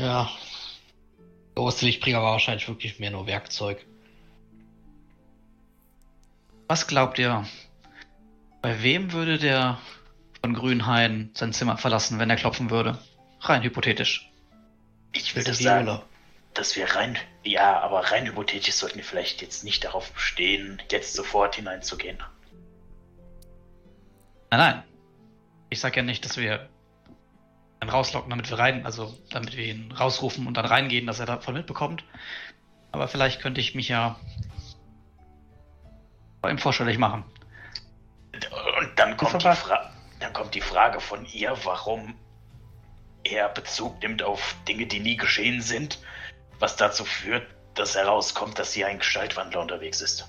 Ja. 0.00 0.28
Der 1.54 1.62
oberste 1.62 1.86
Lichtbringer 1.86 2.22
war 2.22 2.32
wahrscheinlich 2.32 2.68
wirklich 2.68 2.98
mehr 2.98 3.10
nur 3.10 3.26
Werkzeug. 3.26 3.84
Was 6.68 6.86
glaubt 6.86 7.18
ihr? 7.18 7.46
Bei 8.62 8.82
wem 8.82 9.12
würde 9.12 9.38
der 9.38 9.78
von 10.40 10.54
Grünhain 10.54 11.30
sein 11.34 11.52
Zimmer 11.52 11.76
verlassen, 11.78 12.18
wenn 12.18 12.30
er 12.30 12.36
klopfen 12.36 12.70
würde? 12.70 12.98
Rein 13.40 13.62
hypothetisch. 13.62 14.30
Ich 15.12 15.34
würde 15.34 15.48
Das 15.50 15.58
ist 15.58 15.64
sagen, 15.64 15.86
Viola. 15.86 16.02
Dass 16.54 16.76
wir 16.76 16.94
rein, 16.94 17.18
ja, 17.42 17.80
aber 17.80 18.12
rein 18.12 18.26
hypothetisch 18.26 18.74
sollten 18.74 18.96
wir 18.96 19.04
vielleicht 19.04 19.42
jetzt 19.42 19.64
nicht 19.64 19.84
darauf 19.84 20.12
bestehen, 20.12 20.80
jetzt 20.90 21.14
sofort 21.14 21.56
hineinzugehen. 21.56 22.18
Nein, 24.50 24.60
nein. 24.60 24.82
Ich 25.70 25.80
sag 25.80 25.96
ja 25.96 26.02
nicht, 26.02 26.24
dass 26.24 26.36
wir 26.36 26.68
ihn 27.82 27.88
rauslocken, 27.88 28.30
damit 28.30 28.48
wir 28.48 28.58
rein, 28.58 28.86
also 28.86 29.18
damit 29.30 29.56
wir 29.56 29.64
ihn 29.64 29.90
rausrufen 29.90 30.46
und 30.46 30.56
dann 30.56 30.64
reingehen, 30.64 31.06
dass 31.06 31.18
er 31.18 31.26
davon 31.26 31.54
mitbekommt. 31.54 32.04
Aber 32.92 33.08
vielleicht 33.08 33.42
könnte 33.42 33.60
ich 33.60 33.74
mich 33.74 33.88
ja 33.88 34.16
bei 36.40 36.50
ihm 36.50 36.58
vorstellig 36.58 36.98
machen. 36.98 37.24
Und 38.32 38.90
dann 38.96 39.16
kommt, 39.16 39.42
die 39.42 39.54
Fra 39.56 39.90
dann 40.20 40.32
kommt 40.32 40.54
die 40.54 40.60
Frage 40.60 41.00
von 41.00 41.26
ihr, 41.26 41.56
warum 41.64 42.14
er 43.24 43.48
Bezug 43.48 44.00
nimmt 44.02 44.22
auf 44.22 44.54
Dinge, 44.68 44.86
die 44.86 45.00
nie 45.00 45.16
geschehen 45.16 45.60
sind, 45.60 45.98
was 46.58 46.76
dazu 46.76 47.04
führt, 47.04 47.46
dass 47.74 47.94
herauskommt, 47.94 48.58
dass 48.58 48.72
hier 48.72 48.86
ein 48.86 48.98
Gestaltwandler 48.98 49.60
unterwegs 49.60 50.00
ist. 50.00 50.28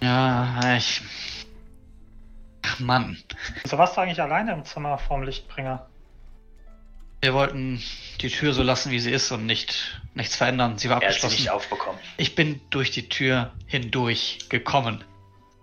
Ja, 0.00 0.76
ich. 0.76 1.02
Ach 2.62 2.80
Mann. 2.80 3.16
Wieso 3.62 3.78
warst 3.78 3.96
du 3.96 4.00
eigentlich 4.00 4.20
alleine 4.20 4.52
im 4.52 4.64
Zimmer 4.64 4.98
vorm 4.98 5.22
Lichtbringer? 5.22 5.86
Wir 7.22 7.32
wollten 7.34 7.82
die 8.20 8.28
Tür 8.28 8.52
so 8.52 8.62
lassen, 8.62 8.90
wie 8.90 9.00
sie 9.00 9.10
ist 9.10 9.32
und 9.32 9.46
nicht 9.46 10.00
nichts 10.14 10.36
verändern. 10.36 10.78
Sie 10.78 10.90
war 10.90 11.02
Er 11.02 11.08
hat 11.08 11.14
sie 11.14 11.16
abgeschlossen. 11.18 11.42
nicht 11.42 11.50
aufbekommen. 11.50 11.98
Ich 12.18 12.34
bin 12.34 12.60
durch 12.70 12.90
die 12.90 13.08
Tür 13.08 13.52
hindurch 13.66 14.48
gekommen. 14.48 15.02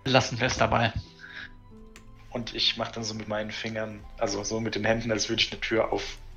Lassen 0.04 0.40
wir 0.40 0.48
es 0.48 0.58
dabei. 0.58 0.92
Und 2.32 2.56
ich 2.56 2.78
mache 2.78 2.94
dann 2.94 3.04
so 3.04 3.14
mit 3.14 3.28
meinen 3.28 3.52
Fingern, 3.52 4.04
also 4.18 4.44
so 4.44 4.60
mit 4.60 4.76
den 4.76 4.84
Händen, 4.84 5.12
als 5.12 5.30
würde 5.30 5.42
ich 5.42 5.52
eine 5.52 5.62
Tür 5.62 5.92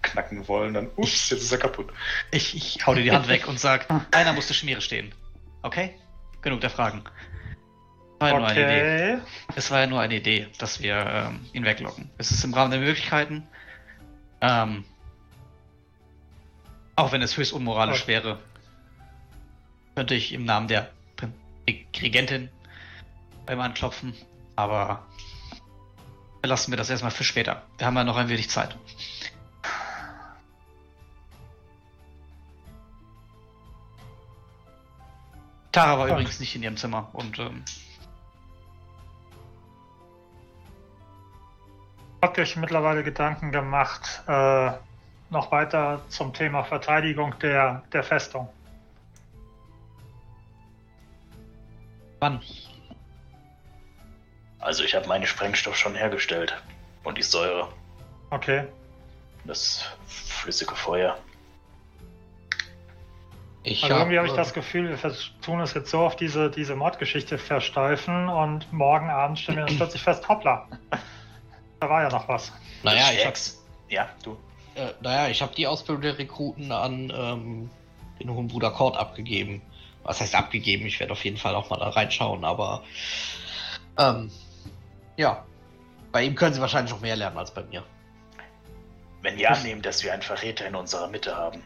aufknacken 0.06 0.46
wollen. 0.48 0.74
Dann, 0.74 0.88
ups, 0.96 1.30
jetzt 1.30 1.42
ist 1.42 1.52
er 1.52 1.58
kaputt. 1.58 1.92
Ich, 2.30 2.54
ich 2.54 2.86
hau 2.86 2.94
dir 2.94 3.02
die 3.02 3.12
Hand 3.12 3.28
weg 3.28 3.48
und 3.48 3.58
sag, 3.58 3.86
einer 4.12 4.32
muss 4.32 4.46
der 4.46 4.54
Schmiere 4.54 4.80
stehen. 4.80 5.14
Okay? 5.62 5.94
Genug 6.42 6.60
der 6.60 6.70
Fragen. 6.70 7.02
War 8.18 8.30
ja 8.30 8.38
nur 8.38 8.48
eine 8.48 8.64
Idee. 8.64 9.14
Okay. 9.14 9.22
Es 9.56 9.70
war 9.70 9.80
ja 9.80 9.86
nur 9.86 10.00
eine 10.00 10.16
Idee, 10.16 10.48
dass 10.58 10.80
wir 10.80 10.96
ähm, 10.96 11.46
ihn 11.52 11.64
weglocken. 11.64 12.10
Es 12.18 12.30
ist 12.30 12.44
im 12.44 12.54
Rahmen 12.54 12.70
der 12.70 12.80
Möglichkeiten. 12.80 13.46
Ähm, 14.40 14.84
auch 16.94 17.12
wenn 17.12 17.20
es 17.20 17.36
höchst 17.36 17.52
unmoralisch 17.52 18.02
Okay. 18.02 18.12
wäre, 18.12 18.38
könnte 19.94 20.14
ich 20.14 20.32
im 20.32 20.44
Namen 20.44 20.68
der 20.68 20.90
Regentin 22.00 22.48
beim 23.44 23.60
Anklopfen. 23.60 24.14
Aber 24.54 25.06
lassen 26.42 26.72
wir 26.72 26.78
das 26.78 26.88
erstmal 26.88 27.10
für 27.10 27.24
später. 27.24 27.62
Wir 27.76 27.86
haben 27.86 27.96
ja 27.96 28.04
noch 28.04 28.16
ein 28.16 28.30
wenig 28.30 28.48
Zeit. 28.48 28.76
Tara 35.76 35.98
war 35.98 36.08
Ja. 36.08 36.14
übrigens 36.14 36.40
nicht 36.40 36.56
in 36.56 36.62
ihrem 36.62 36.76
Zimmer 36.76 37.08
und 37.12 37.38
ähm, 37.38 37.62
Habt 42.22 42.38
ihr 42.38 42.42
euch 42.42 42.56
mittlerweile 42.56 43.04
Gedanken 43.04 43.52
gemacht, 43.52 44.22
äh, 44.26 44.72
noch 45.30 45.52
weiter 45.52 46.00
zum 46.08 46.32
Thema 46.32 46.64
Verteidigung 46.64 47.38
der, 47.40 47.82
der 47.92 48.02
Festung? 48.02 48.48
wann? 52.20 52.40
Also 54.58 54.82
ich 54.82 54.94
habe 54.94 55.06
meinen 55.06 55.26
Sprengstoff 55.26 55.76
schon 55.76 55.94
hergestellt. 55.94 56.60
Und 57.04 57.18
die 57.18 57.22
Säure. 57.22 57.68
Okay. 58.30 58.66
Das 59.44 59.84
flüssige 60.06 60.74
Feuer. 60.74 61.18
Ich 63.68 63.82
Also 63.82 63.96
irgendwie 63.96 64.16
habe 64.16 64.28
ich 64.28 64.32
äh, 64.32 64.36
das 64.36 64.54
Gefühl, 64.54 64.88
wir 64.90 65.12
tun 65.42 65.60
es 65.60 65.74
jetzt 65.74 65.90
so 65.90 65.98
auf 66.00 66.14
diese, 66.14 66.50
diese 66.50 66.76
Mordgeschichte 66.76 67.36
versteifen 67.36 68.28
und 68.28 68.72
morgen 68.72 69.10
Abend 69.10 69.40
stellen 69.40 69.58
wir 69.58 69.66
dann 69.66 69.76
plötzlich 69.76 70.02
fest, 70.02 70.28
hoppla. 70.28 70.68
Da 71.80 71.90
war 71.90 72.02
ja 72.02 72.08
noch 72.08 72.28
was. 72.28 72.52
Naja, 72.84 73.10
ich 73.12 73.26
hab, 73.26 73.34
Stärkste- 73.34 73.56
Ja, 73.88 74.08
du. 74.22 74.38
äh, 74.76 74.92
naja, 75.00 75.28
ich 75.28 75.42
habe 75.42 75.52
die 75.56 75.66
Ausbildung 75.66 76.02
der 76.02 76.16
Rekruten 76.16 76.70
an 76.70 77.12
ähm, 77.14 77.70
den 78.20 78.30
hohen 78.30 78.46
Bruder 78.46 78.70
Kord 78.70 78.96
abgegeben. 78.96 79.60
Was 80.04 80.20
heißt 80.20 80.36
abgegeben? 80.36 80.86
Ich 80.86 81.00
werde 81.00 81.12
auf 81.12 81.24
jeden 81.24 81.36
Fall 81.36 81.56
auch 81.56 81.68
mal 81.68 81.78
da 81.78 81.88
reinschauen, 81.88 82.44
aber 82.44 82.84
ähm, 83.98 84.30
ja, 85.16 85.44
bei 86.12 86.22
ihm 86.22 86.36
können 86.36 86.54
sie 86.54 86.60
wahrscheinlich 86.60 86.92
noch 86.92 87.00
mehr 87.00 87.16
lernen 87.16 87.36
als 87.36 87.50
bei 87.52 87.64
mir. 87.64 87.82
Wenn 89.22 89.36
wir 89.36 89.50
annehmen, 89.50 89.82
dass 89.82 90.04
wir 90.04 90.12
einen 90.12 90.22
Verräter 90.22 90.66
in 90.68 90.76
unserer 90.76 91.08
Mitte 91.08 91.34
haben, 91.36 91.60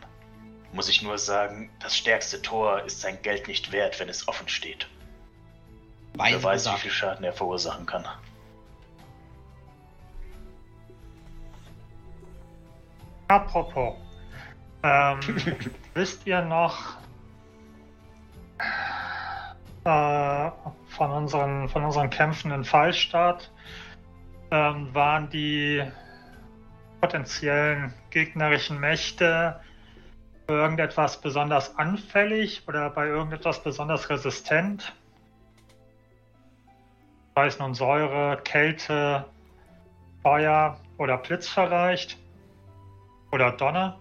muss 0.73 0.89
ich 0.89 1.03
nur 1.03 1.19
sagen, 1.19 1.71
das 1.81 1.97
stärkste 1.97 2.43
Tor 2.43 2.83
ist 2.85 3.01
sein 3.01 3.21
Geld 3.23 3.49
nicht 3.49 3.73
wert, 3.73 3.99
wenn 3.99 4.09
es 4.09 4.29
offen 4.29 4.49
steht. 4.49 4.89
Weise 6.15 6.37
Wer 6.37 6.43
weiß, 6.45 6.65
wie 6.65 6.65
gesagt. 6.65 6.81
viel 6.81 6.91
Schaden 6.91 7.25
er 7.25 7.33
verursachen 7.33 7.87
kann. 7.87 8.05
Apropos. 13.29 13.97
Ähm, 14.83 15.21
wisst 15.95 16.27
ihr 16.27 16.43
noch 16.43 16.97
äh, 19.85 20.51
von, 20.89 21.11
unseren, 21.11 21.69
von 21.69 21.85
unseren 21.85 22.11
Kämpfen 22.11 22.51
in 22.51 22.65
Fallstadt? 22.65 23.51
Ähm, 24.51 24.93
waren 24.93 25.31
die 25.31 25.83
potenziellen 27.01 27.95
gegnerischen 28.11 28.81
Mächte 28.81 29.61
irgendetwas 30.53 31.21
besonders 31.21 31.77
anfällig 31.77 32.63
oder 32.67 32.91
bei 32.91 33.07
irgendetwas 33.07 33.63
besonders 33.63 34.09
resistent? 34.11 34.95
Sei 37.35 37.47
es 37.47 37.59
nun 37.59 37.75
Säure, 37.75 38.41
Kälte, 38.45 39.25
Feuer 40.23 40.79
oder 40.99 41.17
Blitz 41.17 41.49
vielleicht? 41.49 42.19
Oder 43.33 43.53
Donner? 43.53 43.99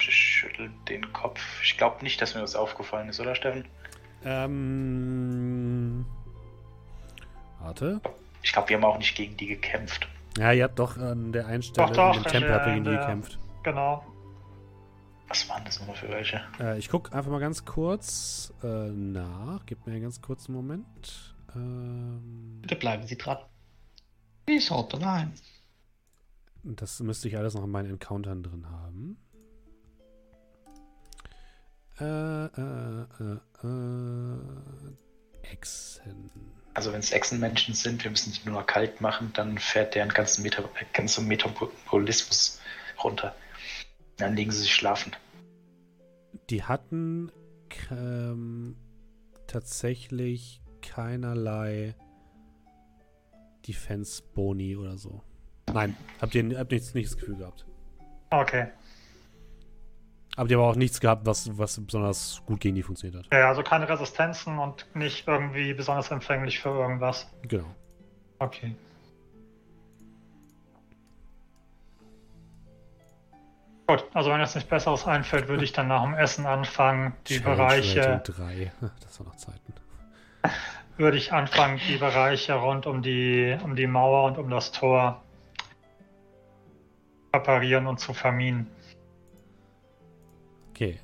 Ich 0.00 0.14
schüttel 0.14 0.70
den 0.88 1.12
Kopf. 1.12 1.40
Ich 1.62 1.76
glaube 1.76 2.02
nicht, 2.04 2.22
dass 2.22 2.34
mir 2.34 2.40
das 2.40 2.54
aufgefallen 2.54 3.08
ist, 3.08 3.18
oder 3.20 3.34
Steffen? 3.34 3.66
Ähm. 4.24 6.06
Warte. 7.60 8.00
Ich 8.42 8.52
glaube, 8.52 8.68
wir 8.68 8.76
haben 8.76 8.84
auch 8.84 8.98
nicht 8.98 9.16
gegen 9.16 9.36
die 9.36 9.48
gekämpft. 9.48 10.08
Ja, 10.38 10.52
ihr 10.52 10.64
habt 10.64 10.78
doch 10.78 10.96
an 10.96 11.32
der 11.32 11.46
einen 11.46 11.62
Stelle 11.62 11.88
Doch, 11.88 11.96
doch, 11.96 12.16
in 12.16 12.22
dem 12.22 12.26
in 12.26 12.30
Tempel 12.30 12.64
gegen 12.64 12.84
die 12.84 12.90
gekämpft. 12.90 13.38
Genau. 13.64 14.04
Was 15.28 15.48
waren 15.48 15.64
das 15.64 15.78
nochmal 15.78 15.96
für 15.96 16.08
welche? 16.08 16.40
Äh, 16.58 16.78
ich 16.78 16.88
guck 16.88 17.14
einfach 17.14 17.30
mal 17.30 17.40
ganz 17.40 17.64
kurz 17.64 18.52
äh, 18.62 18.66
nach. 18.66 19.66
Gib 19.66 19.86
mir 19.86 19.92
einen 19.92 20.02
ganz 20.02 20.22
kurzen 20.22 20.54
Moment. 20.54 21.34
Ähm, 21.54 22.58
Bitte 22.62 22.76
bleiben 22.76 23.06
Sie 23.06 23.16
dran. 23.18 23.38
Ich 24.46 24.70
haut 24.70 24.98
rein. 25.02 25.32
das 26.62 27.00
müsste 27.00 27.28
ich 27.28 27.36
alles 27.36 27.54
noch 27.54 27.64
in 27.64 27.70
meinen 27.70 27.90
Encountern 27.90 28.42
drin 28.42 28.66
haben. 28.70 29.18
Äh, 32.00 32.04
äh, 32.04 33.06
äh, 33.20 33.66
äh, 33.66 34.38
Echsen. 35.52 36.30
Also 36.72 36.92
wenn 36.92 37.00
es 37.00 37.10
Echsenmenschen 37.12 37.74
sind, 37.74 38.04
wir 38.04 38.10
müssen 38.10 38.32
die 38.32 38.48
nur 38.48 38.62
kalt 38.64 39.00
machen, 39.00 39.32
dann 39.34 39.58
fährt 39.58 39.94
deren 39.94 40.10
ganzen 40.10 40.42
Meta 40.42 40.62
äh, 40.62 40.84
ganzer 40.92 41.22
Metabolismus 41.22 42.60
runter. 43.02 43.34
Dann 44.18 44.36
legen 44.36 44.50
sie 44.50 44.60
sich 44.60 44.74
schlafen. 44.74 45.12
Die 46.50 46.62
hatten 46.62 47.32
ähm, 47.90 48.76
tatsächlich 49.46 50.60
keinerlei 50.82 51.94
Defense-Boni 53.66 54.76
oder 54.76 54.98
so. 54.98 55.22
Nein, 55.72 55.96
habt 56.20 56.34
ihr 56.34 56.58
habt 56.58 56.72
nichts, 56.72 56.94
nicht 56.94 57.10
das 57.10 57.16
Gefühl 57.16 57.36
gehabt. 57.36 57.66
Okay. 58.30 58.68
Habt 60.36 60.50
ihr 60.50 60.58
aber 60.58 60.68
auch 60.68 60.76
nichts 60.76 61.00
gehabt, 61.00 61.26
was, 61.26 61.58
was 61.58 61.84
besonders 61.84 62.42
gut 62.46 62.60
gegen 62.60 62.76
die 62.76 62.82
funktioniert 62.82 63.24
hat. 63.24 63.32
Ja, 63.32 63.48
also 63.48 63.62
keine 63.62 63.88
Resistenzen 63.88 64.58
und 64.58 64.86
nicht 64.94 65.26
irgendwie 65.26 65.74
besonders 65.74 66.10
empfänglich 66.10 66.60
für 66.60 66.70
irgendwas. 66.70 67.26
Genau. 67.42 67.74
Okay. 68.38 68.74
Gut, 73.88 74.04
also 74.12 74.30
wenn 74.30 74.40
jetzt 74.40 74.54
nichts 74.54 74.68
Besseres 74.68 75.06
einfällt, 75.06 75.48
würde 75.48 75.64
ich 75.64 75.72
dann 75.72 75.88
nach 75.88 76.02
dem 76.02 76.12
Essen 76.12 76.44
anfangen, 76.44 77.14
die 77.26 77.40
Challenge 77.40 77.56
Bereiche, 77.56 78.22
3. 78.22 78.72
Das 79.00 79.18
war 79.18 79.26
noch 79.28 79.36
Zeiten. 79.36 79.72
würde 80.98 81.16
ich 81.16 81.32
anfangen, 81.32 81.80
die 81.88 81.96
Bereiche 81.96 82.52
rund 82.52 82.86
um 82.86 83.00
die, 83.00 83.56
um 83.64 83.76
die 83.76 83.86
Mauer 83.86 84.24
und 84.24 84.36
um 84.36 84.50
das 84.50 84.72
Tor 84.72 85.22
reparieren 87.34 87.86
und 87.86 87.98
zu 87.98 88.12
verminen. 88.12 88.66
Okay. 90.68 91.00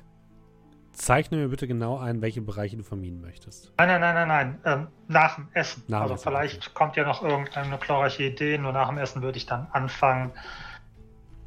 Zeichne 0.91 1.37
mir 1.37 1.47
bitte 1.47 1.67
genau 1.67 1.97
ein, 1.97 2.21
welche 2.21 2.41
Bereiche 2.41 2.77
du 2.77 2.83
verminen 2.83 3.19
möchtest. 3.19 3.73
Nein, 3.79 3.87
nein, 3.87 3.99
nein, 3.99 4.27
nein, 4.27 4.27
nein. 4.27 4.59
Ähm, 4.63 4.87
nach 5.07 5.35
dem 5.35 5.47
Essen. 5.53 5.83
Nach 5.87 6.01
also 6.01 6.13
Essen, 6.13 6.23
vielleicht 6.23 6.73
kommt 6.75 6.95
ja 6.97 7.03
noch 7.03 7.23
irgendeine 7.23 7.79
glorreiche 7.79 8.23
Idee. 8.25 8.59
Nur 8.59 8.73
nach 8.73 8.89
dem 8.89 8.99
Essen 8.99 9.23
würde 9.23 9.39
ich 9.39 9.47
dann 9.47 9.67
anfangen. 9.71 10.31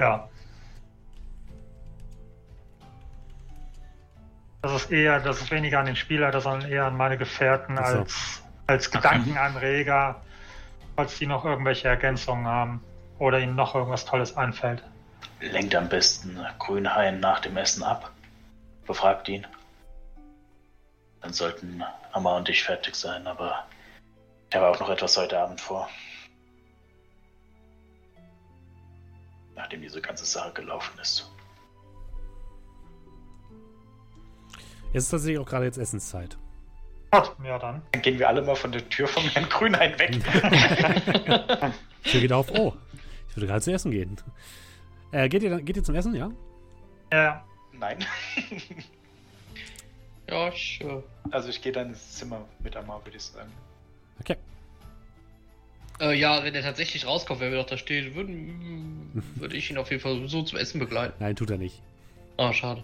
Ja. 0.01 0.28
Das 4.62 4.72
ist 4.72 4.90
eher, 4.90 5.20
das 5.20 5.40
ist 5.40 5.51
weniger 5.51 5.78
an 5.78 5.86
den 5.86 5.97
Spieler, 5.97 6.39
sondern 6.40 6.70
eher 6.70 6.86
an 6.86 6.97
meine 6.97 7.16
Gefährten 7.16 7.78
Ach 7.78 7.86
so. 7.86 7.98
als, 7.98 8.43
als 8.66 8.90
Gedankenanreger, 8.90 10.22
falls 10.97 11.16
die 11.18 11.26
noch 11.26 11.44
irgendwelche 11.44 11.89
Ergänzungen 11.89 12.47
haben 12.47 12.82
oder 13.18 13.39
ihnen 13.39 13.55
noch 13.55 13.74
irgendwas 13.74 14.05
Tolles 14.05 14.36
einfällt. 14.36 14.82
Lenkt 15.40 15.74
am 15.74 15.89
besten 15.89 16.44
Grünhain 16.59 17.20
nach 17.20 17.40
dem 17.40 17.56
Essen 17.56 17.85
ab. 17.85 18.10
Befragt 18.86 19.28
ihn. 19.28 19.47
Dann 21.20 21.32
sollten 21.32 21.85
Amma 22.12 22.36
und 22.36 22.48
ich 22.48 22.64
fertig 22.64 22.94
sein, 22.97 23.26
aber 23.26 23.66
ich 24.51 24.56
habe 24.56 24.68
auch 24.68 24.80
noch 24.80 24.89
etwas 24.89 25.16
heute 25.16 25.39
Abend 25.39 25.60
vor. 25.60 25.89
Nachdem 29.55 29.82
diese 29.82 30.01
ganze 30.01 30.24
Sache 30.24 30.52
gelaufen 30.52 30.98
ist. 31.01 31.30
Jetzt 34.99 35.05
ist 35.05 35.11
tatsächlich 35.11 35.39
auch 35.39 35.47
gerade 35.47 35.65
jetzt 35.65 35.79
Essenszeit. 35.79 36.37
Gott, 37.12 37.37
ja 37.45 37.57
dann. 37.61 37.83
Dann 37.93 38.03
gehen 38.03 38.19
wir 38.19 38.27
alle 38.27 38.43
mal 38.43 38.57
von 38.57 38.73
der 38.73 38.87
Tür 38.89 39.07
vom 39.07 39.23
Herrn 39.29 39.49
Grünhain 39.49 39.97
weg. 39.97 40.20
Tür 42.03 42.20
geht 42.20 42.33
auf. 42.33 42.51
Oh, 42.51 42.75
ich 43.31 43.37
würde 43.37 43.47
gerade 43.47 43.61
zu 43.61 43.73
essen 43.73 43.93
gehen. 43.93 44.16
Äh, 45.12 45.29
geht, 45.29 45.45
ihr, 45.45 45.51
dann- 45.51 45.65
geht 45.65 45.77
ihr 45.77 45.85
zum 45.85 45.95
Essen, 45.95 46.16
ja? 46.16 46.33
Ja. 47.12 47.45
Nein. 47.73 47.99
Ja, 50.29 50.49
ich, 50.49 50.81
äh, 50.83 51.01
Also 51.31 51.49
ich 51.49 51.62
gehe 51.62 51.70
dann 51.73 51.91
ins 51.91 52.16
Zimmer 52.16 52.45
mit 52.59 52.77
Amar, 52.77 53.03
würde 53.07 53.16
ich 53.16 53.23
sagen. 53.23 53.51
Okay. 54.20 54.37
äh, 56.01 56.12
ja, 56.19 56.43
wenn 56.45 56.53
der 56.53 56.62
tatsächlich 56.62 57.07
rauskommt, 57.07 57.41
wenn 57.41 57.51
wir 57.53 57.59
doch 57.59 57.66
da 57.66 57.79
stehen 57.79 58.15
würden, 58.16 59.23
würde 59.37 59.57
ich 59.57 59.70
ihn 59.70 59.79
auf 59.79 59.91
jeden 59.91 60.03
Fall 60.03 60.29
so 60.29 60.43
zum 60.43 60.59
Essen 60.59 60.81
begleiten. 60.81 61.15
Nein, 61.20 61.35
tut 61.37 61.51
er 61.51 61.57
nicht. 61.57 61.81
Ah, 62.37 62.53
schade. 62.53 62.83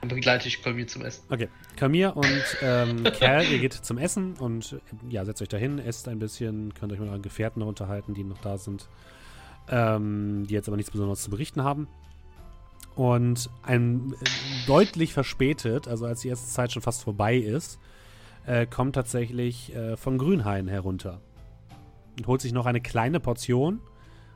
Dann 0.00 0.08
begleite 0.08 0.48
ich 0.48 0.62
Kolmir 0.62 0.86
zum 0.86 1.02
Essen. 1.04 1.24
Okay. 1.28 1.48
Kamir 1.76 2.16
und 2.16 2.56
ähm, 2.62 3.02
Kerl, 3.18 3.44
ihr 3.44 3.58
geht 3.58 3.74
zum 3.74 3.98
Essen 3.98 4.34
und 4.34 4.72
äh, 4.72 5.12
ja, 5.12 5.24
setzt 5.24 5.42
euch 5.42 5.48
dahin, 5.48 5.78
esst 5.78 6.08
ein 6.08 6.18
bisschen, 6.18 6.72
könnt 6.74 6.92
euch 6.92 6.98
mit 6.98 7.08
euren 7.08 7.22
Gefährten 7.22 7.60
noch 7.60 7.66
unterhalten, 7.66 8.14
die 8.14 8.24
noch 8.24 8.38
da 8.38 8.56
sind, 8.56 8.88
ähm, 9.68 10.46
die 10.48 10.54
jetzt 10.54 10.68
aber 10.68 10.76
nichts 10.76 10.90
Besonderes 10.90 11.22
zu 11.22 11.30
berichten 11.30 11.62
haben. 11.62 11.86
Und 12.94 13.50
ein 13.62 14.14
äh, 14.14 14.66
deutlich 14.66 15.12
verspätet, 15.12 15.86
also 15.86 16.06
als 16.06 16.20
die 16.20 16.28
erste 16.28 16.48
Zeit 16.48 16.72
schon 16.72 16.82
fast 16.82 17.02
vorbei 17.02 17.36
ist, 17.36 17.78
äh, 18.46 18.66
kommt 18.66 18.94
tatsächlich 18.94 19.74
äh, 19.74 19.98
von 19.98 20.16
Grünhain 20.16 20.66
herunter 20.66 21.20
und 22.16 22.26
holt 22.26 22.40
sich 22.40 22.52
noch 22.52 22.64
eine 22.64 22.80
kleine 22.80 23.20
Portion, 23.20 23.80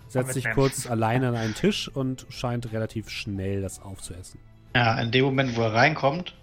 setzt 0.08 0.34
sich 0.34 0.48
kurz 0.50 0.86
alleine 0.90 1.28
an 1.28 1.36
einen 1.36 1.54
Tisch 1.54 1.88
und 1.88 2.26
scheint 2.28 2.70
relativ 2.72 3.08
schnell 3.08 3.62
das 3.62 3.80
aufzuessen. 3.80 4.40
Ja, 4.74 4.98
in 5.00 5.10
dem 5.10 5.24
Moment, 5.24 5.56
wo 5.56 5.62
er 5.62 5.74
reinkommt, 5.74 6.34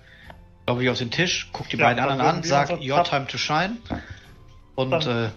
glaube 0.65 0.83
ich 0.83 0.89
auf 0.89 0.97
den 0.97 1.11
Tisch, 1.11 1.49
guckt 1.51 1.71
die 1.73 1.77
Ja, 1.77 1.85
beiden 1.87 2.03
anderen 2.03 2.21
an, 2.37 2.43
sagt, 2.43 2.71
your 2.81 3.03
time 3.03 3.27
to 3.27 3.37
shine. 3.37 3.77
Und 4.75 4.91
Dann- 4.91 5.25
äh, 5.25 5.29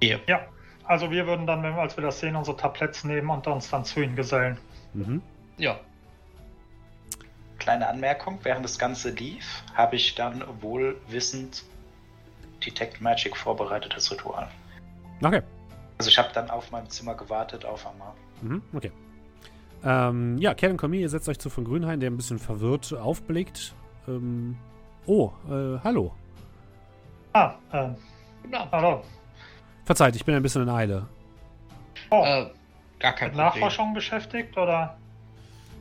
hier. 0.00 0.20
Ja, 0.28 0.46
also 0.84 1.10
wir 1.10 1.26
würden 1.26 1.46
dann, 1.46 1.62
wenn 1.62 1.74
wir, 1.74 1.82
als 1.82 1.96
wir 1.96 2.02
das 2.02 2.20
sehen, 2.20 2.36
unsere 2.36 2.56
Tabletts 2.56 3.04
nehmen 3.04 3.28
und 3.28 3.46
uns 3.46 3.68
dann 3.70 3.84
zu 3.84 4.00
ihnen 4.00 4.16
gesellen. 4.16 4.58
Mhm. 4.94 5.20
Ja. 5.58 5.78
Kleine 7.58 7.88
Anmerkung, 7.88 8.38
während 8.42 8.64
das 8.64 8.78
Ganze 8.78 9.10
lief, 9.10 9.62
habe 9.74 9.96
ich 9.96 10.14
dann 10.14 10.42
wohlwissend 10.62 11.64
Detect 12.64 13.00
Magic 13.00 13.36
vorbereitet 13.36 13.94
als 13.94 14.10
Ritual. 14.10 14.48
Okay. 15.22 15.42
Also 15.98 16.08
ich 16.08 16.18
habe 16.18 16.30
dann 16.32 16.48
auf 16.50 16.70
meinem 16.70 16.88
Zimmer 16.88 17.14
gewartet 17.14 17.64
auf 17.66 17.86
Amar. 17.86 18.14
Mhm, 18.40 18.62
okay. 18.72 18.90
Ähm, 19.82 20.36
ja, 20.38 20.52
und 20.72 20.76
Kommi, 20.76 21.00
ihr 21.00 21.08
setzt 21.08 21.28
euch 21.28 21.38
zu 21.38 21.48
von 21.50 21.64
Grünhain, 21.64 22.00
der 22.00 22.10
ein 22.10 22.16
bisschen 22.16 22.38
verwirrt 22.38 22.92
aufblickt. 22.92 23.74
Ähm, 24.06 24.56
oh, 25.06 25.30
äh, 25.48 25.78
hallo. 25.82 26.12
Ah, 27.32 27.54
ähm, 27.72 27.96
Guten 28.42 28.54
Abend. 28.54 28.72
hallo. 28.72 29.02
Verzeiht, 29.84 30.16
ich 30.16 30.24
bin 30.24 30.34
ein 30.34 30.42
bisschen 30.42 30.62
in 30.62 30.68
Eile. 30.68 31.06
Oh, 32.10 32.22
Äh, 32.24 32.50
gar 32.98 33.12
kein 33.12 33.28
mit 33.28 33.36
Problem. 33.36 33.36
Nachforschung 33.36 33.94
beschäftigt 33.94 34.56
oder? 34.56 34.96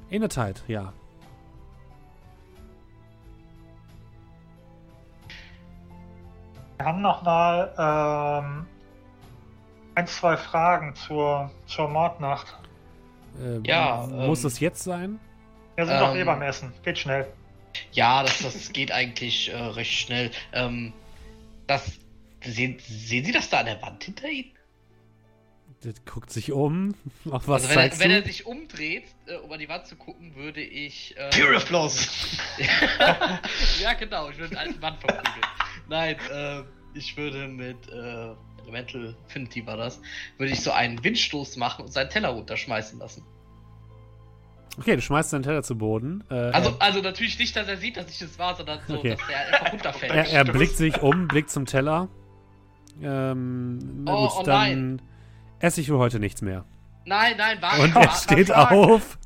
In 0.09 0.21
der 0.21 0.29
Zeit, 0.29 0.63
ja. 0.67 0.93
Wir 6.77 6.85
haben 6.85 7.01
noch 7.01 7.21
mal 7.23 7.73
ähm, 7.77 8.65
ein, 9.95 10.07
zwei 10.07 10.37
Fragen 10.37 10.95
zur, 10.95 11.51
zur 11.65 11.89
Mordnacht. 11.89 12.57
Äh, 13.39 13.59
Ja, 13.67 14.07
Muss 14.07 14.43
ähm, 14.43 14.47
es 14.47 14.59
jetzt 14.59 14.83
sein? 14.83 15.19
Wir 15.75 15.85
sind 15.85 15.99
doch 15.99 16.15
eh 16.15 16.19
Ähm, 16.19 16.25
beim 16.25 16.41
Essen. 16.41 16.73
Geht 16.83 16.97
schnell. 16.97 17.27
Ja, 17.91 18.23
das, 18.23 18.39
das 18.39 18.73
geht 18.73 18.91
eigentlich 18.91 19.49
äh, 19.49 19.55
recht 19.55 19.93
schnell. 19.93 20.31
Ähm, 20.53 20.93
das, 21.67 21.99
sehen, 22.43 22.77
sehen 22.87 23.25
Sie 23.25 23.31
das 23.31 23.49
da 23.49 23.59
an 23.59 23.67
der 23.67 23.81
Wand 23.81 24.03
hinter 24.03 24.27
Ihnen? 24.27 24.51
Der 25.83 25.93
guckt 26.05 26.31
sich 26.31 26.51
um. 26.51 26.95
Auf 27.31 27.47
was 27.47 27.63
also 27.63 27.75
wenn, 27.75 27.89
er, 27.89 27.99
wenn 27.99 28.11
er 28.11 28.23
sich 28.23 28.45
umdreht, 28.45 29.05
äh, 29.27 29.35
um 29.35 29.51
an 29.51 29.59
die 29.59 29.69
Wand 29.69 29.87
zu 29.87 29.95
gucken, 29.95 30.35
würde 30.35 30.61
ich... 30.61 31.15
Äh, 31.17 31.59
Blows! 31.67 32.37
ja, 33.81 33.93
genau, 33.93 34.29
ich 34.29 34.37
würde 34.37 34.57
einen 34.57 34.67
alten 34.69 34.79
Mann 34.81 34.97
verprügeln. 34.97 35.45
Nein, 35.87 36.17
äh, 36.31 36.63
ich 36.93 37.15
würde 37.15 37.47
mit 37.47 37.87
äh, 37.87 38.35
Elemental 38.69 39.15
Affinity 39.25 39.65
war 39.65 39.77
das, 39.77 39.99
würde 40.37 40.53
ich 40.53 40.61
so 40.61 40.71
einen 40.71 41.03
Windstoß 41.03 41.57
machen 41.57 41.85
und 41.85 41.91
seinen 41.91 42.09
Teller 42.09 42.29
runterschmeißen 42.29 42.99
lassen. 42.99 43.23
Okay, 44.77 44.95
du 44.95 45.01
schmeißt 45.01 45.33
deinen 45.33 45.43
Teller 45.43 45.63
zu 45.63 45.77
Boden. 45.77 46.23
Äh, 46.29 46.35
Also, 46.35 46.75
also 46.79 47.01
natürlich 47.01 47.37
nicht, 47.37 47.55
dass 47.55 47.67
er 47.67 47.77
sieht, 47.77 47.97
dass 47.97 48.09
ich 48.09 48.19
das 48.19 48.39
war, 48.39 48.55
sondern 48.55 48.79
so, 48.87 48.99
Okay. 48.99 49.09
dass 49.17 49.29
er 49.29 49.47
einfach 49.53 49.73
runterfällt. 49.73 50.11
er, 50.13 50.27
er 50.29 50.43
blickt 50.45 50.77
sich 50.77 51.01
um, 51.01 51.27
blickt 51.27 51.49
zum 51.49 51.65
Teller. 51.65 52.07
Ähm, 53.01 54.03
na 54.05 54.13
Oh, 54.13 54.27
gut, 54.27 54.37
oh 54.39 54.43
dann 54.43 55.01
esse 55.59 55.81
ich 55.81 55.87
für 55.87 55.97
heute 55.97 56.19
nichts 56.19 56.41
mehr. 56.41 56.65
Nein, 57.05 57.35
nein, 57.37 57.61
warten, 57.61 57.81
Und 57.81 57.95
er 57.95 58.11
steht 58.11 58.51
auf. 58.53 59.17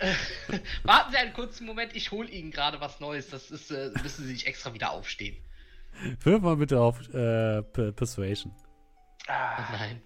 warten 0.84 1.10
Sie 1.10 1.16
einen 1.18 1.32
kurzen 1.32 1.66
Moment, 1.66 1.94
ich 1.96 2.10
hole 2.12 2.28
Ihnen 2.28 2.50
gerade 2.50 2.80
was 2.80 3.00
Neues. 3.00 3.28
Das 3.30 3.50
ist, 3.50 3.70
äh, 3.70 3.90
müssen 4.02 4.24
Sie 4.26 4.32
nicht 4.32 4.46
extra 4.46 4.72
wieder 4.72 4.92
aufstehen. 4.92 5.36
Wirf 6.22 6.40
mal 6.42 6.56
bitte 6.56 6.80
auf 6.80 7.00
äh, 7.12 7.62
Per- 7.62 7.92
Persuasion. 7.92 8.52
Ah, 9.28 9.68
nein. 9.78 10.00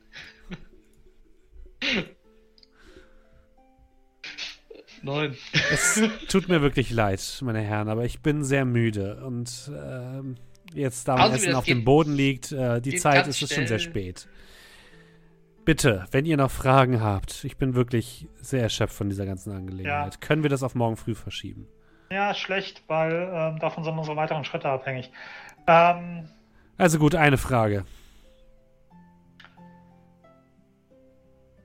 Neun. 5.03 5.37
Es 5.73 6.01
tut 6.29 6.49
mir 6.49 6.63
wirklich 6.63 6.91
leid, 6.91 7.41
meine 7.43 7.61
Herren, 7.61 7.89
aber 7.89 8.05
ich 8.05 8.21
bin 8.21 8.45
sehr 8.45 8.65
müde 8.65 9.25
und 9.25 9.71
ähm, 9.75 10.37
jetzt, 10.75 11.09
da 11.09 11.15
mein 11.15 11.23
Also, 11.23 11.37
Essen 11.37 11.55
auf 11.55 11.65
geht- 11.65 11.77
dem 11.77 11.85
Boden 11.85 12.15
liegt, 12.15 12.53
äh, 12.53 12.81
die 12.81 12.97
Zeit 12.97 13.27
ist 13.27 13.43
es 13.43 13.53
schon 13.53 13.67
sehr 13.67 13.81
spät. 13.81 14.29
Bitte, 15.65 16.07
wenn 16.13 16.25
ihr 16.25 16.37
noch 16.37 16.51
Fragen 16.51 17.01
habt, 17.01 17.45
ich 17.45 17.57
bin 17.57 17.75
wirklich 17.75 18.29
sehr 18.41 18.63
erschöpft 18.63 18.95
von 18.95 19.09
dieser 19.09 19.27
ganzen 19.27 19.53
Angelegenheit. 19.53 20.21
Können 20.21 20.43
wir 20.43 20.51
das 20.51 20.63
auf 20.63 20.75
morgen 20.75 20.97
früh 20.97 21.15
verschieben? 21.15 21.67
Ja, 22.11 22.35
schlecht, 22.35 22.83
weil 22.89 23.31
ähm, 23.33 23.59
davon 23.61 23.85
sind 23.85 23.97
unsere 23.97 24.17
weiteren 24.17 24.45
Schritte 24.45 24.69
abhängig. 24.69 25.11
Ähm, 25.67 26.29
Also 26.79 26.99
gut, 26.99 27.15
eine 27.15 27.39
Frage. 27.39 27.85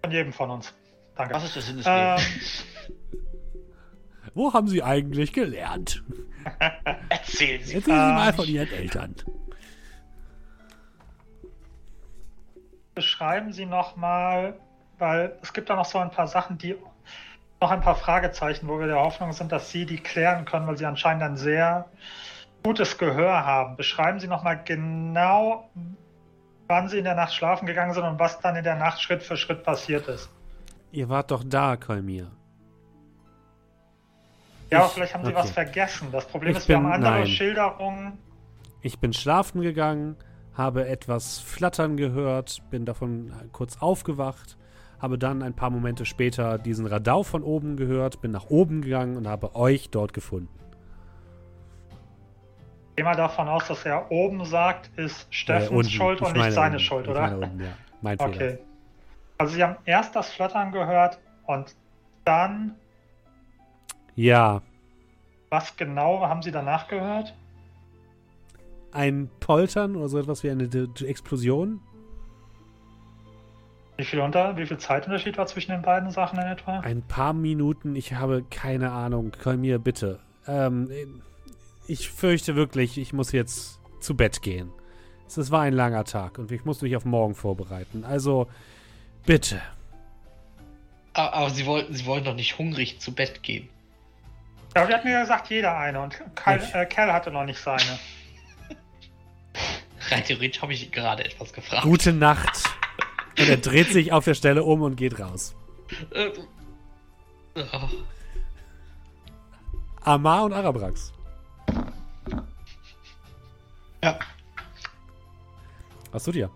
Von 0.07 0.11
jedem 0.15 0.33
von 0.33 0.49
uns. 0.51 0.73
Danke. 1.15 1.33
Was 1.35 1.43
ist 1.43 1.55
der 1.55 1.61
Sinn 1.63 1.77
des 1.77 1.85
Ähm, 1.87 2.17
Lebens? 2.17 2.65
Wo 4.33 4.53
haben 4.53 4.67
Sie 4.67 4.81
eigentlich 4.83 5.33
gelernt? 5.33 6.03
erzählen 7.09 7.63
Sie. 7.63 7.73
Erzählen 7.75 7.81
Sie 7.81 7.91
mal 8.13 8.29
Ähm, 8.29 8.35
von 8.35 8.45
Ihren 8.47 8.71
Eltern. 8.71 9.15
beschreiben 12.95 13.53
Sie 13.53 13.65
noch 13.67 13.95
mal, 13.95 14.57
weil 14.97 15.37
es 15.43 15.53
gibt 15.53 15.69
da 15.69 15.75
noch 15.75 15.85
so 15.85 15.99
ein 15.99 16.09
paar 16.09 16.25
Sachen, 16.27 16.57
die 16.57 16.75
noch 17.61 17.69
ein 17.69 17.81
paar 17.81 17.93
Fragezeichen, 17.95 18.67
wo 18.67 18.79
wir 18.79 18.87
der 18.87 18.95
Hoffnung 18.99 19.33
sind, 19.33 19.51
dass 19.51 19.69
Sie 19.71 19.85
die 19.85 19.97
klären 19.97 20.45
können, 20.45 20.65
weil 20.65 20.77
Sie 20.77 20.85
anscheinend 20.85 21.21
ein 21.21 21.37
sehr 21.37 21.85
gutes 22.63 22.97
Gehör 22.97 23.45
haben. 23.45 23.75
Beschreiben 23.77 24.19
Sie 24.19 24.27
noch 24.27 24.41
mal 24.41 24.55
genau, 24.55 25.69
wann 26.67 26.89
Sie 26.89 26.97
in 26.99 27.03
der 27.05 27.15
Nacht 27.15 27.33
schlafen 27.33 27.65
gegangen 27.65 27.93
sind 27.93 28.03
und 28.03 28.19
was 28.19 28.39
dann 28.39 28.55
in 28.55 28.63
der 28.63 28.75
Nacht 28.75 29.01
Schritt 29.01 29.23
für 29.23 29.37
Schritt 29.37 29.63
passiert 29.63 30.07
ist. 30.07 30.29
Ihr 30.91 31.09
wart 31.09 31.31
doch 31.31 31.43
da, 31.45 31.75
Kolmir. 31.77 32.27
Ja, 34.69 34.79
aber 34.79 34.87
Ich- 34.87 34.93
vielleicht 34.93 35.13
haben 35.13 35.23
Sie 35.25 35.31
okay. 35.31 35.39
was 35.39 35.51
vergessen. 35.51 36.07
Das 36.11 36.25
Problem 36.27 36.51
Ich 36.51 36.57
ist, 36.59 36.67
wir 36.67 36.77
bin- 36.77 36.85
haben 36.85 36.93
andere 36.93 37.11
nein. 37.19 37.27
Schilderungen. 37.27 38.17
Ich 38.81 38.99
bin 38.99 39.13
schlafen 39.13 39.61
gegangen, 39.61 40.15
habe 40.53 40.87
etwas 40.87 41.39
flattern 41.39 41.97
gehört, 41.97 42.61
bin 42.69 42.85
davon 42.85 43.31
kurz 43.51 43.77
aufgewacht, 43.81 44.57
habe 44.99 45.17
dann 45.17 45.41
ein 45.41 45.53
paar 45.55 45.69
Momente 45.69 46.05
später 46.05 46.57
diesen 46.57 46.85
Radau 46.85 47.23
von 47.23 47.43
oben 47.43 47.77
gehört, 47.77 48.21
bin 48.21 48.31
nach 48.31 48.45
oben 48.49 48.81
gegangen 48.81 49.15
und 49.17 49.27
habe 49.27 49.55
euch 49.55 49.89
dort 49.89 50.13
gefunden. 50.13 50.49
Geh 52.97 53.03
mal 53.03 53.15
davon 53.15 53.47
aus, 53.47 53.67
dass 53.67 53.85
er 53.85 54.11
oben 54.11 54.43
sagt, 54.43 54.89
ist 54.97 55.27
Steffens 55.29 55.69
Äh, 55.69 55.75
unten. 55.75 55.89
Schuld 55.91 56.21
und 56.21 56.33
nicht 56.35 56.51
seine 56.51 56.75
unten. 56.77 56.79
Schuld, 56.79 57.07
oder? 57.07 57.37
unten, 57.37 57.61
ja. 57.61 57.67
Mein 58.01 58.17
Fehler. 58.17 58.29
Okay. 58.29 58.57
Also 59.37 59.53
Sie 59.53 59.63
haben 59.63 59.75
erst 59.85 60.15
das 60.15 60.31
Flattern 60.31 60.71
gehört 60.71 61.19
und 61.45 61.75
dann, 62.25 62.73
Ja, 64.15 64.61
was 65.51 65.77
genau 65.77 66.21
haben 66.27 66.41
Sie 66.41 66.51
danach 66.51 66.87
gehört? 66.87 67.33
ein 68.91 69.29
Poltern 69.41 69.95
oder 69.95 70.09
so 70.09 70.17
etwas 70.17 70.43
wie 70.43 70.49
eine 70.49 70.67
D 70.67 70.87
D 70.87 71.05
Explosion. 71.05 71.79
Wie 73.97 74.05
viel, 74.05 74.19
unter, 74.21 74.57
wie 74.57 74.65
viel 74.65 74.79
Zeitunterschied 74.79 75.37
war 75.37 75.45
zwischen 75.45 75.71
den 75.71 75.83
beiden 75.83 76.09
Sachen 76.09 76.39
in 76.39 76.47
etwa? 76.47 76.79
Ein 76.79 77.03
paar 77.03 77.33
Minuten, 77.33 77.95
ich 77.95 78.13
habe 78.13 78.43
keine 78.49 78.91
Ahnung. 78.91 79.33
Kolmir, 79.43 79.77
bitte. 79.77 80.19
Ähm, 80.47 80.89
ich 81.87 82.09
fürchte 82.09 82.55
wirklich, 82.55 82.97
ich 82.97 83.13
muss 83.13 83.31
jetzt 83.31 83.79
zu 83.99 84.15
Bett 84.15 84.41
gehen. 84.41 84.71
Es 85.27 85.51
war 85.51 85.61
ein 85.61 85.73
langer 85.73 86.05
Tag 86.05 86.37
und 86.39 86.51
ich 86.51 86.63
muss 86.65 86.81
mich 86.81 86.95
auf 86.95 87.03
morgen 87.05 87.35
vorbereiten. 87.35 88.03
Also, 88.05 88.47
bitte. 89.25 89.61
Aber, 91.13 91.33
aber 91.33 91.49
Sie, 91.49 91.65
wollten, 91.65 91.93
Sie 91.93 92.05
wollen 92.05 92.23
doch 92.23 92.35
nicht 92.35 92.57
hungrig 92.57 92.99
zu 92.99 93.13
Bett 93.13 93.43
gehen. 93.43 93.67
Ja, 94.75 94.87
wir 94.87 94.95
hatten 94.95 95.07
ja 95.09 95.21
gesagt, 95.21 95.49
jeder 95.49 95.75
eine 95.77 95.99
und 96.01 96.15
Kerl, 96.35 96.61
Ich- 96.63 96.73
äh, 96.75 96.85
Kerl 96.85 97.11
hatte 97.11 97.31
noch 97.31 97.43
nicht 97.43 97.59
seine. 97.59 97.81
Rein 100.09 100.23
theoretisch 100.23 100.61
habe 100.61 100.73
ich 100.73 100.91
gerade 100.91 101.25
etwas 101.25 101.51
gefragt. 101.51 101.83
Gute 101.83 102.13
Nacht. 102.13 102.63
Und 103.39 103.49
er 103.49 103.57
dreht 103.57 103.89
sich 103.91 104.11
auf 104.13 104.23
der 104.25 104.33
Stelle 104.35 104.63
um 104.63 104.81
und 104.81 104.95
geht 104.95 105.19
raus. 105.19 105.55
Äh, 106.13 106.29
oh, 107.55 107.61
Amar 110.01 110.43
und 110.45 110.53
Arabrax. 110.53 111.11
Ja. 114.07 114.19
Was 116.11 116.23
tut 116.23 116.35
ihr? 116.35 116.49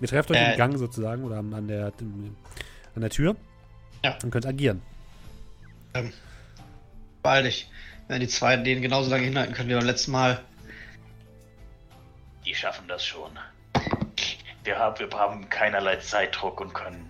Ihr 0.00 0.08
trefft 0.08 0.30
euch 0.30 0.36
Äh. 0.36 0.52
im 0.52 0.58
Gang 0.58 0.76
sozusagen 0.76 1.24
oder 1.24 1.38
an 1.38 1.68
der, 1.68 1.92
an 2.94 3.00
der 3.00 3.10
Tür. 3.10 3.36
Ja. 4.04 4.18
Und 4.22 4.30
könnt 4.30 4.46
agieren. 4.46 4.82
Ähm, 5.94 6.12
beeil 7.22 7.44
dich. 7.44 7.70
Wenn 8.08 8.20
die 8.20 8.28
zwei 8.28 8.56
den 8.56 8.82
genauso 8.82 9.10
lange 9.10 9.24
hinhalten 9.24 9.54
können 9.54 9.68
wie 9.70 9.74
beim 9.74 9.84
letzten 9.86 10.10
Mal. 10.10 10.40
Die 12.44 12.54
schaffen 12.54 12.86
das 12.88 13.04
schon. 13.04 13.30
Wir 14.64 14.78
haben, 14.78 14.98
wir 14.98 15.18
haben 15.18 15.48
keinerlei 15.48 15.96
Zeitdruck 15.96 16.60
und 16.60 16.74
können 16.74 17.08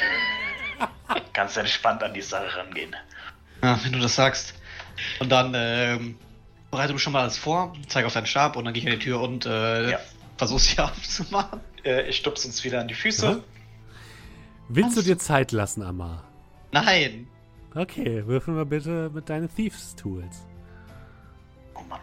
ganz 1.32 1.56
entspannt 1.56 2.02
an 2.02 2.14
die 2.14 2.22
Sache 2.22 2.56
rangehen. 2.56 2.96
Ja, 3.62 3.78
wenn 3.84 3.92
du 3.92 3.98
das 4.00 4.16
sagst. 4.16 4.54
Und 5.20 5.30
dann 5.30 5.52
ähm, 5.54 6.18
bereite 6.74 6.92
du 6.92 6.98
schon 6.98 7.12
mal 7.12 7.22
alles 7.22 7.38
vor, 7.38 7.72
zeig 7.88 8.04
auf 8.04 8.12
deinen 8.14 8.26
Stab 8.26 8.56
und 8.56 8.64
dann 8.64 8.74
gehe 8.74 8.82
ich 8.82 8.88
an 8.88 8.98
die 8.98 9.04
Tür 9.04 9.20
und 9.20 9.46
äh, 9.46 9.92
Ja. 9.92 9.98
versuch's 10.36 10.66
hier 10.66 10.84
aufzumachen. 10.90 11.60
Äh, 11.84 12.08
ich 12.08 12.16
stupse 12.16 12.46
uns 12.48 12.62
wieder 12.64 12.80
an 12.80 12.88
die 12.88 12.94
Füße. 12.94 13.28
Aha. 13.28 13.40
Willst 14.68 14.96
du 14.96 15.02
dir 15.02 15.18
Zeit 15.18 15.52
lassen, 15.52 15.82
Amar? 15.82 16.24
Nein! 16.72 17.28
Okay, 17.74 18.26
würfel 18.26 18.54
mal 18.54 18.66
bitte 18.66 19.10
mit 19.12 19.28
deinen 19.28 19.52
Thieves-Tools. 19.54 20.46
Oh 21.74 21.82
Mann. 21.88 22.00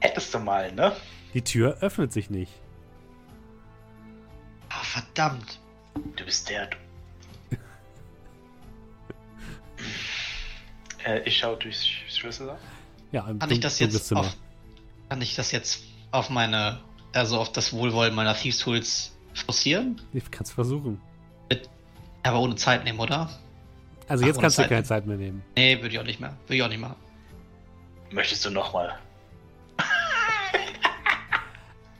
Hättest 0.00 0.32
du 0.34 0.38
mal, 0.38 0.72
ne? 0.72 0.92
Die 1.34 1.42
Tür 1.42 1.78
öffnet 1.80 2.12
sich 2.12 2.30
nicht. 2.30 2.52
Ah, 4.68 4.82
verdammt. 4.82 5.60
Du 6.16 6.24
bist 6.24 6.48
der. 6.48 6.66
Du. 6.66 6.76
äh, 11.04 11.20
ich 11.20 11.38
schaue 11.38 11.56
durchs 11.56 11.84
Schlüssel. 12.18 12.56
Ja, 13.12 13.26
im 13.28 13.38
Kann 13.38 13.50
ich 13.50 13.60
das 13.60 13.78
jetzt 13.78 14.12
auf, 14.12 14.36
kann 15.08 15.22
ich 15.22 15.34
das 15.36 15.52
jetzt 15.52 15.82
auf 16.10 16.28
meine, 16.30 16.80
also 17.12 17.38
auf 17.38 17.52
das 17.52 17.72
Wohlwollen 17.72 18.14
meiner 18.14 18.34
Thieves 18.34 18.58
Tools 18.58 19.16
forcieren? 19.34 20.00
Ich 20.12 20.30
kann's 20.30 20.50
versuchen. 20.50 21.00
Aber 22.24 22.40
ohne 22.40 22.56
Zeit 22.56 22.84
nehmen, 22.84 22.98
oder? 22.98 23.30
Also 24.08 24.24
Ach, 24.24 24.28
jetzt 24.28 24.40
kannst 24.40 24.58
du 24.58 24.62
Zeit 24.62 24.68
keine 24.68 24.80
nehmen. 24.80 24.86
Zeit 24.86 25.06
mehr 25.06 25.16
nehmen. 25.16 25.42
Nee, 25.56 25.76
würde 25.76 25.88
ich 25.88 25.98
auch 25.98 26.04
nicht 26.04 26.20
mehr. 26.20 26.36
Würde 26.46 26.56
ich 26.56 26.62
auch 26.62 26.68
nicht 26.68 26.80
machen. 26.80 26.96
Möchtest 28.10 28.44
du 28.44 28.50
nochmal? 28.50 28.98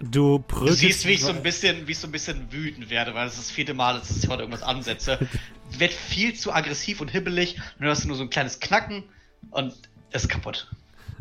Du 0.01 0.45
Du 0.49 0.73
siehst, 0.73 1.07
wie 1.07 1.13
ich 1.13 1.23
so 1.23 1.31
ein 1.33 1.43
bisschen, 1.43 1.89
wie 1.89 1.93
ich 1.93 1.99
so 1.99 2.07
ein 2.07 2.13
bisschen 2.13 2.53
wütend 2.53 2.89
werde, 2.89 3.15
weil 3.15 3.27
es 3.27 3.33
ist 3.35 3.49
das 3.49 3.51
vierte 3.51 3.75
Mal, 3.75 3.99
dass 3.99 4.17
ich 4.17 4.29
heute 4.29 4.43
irgendwas 4.43 4.63
ansetze. 4.63 5.19
Wird 5.77 5.93
viel 5.93 6.35
zu 6.35 6.53
aggressiv 6.53 7.01
und 7.01 7.09
hibbelig 7.09 7.57
und 7.79 7.85
du 7.85 7.91
hast 7.91 8.05
nur 8.05 8.17
so 8.17 8.23
ein 8.23 8.31
kleines 8.31 8.61
Knacken 8.61 9.03
und 9.51 9.73
es 9.73 9.81
ist 10.13 10.29
kaputt. 10.29 10.71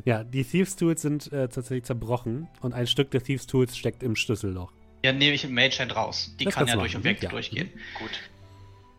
Ja, 0.05 0.23
die 0.23 0.43
Thieves-Tools 0.43 1.01
sind 1.01 1.31
äh, 1.33 1.49
tatsächlich 1.49 1.85
zerbrochen 1.85 2.47
und 2.61 2.73
ein 2.73 2.87
Stück 2.87 3.11
der 3.11 3.23
Thieves-Tools 3.23 3.77
steckt 3.77 4.03
im 4.03 4.15
Schlüsselloch. 4.15 4.71
Ja, 5.03 5.11
nehme 5.11 5.35
ich 5.35 5.43
im 5.43 5.53
Mage 5.53 5.79
Hand 5.79 5.95
raus. 5.95 6.33
Die 6.39 6.45
Das 6.45 6.55
kann 6.55 6.67
ja 6.67 6.73
du 6.73 6.79
durch 6.79 7.03
weg 7.03 7.21
ja. 7.21 7.29
durchgehen. 7.29 7.69
Gut. 7.99 8.19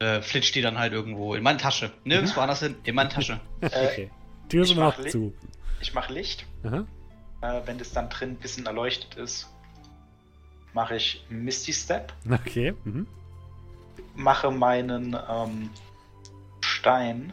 Äh, 0.00 0.22
flitscht 0.22 0.54
die 0.54 0.60
dann 0.60 0.78
halt 0.78 0.92
irgendwo 0.92 1.34
in 1.34 1.42
meine 1.42 1.58
Tasche. 1.58 1.92
Nirgendwo 2.04 2.40
anders 2.40 2.60
hin, 2.60 2.76
in 2.84 2.94
meine 2.94 3.08
Tasche. 3.08 3.40
okay. 3.60 4.10
Tür 4.48 4.62
ist 4.62 4.70
immer 4.70 4.84
noch 4.84 5.04
zu. 5.06 5.34
Ich 5.80 5.92
mache 5.94 6.12
Licht. 6.12 6.46
Aha. 6.62 6.86
Äh, 7.42 7.60
wenn 7.66 7.78
das 7.78 7.92
dann 7.92 8.08
drin 8.08 8.30
ein 8.30 8.36
bisschen 8.36 8.66
erleuchtet 8.66 9.16
ist, 9.16 9.48
mache 10.72 10.96
ich 10.96 11.24
Misty 11.28 11.72
Step. 11.72 12.12
Okay. 12.30 12.74
Mhm. 12.84 13.06
Mache 14.14 14.50
meinen 14.50 15.16
ähm, 15.28 15.70
Stein 16.60 17.32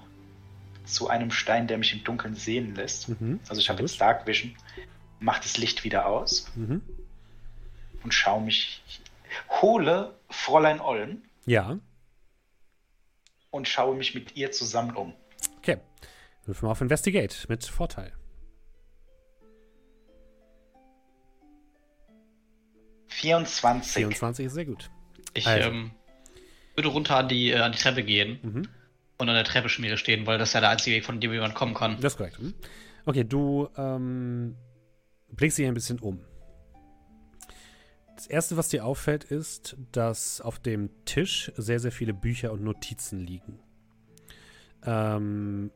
zu 0.85 1.09
einem 1.09 1.31
Stein, 1.31 1.67
der 1.67 1.77
mich 1.77 1.93
im 1.93 2.03
Dunkeln 2.03 2.35
sehen 2.35 2.75
lässt. 2.75 3.09
Mhm. 3.09 3.39
Also 3.49 3.59
ich 3.61 3.69
habe 3.69 3.81
jetzt 3.81 3.99
Dark 3.99 4.25
Vision. 4.27 4.55
Mach 5.19 5.39
das 5.39 5.57
Licht 5.57 5.83
wieder 5.83 6.05
aus 6.07 6.51
Mhm. 6.55 6.81
und 8.03 8.13
schaue 8.13 8.41
mich. 8.41 8.81
Hole 9.61 10.13
Fräulein 10.29 10.79
Ollen 10.79 11.23
Ja. 11.45 11.77
und 13.49 13.67
schaue 13.67 13.95
mich 13.95 14.13
mit 14.15 14.35
ihr 14.35 14.51
zusammen 14.51 14.95
um. 14.95 15.13
Okay. 15.57 15.77
Würfel 16.45 16.65
mal 16.65 16.71
auf 16.71 16.81
Investigate 16.81 17.35
mit 17.49 17.65
Vorteil. 17.65 18.13
24. 23.07 23.93
24 23.93 24.45
ist 24.45 24.53
sehr 24.53 24.65
gut. 24.65 24.89
Ich 25.33 25.47
Also. 25.47 25.69
ähm, 25.69 25.91
würde 26.75 26.89
runter 26.89 27.17
an 27.17 27.27
die, 27.29 27.51
äh, 27.51 27.57
an 27.59 27.71
die 27.71 27.77
Treppe 27.77 28.03
gehen 28.03 28.39
Mhm. 28.41 28.67
Und 29.17 29.29
an 29.29 29.35
der 29.35 29.43
Treppe 29.43 29.69
Schmiere 29.69 29.97
stehen, 29.97 30.25
weil 30.27 30.37
das 30.37 30.53
ja 30.53 30.59
der 30.59 30.69
einzige 30.69 30.97
Weg, 30.97 31.05
von 31.05 31.19
dem 31.19 31.31
jemand 31.31 31.55
kommen 31.55 31.73
kann. 31.73 31.97
Das 32.01 32.13
ist 32.13 32.17
korrekt. 32.17 32.41
Mhm. 32.41 32.53
Okay, 33.05 33.23
du 33.23 33.69
ähm, 33.77 34.55
blickst 35.31 35.57
dich 35.57 35.67
ein 35.67 35.73
bisschen 35.73 35.99
um. 35.99 36.19
Das 38.15 38.27
erste, 38.27 38.57
was 38.57 38.69
dir 38.69 38.85
auffällt, 38.85 39.25
ist, 39.25 39.75
dass 39.91 40.39
auf 40.41 40.59
dem 40.59 40.89
Tisch 41.05 41.51
sehr, 41.57 41.79
sehr 41.79 41.91
viele 41.91 42.13
Bücher 42.13 42.51
und 42.53 42.63
Notizen 42.63 43.19
liegen. 43.19 43.59
Ähm, 44.83 45.71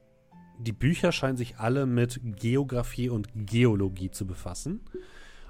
die 0.57 0.71
Bücher 0.71 1.11
scheinen 1.11 1.37
sich 1.37 1.57
alle 1.57 1.85
mit 1.85 2.19
Geografie 2.23 3.09
und 3.09 3.29
Geologie 3.35 4.11
zu 4.11 4.25
befassen. 4.25 4.81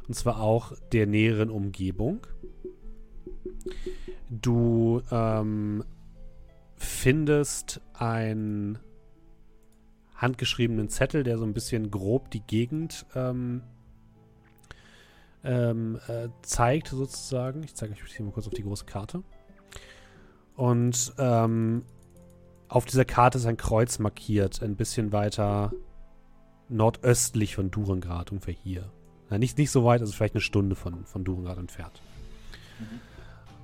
Und 0.08 0.16
zwar 0.16 0.42
auch 0.42 0.74
der 0.92 1.06
näheren 1.06 1.50
Umgebung. 1.50 2.26
Du 4.30 5.02
ähm, 5.12 5.84
findest 6.80 7.82
ein 7.94 8.80
handgeschriebenen 10.16 10.90
Zettel, 10.90 11.24
der 11.24 11.38
so 11.38 11.46
ein 11.46 11.54
bisschen 11.54 11.92
grob 11.92 12.32
die 12.32 12.42
Gegend 12.42 13.06
ähm, 13.16 13.62
ähm, 15.44 16.00
äh, 16.08 16.30
zeigt, 16.42 16.88
sozusagen. 16.90 17.64
Ich 17.64 17.76
zeige 17.76 17.94
euch 17.94 18.16
hier 18.16 18.26
mal 18.26 18.32
kurz 18.32 18.48
auf 18.48 18.54
die 18.54 18.64
große 18.64 18.86
Karte. 18.86 19.24
Und 20.56 21.14
ähm, 21.18 21.86
auf 22.68 22.86
dieser 22.86 23.06
Karte 23.06 23.38
ist 23.38 23.46
ein 23.46 23.58
Kreuz 23.58 24.00
markiert, 24.00 24.62
ein 24.62 24.76
bisschen 24.76 25.12
weiter 25.12 25.72
nordöstlich 26.68 27.56
von 27.56 27.72
Durengrad, 27.72 28.32
ungefähr 28.32 28.54
hier. 28.54 28.92
Na, 29.30 29.38
nicht, 29.38 29.58
nicht 29.58 29.72
so 29.72 29.86
weit, 29.86 30.02
also 30.02 30.14
vielleicht 30.14 30.36
eine 30.36 30.42
Stunde 30.42 30.76
von, 30.76 31.06
von 31.06 31.24
Durengrad 31.24 31.58
entfernt. 31.58 32.02
Kann 32.78 32.90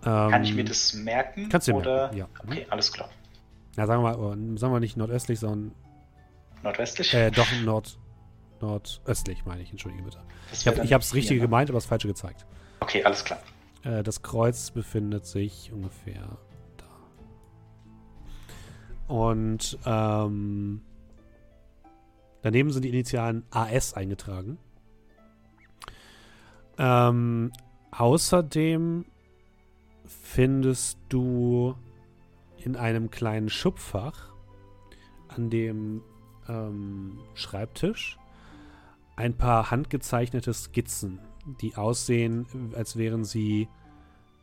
Ähm, 0.06 0.44
ich 0.44 0.54
mir 0.54 0.66
das 0.66 0.94
merken? 0.94 1.50
kannst 1.50 1.68
du 1.68 1.72
dir 1.72 1.78
oder? 1.78 2.12
merken, 2.12 2.18
ja. 2.18 2.28
Okay, 2.44 2.68
alles 2.70 2.92
klar. 2.92 3.10
Ja, 3.76 3.88
sagen 3.88 4.04
wir 4.04 4.18
mal, 4.18 4.34
äh, 4.34 4.58
sagen 4.58 4.74
wir 4.74 4.80
nicht 4.80 4.98
nordöstlich, 4.98 5.40
sondern 5.40 5.74
Nordwestlich? 6.66 7.14
Äh, 7.14 7.30
doch, 7.30 7.48
Nord, 7.64 8.00
nordöstlich, 8.60 9.46
meine 9.46 9.62
ich, 9.62 9.70
entschuldige 9.70 10.04
bitte. 10.04 10.18
Ich 10.52 10.68
habe 10.68 10.82
hier, 10.82 10.98
richtig 10.98 11.38
ne? 11.38 11.42
gemeint, 11.42 11.70
aber 11.70 11.78
das 11.78 11.86
Falsche 11.86 12.08
gezeigt. 12.08 12.46
Okay, 12.80 13.04
alles 13.04 13.24
klar. 13.24 13.40
Äh, 13.84 14.02
das 14.02 14.24
Kreuz 14.24 14.72
befindet 14.72 15.28
sich 15.28 15.72
ungefähr 15.72 16.40
da. 16.78 16.86
Und 19.14 19.78
ähm, 19.86 20.82
daneben 22.42 22.72
sind 22.72 22.82
die 22.82 22.90
Initialen 22.90 23.46
AS 23.52 23.94
eingetragen. 23.94 24.58
Ähm, 26.80 27.52
außerdem 27.92 29.06
findest 30.08 30.98
du 31.10 31.76
in 32.58 32.76
einem 32.76 33.12
kleinen 33.12 33.50
Schubfach 33.50 34.34
an 35.28 35.50
dem 35.50 36.02
ähm, 36.48 37.20
Schreibtisch 37.34 38.18
ein 39.16 39.38
paar 39.38 39.72
handgezeichnete 39.72 40.54
Skizzen, 40.54 41.20
die 41.62 41.76
aussehen, 41.76 42.46
als 42.76 42.98
wären 42.98 43.24
sie 43.24 43.68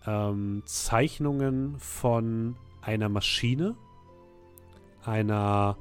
ähm, 0.06 0.62
Zeichnungen 0.64 1.78
von 1.78 2.56
einer 2.80 3.08
Maschine, 3.08 3.76
einer 5.04 5.76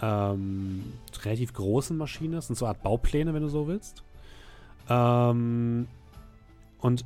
ähm, 0.00 0.92
relativ 1.22 1.54
großen 1.54 1.96
Maschine. 1.96 2.36
Das 2.36 2.48
sind 2.48 2.56
so 2.56 2.66
eine 2.66 2.74
Art 2.74 2.82
Baupläne, 2.82 3.34
wenn 3.34 3.42
du 3.42 3.48
so 3.48 3.66
willst. 3.66 4.04
Ähm, 4.88 5.86
und 6.78 7.04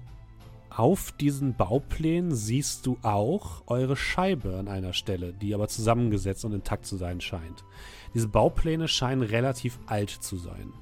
auf 0.77 1.11
diesen 1.13 1.55
Bauplänen 1.55 2.35
siehst 2.35 2.85
du 2.85 2.99
auch 3.03 3.63
eure 3.67 3.97
Scheibe 3.97 4.59
an 4.59 4.69
einer 4.69 4.93
Stelle, 4.93 5.33
die 5.33 5.55
aber 5.55 5.69
zusammengesetzt 5.69 6.45
und 6.45 6.53
intakt 6.53 6.85
zu 6.85 6.99
sein 6.99 7.23
scheint. 7.23 7.65
Diese 8.13 8.29
Baupläne 8.29 8.87
scheinen 8.87 9.23
relativ 9.23 9.79
alt 9.87 10.11
zu 10.11 10.37
sein. 10.37 10.73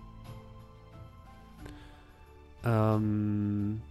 Ähm, 2.64 3.82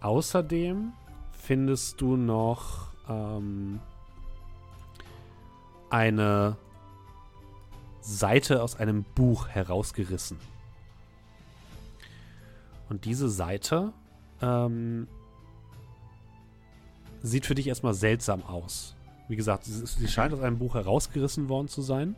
außerdem 0.00 0.92
findest 1.32 2.00
du 2.00 2.16
noch 2.16 2.92
ähm, 3.10 3.78
eine 5.90 6.56
Seite 8.00 8.62
aus 8.62 8.76
einem 8.76 9.04
Buch 9.14 9.48
herausgerissen. 9.48 10.38
Und 12.88 13.04
diese 13.04 13.28
Seite 13.28 13.92
ähm, 14.40 15.08
sieht 17.22 17.46
für 17.46 17.54
dich 17.54 17.66
erstmal 17.66 17.94
seltsam 17.94 18.42
aus. 18.42 18.96
Wie 19.28 19.36
gesagt, 19.36 19.64
sie, 19.64 19.86
sie 19.86 20.08
scheint 20.08 20.32
aus 20.32 20.40
einem 20.40 20.58
Buch 20.58 20.74
herausgerissen 20.74 21.48
worden 21.48 21.68
zu 21.68 21.82
sein. 21.82 22.16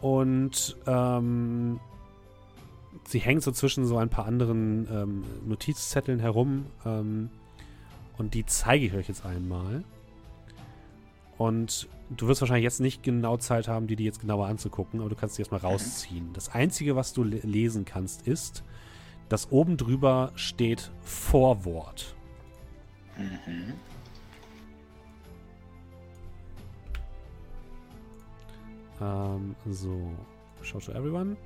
Und 0.00 0.76
ähm, 0.86 1.80
sie 3.06 3.18
hängt 3.18 3.42
so 3.42 3.52
zwischen 3.52 3.86
so 3.86 3.96
ein 3.98 4.08
paar 4.08 4.26
anderen 4.26 4.88
ähm, 4.90 5.24
Notizzetteln 5.46 6.18
herum. 6.18 6.66
Ähm, 6.84 7.30
und 8.18 8.34
die 8.34 8.44
zeige 8.46 8.86
ich 8.86 8.94
euch 8.94 9.08
jetzt 9.08 9.24
einmal. 9.24 9.84
Und 11.38 11.88
du 12.10 12.28
wirst 12.28 12.40
wahrscheinlich 12.40 12.64
jetzt 12.64 12.80
nicht 12.80 13.02
genau 13.02 13.36
Zeit 13.36 13.68
haben, 13.68 13.86
die 13.86 13.96
die 13.96 14.04
jetzt 14.04 14.20
genauer 14.20 14.46
anzugucken, 14.46 15.00
aber 15.00 15.10
du 15.10 15.16
kannst 15.16 15.36
die 15.36 15.42
erstmal 15.42 15.60
rausziehen. 15.60 16.32
Das 16.32 16.48
Einzige, 16.48 16.96
was 16.96 17.12
du 17.12 17.24
le 17.24 17.40
lesen 17.40 17.84
kannst, 17.84 18.26
ist, 18.26 18.64
dass 19.28 19.50
oben 19.50 19.76
drüber 19.76 20.32
steht 20.34 20.90
Vorwort. 21.02 22.14
Mhm. 23.16 23.74
Ähm, 29.00 29.56
so. 29.70 30.12
Show 30.62 30.80
to 30.80 30.92
everyone. 30.92 31.36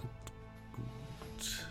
Gut. 0.00 1.68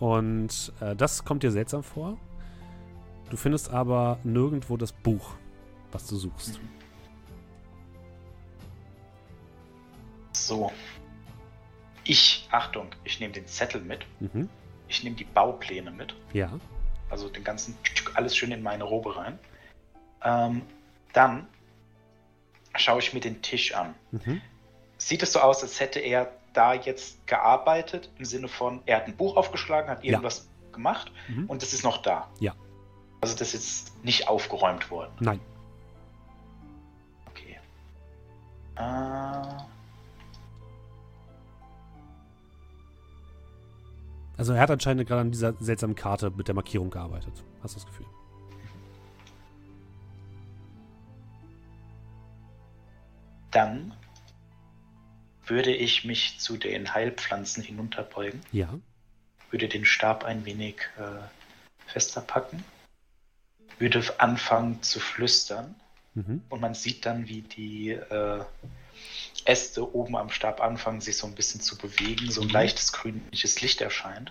Und 0.00 0.72
äh, 0.80 0.96
das 0.96 1.24
kommt 1.24 1.42
dir 1.42 1.52
seltsam 1.52 1.82
vor. 1.82 2.18
Du 3.32 3.38
findest 3.38 3.70
aber 3.70 4.18
nirgendwo 4.24 4.76
das 4.76 4.92
Buch, 4.92 5.30
was 5.90 6.06
du 6.06 6.16
suchst. 6.16 6.60
So. 10.34 10.70
Ich, 12.04 12.46
Achtung, 12.50 12.88
ich 13.04 13.20
nehme 13.20 13.32
den 13.32 13.46
Zettel 13.46 13.80
mit. 13.80 14.00
Mhm. 14.20 14.50
Ich 14.86 15.02
nehme 15.02 15.16
die 15.16 15.24
Baupläne 15.24 15.90
mit. 15.90 16.14
Ja. 16.34 16.52
Also 17.08 17.30
den 17.30 17.42
ganzen, 17.42 17.74
alles 18.12 18.36
schön 18.36 18.52
in 18.52 18.62
meine 18.62 18.84
Robe 18.84 19.16
rein. 19.16 19.38
Ähm, 20.22 20.60
dann 21.14 21.46
schaue 22.76 22.98
ich 22.98 23.14
mir 23.14 23.20
den 23.20 23.40
Tisch 23.40 23.72
an. 23.74 23.94
Mhm. 24.10 24.42
Sieht 24.98 25.22
es 25.22 25.32
so 25.32 25.40
aus, 25.40 25.62
als 25.62 25.80
hätte 25.80 26.00
er 26.00 26.30
da 26.52 26.74
jetzt 26.74 27.26
gearbeitet, 27.26 28.10
im 28.18 28.26
Sinne 28.26 28.48
von, 28.48 28.82
er 28.84 28.98
hat 28.98 29.06
ein 29.06 29.16
Buch 29.16 29.38
aufgeschlagen, 29.38 29.88
hat 29.88 30.04
Ja. 30.04 30.10
irgendwas 30.12 30.50
gemacht 30.70 31.10
Mhm. 31.28 31.46
und 31.46 31.62
es 31.62 31.72
ist 31.72 31.82
noch 31.82 32.02
da. 32.02 32.28
Ja. 32.38 32.54
Also 33.22 33.36
das 33.36 33.54
ist 33.54 33.86
jetzt 33.86 34.04
nicht 34.04 34.28
aufgeräumt 34.28 34.90
worden. 34.90 35.12
Nein. 35.20 35.40
Okay. 37.30 37.58
Äh, 38.76 39.62
Also 44.38 44.54
er 44.54 44.60
hat 44.60 44.70
anscheinend 44.72 45.06
gerade 45.06 45.20
an 45.20 45.30
dieser 45.30 45.54
seltsamen 45.60 45.94
Karte 45.94 46.30
mit 46.30 46.48
der 46.48 46.54
Markierung 46.56 46.90
gearbeitet. 46.90 47.44
Hast 47.62 47.76
du 47.76 47.78
das 47.78 47.86
Gefühl? 47.86 48.06
dann 53.50 53.92
würde 55.46 55.74
ich 55.74 56.04
mich 56.04 56.38
zu 56.38 56.56
den 56.56 56.94
Heilpflanzen 56.94 57.62
hinunterbeugen, 57.62 58.40
Ja. 58.52 58.78
würde 59.50 59.68
den 59.68 59.84
Stab 59.84 60.24
ein 60.24 60.44
wenig 60.44 60.76
äh, 60.98 61.90
fester 61.90 62.22
packen, 62.22 62.64
würde 63.78 64.02
anfangen 64.18 64.82
zu 64.82 65.00
flüstern 65.00 65.74
Mhm. 66.14 66.42
und 66.50 66.60
man 66.60 66.74
sieht 66.74 67.06
dann, 67.06 67.26
wie 67.26 67.40
die 67.40 67.90
äh, 67.92 68.44
Äste 69.46 69.94
oben 69.94 70.14
am 70.16 70.28
Stab 70.30 70.60
anfangen, 70.60 71.00
sich 71.00 71.16
so 71.16 71.26
ein 71.26 71.34
bisschen 71.34 71.60
zu 71.62 71.78
bewegen, 71.78 72.30
so 72.30 72.42
ein 72.42 72.48
Mhm. 72.48 72.52
leichtes 72.52 72.92
grünliches 72.92 73.60
Licht 73.62 73.80
erscheint. 73.80 74.30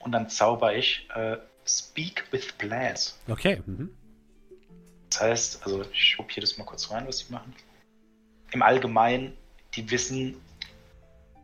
Und 0.00 0.10
dann 0.12 0.28
zauber 0.28 0.74
ich 0.74 1.08
äh, 1.14 1.36
Speak 1.64 2.24
with 2.32 2.52
Blast. 2.58 3.16
Okay. 3.28 3.62
Mhm. 3.64 3.90
Das 5.10 5.20
heißt, 5.20 5.62
also 5.64 5.82
ich 5.92 6.02
schub 6.10 6.30
hier 6.32 6.40
das 6.40 6.58
mal 6.58 6.64
kurz 6.64 6.90
rein, 6.90 7.06
was 7.06 7.24
die 7.26 7.32
machen. 7.32 7.54
Im 8.50 8.62
Allgemeinen, 8.62 9.36
die 9.74 9.88
wissen, 9.92 10.40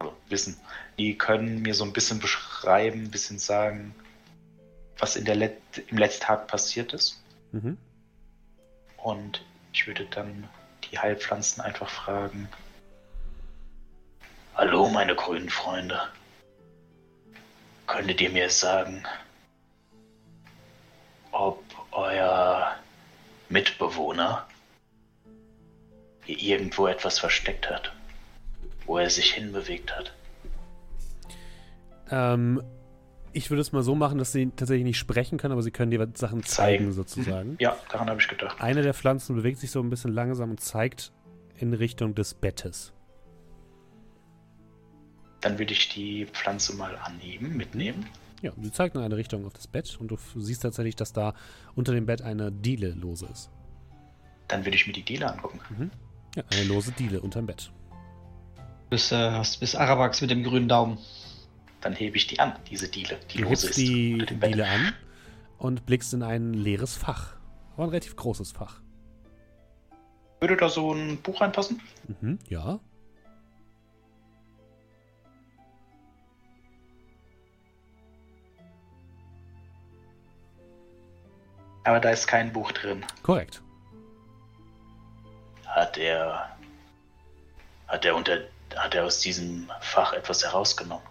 also 0.00 0.16
wissen, 0.28 0.56
die 0.98 1.16
können 1.16 1.62
mir 1.62 1.74
so 1.74 1.84
ein 1.84 1.92
bisschen 1.92 2.18
beschreiben, 2.18 3.04
ein 3.04 3.10
bisschen 3.12 3.38
sagen, 3.38 3.94
was 4.98 5.14
in 5.14 5.24
der 5.24 5.36
Let 5.36 5.60
im 5.86 5.98
letzten 5.98 6.24
Tag 6.24 6.48
passiert 6.48 6.92
ist. 6.92 7.22
Mhm. 7.52 7.78
Und 8.98 9.44
ich 9.72 9.86
würde 9.86 10.06
dann 10.06 10.48
die 10.84 10.98
Heilpflanzen 10.98 11.62
einfach 11.62 11.88
fragen. 11.88 12.48
Hallo, 14.54 14.88
meine 14.88 15.14
grünen 15.14 15.50
Freunde. 15.50 16.00
Könntet 17.86 18.20
ihr 18.20 18.30
mir 18.30 18.50
sagen, 18.50 19.04
ob 21.32 21.62
euer 21.92 22.76
Mitbewohner 23.48 24.46
hier 26.24 26.38
irgendwo 26.38 26.86
etwas 26.86 27.18
versteckt 27.18 27.70
hat, 27.70 27.92
wo 28.84 28.98
er 28.98 29.08
sich 29.08 29.32
hinbewegt 29.32 29.96
hat? 29.96 30.12
Ähm, 32.10 32.62
ich 33.32 33.50
würde 33.50 33.60
es 33.60 33.72
mal 33.72 33.82
so 33.82 33.94
machen, 33.94 34.18
dass 34.18 34.32
sie 34.32 34.50
tatsächlich 34.56 34.84
nicht 34.84 34.98
sprechen 34.98 35.38
können, 35.38 35.52
aber 35.52 35.62
sie 35.62 35.70
können 35.70 35.90
dir 35.90 35.98
Sachen 36.14 36.42
zeigen, 36.42 36.84
Zeigen. 36.84 36.92
sozusagen. 36.92 37.56
Ja, 37.60 37.76
daran 37.90 38.08
habe 38.10 38.20
ich 38.20 38.28
gedacht. 38.28 38.60
Eine 38.60 38.82
der 38.82 38.94
Pflanzen 38.94 39.36
bewegt 39.36 39.58
sich 39.58 39.70
so 39.70 39.80
ein 39.80 39.90
bisschen 39.90 40.12
langsam 40.12 40.50
und 40.50 40.60
zeigt 40.60 41.12
in 41.56 41.74
Richtung 41.74 42.14
des 42.14 42.34
Bettes. 42.34 42.92
Dann 45.40 45.58
würde 45.58 45.72
ich 45.72 45.88
die 45.88 46.26
Pflanze 46.26 46.74
mal 46.74 46.96
annehmen, 46.96 47.56
mitnehmen. 47.56 48.06
Ja, 48.42 48.52
sie 48.60 48.72
zeigt 48.72 48.94
in 48.96 49.02
eine 49.02 49.16
Richtung 49.16 49.44
auf 49.46 49.52
das 49.52 49.66
Bett 49.66 49.96
und 50.00 50.08
du 50.08 50.16
siehst 50.36 50.62
tatsächlich, 50.62 50.96
dass 50.96 51.12
da 51.12 51.34
unter 51.74 51.92
dem 51.92 52.06
Bett 52.06 52.22
eine 52.22 52.50
Diele 52.52 52.90
lose 52.90 53.26
ist. 53.32 53.50
Dann 54.48 54.64
würde 54.64 54.76
ich 54.76 54.86
mir 54.86 54.92
die 54.92 55.02
Diele 55.04 55.30
angucken. 55.32 55.90
Ja, 56.36 56.42
eine 56.52 56.64
lose 56.64 56.92
Diele 56.92 57.20
unterm 57.20 57.46
Bett. 57.46 57.70
Bis, 58.90 59.12
äh, 59.12 59.16
hast- 59.30 59.60
bis 59.60 59.74
Arabax 59.74 60.20
mit 60.20 60.30
dem 60.30 60.42
grünen 60.42 60.68
Daumen. 60.68 60.98
Dann 61.80 61.92
hebe 61.94 62.16
ich 62.16 62.26
die 62.26 62.40
an, 62.40 62.54
diese 62.70 62.88
Diele, 62.88 63.18
die 63.30 63.38
Du 63.38 63.44
lose 63.44 63.66
hebst 63.66 63.70
ist. 63.70 63.76
die. 63.78 64.18
Diele 64.26 64.66
an 64.68 64.92
und 65.58 65.86
blickst 65.86 66.12
in 66.14 66.22
ein 66.22 66.54
leeres 66.54 66.96
Fach. 66.96 67.36
Aber 67.74 67.84
ein 67.84 67.90
relativ 67.90 68.16
großes 68.16 68.52
Fach. 68.52 68.80
Würde 70.40 70.56
da 70.56 70.68
so 70.68 70.92
ein 70.92 71.18
Buch 71.22 71.40
reinpassen? 71.40 71.80
Mhm, 72.20 72.38
ja. 72.48 72.80
Aber 81.84 82.00
da 82.00 82.10
ist 82.10 82.26
kein 82.26 82.52
Buch 82.52 82.72
drin. 82.72 83.04
Korrekt. 83.22 83.62
Hat 85.66 85.96
er. 85.96 86.56
Hat 87.86 88.04
er 88.04 88.14
unter. 88.14 88.40
Hat 88.76 88.94
er 88.94 89.06
aus 89.06 89.20
diesem 89.20 89.70
Fach 89.80 90.12
etwas 90.12 90.44
herausgenommen? 90.44 91.04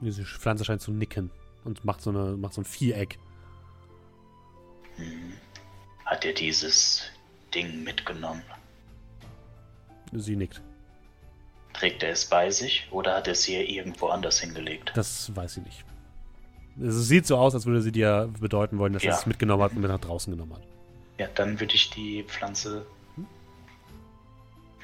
Diese 0.00 0.24
Pflanze 0.24 0.64
scheint 0.64 0.80
zu 0.82 0.90
nicken 0.92 1.30
und 1.64 1.84
macht 1.84 2.02
so, 2.02 2.10
eine, 2.10 2.36
macht 2.36 2.54
so 2.54 2.60
ein 2.60 2.64
Viereck. 2.64 3.18
Hm. 4.96 5.32
Hat 6.04 6.24
er 6.24 6.32
dieses 6.32 7.02
Ding 7.54 7.82
mitgenommen? 7.84 8.42
Sie 10.12 10.36
nickt. 10.36 10.60
Trägt 11.72 12.02
er 12.02 12.10
es 12.10 12.24
bei 12.24 12.50
sich 12.50 12.86
oder 12.90 13.14
hat 13.16 13.26
er 13.26 13.32
es 13.32 13.44
hier 13.44 13.68
irgendwo 13.68 14.08
anders 14.08 14.40
hingelegt? 14.40 14.92
Das 14.94 15.34
weiß 15.34 15.54
sie 15.54 15.60
nicht. 15.60 15.84
Es 16.80 16.94
sieht 17.08 17.26
so 17.26 17.36
aus, 17.36 17.54
als 17.54 17.66
würde 17.66 17.82
sie 17.82 17.92
dir 17.92 18.30
bedeuten 18.38 18.78
wollen, 18.78 18.92
dass 18.92 19.02
Ja. 19.02 19.12
er 19.12 19.18
es 19.18 19.26
mitgenommen 19.26 19.62
hat 19.62 19.72
und 19.72 19.80
mit 19.80 19.90
nach 19.90 20.00
draußen 20.00 20.30
genommen 20.32 20.54
hat. 20.54 20.62
Ja, 21.18 21.26
dann 21.34 21.58
würde 21.58 21.74
ich 21.74 21.90
die 21.90 22.22
Pflanze 22.24 22.86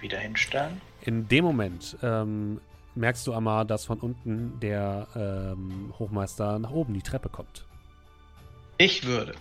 wieder 0.00 0.18
hinstellen. 0.18 0.80
In 1.02 1.28
dem 1.28 1.44
Moment 1.44 1.96
ähm, 2.02 2.60
merkst 2.94 3.26
du, 3.26 3.34
Amar, 3.34 3.64
dass 3.64 3.84
von 3.86 3.98
unten 4.00 4.58
der 4.60 5.06
ähm, 5.16 5.92
Hochmeister 5.98 6.58
nach 6.58 6.70
oben 6.70 6.94
die 6.94 7.02
Treppe 7.02 7.28
kommt. 7.28 7.64
Ich 8.78 9.04
würde 9.04 9.34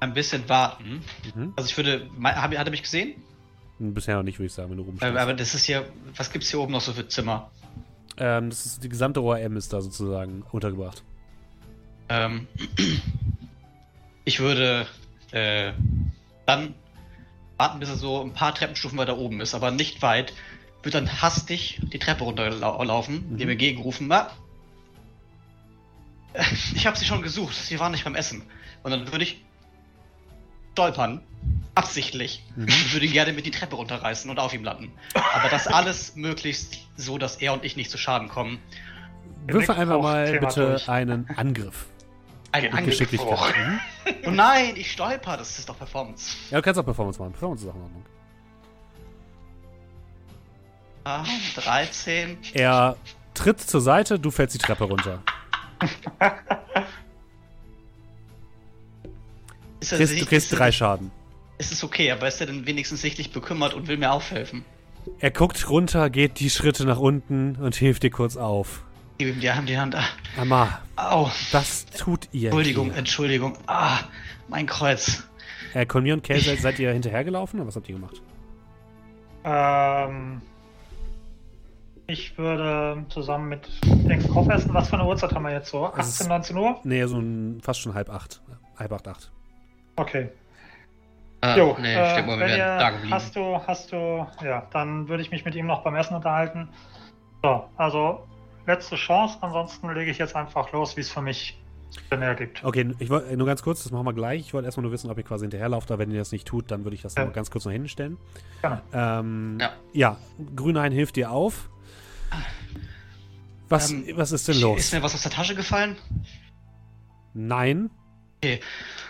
ein 0.00 0.12
bisschen 0.14 0.48
warten. 0.48 1.02
Mhm. 1.34 1.52
Also 1.56 1.68
ich 1.68 1.76
würde. 1.76 2.08
Hab, 2.22 2.56
hat 2.56 2.66
er 2.66 2.70
mich 2.70 2.82
gesehen? 2.82 3.14
Bisher 3.78 4.16
noch 4.16 4.22
nicht, 4.22 4.38
würde 4.38 4.46
ich 4.46 4.52
sagen, 4.52 4.70
wenn 4.70 4.76
du 4.76 4.82
Äh, 4.82 4.86
rumstehst. 4.86 5.16
aber 5.16 5.34
das 5.34 5.54
ist 5.54 5.64
hier. 5.64 5.86
Was 6.16 6.30
gibt's 6.32 6.50
hier 6.50 6.60
oben 6.60 6.72
noch 6.72 6.80
so 6.80 6.92
für 6.92 7.06
Zimmer? 7.08 7.50
ähm, 8.16 8.50
das 8.50 8.66
ist 8.66 8.84
die 8.84 8.88
gesamte 8.88 9.22
ORM 9.22 9.56
ist 9.56 9.72
da 9.72 9.80
sozusagen 9.80 10.42
untergebracht. 10.52 11.02
Ähm, 12.10 12.46
ich 14.24 14.40
würde 14.40 14.86
äh, 15.32 15.72
dann 16.46 16.74
warten, 17.56 17.78
bis 17.80 17.88
er 17.88 17.96
so 17.96 18.20
ein 18.22 18.32
paar 18.32 18.54
Treppenstufen 18.54 18.98
weiter 18.98 19.16
oben 19.16 19.40
ist, 19.40 19.54
aber 19.54 19.70
nicht 19.70 20.02
weit, 20.02 20.32
würde 20.82 20.98
dann 21.00 21.20
hastig 21.22 21.80
die 21.82 21.98
Treppe 21.98 22.24
runterlaufen, 22.24 23.32
Mhm. 23.32 23.38
dem 23.38 23.48
entgegenrufen, 23.50 24.06
na, 24.08 24.30
ich 26.74 26.86
habe 26.86 26.96
sie 26.96 27.04
schon 27.04 27.22
gesucht, 27.22 27.54
sie 27.54 27.78
waren 27.80 27.92
nicht 27.92 28.04
beim 28.04 28.14
Essen. 28.14 28.42
Und 28.82 28.90
dann 28.92 29.10
würde 29.12 29.24
ich 29.24 29.44
stolpern, 30.72 31.20
absichtlich, 31.74 32.44
Mhm. 32.56 32.62
und 32.64 32.92
würde 32.92 33.06
ihn 33.06 33.12
gerne 33.12 33.32
mit 33.32 33.44
die 33.46 33.50
Treppe 33.50 33.76
runterreißen 33.76 34.30
und 34.30 34.38
auf 34.38 34.54
ihm 34.54 34.64
landen. 34.64 34.92
Aber 35.14 35.48
das 35.48 35.66
alles 35.66 36.16
möglichst 36.16 36.78
so, 36.96 37.18
dass 37.18 37.36
er 37.36 37.52
und 37.52 37.64
ich 37.64 37.76
nicht 37.76 37.90
zu 37.90 37.98
Schaden 37.98 38.28
kommen. 38.28 38.58
Würfel 39.46 39.60
Nick 39.74 39.78
einfach 39.82 40.00
mal 40.00 40.26
Thema 40.26 40.46
bitte 40.48 40.66
durch. 40.70 40.88
einen 40.88 41.28
Angriff. 41.36 41.86
Ein 42.52 42.62
Mit 42.64 42.72
Angriff. 42.74 42.86
Geschicklichkeit. 42.98 43.54
Mhm. 43.56 43.80
Oh 44.26 44.30
nein, 44.30 44.74
ich 44.76 44.90
stolper, 44.92 45.36
das 45.36 45.58
ist 45.58 45.68
doch 45.68 45.78
Performance. 45.78 46.36
Ja, 46.50 46.58
du 46.58 46.62
kannst 46.62 46.80
auch 46.80 46.84
Performance 46.84 47.18
machen. 47.20 47.32
Performance 47.32 47.64
ist 47.64 47.70
auch 47.70 47.76
in 47.76 47.82
Ordnung. 47.82 48.04
Ah, 51.04 51.24
13. 51.56 52.38
Er 52.52 52.96
tritt 53.34 53.60
zur 53.60 53.80
Seite, 53.80 54.18
du 54.18 54.30
fällst 54.30 54.54
die 54.54 54.58
Treppe 54.58 54.84
runter. 54.84 55.22
Ist 59.80 59.92
er 59.92 59.98
Kriegst, 59.98 60.20
du 60.20 60.26
kriegst 60.26 60.52
ist 60.52 60.58
drei 60.58 60.72
Schaden. 60.72 61.10
Es 61.56 61.72
ist 61.72 61.82
okay, 61.82 62.10
aber 62.10 62.28
ist 62.28 62.40
er 62.40 62.46
denn 62.46 62.66
wenigstens 62.66 63.00
sichtlich 63.00 63.32
bekümmert 63.32 63.72
und 63.74 63.88
will 63.88 63.96
mir 63.96 64.12
aufhelfen? 64.12 64.64
Er 65.18 65.30
guckt 65.30 65.68
runter, 65.70 66.10
geht 66.10 66.38
die 66.38 66.50
Schritte 66.50 66.84
nach 66.84 66.98
unten 66.98 67.56
und 67.56 67.74
hilft 67.74 68.02
dir 68.02 68.10
kurz 68.10 68.36
auf. 68.36 68.82
Gib 69.18 69.28
ihm 69.34 69.40
die 69.40 69.50
Hand, 69.50 69.68
die 69.68 69.78
Hand. 69.78 69.94
Ah, 69.94 70.04
Amma, 70.38 70.80
Au. 70.96 71.30
was 71.52 71.86
tut 71.86 72.28
ihr? 72.32 72.48
Entschuldigung, 72.48 72.86
hier? 72.88 72.96
Entschuldigung. 72.98 73.58
Ah, 73.66 74.00
mein 74.48 74.66
Kreuz. 74.66 75.24
Äh, 75.74 75.86
Conmir 75.86 76.14
und 76.14 76.24
Kay, 76.24 76.40
seid, 76.40 76.60
seid 76.60 76.78
ihr 76.78 76.92
hinterhergelaufen 76.92 77.60
oder 77.60 77.68
was 77.68 77.76
habt 77.76 77.88
ihr 77.88 77.94
gemacht? 77.94 78.20
Ähm, 79.44 80.42
ich 82.10 82.36
würde 82.38 83.04
zusammen 83.08 83.48
mit 83.48 83.68
den 83.84 84.26
Kopfessen, 84.28 84.72
was 84.74 84.88
für 84.88 84.94
eine 84.98 85.06
Uhrzeit 85.06 85.32
haben 85.34 85.42
wir 85.44 85.52
jetzt 85.52 85.70
so? 85.70 85.90
Es 85.96 86.08
ist- 86.08 86.20
18, 86.22 86.28
19 86.28 86.56
Uhr? 86.56 86.76
Nee, 86.84 87.04
so 87.06 87.18
ein, 87.18 87.60
fast 87.62 87.80
schon 87.80 87.94
halb 87.94 88.10
acht. 88.10 88.40
Halb 88.78 88.92
acht, 88.92 89.08
acht. 89.08 89.30
Okay. 89.96 90.30
Ah, 91.42 91.56
Jo, 91.56 91.76
nee, 91.80 91.94
äh, 91.94 92.10
stimmt 92.12 92.26
mal, 92.28 92.38
wir 92.38 92.48
ihr, 92.48 92.58
da 92.58 92.90
geblieben. 92.90 93.14
hast 93.14 93.34
du, 93.34 93.58
hast 93.66 93.92
du, 93.92 94.26
ja, 94.44 94.66
dann 94.72 95.08
würde 95.08 95.22
ich 95.22 95.30
mich 95.30 95.44
mit 95.44 95.54
ihm 95.54 95.66
noch 95.66 95.82
beim 95.82 95.94
Essen 95.96 96.14
unterhalten. 96.14 96.68
So, 97.42 97.64
also 97.78 98.26
letzte 98.66 98.96
Chance, 98.96 99.38
ansonsten 99.40 99.90
lege 99.94 100.10
ich 100.10 100.18
jetzt 100.18 100.36
einfach 100.36 100.70
los, 100.72 100.96
wie 100.96 101.00
es 101.00 101.10
für 101.10 101.22
mich 101.22 101.58
Sinn 102.10 102.20
ergibt. 102.22 102.62
Okay, 102.62 102.92
ich 102.98 103.08
wollte 103.08 103.34
nur 103.36 103.46
ganz 103.46 103.62
kurz, 103.62 103.82
das 103.82 103.90
machen 103.90 104.04
wir 104.04 104.12
gleich. 104.12 104.40
Ich 104.42 104.54
wollte 104.54 104.66
erstmal 104.66 104.82
nur 104.82 104.92
wissen, 104.92 105.10
ob 105.10 105.16
ihr 105.16 105.24
quasi 105.24 105.44
hinterherlauft, 105.44 105.90
aber 105.90 106.00
wenn 106.00 106.10
ihr 106.10 106.18
das 106.18 106.30
nicht 106.30 106.46
tut, 106.46 106.70
dann 106.70 106.84
würde 106.84 106.94
ich 106.94 107.02
das 107.02 107.14
Ja. 107.14 107.24
noch 107.24 107.32
ganz 107.32 107.50
kurz 107.50 107.64
noch 107.64 107.72
hinstellen. 107.72 108.18
Gerne. 108.60 108.82
Ähm, 108.92 109.58
Ja. 109.60 109.70
ja, 109.92 110.16
Grünhain 110.54 110.92
hilft 110.92 111.16
dir 111.16 111.30
auf. 111.32 111.70
Was, 113.68 113.90
Ähm, 113.90 114.04
was 114.14 114.32
ist 114.32 114.48
denn 114.48 114.56
Ist 114.56 114.60
los? 114.62 114.92
mir 114.92 115.02
was 115.02 115.14
aus 115.14 115.22
der 115.22 115.30
Tasche 115.30 115.54
gefallen? 115.54 115.96
Nein. 117.34 117.90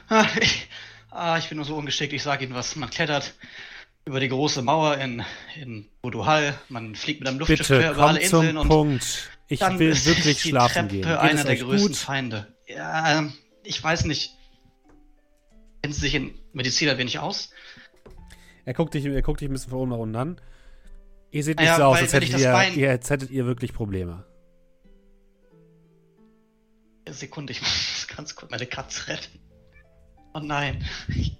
Ah, 0.09 0.27
ich, 0.41 0.69
ah, 1.11 1.39
ich 1.39 1.49
bin 1.49 1.57
nur 1.57 1.65
so 1.65 1.77
ungeschickt. 1.77 2.13
Ich 2.13 2.23
sage 2.23 2.45
Ihnen 2.45 2.55
was. 2.55 2.77
Man 2.77 2.91
klettert 2.91 3.35
über 4.05 4.21
die 4.21 4.29
große 4.29 4.61
Mauer 4.63 4.99
in, 4.99 5.25
in 5.61 5.89
Boduhal. 6.03 6.59
Man 6.69 6.95
fliegt 6.95 7.21
mit 7.21 7.29
einem 7.29 7.39
Luftschiff 7.39 7.69
Bitte, 7.69 7.81
quer 7.81 7.93
über 7.93 8.07
alle 8.09 8.21
Inseln 8.21 8.57
und 8.59 8.69
Punkt. 8.69 9.31
Ich 9.49 9.61
dann 9.61 9.79
will 9.79 9.91
ist 9.91 10.07
wirklich 10.07 10.43
die 10.43 10.51
schlafen 10.51 10.89
Treppe 10.89 10.95
gehen. 10.95 11.05
Einer 11.07 11.45
der 11.45 11.57
größten 11.57 11.89
gut? 11.93 11.97
Feinde. 11.97 12.55
Ja, 12.69 13.19
ähm, 13.19 13.33
ich 13.65 13.83
weiß 13.83 14.05
nicht. 14.05 14.37
Kennen 15.83 15.95
Sie 15.95 16.01
sich 16.01 16.15
in 16.15 16.35
Medizin 16.53 16.89
ein 16.91 16.99
wenig 16.99 17.19
aus? 17.19 17.51
Er 18.67 18.75
guckt, 18.75 18.93
dich, 18.95 19.07
er 19.07 19.23
guckt 19.23 19.41
dich 19.41 19.49
ein 19.49 19.53
bisschen 19.53 19.71
von 19.71 19.81
oben 19.81 19.91
nach 19.91 19.99
unten 19.99 20.17
an. 20.17 20.41
Ihr 21.31 21.45
seht 21.45 21.59
nicht 21.59 21.67
Naja, 21.67 21.77
so 21.77 21.85
aus, 21.85 21.99
als 21.99 22.13
hättet 22.13 22.33
das 22.33 22.41
ihr, 22.41 22.53
Bein- 22.53 22.75
ihr, 22.77 22.91
als 22.91 23.09
hättet 23.09 23.31
ihr 23.31 23.47
wirklich 23.47 23.73
Probleme. 23.73 24.25
Sekunde, 27.09 27.53
ich 27.53 27.61
muss 27.61 28.07
ganz 28.15 28.35
kurz 28.35 28.51
meine 28.51 28.67
Katze 28.67 29.09
retten. 29.09 29.39
Oh 30.35 30.41
nein. 30.41 30.85
Ich 31.09 31.37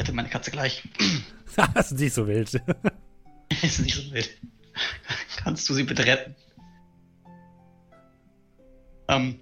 rette 0.00 0.12
meine 0.12 0.28
Katze 0.28 0.50
gleich. 0.50 0.82
das 1.74 1.92
ist 1.92 2.00
nicht 2.00 2.14
so 2.14 2.26
wild. 2.26 2.52
ist 3.62 3.80
nicht 3.80 3.94
so 3.94 4.12
wild. 4.12 4.30
Kannst 5.36 5.68
du 5.68 5.74
sie 5.74 5.84
bitte 5.84 6.04
retten? 6.04 6.34
Ähm. 9.08 9.40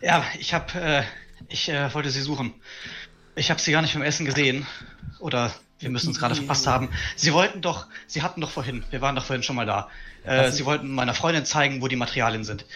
Ja, 0.00 0.24
ich 0.38 0.54
hab, 0.54 0.74
äh, 0.74 1.02
ich 1.48 1.68
äh, 1.68 1.92
wollte 1.92 2.10
sie 2.10 2.20
suchen. 2.22 2.54
Ich 3.36 3.50
habe 3.50 3.60
sie 3.60 3.72
gar 3.72 3.82
nicht 3.82 3.94
beim 3.94 4.02
Essen 4.02 4.26
gesehen. 4.26 4.66
Oder 5.20 5.52
wir 5.78 5.90
müssen 5.90 6.08
uns 6.08 6.18
gerade 6.18 6.34
verpasst 6.34 6.66
haben. 6.66 6.88
Sie 7.16 7.32
wollten 7.32 7.60
doch, 7.60 7.86
sie 8.06 8.22
hatten 8.22 8.40
doch 8.40 8.50
vorhin, 8.50 8.84
wir 8.90 9.00
waren 9.00 9.14
doch 9.14 9.24
vorhin 9.24 9.42
schon 9.42 9.56
mal 9.56 9.66
da. 9.66 9.88
Äh, 10.24 10.50
sie 10.50 10.64
wollten 10.64 10.90
meiner 10.92 11.14
Freundin 11.14 11.44
zeigen, 11.44 11.80
wo 11.80 11.88
die 11.88 11.96
Materialien 11.96 12.44
sind. 12.44 12.66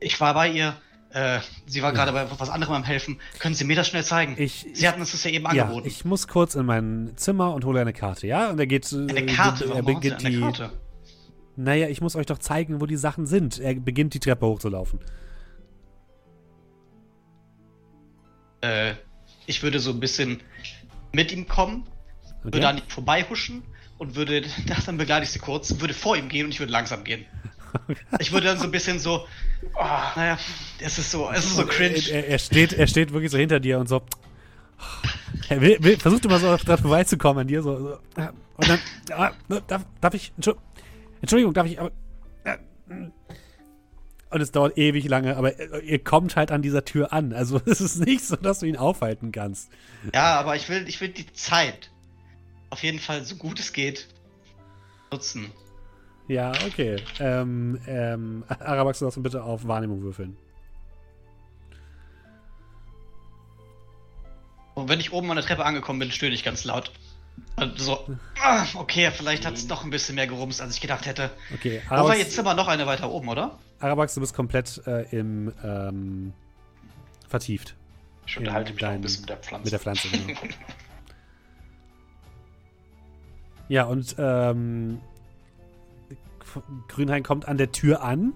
Ich 0.00 0.20
war 0.20 0.34
bei 0.34 0.48
ihr, 0.48 0.76
äh, 1.10 1.40
sie 1.66 1.82
war 1.82 1.92
gerade 1.92 2.12
bei 2.12 2.26
was 2.38 2.48
anderem 2.50 2.74
am 2.74 2.84
helfen. 2.84 3.20
Können 3.38 3.54
Sie 3.54 3.64
mir 3.64 3.76
das 3.76 3.88
schnell 3.88 4.04
zeigen? 4.04 4.34
Ich, 4.38 4.66
sie 4.72 4.88
hatten 4.88 5.00
uns 5.00 5.12
das 5.12 5.22
ja 5.24 5.30
eben 5.30 5.44
ja, 5.54 5.64
angeboten. 5.64 5.86
ich 5.86 6.04
muss 6.04 6.28
kurz 6.28 6.54
in 6.54 6.66
mein 6.66 7.12
Zimmer 7.16 7.52
und 7.54 7.64
hole 7.64 7.80
eine 7.80 7.92
Karte, 7.92 8.26
ja? 8.26 8.50
Und 8.50 8.58
er 8.58 8.66
geht. 8.66 8.90
äh, 8.92 8.96
eine 9.08 9.26
Karte, 9.26 9.64
Er 9.64 9.70
warum 9.70 9.86
Sie 9.86 9.92
beginnt 9.94 10.24
eine 10.24 10.30
die. 10.30 10.40
Karte? 10.40 10.70
Naja, 11.56 11.88
ich 11.88 12.00
muss 12.00 12.16
euch 12.16 12.26
doch 12.26 12.38
zeigen, 12.38 12.80
wo 12.80 12.86
die 12.86 12.96
Sachen 12.96 13.26
sind. 13.26 13.60
Er 13.60 13.74
beginnt 13.74 14.14
die 14.14 14.20
Treppe 14.20 14.46
hochzulaufen. 14.46 14.98
Äh, 18.60 18.94
ich 19.46 19.62
würde 19.62 19.78
so 19.78 19.90
ein 19.90 20.00
bisschen 20.00 20.40
mit 21.12 21.32
ihm 21.32 21.46
kommen, 21.46 21.86
Okay? 22.44 22.54
würde 22.54 22.68
an 22.68 22.78
ihm 22.78 22.84
vorbeihuschen 22.88 23.62
und 23.98 24.16
würde, 24.16 24.42
dann 24.86 24.96
begleite 24.96 25.24
ich 25.24 25.30
sie 25.30 25.38
kurz, 25.38 25.80
würde 25.80 25.94
vor 25.94 26.16
ihm 26.16 26.28
gehen 26.28 26.46
und 26.46 26.52
ich 26.52 26.60
würde 26.60 26.72
langsam 26.72 27.04
gehen. 27.04 27.24
Ich 28.20 28.30
würde 28.30 28.46
dann 28.46 28.58
so 28.58 28.64
ein 28.66 28.70
bisschen 28.70 29.00
so, 29.00 29.26
oh, 29.74 29.82
naja, 30.14 30.38
es 30.78 30.96
ist 30.96 31.10
so, 31.10 31.28
es 31.32 31.44
ist 31.44 31.56
so 31.56 31.66
cringe. 31.66 31.98
Er, 32.08 32.28
er, 32.28 32.38
steht, 32.38 32.72
er 32.72 32.86
steht 32.86 33.12
wirklich 33.12 33.32
so 33.32 33.36
hinter 33.36 33.58
dir 33.58 33.80
und 33.80 33.88
so. 33.88 34.00
Er 35.48 35.60
will, 35.60 35.78
will, 35.80 35.98
versucht 35.98 36.24
immer 36.24 36.38
so 36.38 36.56
dran 36.56 36.78
vorbeizukommen 36.78 37.40
an 37.40 37.48
dir. 37.48 37.62
So, 37.62 37.76
so. 37.78 37.98
Und 38.56 38.68
dann. 38.68 38.78
ah, 39.10 39.32
darf, 39.66 39.84
darf 40.00 40.14
ich. 40.14 40.32
Entschu- 40.38 40.56
Entschuldigung, 41.20 41.52
darf 41.52 41.66
ich. 41.66 41.80
Aber, 41.80 41.90
äh, 42.44 42.58
und 44.30 44.40
es 44.40 44.52
dauert 44.52 44.78
ewig 44.78 45.08
lange, 45.08 45.36
aber 45.36 45.58
äh, 45.58 45.80
ihr 45.84 45.98
kommt 46.02 46.36
halt 46.36 46.50
an 46.52 46.62
dieser 46.62 46.84
Tür 46.84 47.12
an. 47.12 47.32
Also 47.32 47.60
es 47.66 47.80
ist 47.80 47.98
nicht 47.98 48.24
so, 48.24 48.36
dass 48.36 48.60
du 48.60 48.66
ihn 48.66 48.76
aufhalten 48.76 49.32
kannst. 49.32 49.68
Ja, 50.14 50.38
aber 50.38 50.56
ich 50.56 50.68
will, 50.68 50.88
ich 50.88 51.00
will 51.00 51.08
die 51.08 51.32
Zeit 51.32 51.90
auf 52.74 52.82
jeden 52.82 52.98
Fall 52.98 53.24
so 53.24 53.36
gut 53.36 53.60
es 53.60 53.72
geht 53.72 54.08
nutzen. 55.12 55.52
Ja, 56.26 56.50
okay. 56.66 56.96
Ähm, 57.20 57.80
ähm, 57.86 58.44
Arabax, 58.48 58.98
du 58.98 59.04
darfst 59.04 59.22
bitte 59.22 59.44
auf 59.44 59.66
Wahrnehmung 59.68 60.02
würfeln. 60.02 60.36
Und 64.74 64.88
wenn 64.88 64.98
ich 64.98 65.12
oben 65.12 65.30
an 65.30 65.36
der 65.36 65.44
Treppe 65.44 65.64
angekommen 65.64 66.00
bin, 66.00 66.10
stöhne 66.10 66.34
ich 66.34 66.42
ganz 66.42 66.64
laut. 66.64 66.90
Und 67.54 67.78
so, 67.78 68.08
ah, 68.42 68.66
okay, 68.74 69.12
vielleicht 69.12 69.46
hat 69.46 69.54
es 69.54 69.68
doch 69.68 69.84
ein 69.84 69.90
bisschen 69.90 70.16
mehr 70.16 70.26
gerumst, 70.26 70.60
als 70.60 70.74
ich 70.74 70.80
gedacht 70.80 71.06
hätte. 71.06 71.30
Okay, 71.54 71.80
Aber 71.88 72.16
jetzt 72.16 72.32
sind 72.34 72.44
wir 72.44 72.54
noch 72.54 72.66
eine 72.66 72.86
weiter 72.86 73.08
oben, 73.08 73.28
oder? 73.28 73.56
Arabax 73.78 74.14
du 74.14 74.20
bist 74.20 74.34
komplett 74.34 74.82
äh, 74.88 75.02
im 75.16 75.52
ähm, 75.62 76.32
vertieft 77.28 77.76
Ich 78.26 78.36
unterhalte 78.36 78.72
mich 78.72 78.82
noch 78.82 78.88
ein 78.88 79.00
bisschen 79.00 79.20
mit 79.20 79.30
der 79.30 79.36
Pflanze. 79.36 79.64
mit 79.64 79.72
der 79.72 79.78
Pflanze. 79.78 80.08
Genau. 80.08 80.40
ja, 83.68 83.84
und 83.84 84.14
ähm, 84.18 85.00
Grünhain 86.88 87.22
kommt 87.22 87.46
an 87.46 87.58
der 87.58 87.72
Tür 87.72 88.02
an 88.02 88.34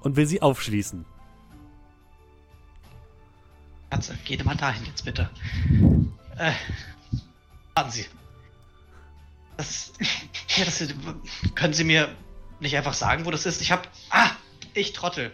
und 0.00 0.16
will 0.16 0.26
sie 0.26 0.42
aufschließen. 0.42 1.04
Katze, 3.90 4.16
geht 4.24 4.44
mal 4.44 4.54
dahin 4.54 4.84
jetzt 4.84 5.04
bitte. 5.04 5.28
Äh, 6.36 6.52
warten 7.74 7.90
Sie. 7.90 8.06
Das, 9.56 9.92
ja, 10.56 10.64
das, 10.64 10.82
können 11.54 11.74
Sie 11.74 11.84
mir 11.84 12.08
nicht 12.60 12.76
einfach 12.76 12.94
sagen, 12.94 13.24
wo 13.24 13.30
das 13.30 13.46
ist? 13.46 13.60
Ich 13.60 13.72
hab, 13.72 13.88
ah, 14.10 14.30
ich 14.74 14.92
Trottel. 14.92 15.32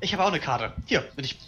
Ich 0.00 0.12
habe 0.12 0.22
auch 0.22 0.28
eine 0.28 0.40
Karte. 0.40 0.74
Hier, 0.86 1.00
bin 1.16 1.24
ich, 1.24 1.38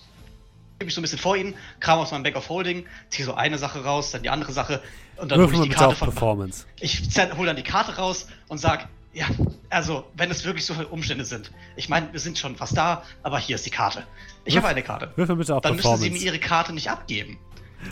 mich 0.85 0.95
so 0.95 1.01
ein 1.01 1.03
bisschen 1.03 1.19
vor 1.19 1.37
Ihnen, 1.37 1.55
kram 1.81 1.99
aus 1.99 2.11
meinem 2.11 2.23
Back 2.23 2.37
of 2.37 2.49
Holding, 2.49 2.87
ziehe 3.09 3.25
so 3.25 3.35
eine 3.35 3.59
Sache 3.59 3.85
raus, 3.85 4.11
dann 4.11 4.23
die 4.23 4.31
andere 4.31 4.53
Sache 4.53 4.83
und 5.17 5.31
dann 5.31 5.41
hole 5.41 5.53
ich 5.53 5.61
die 5.63 5.69
Karte 5.71 5.97
von, 5.97 6.11
Performance. 6.11 6.67
ich 6.81 7.03
hole 7.37 7.47
dann 7.47 7.57
die 7.57 7.63
Karte 7.63 7.97
raus 7.97 8.29
und 8.49 8.59
sag, 8.59 8.89
ja, 9.15 9.27
also, 9.71 10.05
wenn 10.15 10.31
es 10.31 10.45
wirklich 10.45 10.67
so 10.67 10.75
viele 10.75 10.89
Umstände 10.89 11.25
sind. 11.25 11.51
Ich 11.75 11.89
meine, 11.89 12.13
wir 12.13 12.21
sind 12.21 12.39
schon 12.39 12.55
fast 12.57 12.77
da, 12.77 13.03
aber 13.23 13.39
hier 13.39 13.57
ist 13.57 13.65
die 13.65 13.71
Karte. 13.71 14.03
Ich 14.45 14.59
habe 14.59 14.69
eine 14.69 14.83
Karte. 14.83 15.11
Würfel 15.17 15.37
bitte 15.37 15.55
auf 15.55 15.63
Dann 15.63 15.77
müssen 15.77 15.85
Performance. 15.85 16.05
Sie 16.05 16.11
mir 16.11 16.33
Ihre 16.33 16.39
Karte 16.39 16.75
nicht 16.75 16.91
abgeben. 16.91 17.39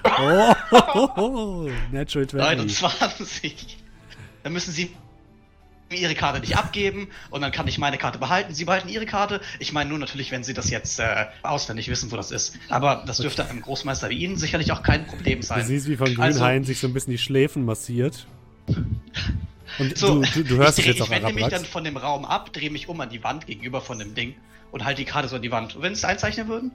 oh, 0.05 0.55
ho, 0.71 0.95
ho, 0.95 1.17
ho, 1.17 1.71
Natural 1.91 2.27
20. 2.27 2.59
29. 2.83 3.79
Dann 4.43 4.53
müssen 4.53 4.73
Sie 4.73 4.95
Ihre 5.91 6.15
Karte 6.15 6.41
nicht 6.41 6.57
abgeben 6.57 7.09
und 7.31 7.41
dann 7.43 7.53
kann 7.53 7.69
ich 7.69 7.79
meine 7.79 7.99
Karte 7.99 8.19
behalten. 8.19 8.53
Sie 8.55 8.65
behalten 8.65 8.89
Ihre 8.89 9.07
Karte. 9.07 9.41
Ich 9.61 9.73
meine 9.73 9.91
nur 9.91 9.99
natürlich, 9.99 10.31
wenn 10.33 10.43
Sie 10.43 10.55
das 10.55 10.71
jetzt 10.71 10.99
äh, 10.99 11.27
auswendig 11.43 11.89
wissen, 11.89 12.11
wo 12.11 12.17
das 12.17 12.31
ist. 12.31 12.57
Aber 12.69 13.05
das 13.07 13.19
dürfte 13.19 13.49
einem 13.49 13.61
Großmeister 13.61 14.09
wie 14.11 14.17
Ihnen 14.19 14.37
sicherlich 14.37 14.73
auch 14.73 14.83
kein 14.83 15.07
Problem 15.07 15.41
Du 15.41 15.47
sein. 15.47 15.65
siehst, 15.65 15.89
wie 15.89 15.97
von 15.97 16.07
Also- 16.21 16.41
Grünhain 16.41 16.65
sich 16.65 16.81
so 16.81 16.87
ein 16.89 16.93
bisschen 16.95 17.13
die 17.13 17.19
Schläfen 17.19 17.65
massiert. 17.65 18.27
Und 19.79 19.97
So, 19.99 20.23
du, 20.23 20.29
du, 20.35 20.45
du 20.45 20.57
hörst 20.57 20.79
ich, 20.79 20.87
es 20.87 20.93
dreh- 20.95 20.99
jetzt 20.99 21.03
auch 21.03 21.07
ich 21.17 21.23
wende 21.23 21.33
mich 21.35 21.49
dann 21.49 21.65
von 21.65 21.85
dem 21.85 21.97
Raum 21.97 22.25
ab, 22.25 22.53
drehe 22.53 22.71
mich 22.71 22.89
um 22.89 23.01
an 23.01 23.11
die 23.11 23.23
Wand 23.25 23.47
gegenüber 23.47 23.81
von 23.81 23.99
dem 23.99 24.15
Ding 24.15 24.35
und 24.73 24.85
halte 24.85 25.03
die 25.05 25.11
Karte 25.11 25.29
so 25.29 25.37
an 25.37 25.43
die 25.43 25.51
Wand. 25.51 25.77
Und 25.77 25.83
wenn 25.83 25.95
sie 25.95 25.99
es 26.01 26.05
einzeichnen 26.05 26.49
würden? 26.49 26.71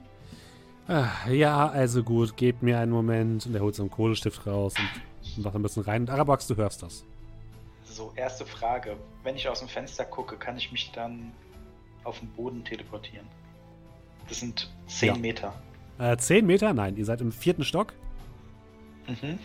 Ah, 0.88 1.08
Ja, 1.30 1.68
also 1.68 2.02
gut, 2.02 2.36
gebt 2.36 2.62
mir 2.62 2.78
einen 2.78 2.92
Moment. 2.92 3.46
Und 3.46 3.54
er 3.54 3.60
holt 3.60 3.74
so 3.74 3.82
einen 3.82 3.90
Kohlestift 3.90 4.46
raus 4.46 4.74
und, 5.36 5.44
macht 5.44 5.54
ein 5.54 5.62
bisschen 5.62 5.82
rein. 5.82 6.02
Und 6.02 6.10
Arabrax, 6.10 6.46
du 6.46 6.56
hörst 6.56 6.82
das. 6.82 7.04
So, 7.90 8.12
erste 8.14 8.46
Frage. 8.46 8.96
Wenn 9.24 9.34
ich 9.34 9.48
aus 9.48 9.58
dem 9.58 9.68
Fenster 9.68 10.04
gucke, 10.04 10.36
kann 10.36 10.56
ich 10.56 10.70
mich 10.70 10.92
dann 10.92 11.32
auf 12.04 12.20
den 12.20 12.28
Boden 12.30 12.64
teleportieren? 12.64 13.26
Das 14.28 14.38
sind 14.38 14.70
10 14.86 15.08
Ja. 15.08 15.14
Meter. 15.16 15.62
Äh, 15.98 16.16
zehn 16.16 16.46
Meter? 16.46 16.72
Nein, 16.72 16.96
ihr 16.96 17.04
seid 17.04 17.20
im 17.20 17.32
vierten 17.32 17.64
Stock. 17.64 17.92
Mhm. 19.08 19.38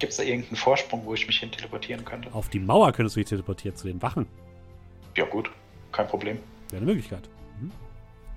Gibt 0.00 0.10
es 0.10 0.16
da 0.18 0.24
irgendeinen 0.24 0.56
Vorsprung, 0.56 1.06
wo 1.06 1.14
ich 1.14 1.26
mich 1.26 1.38
hin 1.38 1.50
teleportieren 1.52 2.04
könnte? 2.04 2.30
Auf 2.34 2.48
die 2.48 2.58
Mauer 2.58 2.92
könntest 2.92 3.16
du 3.16 3.20
dich 3.20 3.28
teleportieren 3.28 3.76
zu 3.76 3.86
den 3.86 4.02
Wachen. 4.02 4.26
Ja, 5.16 5.24
gut. 5.24 5.50
Kein 5.92 6.08
Problem. 6.08 6.38
Wäre 6.70 6.78
eine 6.82 6.86
Möglichkeit. 6.86 7.30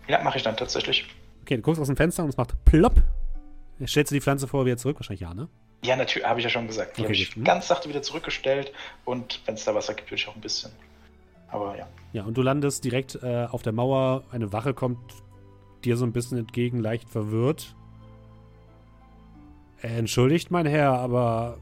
Ja, 0.08 0.24
mache 0.24 0.38
ich 0.38 0.44
dann 0.44 0.56
tatsächlich. 0.56 1.08
Okay, 1.42 1.56
du 1.58 1.62
guckst 1.64 1.82
aus 1.82 1.88
dem 1.88 1.98
Fenster 1.98 2.24
und 2.24 2.30
es 2.30 2.38
macht 2.38 2.54
plopp. 2.66 3.02
Stellst 3.86 4.12
du 4.12 4.16
die 4.16 4.22
Pflanze 4.22 4.48
vor 4.48 4.66
wieder 4.66 4.78
zurück? 4.78 4.98
Wahrscheinlich 5.00 5.22
ja, 5.22 5.34
ne? 5.34 5.50
Ja, 5.84 5.96
natürlich, 5.96 6.28
habe 6.28 6.40
ich 6.40 6.44
ja 6.44 6.50
schon 6.50 6.68
gesagt. 6.68 6.98
Die 6.98 7.02
Okay, 7.02 7.08
habe 7.08 7.14
ich 7.14 7.30
gut. 7.30 7.38
Mhm. 7.38 7.44
ganz 7.46 7.68
sachte 7.68 7.88
wieder 7.90 8.02
zurückgestellt 8.02 8.74
und 9.06 9.42
wenn 9.46 9.56
es 9.56 9.66
da 9.66 9.76
Wasser 9.76 9.94
gibt, 9.94 10.10
würde 10.10 10.22
ich 10.22 10.28
auch 10.28 10.36
ein 10.36 10.42
bisschen. 10.42 10.72
Aber 11.50 11.78
ja. 11.78 11.88
Ja, 12.14 12.24
und 12.24 12.36
du 12.38 12.42
landest 12.42 12.84
direkt 12.84 13.16
äh, 13.22 13.48
auf 13.50 13.62
der 13.62 13.74
Mauer. 13.74 14.24
Eine 14.32 14.52
Wache 14.52 14.74
kommt 14.74 15.00
dir 15.86 15.96
so 15.98 16.06
ein 16.06 16.12
bisschen 16.12 16.38
entgegen, 16.38 16.80
leicht 16.80 17.10
verwirrt. 17.10 17.76
Äh, 19.82 20.00
entschuldigt, 20.00 20.52
mein 20.52 20.66
Herr, 20.66 20.94
aber 20.94 21.58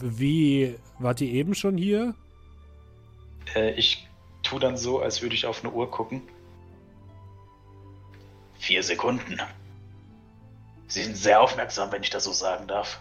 wie 0.00 0.76
wart 0.98 1.20
ihr 1.20 1.32
eben 1.32 1.54
schon 1.54 1.76
hier? 1.76 2.14
Äh, 3.54 3.72
ich 3.72 4.06
tue 4.42 4.60
dann 4.60 4.76
so, 4.76 5.00
als 5.00 5.20
würde 5.22 5.34
ich 5.34 5.44
auf 5.46 5.64
eine 5.64 5.72
Uhr 5.72 5.90
gucken. 5.90 6.22
Vier 8.58 8.82
Sekunden. 8.82 9.40
Sie 10.88 11.02
sind 11.04 11.16
sehr 11.16 11.40
aufmerksam, 11.40 11.92
wenn 11.92 12.02
ich 12.02 12.10
das 12.10 12.24
so 12.24 12.32
sagen 12.32 12.66
darf. 12.66 13.00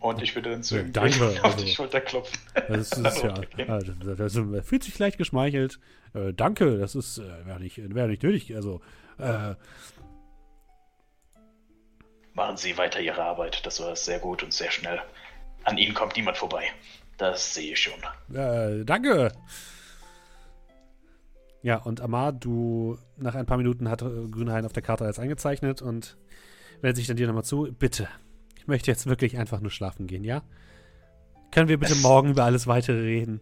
Und 0.00 0.22
ich 0.22 0.34
würde 0.34 0.50
dann 0.50 0.62
zu 0.62 0.76
Ja, 0.76 0.82
ihm 0.82 0.92
danke, 0.92 1.24
auf 1.42 1.44
also- 1.44 1.64
die 1.64 1.70
Schulter 1.72 2.00
klopfen. 2.00 2.38
Das 2.68 2.92
ist 2.92 3.22
ja, 3.22 3.34
also, 3.68 3.92
das, 3.92 4.32
das 4.34 4.66
fühlt 4.66 4.82
sich 4.84 4.98
leicht 4.98 5.16
geschmeichelt. 5.18 5.78
Äh, 6.14 6.32
danke, 6.34 6.78
das 6.78 6.94
ist 6.94 7.18
äh, 7.18 7.46
wäre 7.46 7.60
nicht, 7.60 7.78
wär 7.94 8.06
nicht 8.06 8.22
nötig. 8.22 8.54
Also, 8.54 8.80
äh, 9.18 9.54
Machen 12.34 12.56
Sie 12.56 12.76
weiter 12.76 13.00
Ihre 13.00 13.22
Arbeit. 13.22 13.64
Das 13.64 13.80
war 13.80 13.94
sehr 13.94 14.18
gut 14.18 14.42
und 14.42 14.52
sehr 14.52 14.70
schnell. 14.70 15.00
An 15.62 15.78
Ihnen 15.78 15.94
kommt 15.94 16.16
niemand 16.16 16.36
vorbei. 16.36 16.64
Das 17.16 17.54
sehe 17.54 17.72
ich 17.72 17.80
schon. 17.80 18.36
Äh, 18.36 18.84
danke. 18.84 19.32
Ja, 21.64 21.78
und 21.78 22.02
Amar, 22.02 22.32
du, 22.32 22.98
nach 23.16 23.34
ein 23.34 23.46
paar 23.46 23.56
Minuten 23.56 23.88
hat 23.88 24.02
äh, 24.02 24.28
Grünhain 24.30 24.66
auf 24.66 24.72
der 24.74 24.82
Karte 24.82 25.04
alles 25.04 25.18
eingezeichnet 25.18 25.80
und 25.80 26.18
wendet 26.82 26.96
sich 26.98 27.06
dann 27.06 27.16
dir 27.16 27.26
nochmal 27.26 27.42
zu. 27.44 27.74
Bitte, 27.78 28.06
ich 28.56 28.66
möchte 28.66 28.90
jetzt 28.90 29.06
wirklich 29.06 29.38
einfach 29.38 29.60
nur 29.60 29.70
schlafen 29.70 30.06
gehen, 30.06 30.24
ja? 30.24 30.42
Können 31.50 31.68
wir 31.68 31.78
bitte 31.78 31.94
Es- 31.94 32.02
morgen 32.02 32.28
über 32.30 32.44
alles 32.44 32.66
weitere 32.66 33.00
reden? 33.00 33.40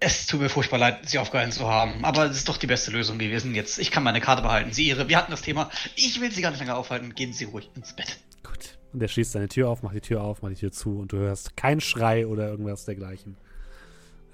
Es 0.00 0.26
tut 0.26 0.40
mir 0.40 0.48
furchtbar 0.48 0.78
leid, 0.78 1.08
Sie 1.08 1.18
aufgehalten 1.18 1.52
zu 1.52 1.66
haben, 1.68 2.02
aber 2.04 2.24
es 2.26 2.36
ist 2.38 2.48
doch 2.48 2.56
die 2.56 2.66
beste 2.66 2.90
Lösung 2.90 3.18
gewesen. 3.18 3.54
Jetzt, 3.54 3.78
ich 3.78 3.90
kann 3.90 4.02
meine 4.02 4.20
Karte 4.22 4.40
behalten. 4.42 4.72
Sie 4.72 4.88
Ihre. 4.88 5.08
Wir 5.08 5.16
hatten 5.18 5.30
das 5.30 5.42
Thema. 5.42 5.70
Ich 5.96 6.20
will 6.20 6.30
Sie 6.32 6.40
gar 6.42 6.50
nicht 6.50 6.60
länger 6.60 6.76
aufhalten. 6.78 7.14
Gehen 7.14 7.32
Sie 7.34 7.44
ruhig 7.44 7.70
ins 7.76 7.94
Bett. 7.94 8.18
Gut. 8.42 8.78
Und 8.92 9.02
er 9.02 9.08
schließt 9.08 9.32
seine 9.32 9.48
Tür 9.48 9.68
auf, 9.70 9.82
macht 9.82 9.94
die 9.94 10.00
Tür 10.00 10.22
auf, 10.22 10.42
macht 10.42 10.52
die 10.52 10.56
Tür 10.60 10.72
zu 10.72 10.98
und 10.98 11.12
du 11.12 11.18
hörst 11.18 11.56
keinen 11.56 11.80
Schrei 11.80 12.26
oder 12.26 12.48
irgendwas 12.48 12.84
dergleichen. 12.86 13.36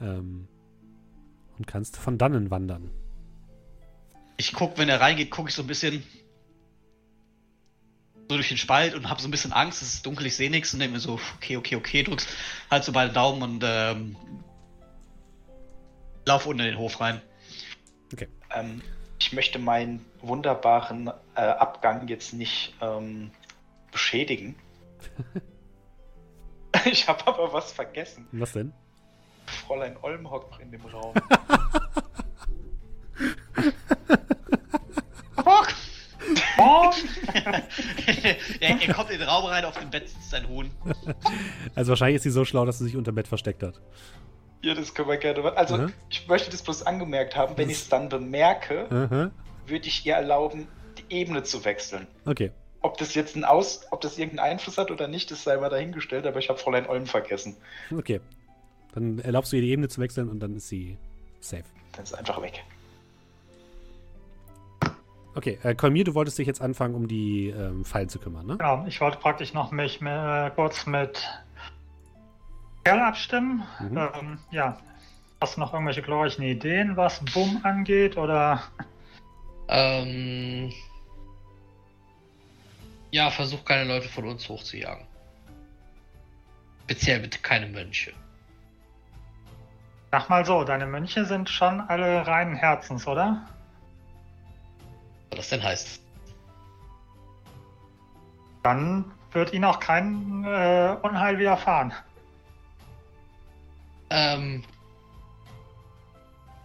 Ähm, 0.01 0.49
und 1.61 1.67
kannst 1.67 1.99
von 1.99 2.17
dannen 2.17 2.51
wandern. 2.51 2.91
Ich 4.39 4.55
guck, 4.55 4.79
wenn 4.79 4.89
er 4.89 5.03
reingeht, 5.03 5.31
gucke 5.31 5.51
ich 5.51 5.55
so 5.55 5.63
ein 5.63 5.67
bisschen 5.67 6.03
so 8.31 8.37
durch 8.37 8.49
den 8.49 8.57
Spalt 8.57 8.95
und 8.95 9.11
habe 9.11 9.21
so 9.21 9.29
ein 9.29 9.31
bisschen 9.31 9.53
Angst. 9.53 9.83
Es 9.83 9.93
ist 9.93 10.07
dunkel, 10.07 10.25
ich 10.25 10.37
sehe 10.37 10.51
nichts 10.51 10.73
und 10.73 10.81
denke 10.81 10.95
mir 10.95 11.01
so, 11.01 11.21
okay, 11.37 11.59
okay, 11.59 11.77
okay, 11.77 12.03
drückst 12.03 12.29
halt 12.71 12.85
so 12.85 12.93
beide 12.93 13.13
Daumen 13.13 13.43
und 13.43 13.63
ähm, 13.63 14.17
lauf 16.25 16.47
unten 16.47 16.61
in 16.61 16.67
den 16.69 16.79
Hof 16.79 16.99
rein. 16.99 17.21
Ähm, 18.53 18.81
ich 19.21 19.35
möchte 19.35 19.59
meinen 19.59 20.05
wunderbaren 20.23 21.09
äh, 21.35 21.41
Abgang 21.41 22.09
jetzt 22.09 22.33
nicht 22.33 22.75
ähm, 22.81 23.31
beschädigen. 23.93 24.57
ich 26.87 27.07
habe 27.07 27.27
aber 27.27 27.53
was 27.53 27.71
vergessen. 27.73 28.27
Was 28.33 28.53
denn? 28.53 28.73
Fräulein 29.51 29.97
Olm 30.03 30.31
hockt 30.31 30.51
noch 30.53 30.61
in 30.61 30.71
dem 30.71 30.85
Raum. 30.87 31.15
Oh, 36.59 36.91
er, 38.61 38.81
er 38.83 38.95
kommt 38.95 39.11
in 39.11 39.19
den 39.19 39.29
Raum 39.29 39.47
rein, 39.47 39.65
auf 39.65 39.79
dem 39.79 39.91
Bett 39.91 40.09
sitzt 40.09 40.35
ein 40.35 40.47
Huhn. 40.49 40.71
Also 41.75 41.91
wahrscheinlich 41.91 42.17
ist 42.17 42.25
sie 42.25 42.31
so 42.31 42.45
schlau, 42.45 42.65
dass 42.67 42.79
sie 42.79 42.85
sich 42.85 42.97
unter 42.97 43.13
dem 43.13 43.15
Bett 43.15 43.29
versteckt 43.29 43.63
hat. 43.63 43.81
ja, 44.63 44.75
das 44.75 44.93
können 44.95 45.09
wir 45.09 45.17
gerne 45.17 45.41
machen. 45.41 45.57
Also, 45.57 45.79
Mhm. 45.79 45.93
ich 46.11 46.29
möchte 46.29 46.51
das 46.51 46.63
bloß 46.63 46.83
angemerkt 46.87 47.35
haben. 47.37 47.57
Wenn 47.57 47.71
ich 47.71 47.79
es 47.79 47.89
dann 47.89 48.11
bemerke, 48.11 48.87
Aha. 48.91 49.31
würde 49.67 49.89
ich 49.89 50.05
ihr 50.05 50.15
erlauben, 50.15 50.69
die 50.99 51.15
Ebene 51.15 51.43
zu 51.43 51.65
wechseln. 51.65 52.07
Okay. 52.27 52.51
Ob 52.83 52.99
das 52.99 53.15
jetzt 53.15 53.37
ein 53.37 53.45
Aus, 53.45 53.87
ob 53.91 54.03
das 54.03 54.19
irgendeinen 54.19 54.53
Einfluss 54.53 54.77
hat 54.79 54.91
oder 54.91 55.09
nicht, 55.09 55.31
das 55.31 55.43
sei 55.45 55.57
mal 55.57 55.71
dahingestellt, 55.71 56.27
aber 56.27 56.39
ich 56.39 56.49
habe 56.51 56.59
Fräulein 56.59 56.87
Olm 56.87 57.07
vergessen. 57.07 57.57
Okay. 57.97 58.21
Dann 58.93 59.19
erlaubst 59.21 59.53
du 59.53 59.57
ihr 59.57 59.63
die 59.63 59.71
Ebene 59.71 59.89
zu 59.89 60.01
wechseln 60.01 60.29
und 60.29 60.41
dann 60.41 60.57
ist 60.57 60.69
sie 60.69 60.99
safe. 61.41 61.65
Dann 61.93 62.05
ist 62.05 62.15
einfach 62.15 62.41
weg. 62.43 62.65
Okay, 65.35 65.59
äh, 65.63 65.75
Kolmir, 65.75 66.05
du 66.05 66.15
wolltest 66.15 66.39
dich 66.39 66.47
jetzt 66.47 66.61
anfangen, 66.61 66.95
um 66.95 67.07
die 67.07 67.51
ähm, 67.51 67.85
Fallen 67.85 68.09
zu 68.09 68.19
kümmern, 68.19 68.47
ne? 68.47 68.57
Genau, 68.57 68.85
ich 68.87 69.01
wollte 69.01 69.19
praktisch 69.19 69.55
noch 69.55 69.71
mich 69.71 70.03
äh, 70.03 70.51
kurz 70.57 70.87
mit 70.87 71.25
Kerl 72.85 73.01
abstimmen. 73.01 73.63
Mhm. 73.79 73.97
Ähm, 73.97 74.39
ja, 74.51 74.77
hast 75.41 75.57
du 75.57 75.61
noch 75.61 75.73
irgendwelche 75.73 76.03
glorreichen 76.03 76.43
Ideen, 76.43 76.97
was 76.97 77.25
Bumm 77.33 77.61
angeht? 77.63 78.17
Oder 78.17 78.65
Ähm, 79.73 80.73
ja, 83.13 83.31
versuch 83.31 83.65
keine 83.65 83.85
Leute 83.85 84.09
von 84.09 84.27
uns 84.27 84.49
hochzujagen. 84.49 85.07
Speziell 86.85 87.21
bitte 87.21 87.39
keine 87.39 87.69
Mönche. 87.69 88.13
Sag 90.11 90.29
mal 90.29 90.45
so, 90.45 90.65
deine 90.65 90.87
Mönche 90.87 91.25
sind 91.25 91.49
schon 91.49 91.81
alle 91.81 92.27
reinen 92.27 92.55
Herzens, 92.55 93.07
oder? 93.07 93.47
Was 95.31 95.39
das 95.39 95.49
denn 95.51 95.63
heißt. 95.63 96.03
Dann 98.63 99.13
wird 99.33 99.53
ihnen 99.53 99.65
auch 99.65 99.79
kein 99.79 100.45
äh, 100.45 100.97
Unheil 101.03 101.39
widerfahren. 101.39 101.93
Ähm, 104.11 104.65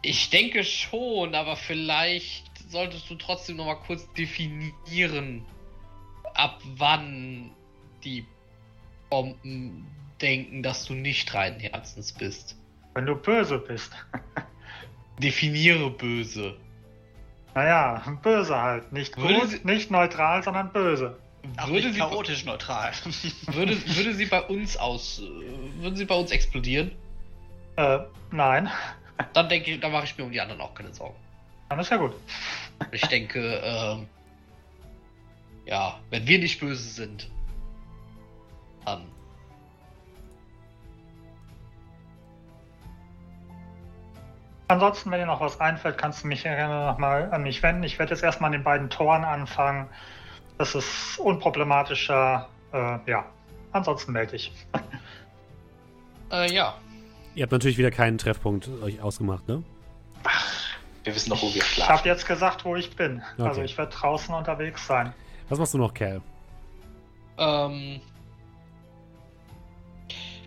ich 0.02 0.30
denke 0.30 0.64
schon, 0.64 1.36
aber 1.36 1.56
vielleicht 1.56 2.46
solltest 2.70 3.10
du 3.10 3.16
trotzdem 3.16 3.58
noch 3.58 3.66
mal 3.66 3.76
kurz 3.76 4.12
definieren, 4.14 5.46
ab 6.34 6.60
wann 6.76 7.52
die 8.04 8.26
Bomben 9.10 9.88
denken, 10.22 10.64
dass 10.64 10.86
du 10.86 10.94
nicht 10.94 11.34
reinen 11.34 11.60
Herzens 11.60 12.12
bist. 12.12 12.58
Wenn 12.96 13.06
du 13.06 13.16
böse 13.16 13.60
bist. 13.60 13.92
Definiere 15.20 15.92
böse. 15.92 16.56
Naja, 17.54 18.02
böse 18.24 18.60
halt. 18.60 18.92
Nicht 18.92 19.16
Würde 19.18 19.36
gut, 19.40 19.50
sie- 19.50 19.62
nicht 19.64 19.92
neutral, 19.92 20.42
sondern 20.44 20.72
böse. 20.74 21.18
Aber 21.58 21.72
Würde 21.72 21.88
nicht 21.88 21.94
sie, 21.96 22.00
chaotisch 22.00 22.46
neutral. 22.46 22.92
würde, 23.48 23.78
würde 23.96 24.14
sie 24.16 24.26
bei 24.26 24.42
uns 24.42 24.76
aus, 24.78 25.20
äh, 25.22 25.82
würden 25.82 25.96
sie 25.96 26.06
bei 26.06 26.16
uns 26.16 26.32
explodieren? 26.32 26.92
Äh, 27.76 28.00
nein. 28.32 28.70
Dann 29.34 29.48
denke 29.48 29.72
ich, 29.72 29.80
da 29.80 29.90
mache 29.90 30.06
ich 30.06 30.18
mir 30.18 30.24
um 30.26 30.32
die 30.32 30.42
anderen 30.42 30.60
auch 30.62 30.74
keine 30.74 30.94
Sorgen. 30.94 31.16
Dann 31.70 31.80
ist 31.80 31.92
ja 31.92 31.98
gut. 31.98 32.14
Ich 32.92 33.02
denke, 33.08 33.62
ähm, 33.64 34.08
ja, 35.66 36.00
wenn 36.10 36.28
wir 36.28 36.40
nicht 36.40 36.60
böse 36.60 36.90
sind, 36.90 37.30
dann. 38.86 39.04
Ansonsten, 44.68 45.12
wenn 45.12 45.20
dir 45.20 45.26
noch 45.28 45.42
was 45.42 45.60
einfällt, 45.60 45.98
kannst 45.98 46.24
du 46.24 46.28
mich 46.28 46.44
gerne 46.44 46.86
nochmal 46.88 47.32
an 47.32 47.44
mich 47.44 47.62
wenden. 47.62 47.84
Ich 47.84 48.00
werde 48.00 48.14
jetzt 48.14 48.24
erstmal 48.24 48.48
an 48.48 48.54
den 48.54 48.64
beiden 48.64 48.90
Toren 48.90 49.24
anfangen. 49.24 49.88
Das 50.58 50.74
ist 50.74 51.20
unproblematischer. 51.20 52.48
Äh, 52.74 52.98
ja. 53.10 53.26
Ansonsten 53.72 54.12
melde 54.12 54.36
ich. 54.36 54.52
Äh, 56.32 56.52
ja. 56.52 56.74
Ihr 57.36 57.44
habt 57.44 57.52
natürlich 57.52 57.78
wieder 57.78 57.92
keinen 57.92 58.18
Treffpunkt 58.18 58.68
euch 58.82 59.00
ausgemacht, 59.00 59.48
ne? 59.48 59.62
Wir 61.04 61.14
wissen 61.14 61.30
doch, 61.30 61.40
wo 61.44 61.46
wir 61.54 61.58
Ich 61.58 61.62
habe 61.62 61.70
schlafen. 62.00 62.08
jetzt 62.08 62.28
gesagt, 62.28 62.66
wo 62.66 62.76
ich 62.76 62.96
bin. 62.96 63.22
Okay. 63.38 63.48
Also 63.48 63.62
ich 63.62 63.78
werde 63.78 63.92
draußen 63.96 64.34
unterwegs 64.34 64.88
sein. 64.88 65.14
Was 65.50 65.60
machst 65.60 65.76
du 65.76 65.78
noch, 65.78 65.94
Cal? 65.94 66.22
Ähm, 67.38 68.02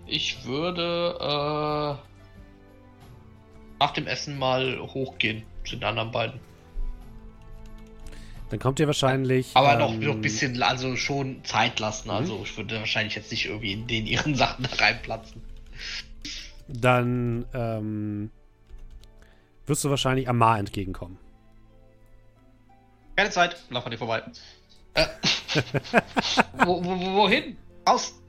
Ich 0.05 0.45
würde 0.45 1.97
äh, 2.01 2.08
nach 3.79 3.93
dem 3.93 4.07
Essen 4.07 4.39
mal 4.39 4.79
hochgehen 4.81 5.45
zu 5.65 5.77
den 5.77 5.85
anderen 5.85 6.11
beiden. 6.11 6.41
Dann 8.51 8.59
kommt 8.59 8.81
ihr 8.81 8.87
wahrscheinlich. 8.87 9.51
Aber 9.55 9.77
noch, 9.77 9.93
ähm, 9.93 10.01
noch 10.01 10.15
ein 10.15 10.23
bisschen, 10.23 10.63
also 10.63 10.97
schon 10.97 11.45
Zeit 11.45 11.81
lassen. 11.81 12.11
Also 12.11 12.41
ich 12.45 12.57
würde 12.57 12.77
wahrscheinlich 12.77 13.15
jetzt 13.15 13.31
nicht 13.31 13.47
irgendwie 13.47 13.73
in 13.73 13.87
den 13.87 14.07
ihren 14.07 14.35
Sachen 14.37 14.65
da 14.65 14.85
reinplatzen. 14.85 15.43
Dann 16.67 17.47
ähm, 17.53 18.31
wirst 19.67 19.85
du 19.85 19.91
wahrscheinlich 19.91 20.29
Amar 20.29 20.59
entgegenkommen. 20.59 21.19
Keine 23.17 23.31
Zeit, 23.31 23.57
lauf 23.71 23.85
an 23.85 23.91
dir 23.91 23.99
vorbei. 23.99 24.23
Wo, 26.65 26.85
wo, 26.85 27.01
wo, 27.01 27.15
wohin? 27.15 27.57
Aus! 27.85 28.21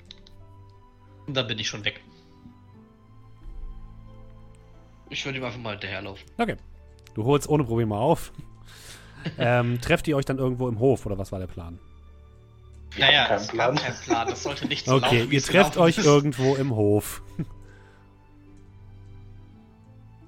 Und 1.28 1.36
dann 1.36 1.48
bin 1.48 1.60
ich 1.60 1.68
schon 1.68 1.84
weg. 1.84 2.02
Ich 5.10 5.26
würde 5.26 5.38
ihm 5.40 5.44
einfach 5.44 5.60
mal 5.60 5.72
hinterherlaufen. 5.72 6.30
Okay. 6.38 6.56
Du 7.16 7.26
holst 7.26 7.50
ohne 7.50 7.64
Probleme 7.64 7.96
auf. 7.96 8.32
ähm, 9.38 9.82
trefft 9.82 10.08
ihr 10.08 10.16
euch 10.16 10.26
dann 10.26 10.38
irgendwo 10.38 10.68
im 10.70 10.80
Hof 10.80 11.06
oder 11.06 11.18
was 11.18 11.32
war 11.32 11.40
der 11.40 11.48
Plan? 11.48 11.80
Wir 12.92 13.06
naja, 13.06 13.22
haben 13.22 13.28
keinen 13.28 13.42
es 13.42 13.48
Plan. 13.50 13.76
keinen 13.76 13.96
Plan. 13.98 14.28
Das 14.30 14.44
sollte 14.44 14.68
nicht 14.68 14.86
so 14.86 14.96
Okay, 14.96 15.20
laufen, 15.20 15.32
ihr 15.32 15.42
trefft 15.42 15.78
euch 15.78 15.98
ist. 15.98 16.06
irgendwo 16.06 16.56
im 16.56 16.76
Hof. 16.76 17.22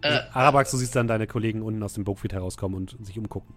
Äh, 0.04 0.20
Arabax, 0.34 0.72
du 0.72 0.78
siehst 0.78 0.96
dann 0.96 1.08
deine 1.08 1.28
Kollegen 1.28 1.62
unten 1.62 1.82
aus 1.84 1.94
dem 1.94 2.04
Burgfried 2.04 2.34
herauskommen 2.34 2.76
und 2.76 3.06
sich 3.06 3.18
umgucken. 3.20 3.54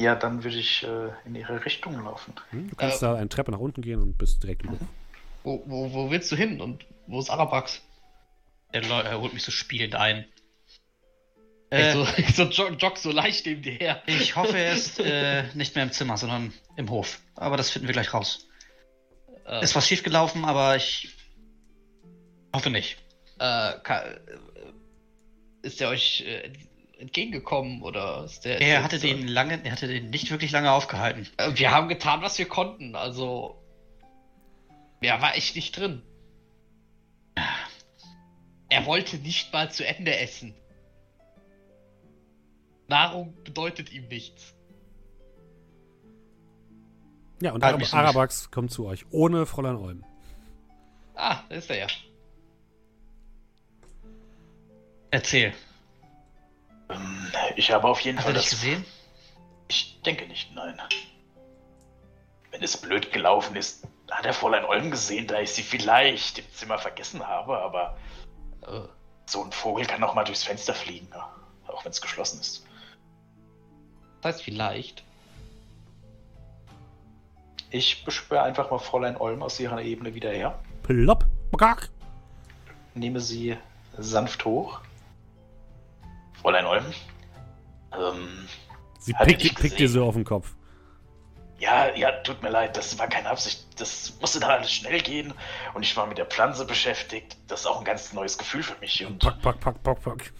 Ja, 0.00 0.16
dann 0.16 0.42
würde 0.42 0.56
ich 0.58 0.82
äh, 0.84 1.10
in 1.24 1.36
ihre 1.36 1.64
Richtung 1.64 1.94
laufen. 2.04 2.34
Hm? 2.50 2.68
Du 2.70 2.76
kannst 2.76 3.02
Äh. 3.02 3.06
da 3.06 3.14
eine 3.14 3.28
Treppe 3.28 3.52
nach 3.52 3.60
unten 3.60 3.82
gehen 3.82 4.00
und 4.02 4.18
bist 4.18 4.42
direkt 4.42 4.62
im 4.64 4.72
Hof. 4.72 4.78
wo, 5.44 5.62
wo, 5.66 5.92
wo 5.92 6.10
willst 6.10 6.30
du 6.32 6.36
hin? 6.36 6.60
Und 6.60 6.84
wo 7.06 7.20
ist 7.20 7.30
Arabax? 7.30 7.80
Er 8.82 9.20
holt 9.20 9.32
mich 9.32 9.42
so 9.44 9.52
spielend 9.52 9.94
ein. 9.94 10.26
Äh, 11.70 11.90
Äh, 11.90 11.92
so, 11.92 12.04
so 12.34 12.42
jog, 12.44 12.80
jog 12.82 12.98
so 12.98 13.10
leicht 13.10 13.46
neben 13.46 13.62
dir 13.62 13.72
her. 13.72 14.02
ich 14.06 14.36
hoffe, 14.36 14.56
er 14.58 14.72
ist 14.74 14.98
äh, 15.00 15.44
nicht 15.54 15.74
mehr 15.74 15.84
im 15.84 15.92
Zimmer, 15.92 16.16
sondern 16.16 16.52
im 16.76 16.90
Hof. 16.90 17.20
Aber 17.36 17.56
das 17.56 17.70
finden 17.70 17.88
wir 17.88 17.92
gleich 17.92 18.12
raus. 18.12 18.46
Äh, 19.46 19.62
Ist 19.62 19.74
was 19.76 19.86
schiefgelaufen, 19.88 20.44
aber 20.44 20.76
ich 20.76 21.08
hoffe 22.54 22.70
nicht. 22.70 22.96
äh, 23.38 23.72
ka- 23.82 24.02
äh, 24.04 24.16
ist 25.62 25.80
der 25.80 25.88
euch 25.88 26.22
äh, 26.26 26.50
entgegengekommen 26.98 27.82
oder 27.82 28.24
ist 28.24 28.44
der. 28.44 28.60
Er 28.60 28.82
hatte 28.84 28.96
jetzt, 28.96 29.04
den 29.04 29.26
lange, 29.28 29.60
er 29.64 29.72
hatte 29.72 29.88
den 29.88 30.10
nicht 30.10 30.30
wirklich 30.30 30.50
lange 30.52 30.70
aufgehalten. 30.72 31.26
Äh, 31.38 31.52
wir 31.54 31.70
haben 31.70 31.88
getan, 31.88 32.22
was 32.22 32.38
wir 32.38 32.46
konnten. 32.46 32.94
Also. 32.96 33.60
Mehr 35.00 35.20
war 35.20 35.36
echt 35.36 35.54
nicht 35.56 35.76
drin. 35.76 36.02
Er 38.68 38.86
wollte 38.86 39.16
nicht 39.18 39.52
mal 39.52 39.70
zu 39.70 39.86
Ende 39.86 40.16
essen. 40.18 40.54
Nahrung 42.88 43.34
bedeutet 43.44 43.92
ihm 43.92 44.08
nichts. 44.08 44.54
Ja, 47.40 47.52
und 47.52 47.62
Arab. 47.62 47.82
Arabax 47.92 48.50
kommt 48.50 48.70
zu 48.70 48.86
euch, 48.86 49.04
ohne 49.10 49.46
Fräulein 49.46 49.76
Olm. 49.76 50.04
Ah, 51.14 51.42
da 51.48 51.54
ist 51.54 51.70
er 51.70 51.78
ja. 51.78 51.86
Erzähl. 55.10 55.52
Ich 57.56 57.70
habe 57.70 57.86
auf 57.88 58.00
jeden 58.00 58.18
Hat 58.18 58.24
Fall 58.24 58.34
er 58.34 58.40
dich 58.40 58.50
das. 58.50 58.60
gesehen? 58.60 58.84
Ich 59.68 60.00
denke 60.02 60.26
nicht, 60.26 60.54
nein. 60.54 60.78
Wenn 62.50 62.62
es 62.62 62.76
blöd 62.76 63.12
gelaufen 63.12 63.56
ist, 63.56 63.86
hat 64.10 64.26
er 64.26 64.32
Fräulein 64.32 64.64
Olm 64.64 64.90
gesehen, 64.90 65.26
da 65.26 65.40
ich 65.40 65.50
sie 65.50 65.62
vielleicht 65.62 66.38
im 66.38 66.52
Zimmer 66.52 66.78
vergessen 66.78 67.26
habe, 67.26 67.58
aber 67.58 67.96
So 69.26 69.42
ein 69.42 69.52
Vogel 69.52 69.86
kann 69.86 70.02
auch 70.02 70.14
mal 70.14 70.24
durchs 70.24 70.44
Fenster 70.44 70.74
fliegen, 70.74 71.08
auch 71.66 71.84
wenn 71.84 71.90
es 71.90 72.00
geschlossen 72.00 72.40
ist. 72.40 72.66
das 74.20 74.34
heißt 74.34 74.42
vielleicht. 74.44 75.02
Ich 77.70 78.04
beschwöre 78.04 78.42
einfach 78.42 78.70
mal 78.70 78.78
Fräulein 78.78 79.16
Olm 79.16 79.42
aus 79.42 79.58
ihrer 79.58 79.82
Ebene 79.82 80.14
wieder 80.14 80.30
her, 80.30 80.58
Plopp. 80.82 81.26
Bakack. 81.50 81.88
nehme 82.94 83.20
sie 83.20 83.56
sanft 83.98 84.44
hoch. 84.44 84.80
Fräulein 86.40 86.66
Olm, 86.66 86.84
ähm, 87.92 88.48
Sie 88.98 89.12
pickt, 89.12 89.58
pickt 89.60 89.78
dir 89.78 89.88
so 89.88 90.04
auf 90.04 90.14
den 90.14 90.24
Kopf. 90.24 90.54
Ja, 91.58 91.94
ja, 91.94 92.10
tut 92.22 92.42
mir 92.42 92.50
leid, 92.50 92.76
das 92.76 92.98
war 92.98 93.06
keine 93.08 93.28
Absicht. 93.30 93.64
Das 93.78 94.12
musste 94.20 94.40
dann 94.40 94.50
alles 94.50 94.72
schnell 94.72 95.00
gehen 95.00 95.32
und 95.74 95.82
ich 95.82 95.96
war 95.96 96.06
mit 96.06 96.18
der 96.18 96.26
Pflanze 96.26 96.64
beschäftigt. 96.66 97.36
Das 97.46 97.60
ist 97.60 97.66
auch 97.66 97.78
ein 97.78 97.84
ganz 97.84 98.12
neues 98.12 98.36
Gefühl 98.38 98.62
für 98.62 98.76
mich. 98.80 99.04
Und 99.06 99.20
Pack, 99.20 99.40
pack, 99.40 99.60
pack, 99.60 99.82
pack, 99.82 100.02
pack. 100.02 100.32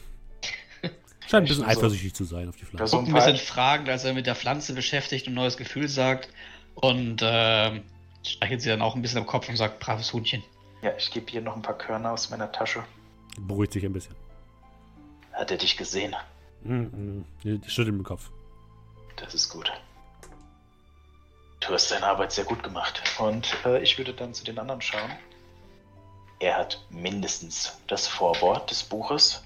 Scheint 1.27 1.33
ein 1.33 1.45
bisschen 1.45 1.65
so- 1.65 1.71
eifersüchtig 1.71 2.15
zu 2.15 2.25
sein 2.25 2.49
auf 2.49 2.57
die 2.57 2.65
Pflanze. 2.65 2.87
So 2.89 2.97
Guckt 2.99 3.09
ein 3.09 3.15
bisschen 3.15 3.37
fragend, 3.39 3.89
als 3.89 4.05
er 4.05 4.13
mit 4.13 4.27
der 4.27 4.35
Pflanze 4.35 4.75
beschäftigt 4.75 5.27
und 5.27 5.33
ein 5.33 5.37
neues 5.37 5.57
Gefühl 5.57 5.89
sagt. 5.89 6.29
Und 6.75 7.21
ähm, 7.23 7.85
streichelt 8.25 8.61
sie 8.63 8.69
dann 8.69 8.83
auch 8.83 8.97
ein 8.97 9.03
bisschen 9.03 9.19
am 9.19 9.27
Kopf 9.27 9.49
und 9.49 9.57
sagt, 9.57 9.79
braves 9.81 10.13
Hutchen. 10.13 10.43
Ja, 10.83 10.93
ich 10.99 11.11
gebe 11.13 11.31
hier 11.31 11.41
noch 11.41 11.55
ein 11.55 11.63
paar 11.63 11.79
Körner 11.79 12.11
aus 12.13 12.29
meiner 12.31 12.51
Tasche. 12.51 12.83
Beruhigt 13.39 13.73
sich 13.73 13.85
ein 13.85 13.93
bisschen. 13.93 14.15
Hat 15.33 15.51
er 15.51 15.57
dich 15.57 15.77
gesehen? 15.77 16.15
Mhm, 16.65 17.25
mhm. 17.45 17.59
Die 17.63 17.71
schüttelt 17.71 17.97
den 17.97 18.03
Kopf. 18.05 18.31
Das 19.17 19.33
ist 19.35 19.49
gut. 19.49 19.73
Du 21.67 21.73
hast 21.73 21.91
deine 21.91 22.07
Arbeit 22.07 22.33
sehr 22.33 22.45
gut 22.45 22.63
gemacht. 22.63 23.03
Und 23.19 23.57
äh, 23.65 23.81
ich 23.83 23.97
würde 23.97 24.13
dann 24.13 24.35
zu 24.35 24.45
den 24.45 24.59
anderen 24.59 24.83
schauen. 24.83 25.11
Er 26.39 26.57
hat 26.57 26.85
mindestens 26.91 27.79
das 27.87 28.07
Vorwort 28.07 28.71
des 28.71 28.83
Buches. 28.83 29.43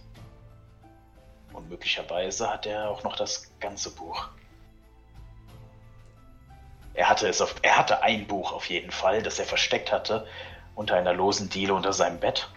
Und 1.52 1.68
möglicherweise 1.68 2.50
hat 2.50 2.66
er 2.66 2.90
auch 2.90 3.04
noch 3.04 3.16
das 3.16 3.50
ganze 3.60 3.94
Buch. 3.94 4.28
Er 6.94 7.08
hatte 7.08 7.28
es 7.28 7.40
auf, 7.40 7.54
er 7.62 7.78
hatte 7.78 8.02
ein 8.02 8.26
Buch 8.26 8.52
auf 8.52 8.68
jeden 8.68 8.90
Fall, 8.90 9.22
das 9.22 9.38
er 9.38 9.44
versteckt 9.44 9.92
hatte 9.92 10.26
unter 10.74 10.96
einer 10.96 11.12
losen 11.12 11.48
Diele 11.48 11.74
unter 11.74 11.92
seinem 11.92 12.18
Bett. 12.18 12.48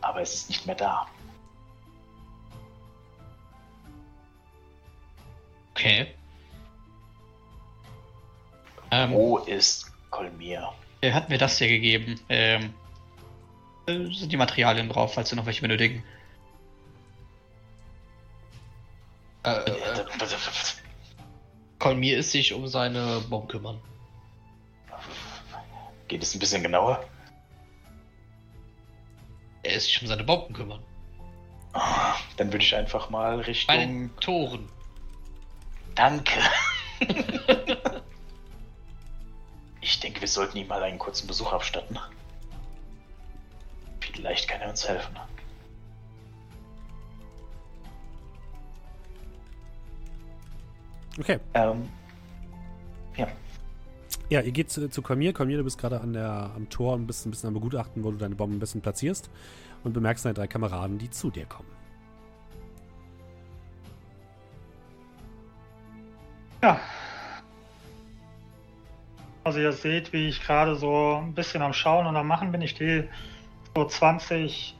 Aber 0.00 0.20
es 0.20 0.34
ist 0.34 0.48
nicht 0.48 0.66
mehr 0.66 0.74
da. 0.74 1.06
Okay. 5.70 6.14
Ähm, 8.90 9.12
Wo 9.12 9.38
ist 9.38 9.92
Kolmir? 10.10 10.72
Er 11.00 11.14
hat 11.14 11.28
mir 11.28 11.38
das 11.38 11.58
hier 11.58 11.68
gegeben. 11.68 12.20
Ähm, 12.28 12.72
äh, 13.86 14.06
sind 14.12 14.32
die 14.32 14.36
Materialien 14.36 14.88
drauf, 14.88 15.14
falls 15.14 15.28
Sie 15.30 15.36
noch 15.36 15.46
welche 15.46 15.60
benötigen. 15.60 16.02
Äh, 19.44 19.50
äh, 19.58 20.04
Kolmir 21.78 22.18
ist 22.18 22.30
sich 22.32 22.54
um 22.54 22.66
seine 22.66 23.20
Bomben 23.28 23.48
kümmern. 23.48 23.80
Geht 26.08 26.22
es 26.22 26.34
ein 26.34 26.38
bisschen 26.38 26.62
genauer? 26.62 27.04
Er 29.62 29.74
ist 29.74 29.84
sich 29.86 30.00
um 30.00 30.08
seine 30.08 30.24
Bomben 30.24 30.54
kümmern. 30.54 30.82
Ah, 31.74 32.14
Dann 32.36 32.52
würde 32.52 32.64
ich 32.64 32.74
einfach 32.74 33.10
mal 33.10 33.38
Bei 33.38 33.42
Richtung. 33.42 33.76
den 33.76 34.16
Toren. 34.16 34.68
Danke. 35.94 36.38
ich 39.84 40.00
denke, 40.00 40.22
wir 40.22 40.28
sollten 40.28 40.56
ihm 40.56 40.66
mal 40.66 40.82
einen 40.82 40.98
kurzen 40.98 41.26
Besuch 41.26 41.52
abstatten. 41.52 41.98
Vielleicht 44.00 44.48
kann 44.48 44.62
er 44.62 44.70
uns 44.70 44.88
helfen. 44.88 45.14
Okay. 51.18 51.38
Ähm, 51.52 51.88
ja. 53.16 53.28
Ja, 54.30 54.40
ihr 54.40 54.52
geht 54.52 54.70
zu, 54.70 54.88
zu 54.88 55.02
Kolmir. 55.02 55.34
Kolmir, 55.34 55.58
du 55.58 55.64
bist 55.64 55.76
gerade 55.76 56.00
an 56.00 56.14
der, 56.14 56.50
am 56.56 56.68
Tor 56.70 56.94
und 56.94 57.06
bist 57.06 57.26
ein 57.26 57.30
bisschen 57.30 57.48
am 57.48 57.54
Begutachten, 57.54 58.02
wo 58.02 58.10
du 58.10 58.16
deine 58.16 58.34
Bomben 58.34 58.56
ein 58.56 58.60
bisschen 58.60 58.80
platzierst. 58.80 59.28
Und 59.84 59.92
bemerkst 59.92 60.24
deine 60.24 60.32
drei 60.32 60.46
Kameraden, 60.46 60.96
die 60.96 61.10
zu 61.10 61.30
dir 61.30 61.44
kommen. 61.44 61.68
Ja. 66.62 66.80
Also 69.44 69.60
ihr 69.60 69.72
seht, 69.72 70.12
wie 70.12 70.28
ich 70.28 70.42
gerade 70.42 70.74
so 70.74 71.20
ein 71.22 71.34
bisschen 71.34 71.62
am 71.62 71.72
Schauen 71.74 72.06
und 72.06 72.16
am 72.16 72.26
Machen 72.26 72.50
bin. 72.50 72.62
Ich 72.62 72.70
stehe 72.70 73.08
so 73.76 73.84
20, 73.84 74.74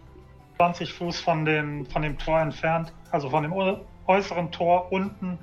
20 0.56 0.92
Fuß 0.92 1.20
von 1.20 1.44
dem, 1.44 1.84
von 1.86 2.00
dem 2.02 2.18
Tor 2.18 2.40
entfernt, 2.40 2.92
also 3.10 3.28
von 3.28 3.42
dem 3.42 3.52
äu- 3.52 3.78
äußeren 4.06 4.50
Tor 4.52 4.90
unten 4.90 5.38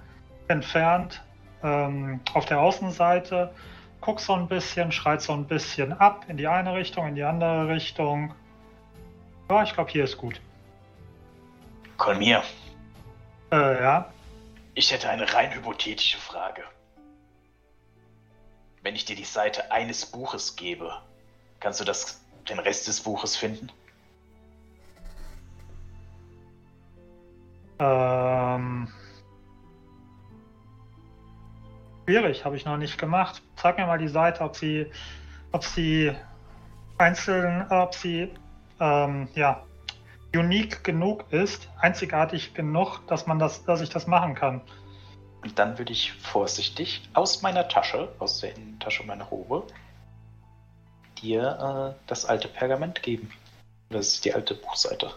entfernt, 0.47 1.21
ähm, 1.63 2.19
auf 2.33 2.45
der 2.47 2.59
Außenseite. 2.59 3.53
Guck 4.01 4.19
so 4.19 4.33
ein 4.33 4.47
bisschen, 4.47 4.91
schreit 4.91 5.21
so 5.21 5.33
ein 5.33 5.45
bisschen 5.45 5.93
ab 5.93 6.25
in 6.27 6.37
die 6.37 6.47
eine 6.47 6.73
Richtung, 6.73 7.07
in 7.07 7.13
die 7.15 7.23
andere 7.23 7.67
Richtung. 7.67 8.33
Ja, 9.51 9.61
ich 9.61 9.73
glaube, 9.73 9.91
hier 9.91 10.03
ist 10.05 10.17
gut. 10.17 10.41
Kolmir, 11.97 12.41
Äh, 13.51 13.83
ja. 13.83 14.09
ich 14.73 14.91
hätte 14.91 15.07
eine 15.09 15.31
rein 15.31 15.53
hypothetische 15.53 16.17
Frage. 16.17 16.63
Wenn 18.81 18.95
ich 18.95 19.05
dir 19.05 19.15
die 19.15 19.23
Seite 19.23 19.71
eines 19.71 20.05
Buches 20.05 20.55
gebe, 20.55 21.01
Kannst 21.61 21.79
du 21.79 21.83
das, 21.85 22.19
den 22.49 22.57
Rest 22.57 22.87
des 22.87 22.99
Buches 23.01 23.37
finden? 23.37 23.71
Ähm. 27.77 28.87
Schwierig, 32.03 32.43
habe 32.43 32.55
ich 32.55 32.65
noch 32.65 32.77
nicht 32.77 32.97
gemacht. 32.97 33.43
Sag 33.55 33.77
mir 33.77 33.85
mal 33.85 33.99
die 33.99 34.07
Seite, 34.07 34.43
ob 34.43 34.55
sie, 34.55 34.91
ob 35.51 35.63
sie 35.63 36.15
einzeln, 36.97 37.67
ob 37.69 37.93
sie, 37.93 38.33
ähm, 38.79 39.29
ja, 39.35 39.63
unique 40.35 40.83
genug 40.83 41.31
ist, 41.31 41.69
einzigartig 41.79 42.55
genug, 42.55 43.01
dass 43.05 43.27
man 43.27 43.37
das, 43.37 43.63
dass 43.65 43.81
ich 43.81 43.89
das 43.89 44.07
machen 44.07 44.33
kann. 44.33 44.61
Und 45.41 45.57
dann 45.57 45.77
würde 45.77 45.91
ich 45.91 46.13
vorsichtig 46.13 47.01
aus 47.13 47.41
meiner 47.41 47.67
Tasche, 47.67 48.09
aus 48.19 48.39
der 48.39 48.55
Innentasche 48.55 49.03
meiner 49.03 49.25
Robe, 49.25 49.65
dir 51.21 51.95
äh, 51.97 52.07
das 52.07 52.25
alte 52.25 52.47
Pergament 52.47 53.01
geben. 53.01 53.31
Das 53.89 54.13
ist 54.13 54.25
die 54.25 54.33
alte 54.33 54.55
Buchseite. 54.55 55.11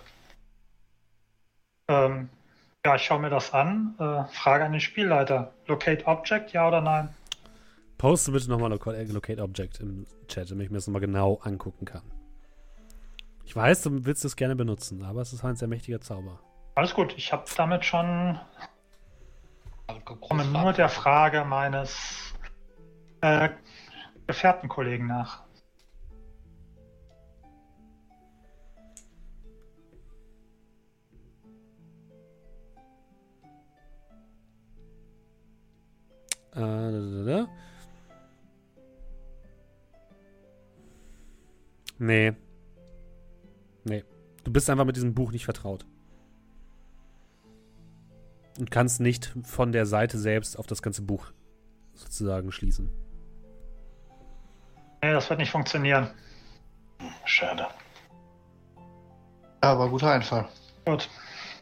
Ähm, 1.89 2.29
ja, 2.85 2.97
ich 2.97 3.03
schaue 3.03 3.21
mir 3.21 3.31
das 3.31 3.53
an. 3.53 3.95
Äh, 3.99 4.25
Frage 4.33 4.65
an 4.65 4.73
den 4.73 4.81
Spielleiter. 4.81 5.53
Locate 5.67 6.07
Object, 6.07 6.53
ja 6.53 6.69
oder 6.69 6.81
nein? 6.81 7.15
Poste 7.99 8.33
bitte 8.33 8.51
nochmal 8.51 8.71
Locate, 8.71 9.05
Locate 9.13 9.43
Object 9.43 9.81
im 9.81 10.07
Chat, 10.29 10.51
damit 10.51 10.67
ich 10.67 10.71
mir 10.71 10.79
das 10.79 10.87
nochmal 10.87 11.01
genau 11.01 11.39
angucken 11.43 11.85
kann. 11.85 12.03
Ich 13.45 13.55
weiß, 13.55 13.83
du 13.83 14.05
willst 14.05 14.25
es 14.25 14.37
gerne 14.37 14.57
benutzen, 14.57 15.05
aber 15.05 15.21
es 15.21 15.33
ist 15.33 15.45
ein 15.45 15.57
sehr 15.57 15.69
mächtiger 15.69 16.01
Zauber. 16.01 16.41
Alles 16.75 16.95
gut, 16.95 17.15
ich 17.17 17.33
habe 17.33 17.45
damit 17.57 17.85
schon 17.85 18.39
komme 20.05 20.45
nur 20.45 20.73
der 20.73 20.89
Frage 20.89 21.45
meines 21.45 22.35
äh, 23.21 23.51
Gefährtenkollegen 24.27 25.07
nach. 25.07 25.45
Äh, 36.53 36.61
da, 36.61 36.91
da, 36.91 37.25
da. 37.25 37.49
Nee. 41.99 42.33
Nee. 43.85 44.05
Du 44.45 44.53
bist 44.53 44.69
einfach 44.71 44.85
mit 44.85 44.97
diesem 44.97 45.15
Buch 45.15 45.33
nicht 45.33 45.45
vertraut. 45.45 45.87
Und 48.59 48.71
kannst 48.71 49.01
nicht 49.01 49.33
von 49.43 49.73
der 49.73 49.87
Seite 49.87 50.19
selbst 50.19 50.59
auf 50.59 50.67
das 50.67 50.83
ganze 50.83 51.03
Buch 51.03 51.33
sozusagen 51.95 52.53
schließen. 52.53 52.91
Nee, 55.03 55.13
das 55.13 55.29
wird 55.29 55.41
nicht 55.41 55.51
funktionieren. 55.51 56.11
Schade. 57.25 57.67
Aber 59.61 59.89
guter 59.89 60.13
Einfall. 60.13 60.47
Gut. 60.87 61.09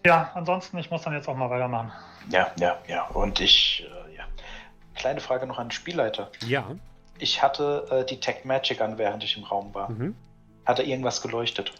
Ja, 0.05 0.31
ansonsten, 0.35 0.79
ich 0.79 0.91
muss 0.91 1.03
dann 1.03 1.13
jetzt 1.13 1.29
auch 1.29 1.37
mal 1.37 1.51
weitermachen. 1.51 1.93
Ja, 2.31 2.51
ja, 2.59 2.79
ja. 2.89 3.07
Und 3.09 3.41
ich, 3.41 3.87
äh, 3.87 4.17
ja. 4.17 4.25
Kleine 4.95 5.21
Frage 5.21 5.47
noch 5.47 5.59
an 5.59 5.69
den 5.69 5.73
Spielleiter. 5.73 6.31
Ja. 6.47 6.67
Ich 7.19 7.43
hatte 7.43 7.87
äh, 7.91 8.05
Detect 8.05 8.45
Magic 8.45 8.81
an, 8.81 8.99
während 8.99 9.25
ich 9.25 9.37
im 9.37 9.45
Raum 9.45 9.75
war. 9.75 9.91
Mhm. 9.91 10.15
Hat 10.65 10.79
da 10.79 10.83
irgendwas 10.83 11.23
geleuchtet? 11.23 11.73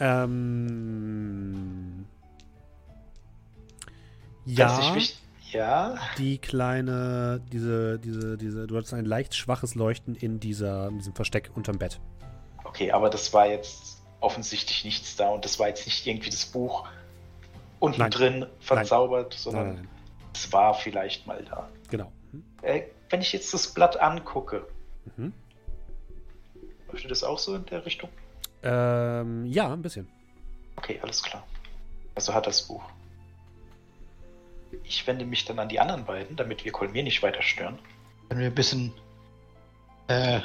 Ähm. 0.00 1.95
Ja, 4.46 4.96
Ja. 5.52 5.94
die 6.18 6.38
kleine, 6.38 7.40
diese, 7.52 7.98
diese, 7.98 8.36
diese, 8.38 8.66
du 8.66 8.76
hattest 8.76 8.94
ein 8.94 9.04
leicht 9.04 9.34
schwaches 9.34 9.74
Leuchten 9.74 10.14
in 10.14 10.40
dieser, 10.40 10.88
in 10.88 10.98
diesem 10.98 11.14
Versteck 11.14 11.50
unterm 11.54 11.78
Bett. 11.78 12.00
Okay, 12.64 12.90
aber 12.92 13.10
das 13.10 13.32
war 13.32 13.46
jetzt 13.48 14.02
offensichtlich 14.20 14.84
nichts 14.84 15.16
da 15.16 15.28
und 15.28 15.44
das 15.44 15.58
war 15.58 15.68
jetzt 15.68 15.86
nicht 15.86 16.06
irgendwie 16.06 16.30
das 16.30 16.46
Buch 16.46 16.86
unten 17.80 18.00
Nein. 18.00 18.10
drin 18.10 18.46
verzaubert, 18.60 19.30
Nein, 19.32 19.38
sondern 19.38 19.74
nein, 19.74 19.88
es 20.34 20.52
war 20.52 20.74
vielleicht 20.74 21.26
mal 21.26 21.44
da. 21.44 21.68
Genau. 21.90 22.10
Hm? 22.32 22.44
Äh, 22.62 22.82
wenn 23.10 23.20
ich 23.20 23.32
jetzt 23.32 23.52
das 23.54 23.68
Blatt 23.72 23.98
angucke, 24.00 24.66
Mhm. 25.16 25.32
möchte 26.92 27.08
das 27.08 27.22
auch 27.22 27.38
so 27.38 27.54
in 27.54 27.64
der 27.66 27.84
Richtung? 27.86 28.10
Ähm, 28.62 29.46
ja, 29.46 29.72
ein 29.72 29.82
bisschen. 29.82 30.08
Okay, 30.76 30.98
alles 31.02 31.22
klar. 31.22 31.44
Also 32.14 32.34
hat 32.34 32.46
das 32.46 32.62
Buch. 32.62 32.82
Ich 34.84 35.06
wende 35.06 35.24
mich 35.24 35.44
dann 35.44 35.58
an 35.58 35.68
die 35.68 35.80
anderen 35.80 36.04
beiden, 36.04 36.36
damit 36.36 36.64
wir 36.64 36.72
Kolmir 36.72 37.02
nicht 37.02 37.22
weiter 37.22 37.42
stören. 37.42 37.78
Wenn 38.28 38.38
wir 38.38 38.46
ein 38.46 38.54
bisschen 38.54 38.92
äh, 40.08 40.40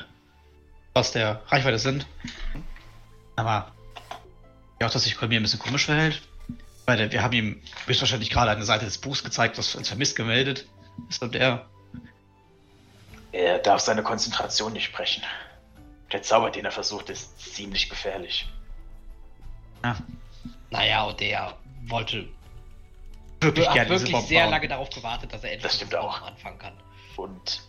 aus 0.93 1.11
der 1.11 1.41
Reichweite 1.47 1.79
sind. 1.79 2.05
Aber 3.35 3.71
ja, 4.79 4.87
auch, 4.87 4.91
dass 4.91 5.03
sich 5.03 5.17
Kolmir 5.17 5.39
ein 5.39 5.43
bisschen 5.43 5.59
komisch 5.59 5.85
verhält. 5.85 6.21
Weil 6.85 7.11
wir 7.11 7.21
haben 7.23 7.33
ihm 7.33 7.61
höchstwahrscheinlich 7.85 8.29
gerade 8.29 8.51
eine 8.51 8.65
Seite 8.65 8.85
des 8.85 8.97
Buchs 8.97 9.23
gezeigt, 9.23 9.57
das 9.57 9.75
als 9.75 9.87
vermisst 9.87 10.15
gemeldet 10.15 10.65
ist. 11.09 11.21
Und 11.21 11.35
er, 11.35 11.67
Er 13.31 13.59
darf 13.59 13.81
seine 13.81 14.03
Konzentration 14.03 14.73
nicht 14.73 14.91
brechen. 14.91 15.23
Der 16.11 16.21
Zauber, 16.23 16.51
den 16.51 16.65
er 16.65 16.71
versucht, 16.71 17.09
ist 17.09 17.39
ziemlich 17.53 17.89
gefährlich. 17.89 18.49
ja, 19.83 19.95
Naja, 20.69 21.03
und 21.03 21.19
der 21.19 21.55
wollte 21.85 22.27
wirklich 23.41 23.67
hat 23.67 23.73
gerne 23.75 23.89
wirklich 23.89 24.11
Bomben 24.11 24.27
sehr 24.27 24.41
bauen. 24.43 24.51
lange 24.51 24.67
darauf 24.67 24.89
gewartet, 24.89 25.33
dass 25.33 25.43
er 25.43 25.51
endlich 25.51 25.63
Das 25.63 25.75
stimmt 25.75 25.95
auch. 25.95 26.21
Anfangen 26.21 26.59
kann. 26.59 26.73
Und 27.17 27.61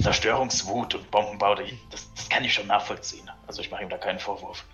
Zerstörungswut 0.00 0.94
und 0.94 1.10
Bombenbau, 1.10 1.54
das, 1.54 2.12
das 2.14 2.28
kann 2.28 2.44
ich 2.44 2.54
schon 2.54 2.66
nachvollziehen. 2.66 3.30
Also 3.46 3.60
ich 3.60 3.70
mache 3.70 3.82
ihm 3.82 3.88
da 3.88 3.98
keinen 3.98 4.18
Vorwurf. 4.18 4.64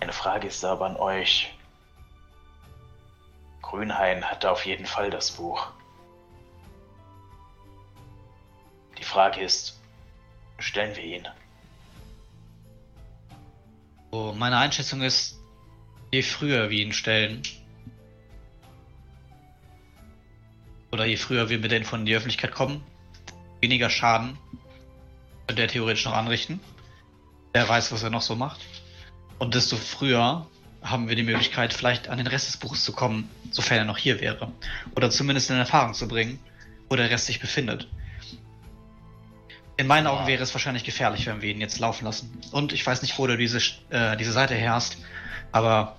Eine 0.00 0.12
Frage 0.12 0.48
ist 0.48 0.64
aber 0.64 0.86
an 0.86 0.96
euch. 0.96 1.54
Grünhain 3.62 4.24
hatte 4.24 4.50
auf 4.50 4.66
jeden 4.66 4.86
Fall 4.86 5.10
das 5.10 5.30
Buch. 5.30 5.68
Die 8.98 9.04
Frage 9.04 9.40
ist, 9.40 9.80
stellen 10.58 10.94
wir 10.96 11.04
ihn? 11.04 11.28
So, 14.10 14.34
meine 14.36 14.58
Einschätzung 14.58 15.02
ist, 15.02 15.41
je 16.12 16.22
früher 16.22 16.70
wir 16.70 16.78
ihn 16.78 16.92
stellen, 16.92 17.42
oder 20.92 21.06
je 21.06 21.16
früher 21.16 21.48
wir 21.48 21.58
mit 21.58 21.70
der 21.70 21.78
Info 21.78 21.96
in 21.96 22.04
die 22.04 22.14
Öffentlichkeit 22.14 22.52
kommen, 22.52 22.84
weniger 23.60 23.88
Schaden 23.88 24.36
könnte 25.46 25.62
er 25.62 25.68
theoretisch 25.68 26.04
noch 26.04 26.12
anrichten. 26.12 26.60
Wer 27.54 27.68
weiß, 27.68 27.92
was 27.92 28.02
er 28.02 28.10
noch 28.10 28.22
so 28.22 28.36
macht. 28.36 28.60
Und 29.38 29.54
desto 29.54 29.76
früher 29.76 30.46
haben 30.82 31.08
wir 31.08 31.16
die 31.16 31.22
Möglichkeit, 31.22 31.72
vielleicht 31.72 32.08
an 32.08 32.18
den 32.18 32.26
Rest 32.26 32.48
des 32.48 32.56
Buches 32.58 32.84
zu 32.84 32.92
kommen, 32.92 33.28
sofern 33.50 33.78
er 33.78 33.84
noch 33.84 33.98
hier 33.98 34.20
wäre. 34.20 34.52
Oder 34.94 35.10
zumindest 35.10 35.50
in 35.50 35.56
Erfahrung 35.56 35.94
zu 35.94 36.08
bringen, 36.08 36.38
wo 36.88 36.96
der 36.96 37.10
Rest 37.10 37.26
sich 37.26 37.40
befindet. 37.40 37.88
In 39.78 39.86
meinen 39.86 40.06
Augen 40.06 40.26
wäre 40.26 40.42
es 40.42 40.54
wahrscheinlich 40.54 40.84
gefährlich, 40.84 41.26
wenn 41.26 41.40
wir 41.40 41.50
ihn 41.50 41.60
jetzt 41.60 41.78
laufen 41.78 42.04
lassen. 42.04 42.38
Und 42.52 42.72
ich 42.72 42.86
weiß 42.86 43.00
nicht, 43.02 43.18
wo 43.18 43.26
du 43.26 43.36
diese, 43.36 43.58
äh, 43.90 44.16
diese 44.16 44.32
Seite 44.32 44.54
her 44.54 44.74
hast, 44.74 44.98
aber 45.52 45.96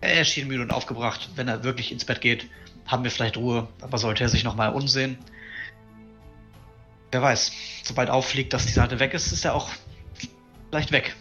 er 0.00 0.14
erschien 0.18 0.48
müde 0.48 0.62
und 0.62 0.70
aufgebracht. 0.72 1.30
Wenn 1.34 1.48
er 1.48 1.64
wirklich 1.64 1.90
ins 1.92 2.04
Bett 2.04 2.20
geht, 2.20 2.48
haben 2.86 3.02
wir 3.04 3.10
vielleicht 3.10 3.36
Ruhe, 3.36 3.66
aber 3.80 3.98
sollte 3.98 4.22
er 4.22 4.28
sich 4.28 4.44
nochmal 4.44 4.72
umsehen. 4.72 5.18
Wer 7.10 7.22
weiß, 7.22 7.52
sobald 7.84 8.10
auffliegt, 8.10 8.52
dass 8.52 8.66
die 8.66 8.72
Seite 8.72 8.98
weg 9.00 9.14
ist, 9.14 9.32
ist 9.32 9.44
er 9.44 9.54
auch 9.54 9.70
vielleicht 10.70 10.92
weg. 10.92 11.16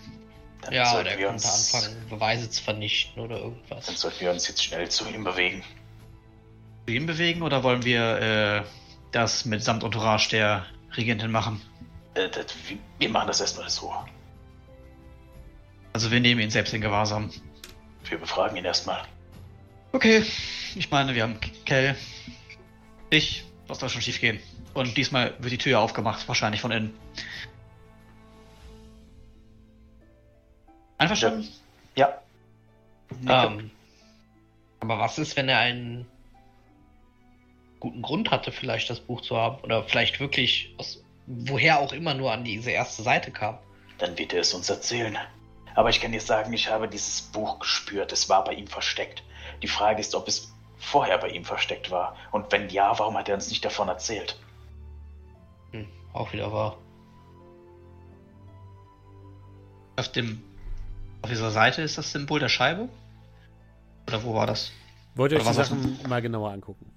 Dann 0.62 0.74
Ja, 0.74 0.86
sollten 0.92 1.06
der 1.10 1.18
wir 1.18 1.28
könnte 1.28 1.46
uns, 1.46 1.74
anfangen, 1.74 2.10
Beweise 2.10 2.50
zu 2.50 2.64
vernichten 2.64 3.22
oder 3.22 3.36
Dann 3.36 3.44
irgendwas. 3.46 3.86
sollten 4.02 4.20
wir 4.20 4.32
uns 4.32 4.48
jetzt 4.48 4.64
schnell 4.64 4.90
zu 4.90 5.08
ihm 5.08 5.24
bewegen. 5.24 5.64
Zu 6.88 6.94
ihm 6.94 7.06
bewegen 7.06 7.42
oder 7.44 7.64
wollen 7.64 7.84
wir 7.86 8.20
äh, 8.20 8.64
das 9.12 9.46
mit 9.46 9.64
samt 9.64 9.84
Entourage 9.84 10.30
der 10.30 10.66
Regentin 10.98 11.32
machen? 11.32 11.62
Äh, 12.16 12.30
das, 12.30 12.46
wir- 12.68 12.78
wir 13.00 13.10
machen 13.10 13.28
das 13.28 13.40
erstmal 13.42 13.70
so. 13.70 13.94
Also 15.94 16.12
wir 16.12 16.20
nehmen 16.20 16.42
ihn 16.42 16.50
selbst 16.50 16.74
in 16.74 16.82
Gewahrsam. 16.82 17.32
Wir 18.10 18.18
befragen 18.18 18.58
ihn 18.58 18.66
erstmal. 18.66 19.04
Okay, 19.92 20.24
ich 20.76 20.92
meine, 20.92 21.16
wir 21.16 21.24
haben 21.24 21.40
Kell, 21.66 21.96
ich, 23.10 23.46
was 23.68 23.80
soll 23.80 23.90
schon 23.90 24.02
schief 24.02 24.20
gehen? 24.20 24.40
Und 24.74 24.98
diesmal 24.98 25.34
wird 25.40 25.54
die 25.54 25.58
Tür 25.58 25.80
aufgemacht, 25.80 26.28
wahrscheinlich 26.28 26.62
von 26.62 26.72
innen. 26.72 26.94
Einverstanden? 30.98 31.48
Ja. 31.96 32.22
Ähm, 33.28 33.72
aber 34.80 35.00
was 35.00 35.18
ist, 35.18 35.38
wenn 35.38 35.50
er 35.50 35.60
einen 35.60 36.06
guten 37.80 38.02
Grund 38.02 38.32
hatte, 38.32 38.52
vielleicht 38.52 38.90
das 38.90 39.00
Buch 39.00 39.22
zu 39.22 39.38
haben? 39.38 39.62
Oder 39.64 39.84
vielleicht 39.84 40.20
wirklich 40.20 40.74
aus 40.78 41.02
woher 41.28 41.80
auch 41.80 41.94
immer 41.94 42.14
nur 42.14 42.32
an 42.32 42.44
diese 42.44 42.72
erste 42.72 43.02
Seite 43.02 43.32
kam? 43.32 43.58
Dann 43.98 44.18
wird 44.18 44.34
er 44.34 44.42
es 44.42 44.54
uns 44.54 44.70
erzählen. 44.70 45.18
Aber 45.76 45.90
ich 45.90 46.00
kann 46.00 46.12
dir 46.14 46.22
sagen, 46.22 46.54
ich 46.54 46.70
habe 46.70 46.88
dieses 46.88 47.22
Buch 47.22 47.60
gespürt. 47.60 48.12
Es 48.12 48.30
war 48.30 48.44
bei 48.44 48.54
ihm 48.54 48.68
versteckt. 48.68 49.24
Die 49.62 49.68
Frage 49.68 50.00
ist, 50.00 50.16
ob 50.16 50.28
es 50.28 50.54
vorher 50.78 51.18
bei 51.18 51.30
ihm 51.30 51.44
versteckt 51.44 51.92
war. 51.92 52.16
Und 52.32 52.52
wenn 52.52 52.70
ja, 52.70 52.98
warum 52.98 53.18
hat 53.18 53.28
er 53.28 53.36
uns 53.36 53.50
nicht 53.50 53.64
davon 53.64 53.90
erzählt? 53.90 54.40
Hm, 55.72 55.88
auch 56.14 56.32
wieder 56.32 56.52
wahr. 56.52 56.78
Auf 59.98 60.12
dem. 60.12 60.42
Auf 61.22 61.30
dieser 61.30 61.52
Seite 61.52 61.82
ist 61.82 61.98
das 61.98 62.12
Symbol 62.12 62.40
der 62.40 62.50
Scheibe? 62.50 62.88
Oder 64.08 64.24
wo 64.24 64.34
war 64.34 64.46
das? 64.46 64.72
Wollt 65.16 65.32
ihr 65.32 65.40
euch 65.40 65.48
die 65.48 65.54
Sachen 65.54 66.00
mal 66.08 66.22
genauer 66.22 66.52
angucken? 66.52 66.92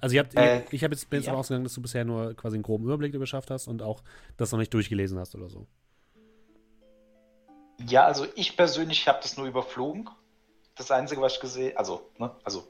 Also 0.00 0.14
ihr 0.14 0.20
habt, 0.20 0.34
Äh, 0.36 0.62
ich 0.70 0.84
habe 0.84 0.94
jetzt, 0.94 1.08
bin 1.10 1.20
jetzt 1.20 1.26
ja. 1.26 1.32
ausgegangen, 1.32 1.64
dass 1.64 1.74
du 1.74 1.82
bisher 1.82 2.04
nur 2.04 2.34
quasi 2.34 2.56
einen 2.56 2.62
groben 2.62 2.84
Überblick 2.84 3.12
geschafft 3.12 3.50
hast 3.50 3.66
und 3.66 3.82
auch 3.82 4.02
das 4.36 4.52
noch 4.52 4.58
nicht 4.58 4.72
durchgelesen 4.74 5.18
hast 5.18 5.34
oder 5.34 5.48
so. 5.48 5.66
Ja, 7.86 8.04
also 8.04 8.26
ich 8.34 8.56
persönlich 8.56 9.06
habe 9.06 9.20
das 9.22 9.36
nur 9.36 9.46
überflogen. 9.46 10.08
Das 10.74 10.90
Einzige, 10.90 11.20
was 11.20 11.34
ich 11.34 11.40
gesehen, 11.40 11.76
also, 11.76 12.08
ne, 12.18 12.30
also 12.44 12.66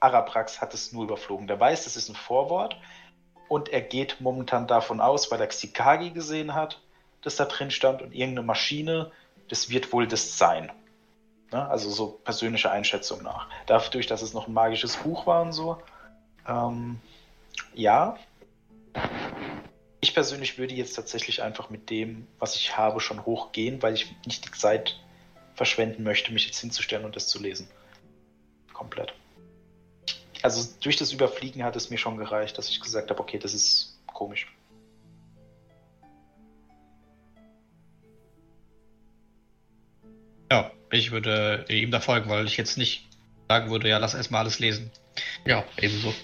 Araprax 0.00 0.60
hat 0.60 0.74
es 0.74 0.92
nur 0.92 1.04
überflogen. 1.04 1.46
Der 1.46 1.58
weiß, 1.58 1.84
das 1.84 1.96
ist 1.96 2.08
ein 2.08 2.14
Vorwort 2.14 2.76
und 3.48 3.68
er 3.68 3.80
geht 3.80 4.20
momentan 4.20 4.66
davon 4.66 5.00
aus, 5.00 5.30
weil 5.30 5.40
er 5.40 5.46
Xikagi 5.46 6.10
gesehen 6.10 6.54
hat, 6.54 6.80
dass 7.22 7.36
da 7.36 7.44
drin 7.44 7.70
stand 7.70 8.02
und 8.02 8.12
irgendeine 8.12 8.46
Maschine, 8.46 9.10
das 9.48 9.68
wird 9.68 9.92
wohl 9.92 10.06
das 10.06 10.38
sein. 10.38 10.70
Ne? 11.52 11.68
Also 11.68 11.90
so 11.90 12.20
persönliche 12.24 12.70
Einschätzung 12.70 13.22
nach. 13.22 13.48
Dadurch, 13.66 14.06
dass 14.06 14.22
es 14.22 14.34
noch 14.34 14.48
ein 14.48 14.54
magisches 14.54 14.96
Buch 14.96 15.26
war 15.26 15.42
und 15.42 15.52
so. 15.52 15.80
Ähm, 16.46 17.00
ja. 17.74 18.16
Ich 20.00 20.14
persönlich 20.14 20.58
würde 20.58 20.74
jetzt 20.74 20.94
tatsächlich 20.94 21.42
einfach 21.42 21.70
mit 21.70 21.90
dem, 21.90 22.26
was 22.38 22.56
ich 22.56 22.76
habe, 22.76 23.00
schon 23.00 23.24
hochgehen, 23.24 23.82
weil 23.82 23.94
ich 23.94 24.14
nicht 24.26 24.44
die 24.44 24.52
Zeit 24.52 24.98
verschwenden 25.54 26.02
möchte, 26.02 26.32
mich 26.32 26.46
jetzt 26.46 26.60
hinzustellen 26.60 27.04
und 27.04 27.16
das 27.16 27.28
zu 27.28 27.40
lesen. 27.40 27.68
Komplett. 28.72 29.14
Also 30.42 30.68
durch 30.80 30.96
das 30.96 31.12
Überfliegen 31.12 31.64
hat 31.64 31.76
es 31.76 31.90
mir 31.90 31.98
schon 31.98 32.18
gereicht, 32.18 32.58
dass 32.58 32.68
ich 32.68 32.80
gesagt 32.80 33.10
habe, 33.10 33.20
okay, 33.20 33.38
das 33.38 33.54
ist 33.54 33.98
komisch. 34.06 34.46
Ja, 40.52 40.70
ich 40.90 41.10
würde 41.10 41.64
ihm 41.68 41.90
da 41.90 42.00
folgen, 42.00 42.28
weil 42.30 42.46
ich 42.46 42.56
jetzt 42.56 42.78
nicht 42.78 43.08
sagen 43.48 43.70
würde, 43.70 43.88
ja, 43.88 43.98
lass 43.98 44.14
erstmal 44.14 44.42
alles 44.42 44.58
lesen. 44.58 44.90
Ja, 45.44 45.64
ebenso. 45.78 46.14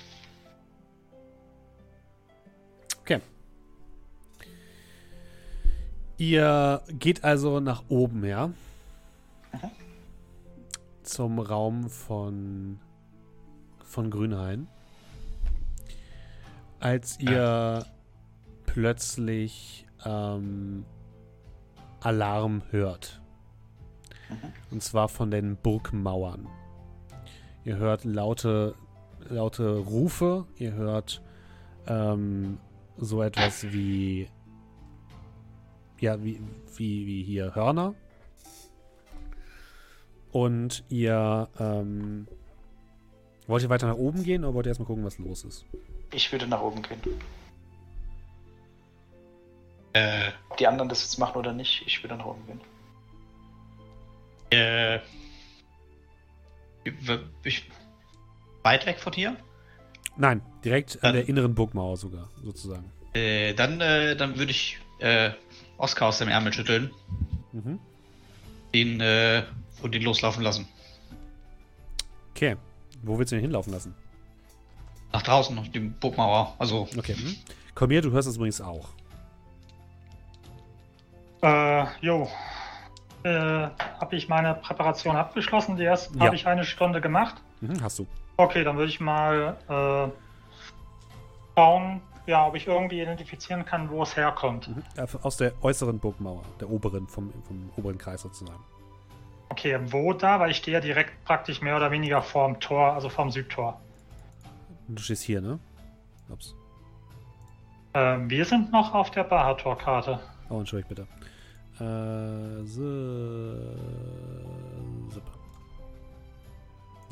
Ihr 6.22 6.82
geht 7.00 7.24
also 7.24 7.58
nach 7.58 7.82
oben, 7.88 8.24
ja? 8.24 8.52
Zum 11.02 11.40
Raum 11.40 11.90
von, 11.90 12.78
von 13.84 14.08
Grünhain. 14.08 14.68
Als 16.78 17.18
ihr 17.18 17.84
plötzlich 18.66 19.84
ähm, 20.04 20.84
Alarm 21.98 22.62
hört. 22.70 23.20
Und 24.70 24.80
zwar 24.80 25.08
von 25.08 25.32
den 25.32 25.56
Burgmauern. 25.56 26.46
Ihr 27.64 27.78
hört 27.78 28.04
laute, 28.04 28.76
laute 29.28 29.76
Rufe, 29.76 30.46
ihr 30.54 30.74
hört 30.74 31.20
ähm, 31.88 32.58
so 32.96 33.24
etwas 33.24 33.72
wie 33.72 34.28
ja, 36.02 36.22
wie, 36.22 36.40
wie, 36.76 37.06
wie 37.06 37.22
hier 37.22 37.54
Hörner. 37.54 37.94
Und 40.32 40.82
ihr 40.88 41.48
ähm, 41.60 42.26
wollt 43.46 43.62
ihr 43.62 43.68
weiter 43.68 43.86
nach 43.86 43.96
oben 43.96 44.24
gehen 44.24 44.44
oder 44.44 44.54
wollt 44.54 44.66
ihr 44.66 44.70
erstmal 44.70 44.86
gucken, 44.86 45.04
was 45.04 45.18
los 45.18 45.44
ist? 45.44 45.64
Ich 46.12 46.30
würde 46.32 46.46
nach 46.46 46.60
oben 46.60 46.82
gehen. 46.82 47.00
Äh, 49.94 50.30
Ob 50.48 50.56
die 50.56 50.66
anderen 50.66 50.88
das 50.88 51.02
jetzt 51.02 51.18
machen 51.18 51.36
oder 51.36 51.52
nicht, 51.52 51.82
ich 51.86 52.02
würde 52.02 52.16
nach 52.16 52.26
oben 52.26 52.46
gehen. 52.46 52.60
äh. 54.50 55.00
Ich, 57.44 57.68
weit 58.64 58.86
weg 58.86 58.98
von 58.98 59.12
hier? 59.12 59.36
Nein, 60.16 60.42
direkt 60.64 60.96
an 60.96 61.00
Dann- 61.02 61.14
der 61.14 61.28
inneren 61.28 61.54
Burgmauer 61.54 61.96
sogar, 61.96 62.28
sozusagen. 62.42 62.90
Äh, 63.14 63.54
dann, 63.54 63.80
äh, 63.80 64.16
dann 64.16 64.36
würde 64.38 64.50
ich 64.50 64.78
äh, 64.98 65.30
Oskar 65.78 66.08
aus 66.08 66.18
dem 66.18 66.28
Ärmel 66.28 66.52
schütteln, 66.52 66.90
Mhm. 67.52 67.78
ihn 68.72 69.00
äh, 69.00 69.44
und 69.82 69.94
ihn 69.94 70.02
loslaufen 70.02 70.42
lassen. 70.42 70.66
Okay. 72.34 72.56
Wo 73.02 73.18
willst 73.18 73.32
du 73.32 73.36
ihn 73.36 73.42
hinlaufen 73.42 73.72
lassen? 73.72 73.94
Nach 75.12 75.22
draußen, 75.22 75.58
auf 75.58 75.68
die 75.70 75.80
Burgmauer. 75.80 76.54
Also, 76.58 76.88
Okay. 76.96 77.14
Mhm. 77.18 77.36
Komm 77.74 77.90
her, 77.90 78.00
du 78.02 78.10
hörst 78.12 78.28
es 78.28 78.36
übrigens 78.36 78.60
auch. 78.60 78.88
Äh, 81.42 81.84
jo. 82.00 82.28
Äh, 83.24 83.30
habe 83.30 84.16
ich 84.16 84.28
meine 84.28 84.54
Präparation 84.54 85.16
abgeschlossen? 85.16 85.76
Die 85.76 85.84
erste 85.84 86.16
Ja. 86.18 86.26
habe 86.26 86.36
ich 86.36 86.46
eine 86.46 86.64
Stunde 86.64 87.00
gemacht. 87.00 87.36
Mhm, 87.60 87.82
hast 87.82 87.98
du. 87.98 88.06
Okay, 88.36 88.64
dann 88.64 88.76
würde 88.76 88.90
ich 88.90 89.00
mal 89.00 89.56
äh, 89.68 90.12
schauen, 91.56 92.00
ja, 92.26 92.46
ob 92.46 92.54
ich 92.54 92.66
irgendwie 92.66 93.00
identifizieren 93.00 93.64
kann, 93.64 93.90
wo 93.90 94.02
es 94.02 94.16
herkommt. 94.16 94.68
Mhm. 94.68 94.82
Aus 95.22 95.36
der 95.36 95.52
äußeren 95.62 95.98
Burgmauer, 95.98 96.42
der 96.60 96.70
oberen, 96.70 97.06
vom, 97.08 97.32
vom 97.44 97.70
oberen 97.76 97.98
Kreis 97.98 98.22
sozusagen. 98.22 98.62
Okay, 99.48 99.78
wo 99.86 100.12
da? 100.12 100.40
Weil 100.40 100.50
ich 100.50 100.56
stehe 100.58 100.76
ja 100.78 100.80
direkt 100.80 101.24
praktisch 101.24 101.60
mehr 101.60 101.76
oder 101.76 101.90
weniger 101.90 102.22
vorm 102.22 102.58
Tor, 102.60 102.92
also 102.94 103.08
vorm 103.08 103.30
Südtor. 103.30 103.80
Du 104.88 105.02
stehst 105.02 105.22
hier, 105.22 105.40
ne? 105.40 105.58
Ups. 106.30 106.54
Äh, 107.92 108.18
wir 108.28 108.44
sind 108.44 108.72
noch 108.72 108.94
auf 108.94 109.10
der 109.10 109.24
Bahator-Karte. 109.24 110.18
Oh, 110.48 110.58
entschuldigt 110.60 110.88
bitte. 110.88 111.06
Äh, 111.78 112.64
so. 112.64 112.82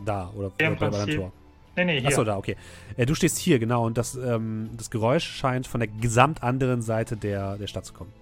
Da, 0.04 0.30
oder, 0.34 0.50
Im 0.58 0.76
Prinzip- 0.76 1.16
Tor. 1.16 1.32
Nee, 1.80 1.94
nee, 1.94 2.00
hier. 2.00 2.08
Achso, 2.08 2.24
da, 2.24 2.36
okay. 2.36 2.56
Äh, 2.98 3.06
du 3.06 3.14
stehst 3.14 3.38
hier, 3.38 3.58
genau, 3.58 3.86
und 3.86 3.96
das, 3.96 4.14
ähm, 4.14 4.68
das 4.76 4.90
Geräusch 4.90 5.24
scheint 5.24 5.66
von 5.66 5.80
der 5.80 5.88
gesamt 5.88 6.42
anderen 6.42 6.82
Seite 6.82 7.16
der, 7.16 7.56
der 7.56 7.66
Stadt 7.68 7.86
zu 7.86 7.94
kommen. 7.94 8.12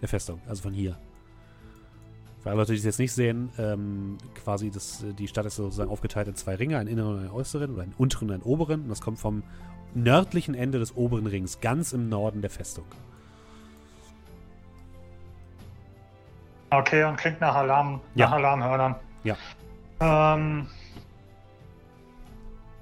Der 0.00 0.08
Festung, 0.08 0.40
also 0.48 0.62
von 0.62 0.72
hier. 0.72 0.98
Für 2.42 2.50
alle 2.50 2.58
Leute, 2.58 2.72
die 2.72 2.78
es 2.78 2.84
jetzt 2.84 2.98
nicht 2.98 3.12
sehen, 3.12 3.50
ähm, 3.58 4.18
quasi 4.42 4.70
das, 4.70 5.04
die 5.18 5.28
Stadt 5.28 5.46
ist 5.46 5.54
sozusagen 5.56 5.88
aufgeteilt 5.88 6.26
in 6.26 6.34
zwei 6.34 6.56
Ringe, 6.56 6.78
einen 6.78 6.88
inneren 6.88 7.12
und 7.14 7.18
einen 7.20 7.30
äußeren, 7.30 7.72
oder 7.72 7.84
einen 7.84 7.94
unteren 7.96 8.28
und 8.28 8.34
einen 8.34 8.42
oberen, 8.42 8.82
und 8.82 8.88
das 8.88 9.00
kommt 9.00 9.20
vom 9.20 9.44
nördlichen 9.94 10.54
Ende 10.54 10.80
des 10.80 10.96
oberen 10.96 11.26
Rings, 11.26 11.60
ganz 11.60 11.92
im 11.92 12.08
Norden 12.08 12.42
der 12.42 12.50
Festung. 12.50 12.84
Okay, 16.70 17.04
und 17.04 17.16
klingt 17.16 17.40
nach 17.40 17.54
Alarm, 17.54 18.00
Ja. 18.16 18.26
nach 18.26 18.32
Alarmhörnern. 18.32 18.96
Ja. 19.22 19.36
Ähm, 20.00 20.66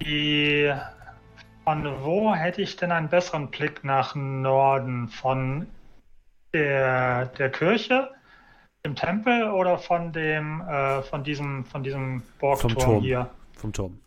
die, 0.04 0.72
von 1.64 2.02
wo 2.02 2.34
hätte 2.34 2.62
ich 2.62 2.76
denn 2.76 2.92
einen 2.92 3.08
besseren 3.08 3.50
Blick 3.50 3.84
nach 3.84 4.14
Norden? 4.14 5.08
Von 5.08 5.66
der, 6.52 7.26
der 7.26 7.50
Kirche, 7.50 8.10
dem 8.84 8.94
Tempel 8.94 9.50
oder 9.50 9.78
von 9.78 10.12
dem, 10.12 10.60
äh, 10.62 11.02
von 11.02 11.24
diesem, 11.24 11.64
von 11.64 11.82
diesem 11.82 12.22
Burgturm 12.38 12.74
Turm. 12.74 13.02
hier? 13.02 13.30
Vom 13.54 13.72
Turm. 13.72 13.98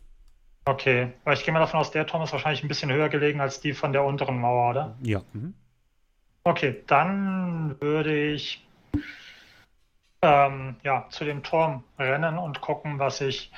Okay, 0.64 1.12
weil 1.24 1.34
ich 1.34 1.44
gehe 1.44 1.54
mal 1.54 1.60
davon 1.60 1.80
aus, 1.80 1.92
der 1.92 2.06
Turm 2.06 2.22
ist 2.22 2.32
wahrscheinlich 2.32 2.62
ein 2.64 2.68
bisschen 2.68 2.92
höher 2.92 3.08
gelegen 3.08 3.40
als 3.40 3.60
die 3.60 3.72
von 3.72 3.92
der 3.92 4.04
unteren 4.04 4.40
Mauer, 4.40 4.70
oder? 4.70 4.96
Ja. 5.00 5.22
Mhm. 5.32 5.54
Okay, 6.42 6.82
dann 6.86 7.80
würde 7.80 8.32
ich 8.32 8.66
ähm, 10.22 10.76
ja, 10.82 11.06
zu 11.10 11.24
dem 11.24 11.42
Turm 11.42 11.84
rennen 11.98 12.38
und 12.38 12.60
gucken, 12.60 12.98
was 12.98 13.20
ich 13.20 13.52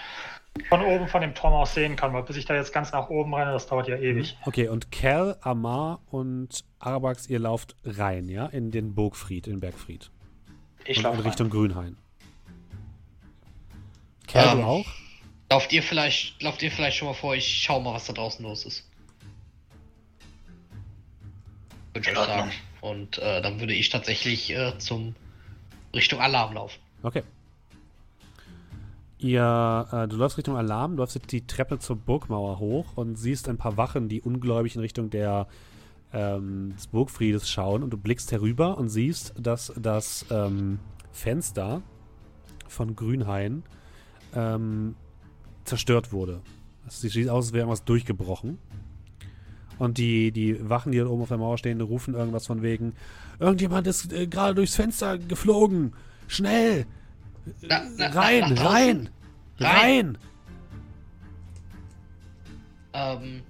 von 0.68 0.82
oben 0.82 1.09
von 1.09 1.20
dem 1.20 1.35
Turm 1.35 1.52
aus 1.52 1.74
sehen 1.74 1.97
kann, 1.97 2.12
weil 2.12 2.22
bis 2.22 2.36
ich 2.36 2.44
da 2.44 2.55
jetzt 2.55 2.72
ganz 2.72 2.93
nach 2.93 3.09
oben 3.09 3.35
renne, 3.35 3.52
das 3.52 3.66
dauert 3.66 3.89
ja 3.89 3.97
ewig. 3.97 4.36
Okay, 4.44 4.68
und 4.68 4.90
Cal, 4.90 5.36
Amar 5.40 6.01
und 6.10 6.64
Arabax, 6.78 7.28
ihr 7.28 7.39
lauft 7.39 7.76
rein, 7.85 8.28
ja? 8.28 8.47
In 8.47 8.70
den 8.70 8.94
Burgfried, 8.94 9.47
in 9.47 9.55
den 9.55 9.60
Bergfried. 9.60 10.10
Ich 10.85 11.02
laufe 11.02 11.18
in 11.18 11.26
Richtung 11.26 11.51
Grünhain. 11.51 11.97
Cal, 14.26 14.52
Ähm, 14.52 14.59
du 14.59 14.64
auch? 14.64 14.86
Lauft 15.51 15.72
ihr 15.72 15.82
vielleicht, 15.82 16.43
lauft 16.43 16.62
ihr 16.62 16.70
vielleicht 16.70 16.98
schon 16.98 17.09
mal 17.09 17.14
vor, 17.14 17.35
ich 17.35 17.47
schau 17.47 17.80
mal, 17.80 17.94
was 17.94 18.06
da 18.06 18.12
draußen 18.12 18.44
los 18.44 18.64
ist. 18.66 18.89
Würde 21.94 22.10
ich 22.10 22.16
sagen. 22.16 22.52
Und 22.80 23.18
äh, 23.18 23.43
dann 23.43 23.59
würde 23.59 23.74
ich 23.74 23.89
tatsächlich 23.89 24.51
äh, 24.51 24.78
zum 24.78 25.14
Richtung 25.94 26.20
Alarm 26.20 26.55
laufen. 26.55 26.78
Okay. 27.02 27.22
Ihr, 29.19 29.89
äh, 29.90 30.07
du 30.07 30.16
läufst 30.16 30.39
Richtung 30.39 30.57
Alarm, 30.57 30.97
läufst 30.97 31.32
die 31.32 31.47
Treppe 31.47 31.78
zur 31.78 31.97
Burgmauer 31.97 32.61
hoch 32.61 32.97
und 32.97 33.16
siehst 33.16 33.49
ein 33.49 33.57
paar 33.57 33.77
Wachen, 33.77 34.09
die 34.09 34.20
ungläubig 34.20 34.77
in 34.77 34.81
Richtung 34.81 35.11
der, 35.11 35.49
ähm, 36.12 36.74
des 36.77 36.86
Burgfriedes 36.86 37.51
schauen 37.51 37.82
und 37.82 37.90
du 37.90 37.97
blickst 37.97 38.31
herüber 38.31 38.78
und 38.78 38.89
siehst, 38.89 39.35
dass 39.36 39.73
das 39.77 40.24
ähm, 40.31 40.78
Fenster 41.11 41.82
von 42.69 42.95
Grünhain 42.95 43.65
ähm, 44.35 44.95
zerstört 45.65 46.12
wurde. 46.12 46.40
Es 46.86 47.01
sieht 47.01 47.28
aus, 47.28 47.47
als 47.47 47.53
wäre 47.53 47.62
irgendwas 47.62 47.85
durchgebrochen. 47.85 48.59
Und 49.78 49.99
die, 49.99 50.32
die 50.32 50.69
Wachen, 50.69 50.93
die 50.93 50.99
da 50.99 51.07
oben 51.07 51.23
auf 51.23 51.28
der 51.28 51.39
Mauer 51.39 51.59
stehen, 51.59 51.81
rufen 51.81 52.15
irgendwas 52.15 52.47
von 52.47 52.62
wegen: 52.62 52.95
Irgendjemand 53.39 53.86
ist 53.86 54.12
äh, 54.12 54.27
gerade 54.27 54.55
durchs 54.55 54.77
Fenster 54.77 55.19
geflogen. 55.19 55.93
Schnell! 56.27 56.86
Na, 57.62 57.82
na, 57.96 58.06
rein, 58.08 58.40
nach 58.40 58.50
draußen? 58.50 58.66
rein, 58.66 59.10
rein! 59.58 60.18
Ähm, 62.92 63.42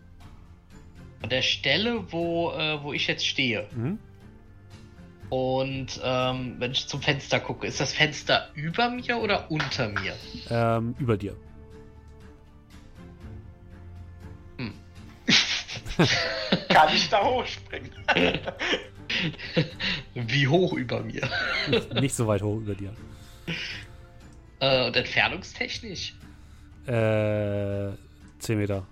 an 1.22 1.28
der 1.28 1.42
Stelle, 1.42 2.10
wo, 2.12 2.52
äh, 2.52 2.82
wo 2.82 2.92
ich 2.92 3.06
jetzt 3.06 3.26
stehe. 3.26 3.66
Mhm. 3.74 3.98
Und 5.30 6.00
ähm, 6.02 6.56
wenn 6.58 6.72
ich 6.72 6.86
zum 6.86 7.02
Fenster 7.02 7.38
gucke, 7.40 7.66
ist 7.66 7.80
das 7.80 7.92
Fenster 7.92 8.48
über 8.54 8.90
mir 8.90 9.18
oder 9.18 9.50
unter 9.50 9.88
mir? 9.88 10.14
Ähm, 10.50 10.94
über 10.98 11.16
dir. 11.16 11.36
Kann 16.68 16.94
ich 16.94 17.08
da 17.08 17.24
hochspringen? 17.24 17.90
Wie 20.14 20.46
hoch 20.46 20.72
über 20.74 21.02
mir? 21.02 21.28
Nicht 21.94 22.14
so 22.14 22.26
weit 22.26 22.42
hoch 22.42 22.58
über 22.58 22.74
dir. 22.74 22.94
Äh, 24.60 24.86
und 24.86 24.96
entfernungstechnisch? 24.96 26.14
Äh, 26.86 27.92
10 28.38 28.58
Meter. 28.58 28.86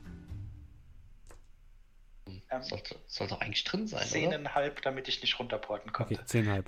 Ähm, 2.51 2.62
Sollte, 2.62 2.97
sollte 3.06 3.34
doch 3.34 3.40
eigentlich 3.40 3.64
drin 3.64 3.86
sein, 3.86 4.01
oder? 4.01 4.09
Zehneinhalb, 4.09 4.82
damit 4.82 5.09
ich 5.09 5.20
nicht 5.22 5.38
runterporten 5.38 5.93
konnte. 5.93 6.14
Okay, 6.14 6.43
10,5. 6.43 6.64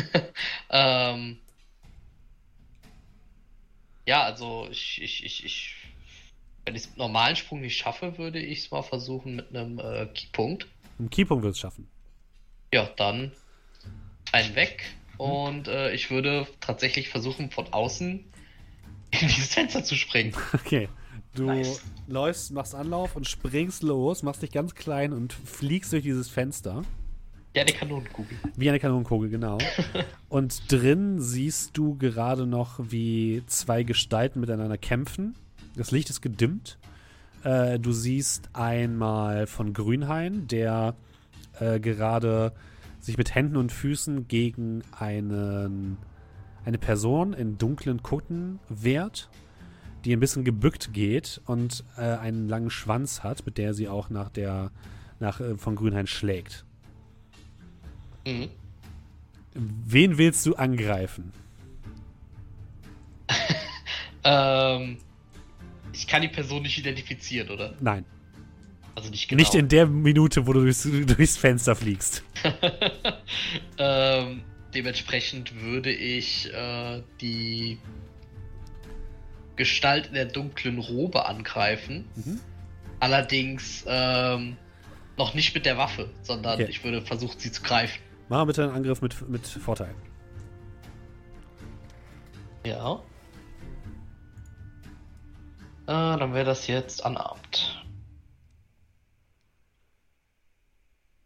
ähm, 0.70 1.38
ja, 4.06 4.22
also 4.24 4.66
ich, 4.70 5.00
ich, 5.02 5.24
ich, 5.24 5.44
ich 5.44 5.76
wenn 6.64 6.74
ich 6.74 6.82
es 6.82 6.88
mit 6.88 6.98
normalen 6.98 7.36
Sprung 7.36 7.60
nicht 7.60 7.76
schaffe, 7.76 8.18
würde 8.18 8.38
ich 8.38 8.60
es 8.60 8.70
mal 8.70 8.82
versuchen 8.82 9.36
mit 9.36 9.48
einem 9.48 9.78
äh, 9.78 10.06
Keypunkt. 10.06 10.66
Im 10.98 11.10
Keypunkt 11.10 11.42
wird 11.42 11.54
es 11.54 11.60
schaffen. 11.60 11.88
Ja, 12.72 12.88
dann 12.96 13.32
einen 14.32 14.54
weg. 14.54 14.84
Und 15.20 15.68
äh, 15.68 15.92
ich 15.92 16.10
würde 16.10 16.46
tatsächlich 16.60 17.10
versuchen, 17.10 17.50
von 17.50 17.72
außen 17.72 18.10
in 19.10 19.28
dieses 19.28 19.52
Fenster 19.52 19.84
zu 19.84 19.94
springen. 19.96 20.34
Okay. 20.54 20.88
Du 21.34 21.44
Nice. 21.44 21.82
läufst, 22.08 22.52
machst 22.52 22.74
Anlauf 22.74 23.14
und 23.14 23.28
springst 23.28 23.82
los, 23.82 24.22
machst 24.22 24.42
dich 24.42 24.50
ganz 24.50 24.74
klein 24.74 25.12
und 25.12 25.32
fliegst 25.32 25.92
durch 25.92 26.02
dieses 26.02 26.28
Fenster. 26.28 26.82
Ja, 27.54 27.64
die 27.64 27.72
Kanonenkugel. 27.72 28.36
Wie 28.56 28.68
eine 28.68 28.80
Kanonenkugel, 28.80 29.28
genau. 29.28 29.58
und 30.28 30.72
drin 30.72 31.20
siehst 31.20 31.76
du 31.76 31.96
gerade 31.98 32.46
noch, 32.46 32.78
wie 32.78 33.42
zwei 33.46 33.82
Gestalten 33.82 34.40
miteinander 34.40 34.78
kämpfen. 34.78 35.36
Das 35.76 35.90
Licht 35.90 36.10
ist 36.10 36.20
gedimmt. 36.20 36.78
Äh, 37.44 37.78
du 37.78 37.92
siehst 37.92 38.48
einmal 38.54 39.46
von 39.46 39.72
Grünhain, 39.72 40.46
der 40.46 40.94
äh, 41.58 41.78
gerade 41.78 42.52
sich 43.00 43.16
mit 43.18 43.34
Händen 43.34 43.56
und 43.56 43.72
Füßen 43.72 44.28
gegen 44.28 44.82
einen, 44.92 45.96
eine 46.64 46.78
Person 46.78 47.32
in 47.32 47.58
dunklen 47.58 48.02
Kutten 48.02 48.58
wehrt, 48.68 49.28
die 50.04 50.12
ein 50.12 50.20
bisschen 50.20 50.44
gebückt 50.44 50.92
geht 50.92 51.40
und 51.46 51.84
äh, 51.96 52.02
einen 52.02 52.48
langen 52.48 52.70
Schwanz 52.70 53.22
hat, 53.22 53.44
mit 53.46 53.58
der 53.58 53.74
sie 53.74 53.88
auch 53.88 54.10
nach 54.10 54.30
der 54.30 54.70
nach, 55.18 55.40
äh, 55.40 55.56
von 55.56 55.76
Grünhain 55.76 56.06
schlägt. 56.06 56.64
Mhm. 58.26 58.48
Wen 59.54 60.18
willst 60.18 60.46
du 60.46 60.54
angreifen? 60.54 61.32
Ähm, 64.22 64.98
ich 65.94 66.06
kann 66.06 66.22
die 66.22 66.28
Person 66.28 66.62
nicht 66.62 66.76
identifizieren, 66.78 67.48
oder? 67.48 67.74
Nein. 67.80 68.04
Also 68.94 69.10
nicht 69.10 69.28
genau. 69.28 69.40
Nicht 69.40 69.54
in 69.54 69.68
der 69.68 69.86
Minute, 69.86 70.46
wo 70.46 70.52
du 70.52 70.60
durchs, 70.62 70.82
durchs 70.82 71.36
Fenster 71.36 71.74
fliegst. 71.76 72.22
ähm, 73.78 74.42
dementsprechend 74.74 75.60
würde 75.62 75.92
ich 75.92 76.52
äh, 76.52 77.02
die 77.20 77.78
Gestalt 79.56 80.06
in 80.08 80.14
der 80.14 80.26
dunklen 80.26 80.78
Robe 80.78 81.26
angreifen. 81.26 82.08
Mhm. 82.16 82.40
Allerdings 82.98 83.84
ähm, 83.86 84.56
noch 85.16 85.34
nicht 85.34 85.54
mit 85.54 85.66
der 85.66 85.76
Waffe, 85.76 86.10
sondern 86.22 86.54
Okay. 86.60 86.66
ich 86.70 86.82
würde 86.84 87.02
versuchen, 87.02 87.38
sie 87.38 87.52
zu 87.52 87.62
greifen. 87.62 88.00
Mach 88.28 88.44
bitte 88.46 88.64
einen 88.64 88.72
Angriff 88.72 89.02
mit, 89.02 89.28
mit 89.28 89.46
Vorteil. 89.46 89.94
Ja. 92.64 93.00
Äh, 95.86 96.18
dann 96.18 96.34
wäre 96.34 96.44
das 96.44 96.66
jetzt 96.66 97.04
unarmed. 97.04 97.82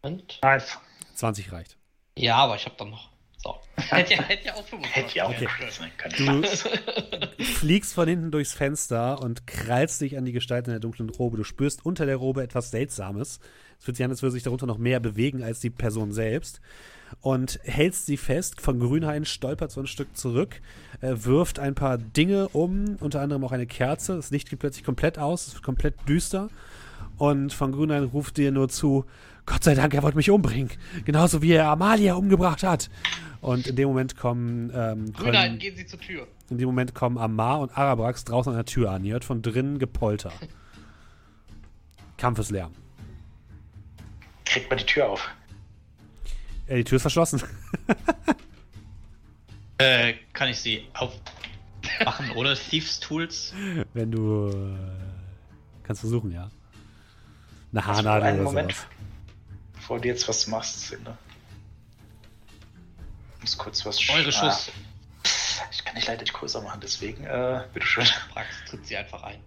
Moment. 0.05 0.39
Nice. 0.43 0.77
20 1.15 1.51
reicht. 1.51 1.77
Ja, 2.17 2.35
aber 2.37 2.55
ich 2.55 2.65
habe 2.65 2.75
dann 2.77 2.91
noch. 2.91 3.09
So. 3.37 3.55
Hätte 3.77 4.13
ja, 4.15 4.23
hätte 4.23 4.45
ja 4.47 4.53
auch 4.55 4.65
25 4.65 4.95
Hätte 4.95 5.17
ja 5.17 5.25
auch 5.25 5.29
Okay. 5.29 5.47
okay. 5.47 5.71
sein 5.71 5.91
können. 5.97 6.41
Du 7.37 7.43
fliegst 7.43 7.93
von 7.93 8.07
hinten 8.07 8.31
durchs 8.31 8.53
Fenster 8.53 9.21
und 9.21 9.45
krallst 9.47 10.01
dich 10.01 10.17
an 10.17 10.25
die 10.25 10.31
Gestalt 10.31 10.67
in 10.67 10.71
der 10.71 10.79
dunklen 10.79 11.09
Robe. 11.09 11.37
Du 11.37 11.43
spürst 11.43 11.85
unter 11.85 12.05
der 12.05 12.15
Robe 12.15 12.41
etwas 12.43 12.71
Seltsames. 12.71 13.39
Es 13.77 13.85
fühlt 13.85 13.97
sich 13.97 14.03
an, 14.03 14.11
als 14.11 14.21
würde 14.21 14.31
sich 14.31 14.43
darunter 14.43 14.65
noch 14.65 14.77
mehr 14.77 14.99
bewegen 14.99 15.43
als 15.43 15.59
die 15.59 15.69
Person 15.69 16.11
selbst. 16.11 16.61
Und 17.21 17.59
hältst 17.63 18.07
sie 18.07 18.17
fest. 18.17 18.61
Von 18.61 18.79
Grünhain 18.79 19.25
stolpert 19.25 19.71
so 19.71 19.79
ein 19.79 19.87
Stück 19.87 20.17
zurück, 20.17 20.61
äh, 21.01 21.13
wirft 21.15 21.59
ein 21.59 21.75
paar 21.75 21.97
Dinge 21.97 22.47
um, 22.49 22.95
unter 22.99 23.21
anderem 23.21 23.43
auch 23.43 23.51
eine 23.51 23.67
Kerze. 23.67 24.15
Das 24.15 24.31
Licht 24.31 24.49
geht 24.49 24.59
plötzlich 24.59 24.83
komplett 24.85 25.19
aus, 25.19 25.47
es 25.47 25.53
wird 25.53 25.63
komplett 25.63 25.95
düster. 26.07 26.49
Und 27.17 27.53
von 27.53 27.71
Grünhain 27.71 28.05
ruft 28.05 28.37
dir 28.37 28.51
nur 28.51 28.69
zu: 28.69 29.05
Gott 29.45 29.63
sei 29.63 29.75
Dank, 29.75 29.93
er 29.93 30.01
wollte 30.03 30.17
mich 30.17 30.29
umbringen. 30.31 30.69
Genauso 31.05 31.41
wie 31.41 31.51
er 31.53 31.67
Amalia 31.69 32.15
umgebracht 32.15 32.63
hat. 32.63 32.89
Und 33.41 33.67
in 33.67 33.75
dem 33.75 33.87
Moment 33.89 34.17
kommen. 34.17 34.71
Ähm, 34.73 35.13
Grünheit, 35.13 35.47
kommen- 35.49 35.59
gehen 35.59 35.75
Sie 35.75 35.85
zur 35.85 35.99
Tür. 35.99 36.27
in 36.49 36.57
dem 36.57 36.65
Moment 36.67 36.95
kommen 36.95 37.17
Amar 37.19 37.59
und 37.59 37.77
Arabrax 37.77 38.23
draußen 38.23 38.51
an 38.51 38.57
der 38.57 38.65
Tür 38.65 38.91
an. 38.91 39.03
Ihr 39.05 39.13
hört 39.13 39.25
von 39.25 39.41
drinnen 39.43 39.77
Gepolter. 39.77 40.31
Kampfeslärm. 42.17 42.71
Kriegt 44.45 44.69
man 44.69 44.79
die 44.79 44.85
Tür 44.85 45.09
auf. 45.09 45.29
Äh, 46.67 46.77
die 46.77 46.83
Tür 46.85 46.95
ist 46.95 47.01
verschlossen. 47.03 47.41
Äh, 49.77 50.13
kann 50.31 50.47
ich 50.47 50.59
sie 50.61 50.87
aufmachen 50.93 52.31
ohne 52.35 52.55
Thieves 52.55 52.99
Tools? 53.01 53.53
Wenn 53.93 54.09
du. 54.09 54.47
Äh, 54.49 55.83
kannst 55.83 55.99
versuchen, 55.99 56.31
ja. 56.31 56.49
Eine 57.73 57.85
Haarnadel 57.85 58.35
oder 58.35 58.43
Moment, 58.43 58.71
sowas. 58.71 58.87
Bevor 59.85 59.99
du 59.99 60.07
jetzt 60.07 60.27
was 60.27 60.47
machst, 60.47 60.87
Sinde. 60.87 61.15
Ich 63.35 63.41
muss 63.41 63.55
kurz 63.55 63.85
was 63.85 63.99
Eure 64.09 64.31
Schuss. 64.31 64.71
Ah, 65.61 65.67
ich 65.71 65.85
kann 65.85 65.93
nicht 65.93 66.07
leider 66.07 66.21
nicht 66.21 66.33
größer 66.33 66.59
machen, 66.61 66.79
deswegen, 66.81 67.23
äh, 67.23 67.63
bitteschön. 67.71 68.03
Prax 68.33 68.47
tritt 68.67 68.87
sie 68.87 68.97
einfach 68.97 69.21
ein. 69.21 69.39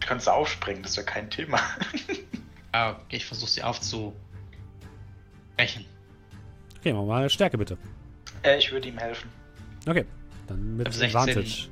Du 0.00 0.06
kannst 0.06 0.28
aufspringen, 0.28 0.82
das 0.82 0.98
wäre 0.98 1.06
kein 1.06 1.30
Thema. 1.30 1.60
Ah, 2.72 2.90
okay, 2.90 3.16
ich 3.16 3.24
versuche 3.24 3.48
sie 3.50 3.62
aufzubrechen. 3.62 4.12
Okay, 5.56 6.92
machen 6.92 7.06
wir 7.06 7.14
mal 7.14 7.30
Stärke 7.30 7.56
bitte. 7.56 7.78
äh, 8.42 8.58
ich 8.58 8.70
würde 8.70 8.88
ihm 8.88 8.98
helfen. 8.98 9.32
Okay, 9.86 10.04
dann 10.46 10.76
mit 10.76 10.92
16. 10.92 11.06
Advantage. 11.16 11.70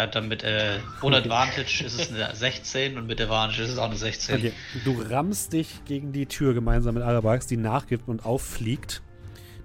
Ja, 0.00 0.06
dann 0.06 0.28
mit, 0.28 0.44
äh, 0.44 0.78
ohne 1.02 1.16
Advantage 1.16 1.84
ist 1.84 1.98
es 1.98 2.12
eine 2.12 2.34
16 2.34 2.98
und 2.98 3.06
mit 3.08 3.20
Advantage 3.20 3.62
ist 3.62 3.70
es 3.70 3.78
auch 3.78 3.86
eine 3.86 3.96
16. 3.96 4.36
Okay, 4.36 4.52
du 4.84 5.02
rammst 5.02 5.52
dich 5.52 5.84
gegen 5.86 6.12
die 6.12 6.26
Tür 6.26 6.54
gemeinsam 6.54 6.94
mit 6.94 7.02
Arabrax, 7.02 7.48
die 7.48 7.56
nachgibt 7.56 8.06
und 8.06 8.24
auffliegt. 8.24 9.02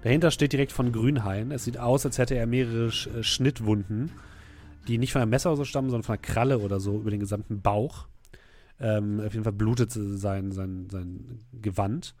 Dahinter 0.02 0.32
steht 0.32 0.52
direkt 0.52 0.72
von 0.72 0.90
Grünhain. 0.90 1.52
Es 1.52 1.64
sieht 1.64 1.78
aus, 1.78 2.04
als 2.04 2.18
hätte 2.18 2.34
er 2.34 2.46
mehrere 2.46 2.90
Sch 2.90 3.06
äh, 3.06 3.22
Schnittwunden, 3.22 4.10
die 4.88 4.98
nicht 4.98 5.12
von 5.12 5.22
einem 5.22 5.30
Messer 5.30 5.50
oder 5.50 5.58
so 5.58 5.64
stammen, 5.64 5.88
sondern 5.88 6.02
von 6.04 6.14
einer 6.14 6.22
Kralle 6.22 6.58
oder 6.58 6.80
so 6.80 6.96
über 6.96 7.10
den 7.10 7.20
gesamten 7.20 7.62
Bauch. 7.62 8.08
Ähm, 8.80 9.20
auf 9.24 9.32
jeden 9.32 9.44
Fall 9.44 9.52
blutet 9.52 9.92
sein, 9.92 10.50
sein, 10.50 10.88
sein 10.90 11.44
Gewand. 11.52 12.16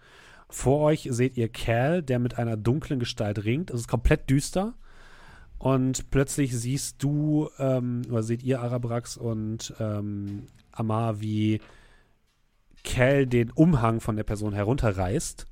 Vor 0.48 0.80
euch 0.80 1.08
seht 1.10 1.36
ihr 1.36 1.48
Cal, 1.48 2.02
der 2.02 2.20
mit 2.20 2.38
einer 2.38 2.56
dunklen 2.56 3.00
Gestalt 3.00 3.44
ringt. 3.44 3.70
Es 3.70 3.80
ist 3.80 3.88
komplett 3.88 4.30
düster. 4.30 4.74
Und 5.58 6.10
plötzlich 6.10 6.56
siehst 6.56 7.02
du, 7.02 7.48
ähm, 7.58 8.02
oder 8.10 8.22
seht 8.22 8.42
ihr 8.42 8.60
Arabrax 8.60 9.16
und 9.16 9.72
ähm, 9.78 10.46
Amar, 10.72 11.20
wie 11.20 11.60
Cal 12.82 13.26
den 13.26 13.50
Umhang 13.50 14.00
von 14.00 14.16
der 14.16 14.24
Person 14.24 14.52
herunterreißt 14.52 15.46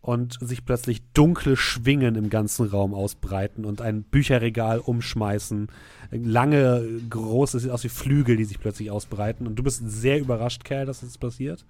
und 0.00 0.38
sich 0.40 0.64
plötzlich 0.64 1.02
dunkle 1.12 1.56
Schwingen 1.56 2.14
im 2.14 2.30
ganzen 2.30 2.66
Raum 2.66 2.94
ausbreiten 2.94 3.66
und 3.66 3.82
ein 3.82 4.02
Bücherregal 4.02 4.78
umschmeißen. 4.78 5.68
Lange, 6.10 7.00
große, 7.10 7.60
sieht 7.60 7.70
aus 7.70 7.84
wie 7.84 7.90
Flügel, 7.90 8.36
die 8.36 8.44
sich 8.44 8.58
plötzlich 8.58 8.90
ausbreiten. 8.90 9.46
Und 9.46 9.56
du 9.56 9.62
bist 9.62 9.82
sehr 9.84 10.18
überrascht, 10.18 10.64
Cal, 10.64 10.86
dass 10.86 11.00
das 11.00 11.18
passiert. 11.18 11.66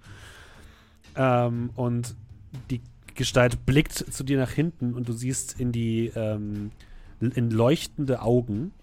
Ähm, 1.15 1.71
und 1.75 2.15
die 2.69 2.81
Gestalt 3.15 3.65
blickt 3.65 3.93
zu 3.93 4.23
dir 4.23 4.37
nach 4.37 4.51
hinten 4.51 4.93
und 4.93 5.09
du 5.09 5.13
siehst 5.13 5.59
in 5.59 5.73
die 5.73 6.11
ähm, 6.15 6.71
in 7.29 7.51
leuchtende 7.51 8.21
Augen. 8.21 8.73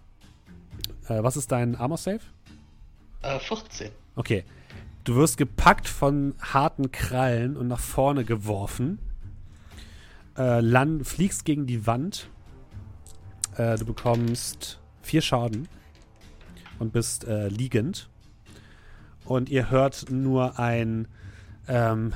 Äh, 1.08 1.22
was 1.22 1.36
ist 1.36 1.50
dein 1.50 1.74
Armor 1.74 1.98
Save? 1.98 2.20
Äh, 3.22 3.38
14. 3.40 3.90
Okay. 4.14 4.44
Du 5.04 5.16
wirst 5.16 5.38
gepackt 5.38 5.88
von 5.88 6.34
harten 6.40 6.92
Krallen 6.92 7.56
und 7.56 7.66
nach 7.66 7.80
vorne 7.80 8.24
geworfen. 8.24 8.98
Äh, 10.36 10.60
land, 10.60 11.06
fliegst 11.06 11.44
gegen 11.44 11.66
die 11.66 11.86
Wand. 11.86 12.28
Äh, 13.56 13.76
du 13.76 13.86
bekommst 13.86 14.78
vier 15.02 15.22
Schaden 15.22 15.66
und 16.78 16.92
bist 16.92 17.24
äh, 17.24 17.48
liegend. 17.48 18.08
Und 19.24 19.48
ihr 19.48 19.70
hört 19.70 20.10
nur 20.10 20.58
ein 20.58 21.08
ähm, 21.66 22.14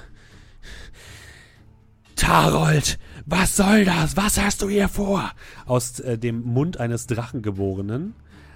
Tarold, 2.22 3.00
was 3.26 3.56
soll 3.56 3.84
das? 3.84 4.16
Was 4.16 4.40
hast 4.40 4.62
du 4.62 4.68
hier 4.68 4.88
vor? 4.88 5.32
Aus 5.66 5.98
äh, 5.98 6.16
dem 6.16 6.42
Mund 6.42 6.78
eines 6.78 7.08
Drachengeborenen, 7.08 8.14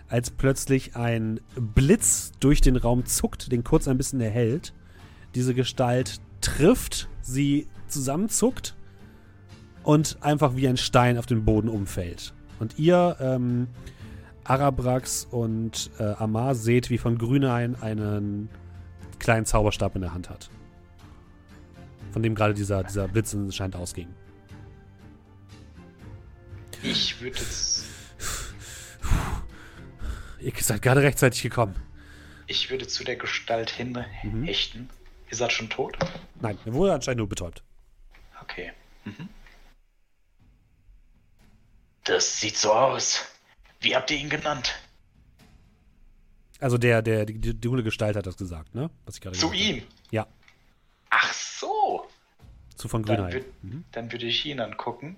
als 0.08 0.30
plötzlich 0.30 0.94
ein 0.94 1.40
Blitz 1.56 2.30
durch 2.38 2.60
den 2.60 2.76
Raum 2.76 3.06
zuckt, 3.06 3.50
den 3.50 3.64
kurz 3.64 3.88
ein 3.88 3.96
bisschen 3.96 4.20
erhält. 4.20 4.72
Diese 5.34 5.52
Gestalt 5.52 6.20
trifft, 6.40 7.08
sie 7.22 7.66
zusammenzuckt 7.88 8.76
und 9.82 10.18
einfach 10.20 10.54
wie 10.54 10.68
ein 10.68 10.76
Stein 10.76 11.18
auf 11.18 11.26
den 11.26 11.44
Boden 11.44 11.68
umfällt. 11.68 12.34
Und 12.60 12.78
ihr, 12.78 13.16
ähm, 13.18 13.66
Arabrax 14.44 15.26
und 15.28 15.90
äh, 15.98 16.04
Amar, 16.04 16.54
seht, 16.54 16.88
wie 16.88 16.98
von 16.98 17.18
Grünein 17.18 17.74
einen 17.82 18.48
kleinen 19.18 19.44
Zauberstab 19.44 19.96
in 19.96 20.02
der 20.02 20.14
Hand 20.14 20.30
hat. 20.30 20.50
Von 22.16 22.22
dem 22.22 22.34
gerade 22.34 22.54
dieser, 22.54 22.82
dieser 22.82 23.08
Blitz 23.08 23.34
anscheinend 23.34 23.76
ausging. 23.76 24.08
Ich 26.82 27.20
würde 27.20 27.36
jetzt. 27.36 27.84
Ihr 30.40 30.52
seid 30.58 30.80
gerade 30.80 31.02
rechtzeitig 31.02 31.42
gekommen. 31.42 31.76
Ich 32.46 32.70
würde 32.70 32.86
zu 32.86 33.04
der 33.04 33.16
Gestalt 33.16 33.68
hinhechten. 33.68 34.88
Ist 35.28 35.42
er 35.42 35.50
schon 35.50 35.68
tot? 35.68 35.98
Nein, 36.40 36.56
er 36.64 36.72
wurde 36.72 36.94
anscheinend 36.94 37.18
nur 37.18 37.28
betäubt. 37.28 37.62
Okay. 38.40 38.72
Mhm. 39.04 39.28
Das 42.04 42.40
sieht 42.40 42.56
so 42.56 42.72
aus. 42.72 43.26
Wie 43.80 43.94
habt 43.94 44.10
ihr 44.10 44.16
ihn 44.16 44.30
genannt? 44.30 44.74
Also 46.60 46.78
der, 46.78 47.02
der, 47.02 47.26
die, 47.26 47.38
die 47.38 47.60
dunkle 47.60 47.82
Gestalt 47.82 48.16
hat 48.16 48.24
das 48.26 48.38
gesagt, 48.38 48.74
ne? 48.74 48.88
Was 49.04 49.16
ich 49.16 49.20
gerade 49.20 49.36
Zu 49.36 49.50
gesagt 49.50 49.68
habe. 49.68 49.78
ihm? 49.80 49.86
Ja, 50.10 50.26
Ach 51.10 51.32
so. 51.32 52.06
zu 52.76 52.88
von 52.88 53.02
Dann, 53.04 53.16
Grünheim. 53.16 53.32
würd, 53.32 53.46
Mhm. 53.62 53.84
dann 53.92 54.12
würde 54.12 54.26
ich 54.26 54.44
ihn 54.44 54.60
angucken. 54.60 55.16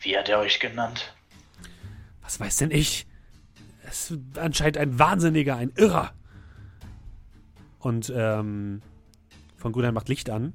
Wie 0.00 0.16
hat 0.16 0.28
er 0.28 0.38
euch 0.38 0.60
genannt? 0.60 1.14
Was 2.22 2.38
weiß 2.40 2.56
denn 2.58 2.70
ich? 2.70 3.06
Es 3.84 4.10
ist 4.10 4.20
anscheinend 4.38 4.76
ein 4.76 4.98
Wahnsinniger, 4.98 5.56
ein 5.56 5.72
Irrer. 5.76 6.12
Und 7.78 8.12
ähm, 8.14 8.82
von 9.56 9.72
Grünheim 9.72 9.94
macht 9.94 10.08
Licht 10.08 10.30
an. 10.30 10.52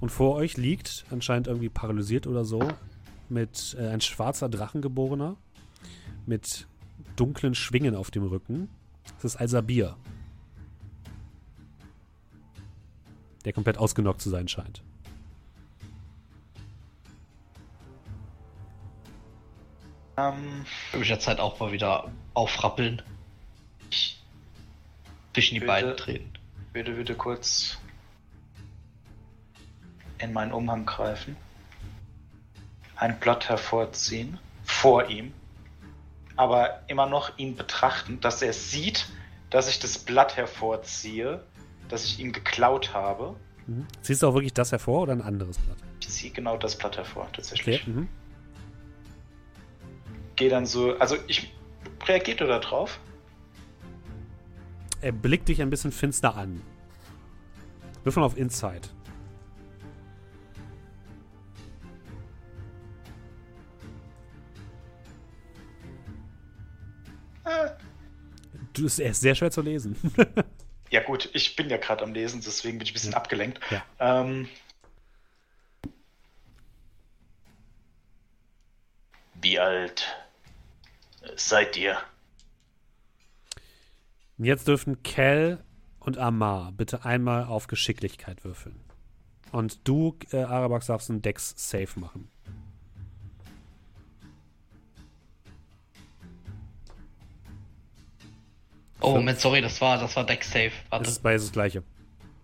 Und 0.00 0.10
vor 0.10 0.34
euch 0.34 0.56
liegt, 0.56 1.04
anscheinend 1.10 1.46
irgendwie 1.46 1.68
paralysiert 1.68 2.26
oder 2.26 2.44
so, 2.44 2.60
mit 3.28 3.76
äh, 3.78 3.86
ein 3.88 4.00
schwarzer 4.00 4.48
Drachengeborener 4.48 5.36
mit 6.26 6.66
dunklen 7.16 7.54
Schwingen 7.54 7.94
auf 7.94 8.10
dem 8.10 8.24
Rücken. 8.24 8.68
Das 9.16 9.24
ist 9.34 9.36
Alsabir. 9.36 9.96
Der 13.44 13.52
komplett 13.52 13.78
ausgenockt 13.78 14.20
zu 14.20 14.30
sein 14.30 14.48
scheint. 14.48 14.82
Ähm, 20.16 20.64
Würde 20.90 20.98
mich 20.98 21.08
der 21.08 21.20
Zeit 21.20 21.40
auch 21.40 21.58
mal 21.58 21.72
wieder 21.72 22.10
aufrappeln. 22.34 23.02
ich 23.90 24.20
Zwischen 25.32 25.54
die 25.54 25.66
beiden 25.66 25.96
treten. 25.96 26.32
würde, 26.72 26.96
würde 26.96 27.14
kurz 27.14 27.78
in 30.18 30.32
meinen 30.32 30.52
Umhang 30.52 30.86
greifen. 30.86 31.36
Ein 32.96 33.18
Blatt 33.18 33.48
hervorziehen. 33.48 34.38
Vor 34.64 35.08
ihm. 35.08 35.32
Aber 36.36 36.82
immer 36.88 37.06
noch 37.06 37.36
ihn 37.38 37.56
betrachten, 37.56 38.20
dass 38.20 38.42
er 38.42 38.52
sieht, 38.52 39.08
dass 39.50 39.68
ich 39.68 39.80
das 39.80 39.98
Blatt 39.98 40.36
hervorziehe, 40.36 41.42
das 41.92 42.04
ich 42.06 42.18
ihm 42.18 42.32
geklaut 42.32 42.92
habe. 42.94 43.36
Mhm. 43.66 43.86
Ziehst 44.00 44.22
du 44.22 44.26
auch 44.26 44.34
wirklich 44.34 44.54
das 44.54 44.72
hervor 44.72 45.02
oder 45.02 45.12
ein 45.12 45.22
anderes 45.22 45.58
Blatt? 45.58 45.76
Ich 46.00 46.08
ziehe 46.08 46.32
genau 46.32 46.56
das 46.56 46.76
Blatt 46.76 46.96
hervor, 46.96 47.24
Okay. 47.24 47.32
tatsächlich. 47.36 47.86
Mhm. 47.86 48.08
Gehe 50.36 50.48
dann 50.50 50.66
so, 50.66 50.96
also 50.98 51.16
ich 51.28 51.52
reagiert 52.06 52.40
er 52.40 52.46
da 52.48 52.58
drauf? 52.58 52.98
Er 55.02 55.12
blickt 55.12 55.48
dich 55.48 55.60
ein 55.60 55.70
bisschen 55.70 55.92
finster 55.92 56.34
an. 56.36 56.60
Würfel 58.04 58.22
auf 58.22 58.36
Insight. 58.36 58.90
Äh, 67.44 67.70
Du, 68.74 68.84
er 68.84 69.10
ist 69.10 69.20
sehr 69.20 69.34
schwer 69.34 69.50
zu 69.50 69.60
lesen. 69.60 69.96
Ja 70.92 71.00
gut, 71.02 71.30
ich 71.32 71.56
bin 71.56 71.70
ja 71.70 71.78
gerade 71.78 72.04
am 72.04 72.12
Lesen, 72.12 72.42
deswegen 72.44 72.76
bin 72.76 72.84
ich 72.84 72.92
ein 72.92 72.94
bisschen 72.94 73.12
Ja. 73.12 73.16
abgelenkt. 73.16 73.60
Ja. 73.70 73.82
Ähm, 73.98 74.48
Wie 79.40 79.58
alt 79.58 80.06
seid 81.34 81.76
ihr? 81.76 81.98
Jetzt 84.36 84.68
dürfen 84.68 85.02
Kel 85.02 85.64
und 85.98 86.18
Amar 86.18 86.72
bitte 86.72 87.04
einmal 87.04 87.44
auf 87.44 87.66
Geschicklichkeit 87.68 88.44
würfeln. 88.44 88.78
Und 89.50 89.88
du, 89.88 90.18
äh, 90.30 90.42
Arabax, 90.42 90.86
darfst 90.86 91.10
einen 91.10 91.22
Dex-Safe 91.22 91.98
machen. 91.98 92.30
Oh, 99.02 99.14
Moment, 99.16 99.40
sorry, 99.40 99.60
das 99.60 99.80
war, 99.80 99.98
das 99.98 100.14
war 100.16 100.24
Deck 100.24 100.44
Safe. 100.44 100.70
Das 100.70 100.90
Warte. 100.90 101.08
ist 101.10 101.22
beides 101.22 101.42
das 101.44 101.52
gleiche. 101.52 101.82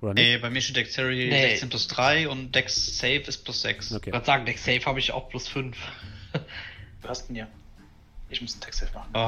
Oder 0.01 0.15
nicht? 0.15 0.25
Nee, 0.25 0.39
bei 0.39 0.51
mir 0.51 0.61
steht 0.61 0.77
Dexterity 0.77 1.29
Nee. 1.29 1.49
16 1.51 1.69
plus 1.71 1.89
3 1.89 2.29
und 2.29 2.55
Dex 2.55 2.99
Save 2.99 3.23
ist 3.27 3.45
plus 3.45 3.63
6. 3.63 3.93
Okay. 3.95 4.11
Ich 4.11 4.13
wollte 4.13 4.27
sagen, 4.27 4.47
Deck 4.47 4.59
Safe 4.59 4.85
habe 4.85 4.99
ich 4.99 5.13
auch 5.13 5.29
plus 5.29 5.49
5. 5.49 5.77
Du 7.03 7.09
hast 7.09 7.29
ihn 7.31 7.37
ja. 7.37 7.47
Ich 8.31 8.43
muss 8.43 8.53
einen 8.53 8.61
Text 8.61 8.83
machen. 8.95 9.09
Oh, 9.15 9.19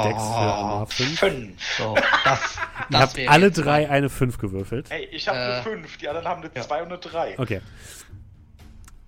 Okay, 0.00 0.08
Dex 0.08 0.22
für 0.22 0.34
Amar 0.36 0.86
5. 0.88 1.18
Fünf. 1.18 1.76
So, 1.78 1.94
das, 1.94 2.04
Ihr 2.24 2.86
das 2.90 3.00
habt 3.00 3.16
wäre 3.16 3.30
alle 3.32 3.50
drei 3.52 3.88
eine 3.88 4.08
5 4.10 4.38
gewürfelt. 4.38 4.90
Ey, 4.90 5.04
ich 5.12 5.28
habe 5.28 5.38
Äh, 5.38 5.42
eine 5.42 5.62
fünf, 5.62 5.96
die 5.98 6.08
anderen 6.08 6.26
haben 6.26 6.42
eine 6.42 6.50
ja. 6.54 6.62
zwei 6.62 6.82
und 6.82 6.88
eine 6.88 6.98
drei. 6.98 7.38
Okay. 7.38 7.60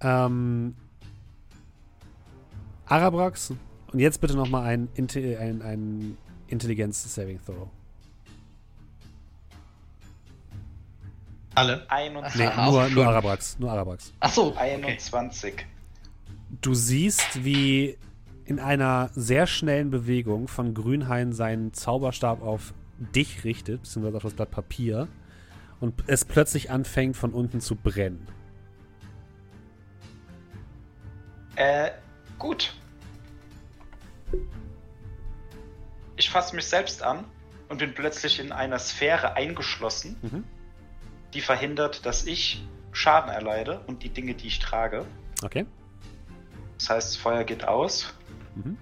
Ähm, 0.01 0.77
Arabrax. 2.87 3.53
Und 3.93 3.99
jetzt 4.01 4.21
bitte 4.21 4.37
nochmal 4.37 4.65
ein, 4.67 4.89
Inte 4.95 5.39
ein, 5.41 5.63
ein 5.63 6.17
Intelligenz-Saving 6.49 7.41
Throw. 7.45 7.69
Alle? 11.55 11.91
21. 11.91 12.39
Nee, 12.41 12.71
nur, 12.71 12.89
nur. 12.91 13.07
Arabrax. 13.07 13.59
Nur 13.59 13.73
Arabrax. 13.73 14.13
Ach 14.21 14.33
so, 14.33 14.47
okay. 14.49 14.59
21. 14.75 15.67
Du 16.61 16.75
siehst, 16.75 17.45
wie 17.45 17.99
in 18.45 18.61
einer 18.61 19.11
sehr 19.15 19.47
schnellen 19.47 19.91
Bewegung 19.91 20.49
von 20.49 20.73
Grünhain 20.73 21.33
seinen 21.33 21.75
Zauberstab 21.75 22.43
auf 22.43 22.73
dich 22.99 23.45
richtet, 23.45 23.83
beziehungsweise 23.83 24.17
auf 24.17 24.23
das 24.23 24.35
Blatt 24.35 24.51
Papier, 24.51 25.09
und 25.81 25.95
es 26.07 26.25
plötzlich 26.25 26.71
anfängt 26.71 27.17
von 27.17 27.33
unten 27.33 27.61
zu 27.61 27.75
brennen. 27.77 28.27
Äh, 31.57 31.91
gut. 32.39 32.75
Ich 36.19 36.29
fasse 36.31 36.55
mich 36.57 36.67
selbst 36.67 37.03
an 37.03 37.25
und 37.69 37.79
bin 37.79 37.95
plötzlich 37.95 38.41
in 38.41 38.51
einer 38.53 38.79
Sphäre 38.79 39.35
eingeschlossen, 39.37 40.17
Mhm. 40.21 40.45
die 41.33 41.41
verhindert, 41.41 42.05
dass 42.05 42.27
ich 42.27 42.63
Schaden 42.93 43.31
erleide 43.31 43.81
und 43.87 44.03
die 44.03 44.09
Dinge, 44.09 44.35
die 44.35 44.49
ich 44.49 44.59
trage. 44.59 45.07
Okay? 45.43 45.65
Das 46.79 46.91
heißt, 46.91 47.09
das 47.11 47.17
Feuer 47.17 47.45
geht 47.45 47.65
aus 47.65 48.13
Mhm. 48.57 48.77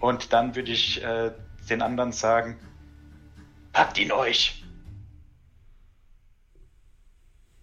und 0.00 0.32
dann 0.32 0.54
würde 0.54 0.72
ich 0.72 1.02
äh, 1.02 1.32
den 1.70 1.80
anderen 1.80 2.12
sagen, 2.12 2.58
packt 3.72 3.98
ihn 3.98 4.12
euch. 4.12 4.62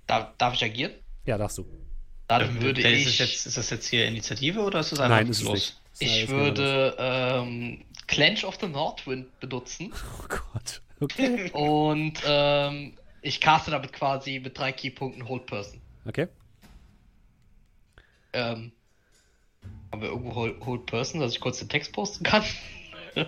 Darf, 0.08 0.30
darf 0.38 0.54
ich 0.56 0.64
agieren? 0.64 0.94
Ja, 1.26 1.38
darfst 1.38 1.60
du. 1.60 1.66
Dann 2.28 2.62
würde 2.62 2.82
ist, 2.82 2.88
ich. 3.08 3.18
das 3.18 3.30
jetzt, 3.30 3.46
ist 3.48 3.58
das 3.58 3.70
jetzt 3.70 3.88
hier 3.88 4.08
Initiative 4.08 4.62
oder 4.62 4.80
ist 4.80 4.92
das 4.92 5.00
einfach 5.00 5.18
Nein, 5.18 5.28
ist 5.28 5.38
es 5.42 5.44
los? 5.44 5.54
nicht. 5.54 5.76
Ist 5.94 6.02
Ich 6.02 6.12
alles 6.12 6.30
würde 6.30 6.96
ähm, 6.98 7.86
Clench 8.10 8.44
of 8.44 8.58
the 8.60 8.68
Northwind 8.68 9.40
benutzen 9.40 9.94
Oh 10.22 10.26
Gott. 10.28 10.82
Okay. 11.02 11.50
und 11.54 12.20
ähm, 12.26 12.94
ich 13.22 13.40
caste 13.40 13.72
damit 13.72 13.94
quasi 13.94 14.40
mit 14.44 14.58
drei 14.58 14.72
Keypunkten 14.74 15.28
Hold 15.30 15.46
Person. 15.46 15.80
Okay. 16.06 16.28
Ähm, 18.34 18.72
haben 19.92 20.02
wir 20.02 20.10
irgendwo 20.10 20.36
Hold, 20.36 20.66
Hold 20.66 20.86
Person, 20.86 21.22
dass 21.22 21.32
ich 21.34 21.40
kurz 21.40 21.60
den 21.60 21.70
Text 21.70 21.94
posten 21.94 22.24
kann? 22.24 22.44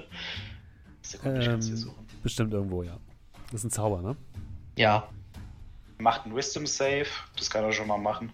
Sekunde, 1.01 1.39
ich 1.41 1.45
kann's 1.47 1.65
hier 1.65 1.75
Ähm, 1.75 1.81
suchen. 1.81 2.07
bestimmt 2.23 2.53
irgendwo, 2.53 2.83
ja. 2.83 2.97
Das 3.51 3.61
ist 3.61 3.63
ein 3.65 3.71
Zauber, 3.71 4.01
ne? 4.01 4.15
Ja. 4.77 5.07
Macht 5.97 6.25
einen 6.25 6.35
Wisdom 6.35 6.65
Save, 6.67 7.07
das 7.37 7.49
kann 7.49 7.63
er 7.63 7.71
schon 7.71 7.87
mal 7.87 7.97
machen. 7.97 8.31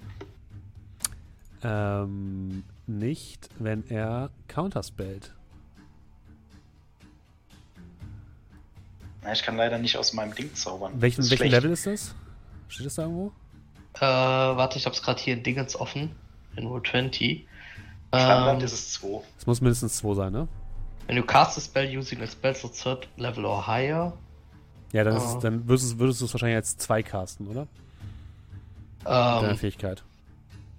Ähm, 1.63 2.63
nicht, 2.85 3.49
wenn 3.59 3.87
er 3.89 4.29
counterspellt. 4.47 5.33
Na, 9.27 9.33
ich 9.33 9.43
kann 9.43 9.57
leider 9.57 9.77
nicht 9.77 9.97
aus 9.97 10.13
meinem 10.13 10.33
Ding 10.33 10.55
zaubern. 10.55 10.93
Welchen, 11.01 11.17
welchen 11.23 11.35
schlecht. 11.35 11.51
Level 11.51 11.71
ist 11.71 11.85
das? 11.85 12.15
Steht 12.69 12.85
das 12.85 12.95
da 12.95 13.01
irgendwo? 13.01 13.33
Äh, 13.95 13.99
warte, 14.01 14.77
ich 14.77 14.85
hab's 14.85 15.01
gerade 15.01 15.21
hier 15.21 15.33
in 15.33 15.43
Dingens 15.43 15.75
offen. 15.75 16.15
In 16.55 16.65
Roll 16.65 16.81
20. 16.81 17.45
Standard 18.07 18.59
Ähm, 18.59 18.65
ist 18.65 18.71
es 18.71 18.93
2. 18.93 19.21
Es 19.37 19.45
muss 19.45 19.59
mindestens 19.59 19.97
2 19.97 20.13
sein, 20.15 20.31
ne? 20.31 20.47
wenn 21.07 21.17
du 21.17 21.23
cast 21.23 21.57
a 21.57 21.61
spell 21.61 21.97
using 21.97 22.21
a 22.21 22.27
spell 22.27 22.55
slot 22.55 22.73
third 22.81 23.07
level 23.17 23.43
or 23.45 23.67
higher. 23.67 24.13
Ja, 24.93 25.03
dann, 25.03 25.17
ist 25.17 25.23
Oh. 25.25 25.35
es, 25.37 25.39
dann 25.43 25.67
würdest, 25.67 25.93
du- 25.93 25.99
würdest 25.99 26.21
du 26.21 26.25
es 26.25 26.33
wahrscheinlich 26.33 26.55
als 26.55 26.77
2 26.77 27.03
casten, 27.03 27.47
oder? 27.47 27.67
Deine 29.03 29.49
Ähm, 29.51 29.57
Fähigkeit. 29.57 30.03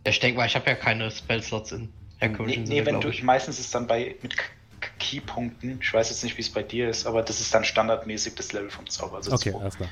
ja, 0.07 0.11
ich 0.11 0.21
denke 0.21 0.39
mal, 0.39 0.47
ich 0.47 0.55
habe 0.55 0.67
ja 0.71 0.75
keine 0.75 1.11
Spell 1.11 1.43
Slots 1.43 1.73
in 1.73 1.83
Nee, 1.83 1.89
herkömmlichen 2.19 2.63
nee 2.65 2.77
Sinne, 2.77 2.87
wenn 2.87 3.01
du, 3.03 3.09
ich. 3.09 3.23
meistens 3.23 3.59
ist 3.61 3.75
dann 3.75 3.87
bei 3.87 4.17
mit 4.23 4.35
Keypunkten, 4.99 5.79
ich 5.81 5.93
weiß 5.93 6.11
jetzt 6.11 6.25
nicht, 6.25 6.37
wie 6.37 6.43
es 6.43 6.51
bei 6.51 6.63
dir 6.63 6.89
ist, 6.89 7.07
aber 7.07 7.23
das 7.23 7.41
ist 7.41 7.55
dann 7.55 7.65
standardmäßig 7.65 8.35
das 8.35 8.53
Level 8.53 8.71
vom 8.71 8.89
Zauber. 8.89 9.17
Also 9.17 9.33
Okay, 9.33 9.55
alles 9.59 9.77
klar. 9.77 9.89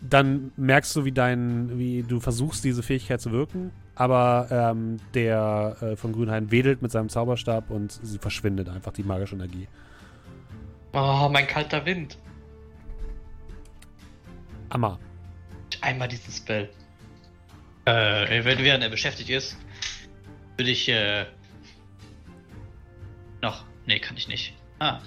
Dann 0.00 0.52
merkst 0.56 0.94
du, 0.94 1.04
wie 1.04 1.12
dein, 1.12 1.78
wie 1.78 2.02
du 2.02 2.20
versuchst, 2.20 2.62
diese 2.64 2.82
Fähigkeit 2.82 3.20
zu 3.20 3.32
wirken, 3.32 3.72
aber 3.94 4.48
ähm, 4.50 4.98
der 5.14 5.76
äh, 5.80 5.96
von 5.96 6.12
Grünhain 6.12 6.50
wedelt 6.50 6.82
mit 6.82 6.92
seinem 6.92 7.08
Zauberstab 7.08 7.70
und 7.70 7.92
sie 8.02 8.18
verschwindet 8.18 8.68
einfach, 8.68 8.92
die 8.92 9.02
magische 9.02 9.34
Energie. 9.34 9.68
Oh, 10.92 11.28
mein 11.30 11.46
kalter 11.46 11.84
Wind. 11.84 12.18
Amma. 14.68 14.98
Einmal 15.80 16.08
diesen 16.08 16.32
Spell. 16.32 16.68
Äh, 17.84 18.44
wenn 18.44 18.58
während 18.58 18.82
er 18.82 18.90
beschäftigt 18.90 19.30
ist, 19.30 19.56
würde 20.56 20.70
ich 20.70 20.88
äh, 20.88 21.26
noch. 23.42 23.64
Nee, 23.86 24.00
kann 24.00 24.16
ich 24.16 24.28
nicht. 24.28 24.52
Ah. 24.78 25.00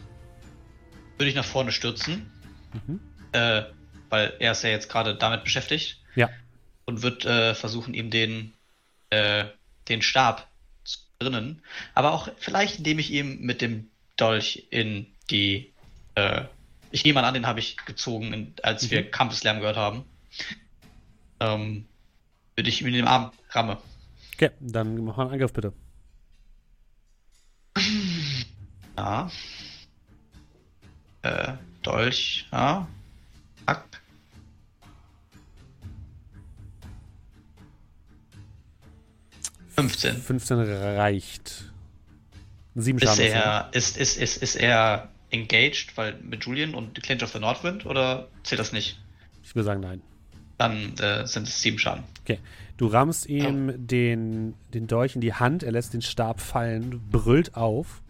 Würde 1.17 1.29
ich 1.29 1.35
nach 1.35 1.45
vorne 1.45 1.71
stürzen. 1.71 2.31
Mhm. 2.73 2.99
Äh, 3.33 3.63
weil 4.09 4.33
er 4.39 4.53
ist 4.53 4.63
ja 4.63 4.69
jetzt 4.69 4.89
gerade 4.89 5.15
damit 5.15 5.43
beschäftigt. 5.43 6.01
Ja. 6.15 6.29
Und 6.85 7.01
wird 7.01 7.25
äh, 7.25 7.53
versuchen, 7.53 7.93
ihm 7.93 8.09
den, 8.09 8.53
äh, 9.11 9.45
den 9.87 10.01
Stab 10.01 10.47
zu 10.83 10.99
drinnen. 11.19 11.61
Aber 11.93 12.13
auch 12.13 12.29
vielleicht, 12.37 12.77
indem 12.79 12.99
ich 12.99 13.11
ihm 13.11 13.41
mit 13.41 13.61
dem 13.61 13.89
Dolch 14.17 14.67
in 14.71 15.07
die. 15.29 15.71
Äh, 16.15 16.45
ich 16.91 17.03
nehme 17.03 17.21
mal 17.21 17.27
an, 17.27 17.35
den 17.35 17.45
habe 17.45 17.59
ich 17.59 17.77
gezogen, 17.85 18.33
in, 18.33 18.53
als 18.63 18.83
Mhm. 18.85 18.91
wir 18.91 19.11
Campuslärm 19.11 19.59
gehört 19.59 19.77
haben. 19.77 20.05
Ähm, 21.39 21.85
würde 22.55 22.69
ich 22.69 22.81
ihm 22.81 22.87
in 22.87 22.93
den 22.93 23.07
Arm 23.07 23.31
ramme. 23.51 23.77
Okay, 24.33 24.49
dann 24.59 25.03
mach 25.03 25.17
mal 25.17 25.23
einen 25.25 25.33
Angriff 25.33 25.53
bitte. 25.53 25.73
Ja. 28.99 29.29
Äh, 31.21 31.53
Dolch, 31.83 32.47
ja. 32.51 32.87
Zack. 33.65 34.01
15. 39.69 40.17
15 40.17 40.59
reicht. 40.59 41.71
Sieben 42.75 42.99
Ist 42.99 43.05
Schaden. 43.05 43.23
ne? 43.23 43.29
er, 43.31 43.69
ist, 43.71 43.97
ist, 43.97 44.17
ist, 44.17 44.37
ist 44.43 44.55
er 44.55 45.09
engaged, 45.31 45.95
weil 45.95 46.15
mit 46.21 46.45
Julian 46.45 46.73
und 46.73 47.01
Clinch 47.01 47.23
of 47.23 47.31
the 47.31 47.39
Northwind 47.39 47.85
oder 47.85 48.27
zählt 48.43 48.59
das 48.59 48.73
nicht? 48.73 48.99
Ich 49.43 49.55
würde 49.55 49.65
sagen, 49.65 49.79
nein. 49.81 50.01
Dann 50.57 50.97
äh, 50.97 51.25
sind 51.25 51.47
es 51.47 51.61
sieben 51.61 51.79
Schaden. 51.79 52.03
Okay. 52.23 52.39
Du 52.75 52.87
rammst 52.87 53.27
ihm 53.27 53.87
den, 53.87 54.55
den 54.73 54.87
Dolch 54.87 55.15
in 55.15 55.21
die 55.21 55.33
Hand, 55.33 55.63
er 55.63 55.71
lässt 55.71 55.93
den 55.93 56.01
Stab 56.01 56.41
fallen, 56.41 57.01
brüllt 57.09 57.55
auf. 57.55 58.01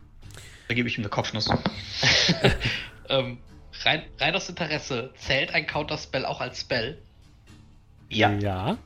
Da 0.69 0.75
gebe 0.75 0.87
ich 0.87 0.97
ihm 0.97 1.01
eine 1.01 1.09
Kopfnuss. 1.09 1.49
Ähm, 3.11 3.39
rein, 3.85 4.03
rein 4.19 4.35
aus 4.35 4.49
Interesse, 4.49 5.11
zählt 5.17 5.51
ein 5.55 5.65
Counterspell 5.65 6.25
auch 6.25 6.41
als 6.41 6.61
Spell? 6.61 7.01
Ja. 8.07 8.31
Ja. 8.33 8.77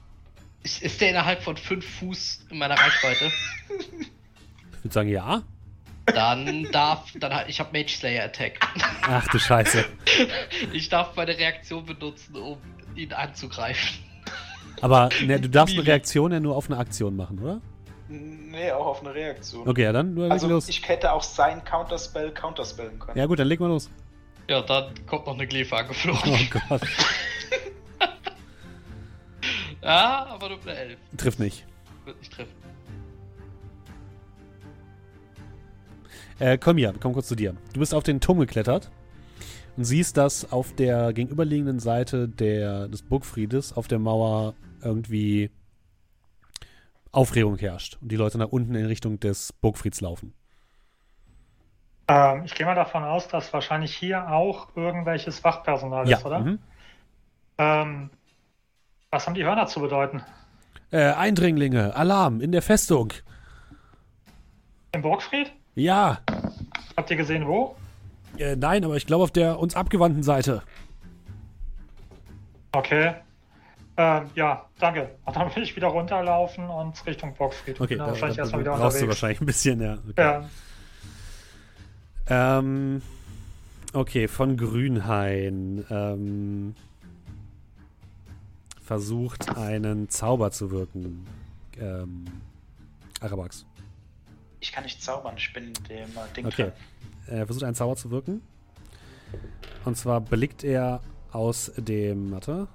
Ist, 0.64 0.82
ist 0.82 1.02
der 1.02 1.10
innerhalb 1.10 1.44
von 1.44 1.58
5 1.58 1.86
Fuß 1.86 2.46
in 2.50 2.58
meiner 2.58 2.76
Reichweite? 2.76 3.34
Ich 3.68 4.84
würde 4.86 4.94
sagen, 4.94 5.10
ja. 5.10 5.44
Dann 6.06 6.70
darf, 6.72 7.12
dann 7.20 7.34
halt, 7.34 7.50
ich 7.50 7.60
habe 7.60 7.78
Mage 7.78 7.90
Slayer 7.90 8.24
Attack. 8.24 8.60
Ach 9.02 9.28
du 9.28 9.40
Scheiße. 9.40 9.84
Ich 10.72 10.88
darf 10.88 11.18
meine 11.18 11.38
Reaktion 11.38 11.86
benutzen, 11.86 12.38
um 12.38 12.60
ihn 12.96 13.12
anzugreifen. 13.12 14.00
Aber 14.80 15.10
ne, 15.26 15.38
du 15.38 15.50
darfst 15.50 15.76
eine 15.76 15.86
Reaktion 15.86 16.32
ja 16.32 16.40
nur 16.40 16.56
auf 16.56 16.70
eine 16.70 16.80
Aktion 16.80 17.18
machen, 17.18 17.40
oder? 17.40 17.62
Nee, 18.10 18.72
auch 18.72 18.86
auf 18.86 19.02
eine 19.02 19.14
Reaktion. 19.14 19.68
Okay, 19.68 19.84
ja, 19.84 19.92
dann 19.94 20.14
nur 20.14 20.30
Also 20.30 20.48
los. 20.48 20.68
ich 20.70 20.88
hätte 20.88 21.12
auch 21.14 21.24
sein 21.24 21.64
Counterspell 21.64 22.32
counterspellen 22.32 23.00
können. 23.00 23.18
Ja 23.18 23.26
gut, 23.26 23.40
dann 23.40 23.48
leg 23.48 23.60
mal 23.60 23.68
los. 23.68 23.90
Ja, 24.50 24.62
dann 24.62 24.94
kommt 25.06 25.26
noch 25.26 25.34
eine 25.36 25.48
Glefe 25.48 25.76
Oh 25.76 25.78
angeflogen. 25.80 26.50
Gott. 26.70 26.82
Ja, 29.82 30.28
aber 30.30 30.48
nur 30.50 30.60
eine 30.62 30.76
11. 30.76 30.98
Trifft 31.18 31.40
nicht. 31.40 31.66
Wird 32.06 32.18
nicht 32.20 32.32
treffen. 32.32 32.54
Äh, 36.40 36.58
komm 36.58 36.78
hier, 36.78 36.94
komm 37.00 37.14
kurz 37.14 37.28
zu 37.28 37.36
dir. 37.36 37.56
Du 37.74 37.80
bist 37.80 37.94
auf 37.94 38.04
den 38.04 38.20
Turm 38.22 38.40
geklettert 38.40 38.90
und 39.76 39.84
siehst, 39.84 40.16
dass 40.18 40.52
auf 40.54 40.74
der 40.74 41.12
gegenüberliegenden 41.14 41.80
Seite 41.80 42.28
der, 42.30 42.88
des 42.88 43.02
Burgfriedes 43.04 43.74
auf 43.74 43.88
der 43.90 44.00
Mauer 44.00 44.54
irgendwie 44.82 45.52
Aufregung 47.14 47.58
herrscht 47.58 47.98
und 48.02 48.12
die 48.12 48.18
Leute 48.18 48.38
nach 48.38 48.50
unten 48.50 48.76
in 48.76 48.86
Richtung 48.88 49.20
des 49.22 49.54
Burgfrieds 49.54 50.02
laufen. 50.02 50.34
Ähm, 52.08 52.44
ich 52.46 52.56
gehe 52.56 52.66
mal 52.66 52.76
davon 52.76 53.04
aus, 53.04 53.28
dass 53.28 53.54
wahrscheinlich 53.54 53.96
hier 53.96 54.30
auch 54.30 54.76
irgendwelches 54.76 55.44
Wachpersonal 55.44 56.08
Ja, 56.08 56.18
ist, 56.18 56.26
oder? 56.26 56.40
mhm. 56.40 56.60
Ähm, 57.58 58.12
was 59.12 59.26
haben 59.28 59.36
die 59.36 59.46
Hörner 59.46 59.68
zu 59.68 59.80
bedeuten? 59.80 60.24
Äh, 60.92 61.12
Eindringlinge, 61.14 61.94
Alarm 61.96 62.40
in 62.40 62.52
der 62.54 62.62
Festung. 62.62 63.12
Im 64.94 65.02
Burgfried? 65.02 65.52
Ja, 65.76 66.22
Habt 66.98 67.12
ihr 67.12 67.18
gesehen, 67.18 67.48
wo? 67.48 67.76
äh, 68.38 68.56
nein, 68.56 68.84
aber 68.86 68.96
ich 68.98 69.06
glaube 69.08 69.24
auf 69.24 69.32
der 69.32 69.60
uns 69.60 69.76
abgewandten 69.76 70.24
Seite. 70.24 70.64
Okay. 72.76 73.16
Ähm, 73.96 74.30
ja, 74.36 74.66
danke. 74.80 75.12
Und 75.26 75.36
dann 75.36 75.56
will 75.56 75.64
ich 75.64 75.76
wieder 75.76 75.88
runterlaufen 75.88 76.68
und 76.70 77.06
Richtung 77.06 77.34
Burgfried. 77.36 77.80
Okay, 77.80 77.96
da, 77.96 78.08
wahrscheinlich 78.08 78.38
da, 78.38 78.44
erstmal 78.44 78.62
wieder 78.62 78.72
brauchst 78.72 78.82
du 78.82 79.06
unterwegs. 79.06 79.10
wahrscheinlich 79.10 79.42
ein 79.42 79.46
bisschen, 79.46 79.82
ja. 79.82 79.98
Okay. 80.10 80.50
Ja. 82.30 82.58
Ähm, 82.60 83.02
okay, 83.94 84.28
von 84.28 84.58
Grünhain. 84.58 85.86
Ähm, 85.90 86.76
versucht 88.84 89.56
einen 89.58 90.10
Zauber 90.10 90.52
zu 90.52 90.72
wirken. 90.72 91.26
Ähm, 91.80 92.26
Arabax. 93.22 93.66
Ich 94.60 94.72
kann 94.72 94.84
nicht 94.84 95.02
zaubern, 95.02 95.36
ich 95.38 95.52
bin 95.54 95.74
dem 95.90 96.10
äh, 96.10 96.34
Ding 96.36 96.46
Okay. 96.46 96.64
dran. 96.64 96.74
Er 97.28 97.46
versucht 97.46 97.64
einen 97.64 97.76
Zauber 97.76 97.96
zu 97.96 98.12
wirken. 98.12 98.42
Und 99.86 99.98
zwar 99.98 100.20
blickt 100.22 100.64
er 100.64 101.02
aus 101.32 101.72
dem. 101.78 102.32
Warte. 102.32 102.68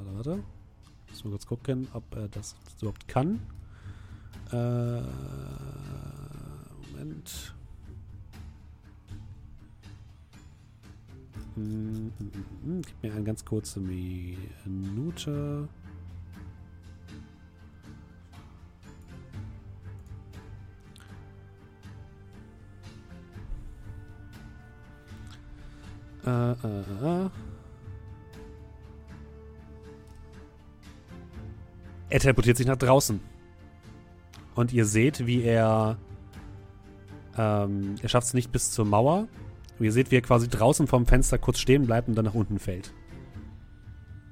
Warte, 0.00 0.16
warte. 0.16 0.42
Muss 1.10 1.24
mal 1.24 1.30
kurz 1.30 1.46
gucken, 1.46 1.88
ob 1.92 2.04
er 2.14 2.28
das 2.28 2.56
überhaupt 2.80 3.06
kann. 3.08 3.40
Äh, 4.52 5.02
Moment. 6.92 7.54
Mm, 11.56 11.60
mm, 11.60 12.10
mm. 12.64 12.82
Gib 12.82 13.02
mir 13.02 13.12
eine 13.12 13.24
ganz 13.24 13.44
kurze 13.44 13.80
Minute. 13.80 15.68
Äh, 26.24 26.52
äh, 26.52 27.26
äh. 27.26 27.30
Er 32.10 32.20
teleportiert 32.20 32.56
sich 32.56 32.66
nach 32.66 32.76
draußen. 32.76 33.20
Und 34.54 34.72
ihr 34.72 34.84
seht, 34.84 35.26
wie 35.26 35.42
er. 35.42 35.96
Ähm, 37.38 37.94
er 38.02 38.08
schafft 38.08 38.26
es 38.26 38.34
nicht 38.34 38.50
bis 38.52 38.72
zur 38.72 38.84
Mauer. 38.84 39.28
Und 39.78 39.84
ihr 39.84 39.92
seht, 39.92 40.10
wie 40.10 40.16
er 40.16 40.22
quasi 40.22 40.48
draußen 40.48 40.86
vom 40.86 41.06
Fenster 41.06 41.38
kurz 41.38 41.58
stehen 41.60 41.86
bleibt 41.86 42.08
und 42.08 42.14
dann 42.16 42.24
nach 42.24 42.34
unten 42.34 42.58
fällt. 42.58 42.92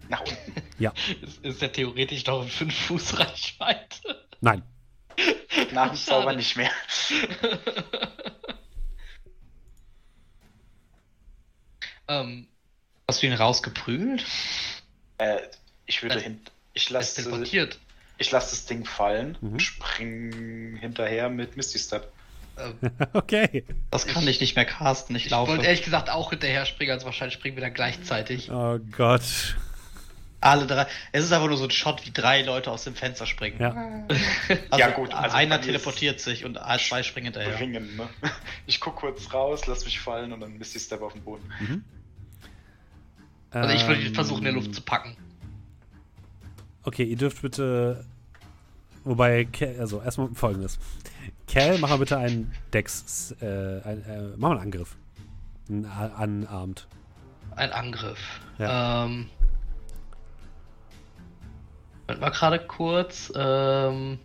Nach 0.08 0.20
unten. 0.20 0.34
Ist, 1.22 1.44
ist 1.44 1.60
ja 1.62 1.68
theoretisch 1.68 2.24
noch 2.26 2.42
in 2.42 2.48
5 2.48 2.72
Fuß 2.86 3.18
Reichweite. 3.18 4.26
Nein. 4.40 4.62
Nach 5.72 5.88
dem. 5.88 5.96
Zauber 5.96 6.34
nicht 6.34 6.56
mehr. 6.56 6.70
Ähm, 12.08 12.48
Hast 13.06 13.22
du 13.22 13.26
ihn 13.26 13.32
rausgeprügelt? 13.34 14.24
Äh, 15.18 15.40
ich 15.86 16.02
würde 16.02 16.14
Das- 16.16 16.24
hin. 16.24 16.40
Ich 16.78 16.90
lasse 16.90 17.16
teleportiert. 17.22 17.78
ich 18.18 18.30
lass 18.30 18.50
das 18.50 18.66
Ding 18.66 18.84
fallen 18.84 19.36
Mhm. 19.40 19.52
und 19.52 19.62
spring 19.62 20.76
hinterher 20.80 21.28
mit 21.28 21.56
Misty 21.56 21.78
Step. 21.80 22.12
Ähm, 22.56 22.74
Okay. 23.12 23.64
Das 23.90 24.06
kann 24.06 24.26
ich 24.28 24.40
nicht 24.40 24.54
mehr 24.54 24.64
casten, 24.64 25.16
ich, 25.16 25.24
ich 25.26 25.30
laufe. 25.32 25.50
wollte 25.50 25.66
ehrlich 25.66 25.82
gesagt 25.82 26.08
auch 26.08 26.30
hinterher 26.30 26.66
springen, 26.66 26.92
also 26.92 27.06
wahrscheinlich 27.06 27.34
springen 27.34 27.56
wir 27.56 27.62
dann 27.62 27.74
gleichzeitig. 27.74 28.50
Oh 28.50 28.78
Gott. 28.96 29.56
Alle 30.40 30.68
drei. 30.68 30.86
Es 31.10 31.24
ist 31.24 31.32
aber 31.32 31.48
nur 31.48 31.56
so 31.56 31.64
ein 31.64 31.70
Shot, 31.72 32.06
wie 32.06 32.12
drei 32.12 32.42
Leute 32.42 32.70
aus 32.70 32.84
dem 32.84 32.94
Fenster 32.94 33.26
springen. 33.26 33.58
Ja. 33.60 33.74
Also 34.70 34.78
Ja, 34.78 34.90
gut, 34.90 35.12
also 35.12 35.34
einer 35.36 35.60
teleportiert 35.60 36.20
sich 36.20 36.44
und 36.44 36.56
zwei 36.78 37.02
springen 37.02 37.26
hinterher. 37.26 37.56
Bringen, 37.56 37.96
ne? 37.96 38.08
Ich 38.66 38.78
guck 38.78 38.94
kurz 38.96 39.32
raus, 39.34 39.66
lass 39.66 39.84
mich 39.84 39.98
fallen 39.98 40.32
und 40.32 40.38
dann 40.40 40.56
Misty 40.56 40.78
Step 40.78 41.02
auf 41.02 41.12
den 41.12 41.22
Boden. 41.22 41.52
Mhm. 41.58 41.84
Also 43.50 43.74
ich 43.74 43.86
würde 43.88 44.02
Ähm, 44.02 44.14
versuchen, 44.14 44.38
in 44.38 44.44
der 44.44 44.52
Luft 44.52 44.74
zu 44.74 44.80
packen. 44.82 45.16
Okay, 46.88 47.04
ihr 47.04 47.16
dürft 47.18 47.42
bitte. 47.42 48.02
Wobei, 49.04 49.44
Cal, 49.44 49.76
also 49.78 50.00
erstmal 50.00 50.28
folgendes. 50.34 50.78
Cal, 51.46 51.76
mach 51.78 51.90
mal 51.90 51.98
bitte 51.98 52.16
einen 52.16 52.50
Dex. 52.72 53.34
Äh, 53.42 53.46
ein, 53.82 54.02
äh, 54.06 54.22
mach 54.38 54.48
mal 54.48 54.52
einen 54.52 54.62
Angriff. 54.62 54.96
Ein 55.68 55.84
A- 55.84 56.22
Unarmed. 56.24 56.86
Ein 57.56 57.72
Angriff. 57.72 58.18
Ja. 58.58 59.04
Ähm. 59.04 59.28
Moment 62.06 62.20
mal 62.22 62.30
gerade 62.30 62.58
kurz. 62.66 63.30
Ähm. 63.36 64.18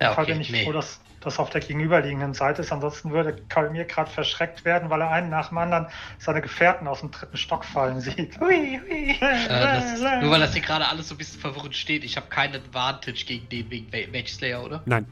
Ja, 0.00 0.12
Ich 0.12 0.16
halte 0.16 0.30
okay. 0.32 0.38
nicht 0.38 0.52
Nee. 0.52 0.64
froh, 0.64 0.72
dass 0.72 1.00
das 1.24 1.38
auf 1.38 1.50
der 1.50 1.60
gegenüberliegenden 1.60 2.34
Seite 2.34 2.62
ist. 2.62 2.72
Ansonsten 2.72 3.10
würde 3.10 3.36
Kalmir 3.48 3.84
gerade 3.84 4.10
verschreckt 4.10 4.64
werden, 4.64 4.90
weil 4.90 5.00
er 5.00 5.10
einen 5.10 5.30
nach 5.30 5.48
dem 5.48 5.58
anderen 5.58 5.86
seine 6.18 6.40
Gefährten 6.42 6.86
aus 6.86 7.00
dem 7.00 7.10
dritten 7.10 7.36
Stock 7.36 7.64
fallen 7.64 8.00
sieht. 8.00 8.38
Hui, 8.40 8.80
hui. 8.86 9.10
Äh, 9.10 9.18
das, 9.20 10.00
nur 10.22 10.30
weil 10.30 10.40
das 10.40 10.52
hier 10.52 10.62
gerade 10.62 10.88
alles 10.88 11.08
so 11.08 11.14
ein 11.14 11.18
bisschen 11.18 11.40
verwirrend 11.40 11.74
steht. 11.76 12.04
Ich 12.04 12.16
habe 12.16 12.26
keinen 12.28 12.56
Advantage 12.56 13.24
gegen 13.26 13.48
den 13.48 13.70
wegen 13.70 13.86
Ma- 13.90 14.18
Mage 14.18 14.28
Slayer, 14.28 14.62
oder? 14.62 14.82
Nein. 14.86 15.06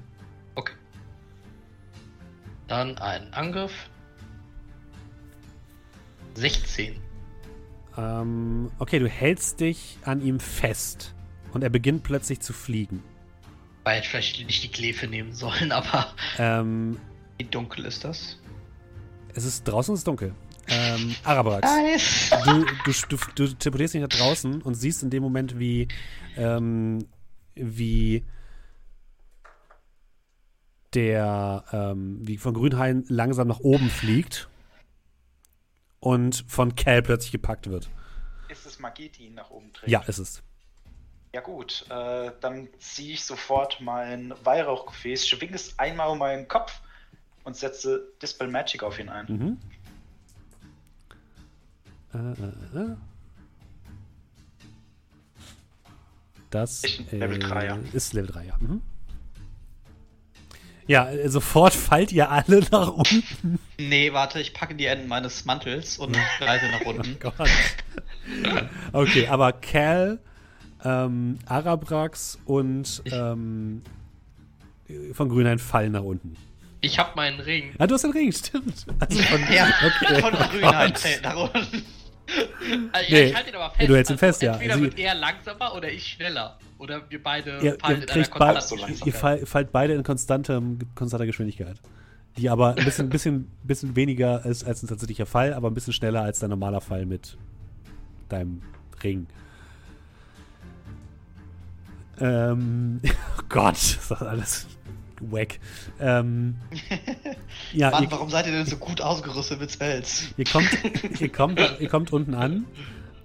Okay. 0.55 0.75
Dann 2.69 2.99
ein 2.99 3.33
Angriff. 3.33 3.73
16. 6.35 7.01
Ähm, 7.99 8.71
okay, 8.79 8.99
du 8.99 9.09
hältst 9.09 9.61
dich 9.61 9.99
an 10.05 10.21
ihm 10.21 10.41
fest. 10.41 11.15
Und 11.53 11.65
er 11.65 11.71
beginnt 11.71 12.05
plötzlich 12.05 12.41
zu 12.41 12.53
fliegen. 12.53 13.03
Weil 13.85 13.99
hätte 13.99 14.09
vielleicht 14.09 14.47
nicht 14.47 14.63
die 14.63 14.69
Kläfe 14.69 15.07
nehmen 15.07 15.33
sollen, 15.33 15.73
aber. 15.73 16.15
Ähm, 16.39 16.99
Wie 17.39 17.45
dunkel 17.45 17.87
ist 17.87 18.05
das? 18.05 18.39
es 19.35 19.45
ist 19.45 19.65
draußen 19.65 19.95
ist 19.95 20.07
dunkel. 20.07 20.35
Ähm, 20.69 21.15
Arabrax. 21.25 21.69
Nice! 21.69 22.31
du, 22.45 22.65
du, 22.85 22.93
du, 23.09 23.17
du 23.35 23.55
teleportierst 23.55 23.95
dich 23.95 24.03
nach 24.03 24.09
draußen 24.09 24.63
und 24.63 24.75
siehst 24.75 25.03
in 25.03 25.11
dem 25.11 25.23
Moment, 25.23 25.59
wie, 25.59 25.89
ähm, 26.37 27.07
wie 27.55 28.25
der, 30.95 31.65
ähm, 31.73 32.19
wie 32.23 32.37
von 32.37 32.55
Grünhain 32.55 33.05
langsam 33.09 33.49
nach 33.49 33.61
oben 33.61 33.91
fliegt 33.91 34.49
und 35.99 36.45
von 36.49 36.75
Cal 36.75 37.03
plötzlich 37.03 37.33
gepackt 37.33 37.69
wird. 37.69 37.91
Ist 38.49 38.67
es 38.67 38.79
Magie, 38.79 39.09
die 39.09 39.27
ihn 39.27 39.35
nach 39.35 39.51
oben 39.51 39.73
trägt? 39.73 39.91
Ja, 39.91 40.01
ist 40.03 40.19
es. 40.19 40.43
Ja 41.33 41.41
gut, 41.41 41.85
äh, 41.91 42.33
dann 42.41 42.69
ziehe 42.79 43.15
ich 43.15 43.25
sofort 43.25 43.81
mein 43.81 44.35
Weihrauchgefäß, 44.43 45.29
schwinge 45.29 45.55
es 45.55 45.79
einmal 45.79 46.09
um 46.09 46.19
meinen 46.19 46.49
Kopf 46.49 46.81
und 47.45 47.57
setze 47.57 48.09
Dispel 48.21 48.49
Magic 48.49 48.83
auf 48.83 48.99
ihn 48.99 49.09
ein. 49.09 49.27
Mhm. 49.29 49.59
Äh, 52.13 52.79
äh, 52.79 52.83
äh. 52.93 52.97
Das 56.51 56.83
Ich- 56.83 57.11
Level 57.13 57.39
drei, 57.39 57.67
ja. 57.67 57.79
ist 57.93 58.13
Level 58.13 58.33
3, 58.33 58.47
ja. 58.47 58.57
Mhm. 58.59 58.83
Ja, 60.89 61.09
äh, 61.09 61.29
sofort 61.29 61.73
fallt 61.73 62.11
ihr 62.11 62.29
alle 62.31 62.61
nach 62.73 62.89
unten. 62.89 63.61
Nee, 63.79 64.13
warte, 64.13 64.41
ich 64.41 64.53
packe 64.53 64.75
die 64.75 64.87
Enden 64.87 65.07
meines 65.07 65.45
Mantels 65.45 65.97
und 65.99 66.17
reite 66.41 66.69
nach 66.73 66.81
unten. 66.85 67.17
Oh 67.25 67.31
Gott. 67.37 67.49
Okay, 68.93 69.29
aber 69.29 69.53
Cal, 69.53 70.19
ähm, 70.85 71.39
Arabrax 71.47 72.39
und 72.45 73.03
Ich- 73.05 73.13
ähm, 73.13 73.83
von 75.13 75.29
Grünhain 75.29 75.59
fallen 75.59 75.93
nach 75.93 76.03
unten. 76.03 76.37
Ich 76.81 76.99
hab 76.99 77.15
meinen 77.15 77.39
Ring. 77.41 77.73
Ah, 77.79 77.87
du 77.87 77.95
hast 77.95 78.03
den 78.05 78.11
Ring, 78.13 78.33
stimmt. 78.33 78.87
Also 78.99 79.23
von, 79.23 79.41
Ja, 79.53 79.69
okay. 79.85 80.21
von 80.21 80.33
Grünheit 80.33 80.99
fällt 80.99 81.23
nach 81.23 81.37
unten. 81.37 81.83
Also, 82.93 83.11
Nee, 83.13 83.21
ja, 83.23 83.27
ich 83.27 83.35
halte 83.35 83.51
ihn 83.51 83.57
aber 83.57 83.71
fest. 83.75 83.89
du 83.91 83.95
hältst 83.97 84.11
ihn 84.13 84.19
fest, 84.19 84.43
ja. 84.43 84.53
Entweder 84.55 84.75
Sie- 84.77 84.83
wird 84.83 84.99
er 84.99 85.15
langsamer 85.15 85.75
oder 85.75 85.91
ich 85.91 86.07
schneller. 86.07 86.59
Oder 86.79 87.03
wir 87.11 87.23
beide 87.23 87.59
ihr, 87.61 87.77
fallen 87.79 87.99
ihr, 87.99 88.05
in 88.05 88.11
einer 88.11 88.25
konstanten 88.29 88.61
so 88.63 88.77
langsam. 88.77 89.07
ihr 89.07 89.13
fall, 89.13 89.47
fallt 89.47 89.73
beide 89.73 89.93
in 89.95 90.03
konstantem, 90.03 90.79
konstanter 90.95 91.27
Geschwindigkeit. 91.27 91.77
Die 92.39 92.49
aber 92.49 92.77
ein 92.77 92.85
bisschen, 92.85 93.09
bisschen, 93.11 93.51
bisschen 93.65 93.95
weniger 93.97 94.45
ist 94.47 94.65
als 94.65 94.83
ein 94.83 94.87
tatsächlicher 94.89 95.27
Fall, 95.27 95.53
aber 95.53 95.69
ein 95.71 95.75
bisschen 95.75 95.93
schneller 95.93 96.23
als 96.23 96.39
dein 96.39 96.51
normaler 96.51 96.81
Fall 96.81 97.05
mit 97.05 97.37
deinem 98.31 98.63
Ring. 99.05 99.27
Ähm, 102.21 103.01
oh 103.39 103.43
Gott, 103.49 103.77
ist 103.77 104.11
das 104.11 104.23
alles 104.23 104.67
wack. 105.21 105.59
Ähm, 105.99 106.57
ja, 107.73 107.91
Mann, 107.91 108.05
ihr, 108.05 108.11
warum 108.11 108.31
seid 108.31 108.47
ihr 108.47 108.53
denn 108.53 108.67
so 108.67 108.77
gut 108.77 109.01
ausgerüstet 109.01 109.61
mit 109.61 109.71
Spells? 109.71 110.29
Ihr 110.37 110.45
kommt, 110.45 110.71
ihr 111.21 111.31
kommt, 111.31 111.61
ihr 111.79 111.89
kommt 111.89 112.13
unten 112.13 112.35
an 112.35 112.65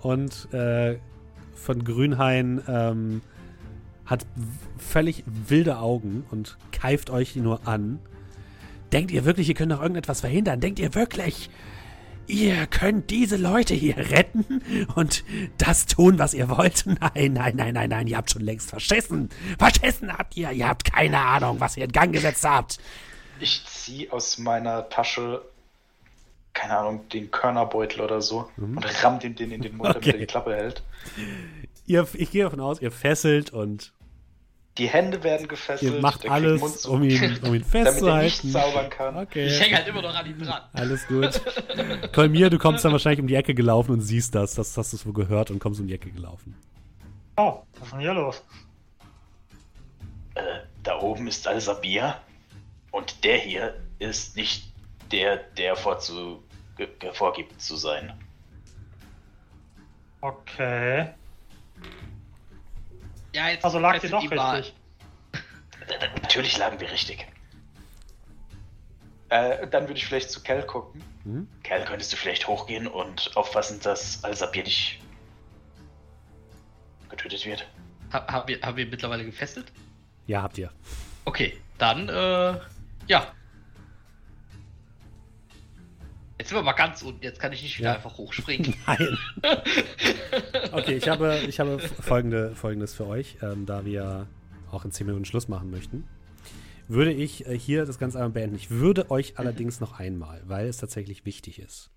und 0.01 0.53
äh, 0.53 0.97
von 1.55 1.83
Grünhain 1.83 2.61
ähm, 2.67 3.21
hat 4.05 4.25
völlig 4.77 5.23
wilde 5.25 5.79
Augen 5.79 6.25
und 6.31 6.57
keift 6.71 7.09
euch 7.09 7.35
nur 7.35 7.67
an. 7.67 7.99
Denkt 8.91 9.11
ihr 9.11 9.25
wirklich, 9.25 9.49
ihr 9.49 9.55
könnt 9.55 9.71
noch 9.71 9.81
irgendetwas 9.81 10.21
verhindern? 10.21 10.59
Denkt 10.59 10.79
ihr 10.79 10.93
wirklich, 10.93 11.49
ihr 12.27 12.67
könnt 12.67 13.09
diese 13.09 13.37
Leute 13.37 13.73
hier 13.73 13.97
retten 13.97 14.61
und 14.95 15.23
das 15.57 15.85
tun, 15.85 16.17
was 16.19 16.33
ihr 16.33 16.49
wollt? 16.49 16.85
Nein, 16.99 17.33
nein, 17.33 17.55
nein, 17.55 17.73
nein, 17.73 17.89
nein, 17.89 18.07
ihr 18.07 18.17
habt 18.17 18.31
schon 18.31 18.41
längst 18.43 18.69
verschissen. 18.69 19.29
Verschissen 19.57 20.11
habt 20.17 20.35
ihr. 20.37 20.51
Ihr 20.51 20.67
habt 20.67 20.83
keine 20.91 21.19
Ahnung, 21.19 21.59
was 21.59 21.77
ihr 21.77 21.85
in 21.85 21.91
Gang 21.91 22.11
gesetzt 22.13 22.43
habt. 22.43 22.77
Ich 23.39 23.65
ziehe 23.65 24.11
aus 24.13 24.37
meiner 24.37 24.89
Tasche, 24.89 25.41
keine 26.53 26.77
Ahnung, 26.77 27.07
den 27.09 27.31
Körnerbeutel 27.31 28.01
oder 28.01 28.21
so 28.21 28.49
und 28.57 28.77
ramm 29.03 29.19
dem 29.19 29.35
den 29.35 29.51
in 29.51 29.61
den 29.61 29.75
Mund, 29.77 29.89
damit 29.89 29.97
Okay. 30.07 30.11
er 30.11 30.17
die 30.19 30.25
Klappe 30.25 30.55
hält. 30.55 30.83
Ihr, 31.85 32.07
ich 32.13 32.31
gehe 32.31 32.43
davon 32.45 32.61
aus, 32.61 32.81
ihr 32.81 32.91
fesselt 32.91 33.51
und 33.51 33.91
Die 34.77 34.87
Hände 34.89 35.23
werden 35.23 35.47
gefesselt. 35.47 35.93
Ihr 35.93 36.01
macht 36.01 36.29
alles, 36.29 36.59
Mund 36.59 36.85
um 36.85 37.03
ihn, 37.03 37.39
um 37.43 37.55
ihn 37.55 37.63
damit 37.71 38.01
er 38.01 38.21
nicht 38.23 38.41
festzuhalten. 38.41 38.51
zaubern 38.51 38.89
kann. 38.89 39.17
Okay. 39.17 39.47
Ich 39.47 39.59
hänge 39.59 39.77
halt 39.77 39.87
immer 39.87 40.01
noch 40.01 40.13
an 40.13 40.25
ihm 40.25 40.41
dran. 40.41 40.61
Alles 40.73 41.07
gut. 41.07 41.41
Kolmir, 42.13 42.49
du 42.49 42.57
kommst 42.57 42.83
dann 42.83 42.91
wahrscheinlich 42.91 43.21
um 43.21 43.27
die 43.27 43.35
Ecke 43.35 43.53
gelaufen 43.53 43.91
und 43.91 44.01
siehst 44.01 44.35
das. 44.35 44.55
Das 44.55 44.77
hast 44.77 44.91
du 44.91 44.97
so 44.97 45.13
gehört 45.13 45.49
und 45.49 45.59
kommst 45.59 45.79
um 45.79 45.87
die 45.87 45.93
Ecke 45.93 46.11
gelaufen. 46.11 46.55
Oh, 47.37 47.61
was 47.73 47.83
ist 47.83 47.91
denn 47.93 47.99
hier 48.01 48.13
los? 48.13 48.43
Äh, 50.35 50.41
da 50.83 50.99
oben 50.99 51.27
ist 51.27 51.47
Al-Sabir 51.47 52.17
und 52.91 53.23
der 53.23 53.37
hier 53.37 53.75
ist 53.99 54.35
nicht 54.35 54.71
der, 55.11 55.37
der 55.37 55.75
vorzu, 55.75 56.43
vorgibt 57.13 57.61
zu 57.61 57.77
sein. 57.77 58.13
Okay. 60.21 61.09
Ja, 63.35 63.49
jetzt 63.49 63.65
Also 63.65 63.79
lag 63.79 64.01
ihr 64.01 64.09
doch 64.09 64.21
richtig. 64.31 64.73
Natürlich 66.21 66.57
lagen 66.57 66.79
wir 66.79 66.89
richtig. 66.89 67.27
Äh, 69.27 69.67
dann 69.67 69.83
würde 69.89 69.95
ich 69.95 70.05
vielleicht 70.05 70.31
zu 70.31 70.41
Kel 70.41 70.63
gucken. 70.63 71.03
Mhm. 71.25 71.47
Kel, 71.61 71.83
könntest 71.83 72.13
du 72.13 72.17
vielleicht 72.17 72.47
hochgehen 72.47 72.87
und 72.87 73.35
aufpassen, 73.35 73.81
dass 73.81 74.23
Al-Sabir 74.23 74.63
nicht 74.63 75.01
getötet 77.09 77.45
wird? 77.45 77.67
Ha, 78.13 78.25
haben, 78.25 78.47
wir, 78.47 78.61
haben 78.61 78.77
wir 78.77 78.85
mittlerweile 78.85 79.25
gefesselt? 79.25 79.69
Ja, 80.27 80.41
habt 80.41 80.57
ihr. 80.57 80.71
Okay, 81.25 81.59
dann, 81.77 82.07
äh, 82.07 82.57
ja. 83.07 83.33
Jetzt 86.37 86.49
sind 86.49 86.57
wir 86.57 86.63
mal 86.63 86.73
ganz 86.73 87.01
unten. 87.01 87.23
Jetzt 87.23 87.39
kann 87.39 87.53
ich 87.53 87.63
nicht 87.63 87.77
wieder 87.79 87.89
Ja. 87.91 87.95
einfach 87.95 88.17
hochspringen. 88.17 88.73
Nein. 88.87 89.17
Okay, 90.73 90.95
ich 90.97 91.07
habe, 91.07 91.39
ich 91.47 91.59
habe 91.59 91.79
folgende, 91.79 92.53
folgendes 92.55 92.93
für 92.93 93.07
euch, 93.07 93.37
ähm, 93.41 93.65
da 93.65 93.85
wir 93.85 94.27
auch 94.71 94.83
in 94.85 94.91
10 94.91 95.07
Minuten 95.07 95.25
Schluss 95.25 95.47
machen 95.47 95.71
möchten. 95.71 96.05
Würde 96.87 97.13
ich 97.13 97.47
äh, 97.47 97.57
hier 97.57 97.85
das 97.85 97.97
Ganze 97.99 98.17
einmal 98.17 98.31
beenden. 98.31 98.55
Ich 98.57 98.69
würde 98.69 99.09
euch 99.11 99.33
allerdings 99.39 99.79
noch 99.79 99.97
einmal, 99.99 100.41
weil 100.45 100.67
es 100.67 100.77
tatsächlich 100.77 101.25
wichtig 101.25 101.59
ist, 101.59 101.89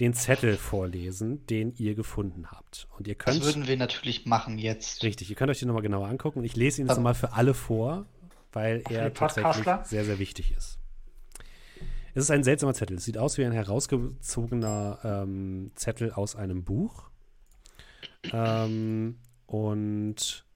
den 0.00 0.14
Zettel 0.14 0.56
vorlesen, 0.56 1.46
den 1.46 1.74
ihr 1.76 1.94
gefunden 1.94 2.50
habt. 2.50 2.88
Und 2.96 3.06
ihr 3.06 3.14
Das 3.14 3.24
könnt. 3.26 3.44
würden 3.44 3.66
wir 3.66 3.76
natürlich 3.76 4.24
machen 4.26 4.58
jetzt. 4.58 5.02
Richtig, 5.02 5.28
ihr 5.30 5.36
könnt 5.36 5.50
euch 5.50 5.58
den 5.58 5.68
nochmal 5.68 5.82
genauer 5.82 6.08
angucken. 6.08 6.38
Und 6.40 6.44
ich 6.46 6.56
lese 6.56 6.80
ihn 6.80 6.86
jetzt 6.88 6.96
nochmal 6.96 7.14
für 7.14 7.34
alle 7.34 7.52
vor, 7.54 8.06
weil 8.52 8.82
er 8.88 9.12
tatsächlich 9.12 9.64
sehr, 9.84 10.04
sehr 10.06 10.18
wichtig 10.18 10.54
ist. 10.56 10.75
Es 12.16 12.22
ist 12.22 12.30
ein 12.30 12.44
seltsamer 12.44 12.72
Zettel. 12.72 12.96
Es 12.96 13.04
sieht 13.04 13.18
aus 13.18 13.36
wie 13.36 13.44
ein 13.44 13.52
herausgezogener 13.52 15.00
ähm, 15.04 15.70
Zettel 15.74 16.12
aus 16.12 16.34
einem 16.34 16.64
Buch. 16.64 17.10
Ähm, 18.32 19.18
und 19.44 20.46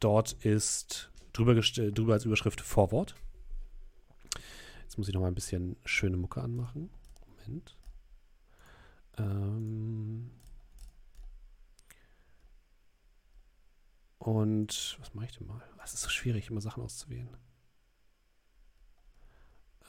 dort 0.00 0.34
ist 0.44 1.10
drüber, 1.32 1.54
drüber 1.54 2.12
als 2.12 2.26
Überschrift 2.26 2.60
Vorwort. 2.60 3.14
Jetzt 4.82 4.98
muss 4.98 5.08
ich 5.08 5.14
noch 5.14 5.22
mal 5.22 5.28
ein 5.28 5.34
bisschen 5.34 5.76
schöne 5.86 6.18
Mucke 6.18 6.42
anmachen. 6.42 6.90
Moment. 7.26 7.74
Ähm 9.16 10.30
und 14.18 14.98
was 15.00 15.14
mache 15.14 15.24
ich 15.24 15.38
denn 15.38 15.46
mal? 15.46 15.62
Es 15.82 15.94
ist 15.94 16.02
so 16.02 16.10
schwierig, 16.10 16.50
immer 16.50 16.60
Sachen 16.60 16.82
auszuwählen. 16.82 17.30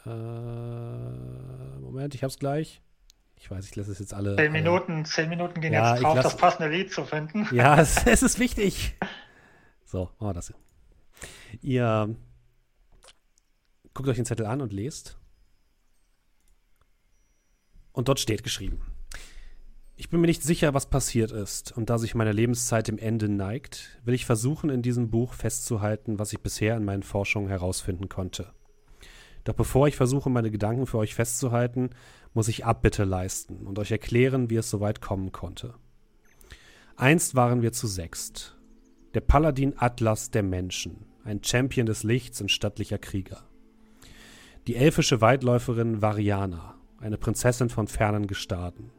Äh, 0.06 0.10
Moment, 1.80 2.16
ich 2.16 2.24
hab's 2.24 2.40
gleich. 2.40 2.82
Ich 3.36 3.50
weiß, 3.50 3.66
ich 3.66 3.76
lasse 3.76 3.92
es 3.92 4.00
jetzt 4.00 4.14
alle. 4.14 4.36
Zehn 4.36 4.52
Minuten, 4.52 5.06
zehn 5.06 5.30
Minuten 5.30 5.62
gehen 5.62 5.72
Ja, 5.74 5.94
jetzt 5.94 6.04
drauf, 6.04 6.16
lass- 6.16 6.24
das 6.24 6.38
passende 6.38 6.70
Lied 6.70 6.92
zu 6.92 7.06
finden. 7.06 7.48
Ja, 7.56 7.80
es, 7.80 8.06
es 8.06 8.22
ist 8.22 8.38
wichtig. 8.40 8.96
So, 9.86 10.10
machen 10.20 10.30
wir 10.30 10.34
das 10.34 10.48
hier. 10.48 10.56
Ihr 11.62 12.16
guckt 13.94 14.10
euch 14.10 14.18
den 14.18 14.26
Zettel 14.26 14.46
an 14.46 14.62
und 14.62 14.74
lest. 14.74 15.18
Und 17.92 18.08
dort 18.08 18.20
steht 18.20 18.44
geschrieben. 18.44 18.82
Ich 19.96 20.10
bin 20.10 20.22
mir 20.22 20.28
nicht 20.28 20.44
sicher, 20.44 20.74
was 20.74 20.86
passiert 20.90 21.32
ist, 21.32 21.76
und 21.76 21.90
da 21.90 21.98
sich 21.98 22.16
meine 22.16 22.32
Lebenszeit 22.32 22.88
dem 22.88 22.98
Ende 22.98 23.28
neigt, 23.28 24.00
will 24.06 24.14
ich 24.14 24.26
versuchen, 24.26 24.70
in 24.70 24.82
diesem 24.82 25.10
Buch 25.12 25.34
festzuhalten, 25.34 26.20
was 26.20 26.32
ich 26.32 26.40
bisher 26.40 26.78
in 26.78 26.86
meinen 26.86 27.04
Forschungen 27.04 27.50
herausfinden 27.50 28.08
konnte. 28.08 28.54
Doch 29.50 29.56
bevor 29.56 29.88
ich 29.88 29.96
versuche, 29.96 30.30
meine 30.30 30.52
Gedanken 30.52 30.86
für 30.86 31.00
euch 31.00 31.16
festzuhalten, 31.16 31.90
muss 32.36 32.50
ich 32.50 32.66
Abbitte 32.66 33.04
leisten 33.04 33.66
und 33.66 33.80
euch 33.80 33.90
erklären, 33.90 34.52
wie 34.52 34.58
es 34.58 34.70
so 34.70 34.80
weit 34.80 35.02
kommen 35.02 35.32
konnte. 35.32 35.74
Einst 36.98 37.34
waren 37.34 37.64
wir 37.64 37.72
zu 37.72 37.88
sechst. 37.88 38.56
Der 39.16 39.22
Paladin 39.22 39.74
Atlas 39.76 40.30
der 40.30 40.44
Menschen, 40.44 41.08
ein 41.24 41.44
Champion 41.44 41.88
des 41.88 42.04
Lichts 42.04 42.40
und 42.42 42.52
stattlicher 42.52 43.00
Krieger. 43.00 43.42
Die 44.68 44.76
elfische 44.76 45.20
Weitläuferin 45.20 46.04
Variana, 46.04 46.76
eine 47.00 47.18
Prinzessin 47.18 47.70
von 47.70 47.88
fernen 47.88 48.28
Gestaden. 48.28 48.92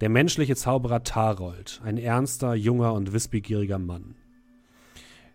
Der 0.00 0.08
menschliche 0.08 0.56
Zauberer 0.56 1.04
Tarold, 1.04 1.80
ein 1.84 1.96
ernster, 1.96 2.56
junger 2.56 2.92
und 2.92 3.12
wissbegieriger 3.12 3.78
Mann. 3.78 4.16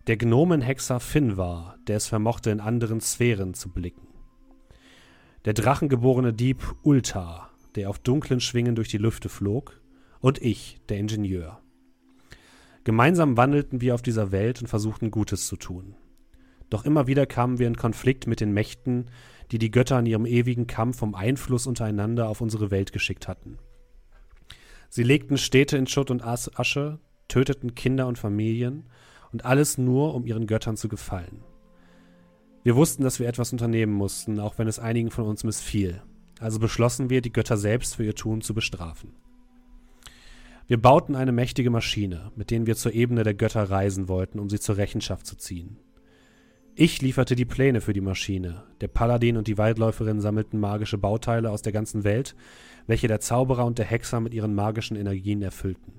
Der 0.08 0.18
Gnomenhexer 0.18 1.00
Finvar, 1.00 1.78
der 1.86 1.96
es 1.96 2.06
vermochte, 2.06 2.50
in 2.50 2.60
anderen 2.60 3.00
Sphären 3.00 3.54
zu 3.54 3.70
blicken. 3.70 4.09
Der 5.46 5.54
drachengeborene 5.54 6.34
Dieb 6.34 6.74
Ultar, 6.82 7.50
der 7.74 7.88
auf 7.88 7.98
dunklen 7.98 8.40
Schwingen 8.40 8.74
durch 8.74 8.88
die 8.88 8.98
Lüfte 8.98 9.28
flog. 9.30 9.80
Und 10.20 10.42
ich, 10.42 10.80
der 10.90 10.98
Ingenieur. 10.98 11.62
Gemeinsam 12.84 13.38
wandelten 13.38 13.80
wir 13.80 13.94
auf 13.94 14.02
dieser 14.02 14.32
Welt 14.32 14.60
und 14.60 14.66
versuchten 14.66 15.10
Gutes 15.10 15.46
zu 15.46 15.56
tun. 15.56 15.94
Doch 16.68 16.84
immer 16.84 17.06
wieder 17.06 17.24
kamen 17.24 17.58
wir 17.58 17.66
in 17.66 17.76
Konflikt 17.76 18.26
mit 18.26 18.40
den 18.40 18.52
Mächten, 18.52 19.06
die 19.50 19.58
die 19.58 19.70
Götter 19.70 19.98
in 19.98 20.06
ihrem 20.06 20.26
ewigen 20.26 20.66
Kampf 20.66 21.00
um 21.00 21.14
Einfluss 21.14 21.66
untereinander 21.66 22.28
auf 22.28 22.42
unsere 22.42 22.70
Welt 22.70 22.92
geschickt 22.92 23.26
hatten. 23.26 23.58
Sie 24.90 25.02
legten 25.02 25.38
Städte 25.38 25.78
in 25.78 25.86
Schutt 25.86 26.10
und 26.10 26.22
As- 26.22 26.54
Asche, 26.58 26.98
töteten 27.28 27.74
Kinder 27.74 28.06
und 28.06 28.18
Familien 28.18 28.90
und 29.32 29.44
alles 29.44 29.78
nur, 29.78 30.14
um 30.14 30.26
ihren 30.26 30.46
Göttern 30.46 30.76
zu 30.76 30.88
gefallen. 30.88 31.42
Wir 32.62 32.76
wussten, 32.76 33.02
dass 33.02 33.18
wir 33.18 33.28
etwas 33.28 33.52
unternehmen 33.52 33.92
mussten, 33.92 34.38
auch 34.38 34.58
wenn 34.58 34.68
es 34.68 34.78
einigen 34.78 35.10
von 35.10 35.24
uns 35.24 35.44
missfiel. 35.44 36.02
Also 36.40 36.58
beschlossen 36.58 37.08
wir, 37.08 37.22
die 37.22 37.32
Götter 37.32 37.56
selbst 37.56 37.96
für 37.96 38.04
ihr 38.04 38.14
Tun 38.14 38.42
zu 38.42 38.54
bestrafen. 38.54 39.14
Wir 40.66 40.80
bauten 40.80 41.16
eine 41.16 41.32
mächtige 41.32 41.70
Maschine, 41.70 42.30
mit 42.36 42.50
denen 42.50 42.66
wir 42.66 42.76
zur 42.76 42.92
Ebene 42.92 43.24
der 43.24 43.34
Götter 43.34 43.70
reisen 43.70 44.08
wollten, 44.08 44.38
um 44.38 44.48
sie 44.48 44.60
zur 44.60 44.76
Rechenschaft 44.76 45.26
zu 45.26 45.36
ziehen. 45.36 45.78
Ich 46.76 47.02
lieferte 47.02 47.34
die 47.34 47.44
Pläne 47.44 47.80
für 47.80 47.92
die 47.92 48.00
Maschine. 48.00 48.62
Der 48.80 48.88
Paladin 48.88 49.36
und 49.36 49.48
die 49.48 49.58
Waldläuferin 49.58 50.20
sammelten 50.20 50.60
magische 50.60 50.96
Bauteile 50.96 51.50
aus 51.50 51.62
der 51.62 51.72
ganzen 51.72 52.04
Welt, 52.04 52.36
welche 52.86 53.08
der 53.08 53.20
Zauberer 53.20 53.66
und 53.66 53.78
der 53.78 53.86
Hexer 53.86 54.20
mit 54.20 54.32
ihren 54.32 54.54
magischen 54.54 54.96
Energien 54.96 55.42
erfüllten. 55.42 55.92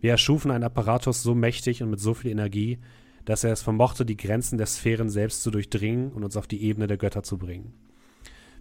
Wir 0.00 0.12
erschufen 0.12 0.50
einen 0.50 0.64
Apparatus 0.64 1.22
so 1.22 1.34
mächtig 1.34 1.82
und 1.82 1.90
mit 1.90 2.00
so 2.00 2.14
viel 2.14 2.30
Energie, 2.30 2.78
dass 3.26 3.44
er 3.44 3.52
es 3.52 3.62
vermochte, 3.62 4.06
die 4.06 4.16
Grenzen 4.16 4.56
der 4.56 4.66
Sphären 4.66 5.10
selbst 5.10 5.42
zu 5.42 5.50
durchdringen 5.50 6.12
und 6.12 6.24
uns 6.24 6.36
auf 6.36 6.46
die 6.46 6.62
Ebene 6.62 6.86
der 6.86 6.96
Götter 6.96 7.22
zu 7.22 7.36
bringen. 7.36 7.74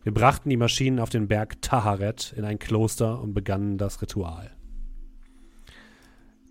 Wir 0.03 0.14
brachten 0.14 0.50
die 0.50 0.58
Maschinen 0.58 1.00
auf 1.00 1.10
den 1.10 1.27
Berg 1.27 1.61
Taharet 1.61 2.34
in 2.35 2.44
ein 2.44 2.60
Kloster 2.60 3.22
und 3.22 3.34
begannen 3.34 3.77
das 3.77 4.02
Ritual. 4.02 4.52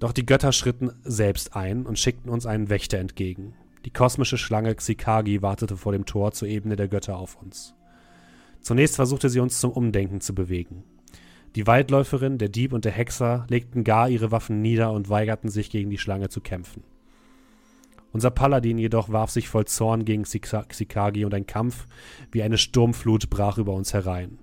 Doch 0.01 0.12
die 0.12 0.26
Götter 0.26 0.52
schritten 0.52 0.93
selbst 1.05 1.55
ein 1.55 1.86
und 1.86 1.99
schickten 1.99 2.31
uns 2.31 2.47
einen 2.47 2.70
Wächter 2.70 2.99
entgegen. 2.99 3.55
Die 3.84 3.93
kosmische 3.93 4.39
Schlange 4.39 4.75
Xikagi 4.75 5.43
wartete 5.43 5.76
vor 5.76 5.93
dem 5.93 6.07
Tor 6.07 6.33
zur 6.33 6.49
Ebene 6.49 6.76
der 6.76 6.89
Götter 6.89 7.17
auf 7.17 7.41
uns. 7.41 7.75
Zunächst 8.60 8.97
versuchte 8.97 9.28
sie 9.28 9.41
uns 9.41 9.60
zum 9.60 9.73
Umdenken 9.73 10.20
zu 10.20 10.34
bewegen. 10.34 10.84
Die 11.55 11.67
Waldläuferin, 11.67 12.39
der 12.39 12.49
Dieb 12.49 12.73
und 12.73 12.84
der 12.84 12.93
Hexer 12.93 13.47
legten 13.49 13.84
gar 13.84 14.09
ihre 14.09 14.31
Waffen 14.31 14.62
nieder 14.62 14.93
und 14.93 15.09
weigerten 15.09 15.49
sich 15.49 15.70
gegen 15.70 15.91
die 15.91 15.99
Schlange 15.99 16.28
zu 16.28 16.41
kämpfen. 16.41 16.83
Unser 18.15 18.31
Paladin 18.31 18.78
jedoch 18.78 19.09
warf 19.09 19.31
sich 19.31 19.49
voll 19.49 19.65
Zorn 19.65 20.05
gegen 20.05 20.23
Xika- 20.23 20.68
Xikagi 20.68 21.25
und 21.25 21.34
ein 21.34 21.49
Kampf 21.49 21.89
wie 22.31 22.44
eine 22.44 22.59
Sturmflut 22.59 23.28
brach 23.28 23.59
über 23.59 23.73
uns 23.73 23.93
herein. 23.93 24.39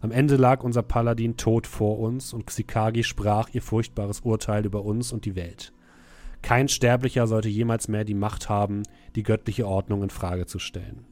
Am 0.00 0.10
Ende 0.10 0.34
lag 0.34 0.64
unser 0.64 0.82
Paladin 0.82 1.36
tot 1.36 1.68
vor 1.68 2.00
uns 2.00 2.32
und 2.32 2.48
Xikagi 2.48 3.04
sprach 3.04 3.48
ihr 3.52 3.62
furchtbares 3.62 4.22
Urteil 4.22 4.66
über 4.66 4.84
uns 4.84 5.12
und 5.12 5.24
die 5.24 5.36
Welt. 5.36 5.72
Kein 6.42 6.66
Sterblicher 6.66 7.28
sollte 7.28 7.48
jemals 7.48 7.86
mehr 7.86 8.04
die 8.04 8.12
Macht 8.12 8.48
haben, 8.48 8.82
die 9.14 9.22
göttliche 9.22 9.68
Ordnung 9.68 10.02
in 10.02 10.10
Frage 10.10 10.46
zu 10.46 10.58
stellen. 10.58 11.06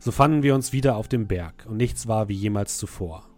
So 0.00 0.10
fanden 0.10 0.42
wir 0.42 0.56
uns 0.56 0.72
wieder 0.72 0.96
auf 0.96 1.06
dem 1.06 1.28
Berg 1.28 1.64
und 1.68 1.76
nichts 1.76 2.08
war 2.08 2.26
wie 2.26 2.34
jemals 2.34 2.76
zuvor. 2.76 3.28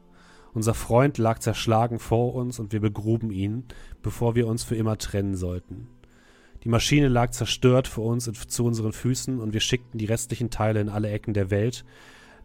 Unser 0.55 0.73
Freund 0.73 1.19
lag 1.19 1.41
zerschlagen 1.41 1.99
vor 1.99 2.35
uns 2.35 2.59
und 2.59 2.73
wir 2.73 2.81
begruben 2.81 3.31
ihn, 3.31 3.65
bevor 4.01 4.35
wir 4.35 4.47
uns 4.47 4.65
für 4.65 4.77
immer 4.77 4.97
trennen 4.97 5.35
sollten. 5.35 5.89
Die 6.65 6.71
Maschine 6.71 7.09
lag 7.09 7.31
zerstört 7.31 7.89
vor 7.89 8.07
uns 8.07 8.27
und 8.27 8.51
zu 8.51 8.65
unseren 8.65 8.93
Füßen 8.93 9.39
und 9.39 9.53
wir 9.53 9.61
schickten 9.61 9.99
die 9.99 10.07
restlichen 10.07 10.49
Teile 10.49 10.81
in 10.81 10.89
alle 10.89 11.11
Ecken 11.11 11.35
der 11.35 11.51
Welt, 11.51 11.85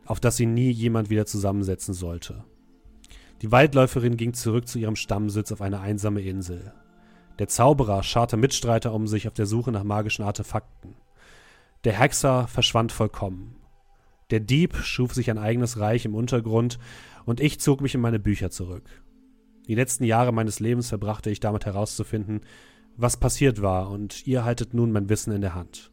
auf 0.06 0.20
dass 0.20 0.36
sie 0.36 0.46
nie 0.46 0.70
jemand 0.70 1.10
wieder 1.10 1.26
zusammensetzen 1.26 1.94
sollte. 1.94 2.44
Die 3.42 3.52
Waldläuferin 3.52 4.18
ging 4.18 4.34
zurück 4.34 4.68
zu 4.68 4.78
ihrem 4.78 4.98
Stammsitz 4.98 5.54
auf 5.54 5.62
eine 5.62 5.80
einsame 5.80 6.22
Insel. 6.22 6.74
Der 7.40 7.48
Zauberer 7.48 8.04
scharte 8.04 8.36
Mitstreiter 8.36 8.94
um 8.94 9.08
sich 9.08 9.28
auf 9.30 9.34
der 9.34 9.46
Suche 9.46 9.72
nach 9.72 9.86
magischen 9.86 10.26
Artefakten. 10.26 10.96
Der 11.86 11.94
Hexer 11.94 12.48
verschwand 12.48 12.92
vollkommen. 12.92 13.56
Der 14.32 14.42
Dieb 14.42 14.76
schuf 14.76 15.14
sich 15.14 15.32
ein 15.32 15.38
eigenes 15.38 15.80
Reich 15.80 16.04
im 16.04 16.14
Untergrund 16.14 16.78
und 17.26 17.40
ich 17.40 17.62
zog 17.62 17.80
mich 17.80 17.96
in 17.96 18.02
meine 18.02 18.20
Bücher 18.20 18.50
zurück. 18.50 18.84
Die 19.70 19.76
letzten 19.76 20.04
Jahre 20.04 20.34
meines 20.34 20.60
Lebens 20.60 20.90
verbrachte 20.90 21.30
ich 21.30 21.40
damit 21.40 21.66
herauszufinden, 21.66 22.42
was 23.02 23.18
passiert 23.18 23.61
war, 23.61 23.90
und 23.90 24.28
ihr 24.28 24.44
haltet 24.44 24.74
nun 24.74 24.92
mein 24.92 25.10
Wissen 25.10 25.32
in 25.32 25.42
der 25.42 25.56
Hand, 25.56 25.92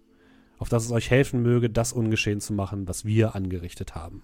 auf 0.59 0.69
dass 0.69 0.85
es 0.85 0.91
euch 0.91 1.11
helfen 1.11 1.43
möge, 1.43 1.71
das 1.71 1.93
ungeschehen 1.93 2.41
zu 2.41 2.53
machen, 2.53 2.89
was 2.89 3.05
wir 3.05 3.35
angerichtet 3.35 3.95
haben. 3.95 4.23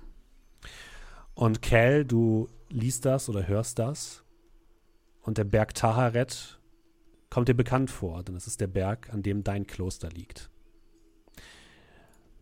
Und 1.35 1.63
Cal, 1.63 2.05
du 2.05 2.49
liest 2.69 3.05
das 3.05 3.29
oder 3.29 3.47
hörst 3.47 3.79
das, 3.79 4.25
und 5.23 5.39
der 5.39 5.45
Berg 5.45 5.75
Taharet 5.75 6.59
kommt 7.31 7.49
dir 7.49 7.55
bekannt 7.55 7.91
vor, 7.91 8.23
denn 8.23 8.35
es 8.35 8.47
ist 8.47 8.61
der 8.61 8.67
Berg, 8.67 9.13
an 9.13 9.23
dem 9.23 9.45
dein 9.45 9.67
Kloster 9.67 10.11
liegt. 10.11 10.51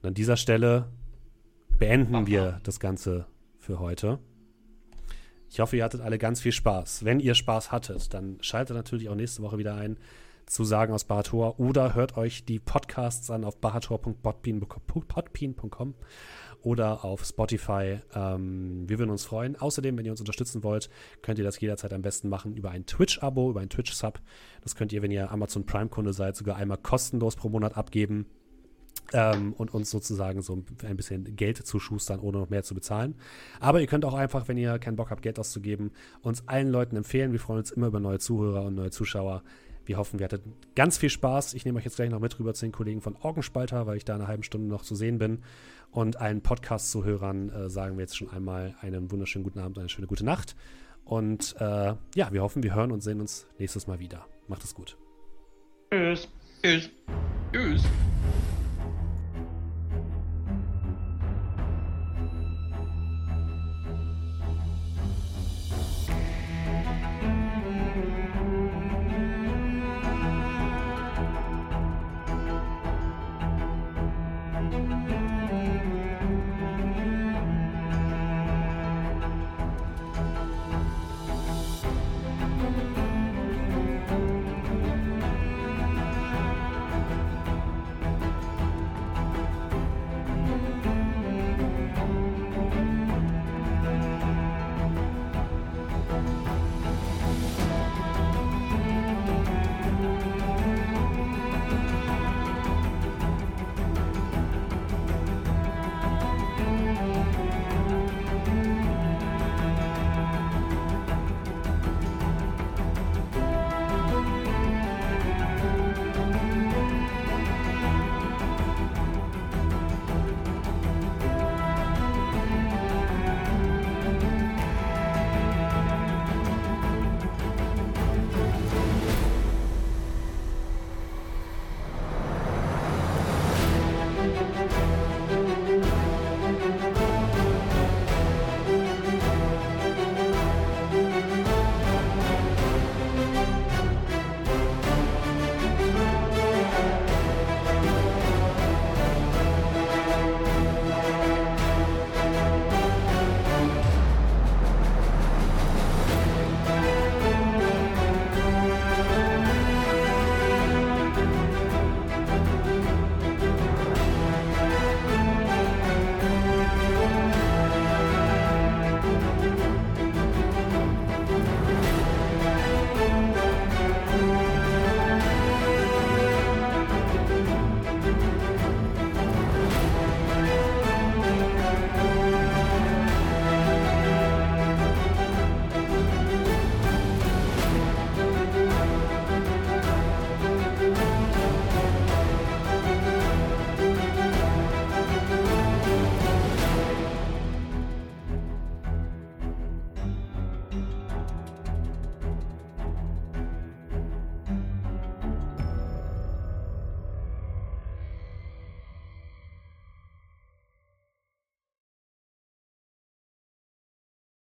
Und 0.01 0.09
an 0.09 0.15
dieser 0.15 0.36
Stelle 0.36 0.89
beenden 1.78 2.27
wir 2.27 2.60
das 2.62 2.81
Ganze 2.81 3.27
für 3.59 3.78
heute. 3.78 4.19
Ich 5.51 5.60
hoffe, 5.60 5.77
ihr 5.77 5.85
hattet 5.85 6.01
alle 6.01 6.19
ganz 6.19 6.41
viel 6.41 6.52
Spaß. 6.52 7.05
Wenn 7.05 7.20
ihr 7.20 7.35
Spaß 7.35 7.70
hattet, 7.73 8.15
dann 8.15 8.39
schaltet 8.41 8.77
natürlich 8.77 9.09
auch 9.09 9.15
nächste 9.15 9.43
Woche 9.43 9.59
wieder 9.59 9.75
ein 9.75 9.99
zu 10.51 10.65
Sagen 10.65 10.93
aus 10.93 11.05
Bahator 11.05 11.61
oder 11.61 11.95
hört 11.95 12.17
euch 12.17 12.45
die 12.45 12.59
Podcasts 12.59 13.31
an 13.31 13.45
auf 13.45 13.59
bahator.podbean.com 13.59 15.95
oder 16.62 17.05
auf 17.05 17.25
Spotify. 17.25 18.01
Ähm, 18.12 18.89
wir 18.89 18.99
würden 18.99 19.12
uns 19.12 19.25
freuen. 19.25 19.55
Außerdem, 19.55 19.97
wenn 19.97 20.05
ihr 20.05 20.11
uns 20.11 20.20
unterstützen 20.20 20.65
wollt, 20.65 20.91
könnt 21.23 21.39
ihr 21.39 21.45
das 21.45 21.61
jederzeit 21.61 21.93
am 21.93 22.03
besten 22.03 22.29
machen 22.29 22.57
über 22.57 22.73
ein 22.73 22.85
Twitch-Abo, 22.85 23.51
über 23.51 23.61
ein 23.61 23.69
Twitch-Sub. 23.69 24.20
Das 24.62 24.75
könnt 24.75 24.93
ihr, 24.93 25.03
wenn 25.03 25.12
ihr 25.12 25.31
Amazon 25.31 25.67
Prime-Kunde 25.67 26.12
seid, 26.12 26.35
sogar 26.35 26.57
einmal 26.57 26.79
kostenlos 26.79 27.37
pro 27.37 27.49
Monat 27.49 27.77
abgeben 27.77 28.27
ähm, 29.12 29.53
und 29.53 29.73
uns 29.73 29.89
sozusagen 29.89 30.43
so 30.43 30.65
ein 30.83 30.97
bisschen 30.97 31.37
Geld 31.37 31.65
zuschustern, 31.65 32.19
ohne 32.19 32.39
noch 32.39 32.51
mehr 32.51 32.65
zu 32.65 32.75
bezahlen. 32.75 33.15
Aber 33.61 33.81
ihr 33.81 33.87
könnt 33.87 34.05
auch 34.05 34.15
einfach, 34.15 34.49
wenn 34.49 34.57
ihr 34.57 34.81
keinen 34.81 34.97
Bock 34.97 35.11
habt, 35.11 35.23
Geld 35.23 35.39
auszugeben, 35.39 35.93
uns 36.23 36.49
allen 36.49 36.70
Leuten 36.70 36.97
empfehlen. 36.97 37.31
Wir 37.31 37.39
freuen 37.39 37.61
uns 37.61 37.70
immer 37.70 37.87
über 37.87 38.01
neue 38.01 38.19
Zuhörer 38.19 38.65
und 38.65 38.75
neue 38.75 38.91
Zuschauer. 38.91 39.45
Wir 39.91 39.97
hoffen, 39.97 40.20
wir 40.20 40.25
hatten 40.27 40.52
ganz 40.77 40.99
viel 40.99 41.10
Spaß. 41.10 41.55
Ich 41.55 41.65
nehme 41.65 41.78
euch 41.78 41.85
jetzt 41.85 41.97
gleich 41.97 42.10
noch 42.10 42.20
mit 42.20 42.39
rüber 42.39 42.55
zu 42.55 42.65
den 42.65 42.70
Kollegen 42.70 43.01
von 43.01 43.17
Orgenspalter, 43.17 43.89
weil 43.89 43.97
ich 43.97 44.05
da 44.05 44.15
eine 44.15 44.28
halbe 44.28 44.44
Stunde 44.44 44.69
noch 44.69 44.83
zu 44.83 44.94
sehen 44.94 45.19
bin. 45.19 45.43
Und 45.91 46.20
allen 46.20 46.43
Podcast-Zuhörern 46.43 47.49
äh, 47.49 47.69
sagen 47.69 47.97
wir 47.97 48.02
jetzt 48.02 48.17
schon 48.17 48.31
einmal 48.31 48.77
einen 48.83 49.10
wunderschönen 49.10 49.43
guten 49.43 49.59
Abend, 49.59 49.81
eine 49.81 49.89
schöne 49.89 50.07
gute 50.07 50.25
Nacht. 50.25 50.55
Und 51.05 51.57
äh, 51.59 51.94
ja, 52.15 52.33
wir 52.33 52.41
hoffen, 52.41 52.62
wir 52.62 52.73
hören 52.73 52.93
und 52.93 53.01
sehen 53.01 53.20
uns 53.20 53.49
nächstes 53.59 53.89
Mal 53.89 53.99
wieder. 53.99 54.28
Macht 54.47 54.62
es 54.62 54.77
gut. 54.77 54.97
Tschüss. 55.91 56.28
Tschüss. 56.62 57.83